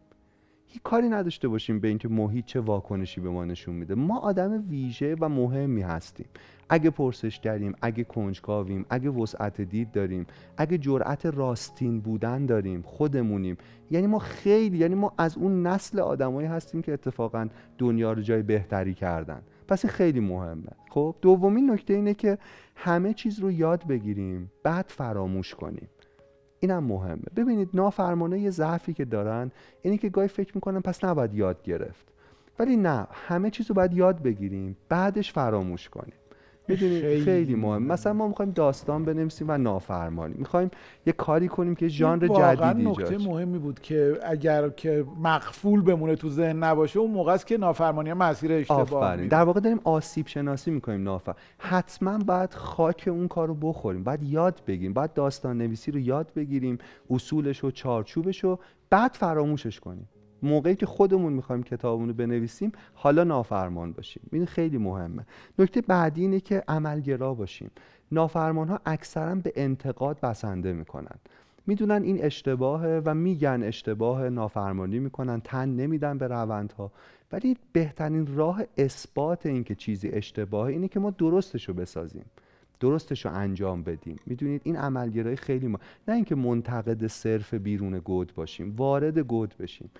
هیچ 0.70 0.82
کاری 0.82 1.08
نداشته 1.08 1.48
باشیم 1.48 1.80
به 1.80 1.88
اینکه 1.88 2.08
محیط 2.08 2.44
چه 2.44 2.60
واکنشی 2.60 3.20
به 3.20 3.30
ما 3.30 3.44
نشون 3.44 3.74
میده. 3.74 3.94
ما 3.94 4.18
آدم 4.18 4.68
ویژه 4.68 5.16
و 5.20 5.28
مهمی 5.28 5.82
هستیم. 5.82 6.26
اگه 6.68 6.90
پرسش 6.90 7.40
کردیم 7.40 7.74
اگه 7.82 8.04
کنجکاویم 8.04 8.86
اگه 8.90 9.10
وسعت 9.10 9.60
دید 9.60 9.92
داریم 9.92 10.26
اگه 10.56 10.78
جرأت 10.78 11.26
راستین 11.26 12.00
بودن 12.00 12.46
داریم 12.46 12.82
خودمونیم. 12.82 13.56
یعنی 13.90 14.06
ما 14.06 14.18
خیلی 14.18 14.78
یعنی 14.78 14.94
ما 14.94 15.12
از 15.18 15.36
اون 15.36 15.66
نسل 15.66 16.00
آدمایی 16.00 16.48
هستیم 16.48 16.82
که 16.82 16.92
اتفاقا 16.92 17.48
دنیا 17.78 18.12
رو 18.12 18.22
جای 18.22 18.42
بهتری 18.42 18.94
کردن. 18.94 19.42
پس 19.68 19.84
این 19.84 19.94
خیلی 19.94 20.20
مهمه. 20.20 20.72
خب 20.90 21.14
دومین 21.20 21.70
نکته 21.70 21.94
اینه 21.94 22.14
که 22.14 22.38
همه 22.76 23.14
چیز 23.14 23.38
رو 23.38 23.50
یاد 23.50 23.86
بگیریم 23.86 24.52
بعد 24.62 24.84
فراموش 24.88 25.54
کنیم. 25.54 25.88
اینم 26.60 26.84
مهمه. 26.84 27.24
ببینید 27.36 27.68
نافرمانه 27.74 28.40
یه 28.40 28.50
ضعفی 28.50 28.94
که 28.94 29.04
دارن 29.04 29.50
اینه 29.82 29.98
که 29.98 30.08
گاهی 30.08 30.28
فکر 30.28 30.52
می‌کنن 30.54 30.80
پس 30.80 31.04
نباید 31.04 31.34
یاد 31.34 31.62
گرفت. 31.62 32.08
ولی 32.58 32.76
نه 32.76 33.06
همه 33.12 33.50
چیز 33.50 33.68
رو 33.68 33.74
باید 33.74 33.92
یاد 33.94 34.22
بگیریم 34.22 34.76
بعدش 34.88 35.32
فراموش 35.32 35.88
کنیم. 35.88 36.17
می‌دونید 36.68 37.02
خیلی 37.02 37.24
خیلی 37.24 37.54
مهم. 37.54 37.82
مثلا 37.82 38.12
ما 38.12 38.28
می‌خوایم 38.28 38.50
داستان 38.50 39.04
بنویسیم 39.04 39.46
و 39.50 39.58
نافرمانی 39.58 40.34
می‌خوایم 40.38 40.70
یه 41.06 41.12
کاری 41.12 41.48
کنیم 41.48 41.74
که 41.74 41.88
ژانر 41.88 42.28
جدیدی 42.28 42.90
نکته 42.90 43.04
ایجاد 43.04 43.20
شه. 43.20 43.28
مهمی 43.28 43.58
بود 43.58 43.80
که 43.80 44.18
اگر 44.22 44.68
که 44.68 45.04
مقفول 45.22 45.82
بمونه 45.82 46.16
تو 46.16 46.28
ذهن 46.28 46.64
نباشه 46.64 46.98
اون 46.98 47.10
موقع 47.10 47.32
است 47.32 47.46
که 47.46 47.56
نافرمانی 47.56 48.12
مسیر 48.12 48.52
اشتباه. 48.52 49.26
در 49.26 49.42
واقع 49.42 49.60
داریم 49.60 49.80
آسیب 49.84 50.26
شناسی 50.26 50.70
می‌کنیم 50.70 51.02
نافر 51.02 51.34
حتما 51.58 52.18
باید 52.18 52.54
خاک 52.54 53.08
اون 53.12 53.28
کار 53.28 53.48
رو 53.48 53.54
بخوریم 53.54 54.04
باید 54.04 54.22
یاد 54.22 54.62
بگیریم 54.66 54.92
باید 54.92 55.12
داستان 55.12 55.58
نویسی 55.58 55.90
رو 55.90 55.98
یاد 55.98 56.32
بگیریم 56.36 56.78
اصولش 57.10 57.64
و 57.64 57.70
چارچوبش 57.70 58.44
رو 58.44 58.58
بعد 58.90 59.12
فراموشش 59.14 59.80
کنیم 59.80 60.08
موقعی 60.42 60.74
که 60.74 60.86
خودمون 60.86 61.32
می‌خوایم 61.32 61.62
کتابمون 61.62 62.08
رو 62.08 62.14
بنویسیم 62.14 62.72
حالا 62.94 63.24
نافرمان 63.24 63.92
باشیم. 63.92 64.22
این 64.32 64.46
خیلی 64.46 64.78
مهمه. 64.78 65.26
نکته 65.58 65.80
بعدی 65.80 66.20
اینه 66.20 66.40
که 66.40 66.62
عملگرا 66.68 67.34
باشیم. 67.34 67.70
نافرمان 68.12 68.68
ها 68.68 68.80
اکثرا 68.86 69.34
به 69.34 69.52
انتقاد 69.56 70.20
بسنده 70.20 70.72
می‌کنن. 70.72 71.16
می‌دونن 71.66 72.02
این 72.02 72.24
اشتباهه 72.24 73.02
و 73.04 73.14
میگن 73.14 73.62
اشتباه 73.62 74.28
نافرمانی 74.28 74.98
می‌کنن 74.98 75.40
تن 75.40 75.68
نمیدن 75.68 76.18
به 76.18 76.26
روندها. 76.28 76.92
ولی 77.32 77.56
بهترین 77.72 78.36
راه 78.36 78.62
اثبات 78.78 79.46
این 79.46 79.64
که 79.64 79.74
چیزی 79.74 80.08
اشتباهه 80.08 80.72
اینه 80.72 80.88
که 80.88 81.00
ما 81.00 81.10
درستش 81.10 81.68
رو 81.68 81.74
بسازیم. 81.74 82.24
درستش 82.80 83.24
رو 83.26 83.34
انجام 83.34 83.82
بدیم. 83.82 84.16
می‌دونید 84.26 84.60
این 84.64 84.76
عملگرایی 84.76 85.36
خیلی 85.36 85.66
ما 85.66 85.78
نه 86.08 86.14
اینکه 86.14 86.34
منتقد 86.34 87.06
صرف 87.06 87.54
بیرون 87.54 87.98
گود 87.98 88.32
باشیم 88.34 88.74
وارد 88.76 89.18
گود 89.18 89.54
بشیم. 89.58 89.90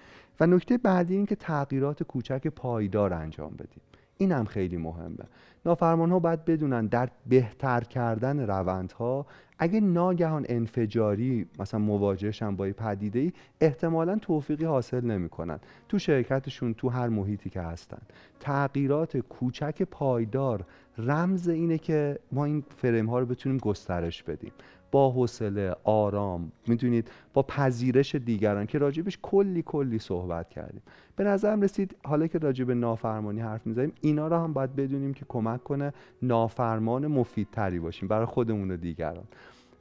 و 0.40 0.46
نکته 0.46 0.78
بعدی 0.78 1.14
این 1.14 1.26
که 1.26 1.36
تغییرات 1.36 2.02
کوچک 2.02 2.46
پایدار 2.46 3.12
انجام 3.12 3.50
بدیم. 3.50 3.82
این 4.16 4.32
هم 4.32 4.44
خیلی 4.44 4.76
مهمه. 4.76 5.24
نافرمان 5.66 6.10
ها 6.10 6.18
باید 6.18 6.44
بدونن 6.44 6.86
در 6.86 7.08
بهتر 7.26 7.80
کردن 7.80 8.40
روندها 8.40 9.26
اگه 9.58 9.80
ناگهان 9.80 10.46
انفجاری 10.48 11.46
مثلا 11.58 11.80
مواجهشن 11.80 12.56
با 12.56 12.66
یه 12.66 12.72
پدیده 12.72 13.18
ای 13.18 13.32
احتمالا 13.60 14.18
توفیقی 14.18 14.64
حاصل 14.64 15.04
نمی‌کنن. 15.04 15.58
تو 15.88 15.98
شرکتشون 15.98 16.74
تو 16.74 16.88
هر 16.88 17.08
محیطی 17.08 17.50
که 17.50 17.60
هستن. 17.60 17.98
تغییرات 18.40 19.16
کوچک 19.16 19.82
پایدار 19.82 20.64
رمز 20.98 21.48
اینه 21.48 21.78
که 21.78 22.18
ما 22.32 22.44
این 22.44 22.64
فریم 22.76 23.06
ها 23.06 23.18
رو 23.18 23.26
بتونیم 23.26 23.58
گسترش 23.58 24.22
بدیم. 24.22 24.52
با 24.90 25.10
حوصله 25.10 25.74
آرام 25.84 26.52
می‌دونید 26.66 27.10
با 27.34 27.42
پذیرش 27.42 28.14
دیگران 28.14 28.66
که 28.66 28.78
راجبش 28.78 29.18
کلی 29.22 29.62
کلی 29.62 29.98
صحبت 29.98 30.48
کردیم. 30.48 30.82
به 31.16 31.24
نظرم 31.24 31.60
رسید 31.60 31.96
حالا 32.04 32.26
که 32.26 32.38
راجب 32.38 32.70
نافرمانی 32.70 33.40
حرف 33.40 33.66
می‌زنیم 33.66 33.92
اینا 34.00 34.28
رو 34.28 34.36
هم 34.36 34.52
باید 34.52 34.76
بدونیم 34.76 35.14
که 35.14 35.24
کمک 35.28 35.64
کنه 35.64 35.92
نافرمان 36.22 37.06
مفیدتری 37.06 37.78
باشیم 37.78 38.08
برای 38.08 38.26
خودمون 38.26 38.70
و 38.70 38.76
دیگران. 38.76 39.24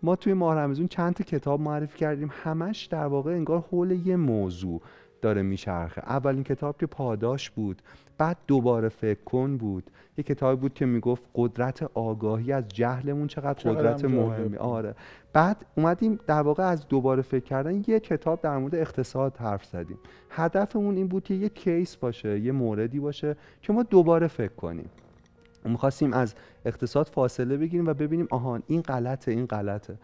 ما 0.03 0.15
توی 0.15 0.33
ماه 0.33 0.55
رمضان 0.55 0.87
چند 0.87 1.13
تا 1.13 1.23
کتاب 1.23 1.61
معرفی 1.61 1.97
کردیم 1.97 2.29
همش 2.43 2.85
در 2.85 3.05
واقع 3.05 3.31
انگار 3.31 3.63
حول 3.71 3.91
یه 3.91 4.15
موضوع 4.15 4.81
داره 5.21 5.41
میچرخه. 5.41 6.01
اولین 6.01 6.43
کتاب 6.43 6.77
که 6.77 6.85
پاداش 6.85 7.49
بود 7.49 7.81
بعد 8.17 8.37
دوباره 8.47 8.89
فکر 8.89 9.23
کن 9.23 9.57
بود. 9.57 9.83
یه 10.17 10.23
کتابی 10.23 10.61
بود 10.61 10.73
که 10.73 10.85
می‌گفت 10.85 11.23
قدرت 11.35 11.83
آگاهی 11.93 12.51
از 12.51 12.67
جهلمون 12.67 13.27
چقدر 13.27 13.53
چقدر 13.53 13.79
قدرت 13.79 14.05
مهمی. 14.05 14.57
آره. 14.57 14.95
بعد 15.33 15.65
اومدیم 15.77 16.19
در 16.27 16.41
واقع 16.41 16.63
از 16.63 16.87
دوباره 16.87 17.21
فکر 17.21 17.43
کردن 17.43 17.83
یه 17.87 17.99
کتاب 17.99 18.41
در 18.41 18.57
مورد 18.57 18.75
اقتصاد 18.75 19.37
حرف 19.37 19.65
زدیم. 19.65 19.97
هدفمون 20.29 20.95
این 20.95 21.07
بود 21.07 21.23
که 21.23 21.33
یه 21.33 21.49
کیس 21.49 21.95
باشه 21.95 22.39
یه 22.39 22.51
موردی 22.51 22.99
باشه 22.99 23.35
که 23.61 23.73
ما 23.73 23.83
دوباره 23.83 24.27
فکر 24.27 24.53
کنیم. 24.53 24.89
می‌خواستیم 25.65 26.13
از 26.13 26.35
اقتصاد 26.65 27.07
فاصله 27.07 27.57
بگیریم 27.57 27.87
و 27.87 27.93
ببینیم 27.93 28.27
آهان 28.29 28.63
این 28.67 28.81
غلطه 28.81 29.31
این 29.31 29.45
غلطه. 29.45 29.97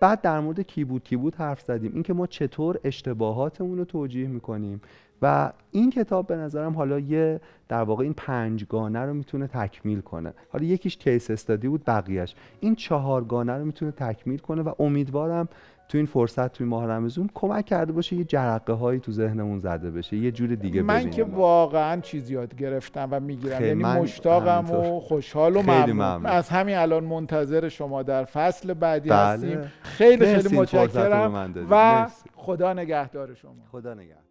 بعد 0.00 0.20
در 0.20 0.40
مورد 0.40 0.60
کی 0.60 0.84
بود 0.84 1.04
کی 1.04 1.16
بود 1.16 1.34
حرف 1.34 1.60
زدیم. 1.60 1.92
اینکه 1.94 2.12
ما 2.12 2.26
چطور 2.26 2.78
اشتباهاتمون 2.84 3.78
رو 3.78 3.84
توجیه 3.84 4.28
می‌کنیم. 4.28 4.80
و 5.22 5.52
این 5.70 5.90
کتاب 5.90 6.26
به 6.26 6.36
نظرم 6.36 6.74
حالا 6.74 6.98
یه 6.98 7.40
در 7.68 7.82
واقع 7.82 8.02
این 8.02 8.14
پنجگانه 8.14 9.00
رو 9.00 9.14
می‌تونه 9.14 9.46
تکمیل 9.46 10.00
کنه 10.00 10.32
حالا 10.52 10.64
یکیش 10.64 10.96
کیس 10.96 11.30
استادی 11.30 11.68
بود 11.68 11.84
بقیهش 11.86 12.34
این 12.60 12.74
چهارگانه 12.74 13.52
رو 13.52 13.64
می‌تونه 13.64 13.90
تکمیل 13.90 14.38
کنه 14.38 14.62
و 14.62 14.72
امیدوارم 14.78 15.48
تو 15.88 15.98
این 15.98 16.06
فرصت 16.06 16.52
توی 16.52 16.66
ماه 16.66 16.86
رمضان 16.86 17.30
کمک 17.34 17.64
کرده 17.64 17.92
باشه 17.92 18.16
یه 18.16 18.24
جرقه 18.24 18.72
هایی 18.72 19.00
تو 19.00 19.12
ذهنمون 19.12 19.58
زده 19.58 19.90
بشه 19.90 20.16
یه 20.16 20.30
جور 20.30 20.54
دیگه 20.54 20.82
من 20.82 20.94
ببینیم 20.94 21.12
که 21.12 21.24
واقعا 21.24 22.00
چیز 22.00 22.30
یاد 22.30 22.56
گرفتم 22.56 23.08
و 23.10 23.20
می‌گیرم 23.20 23.58
خیلی، 23.58 23.68
یعنی 23.68 24.00
مشتاقم. 24.00 24.70
و 24.70 25.00
خوشحال 25.00 25.56
و 25.56 25.62
خیلی 25.62 25.92
ممنون 25.92 25.96
ممنون. 25.96 26.26
از 26.26 26.48
همین 26.48 26.76
الان 26.76 27.04
منتظر 27.04 27.68
شما 27.68 28.02
در 28.02 28.24
فصل 28.24 28.74
بعدی 28.74 29.08
بله. 29.08 29.18
هستیم 29.18 29.60
خیلی 29.82 30.26
خیلی 30.26 30.56
متشکرم. 30.56 31.54
و. 31.70 32.06
خدا 32.34 32.72
نگهدار 32.72 33.34
شما 33.34 33.54
خدا 33.72 33.94
نگهدار 33.94 34.27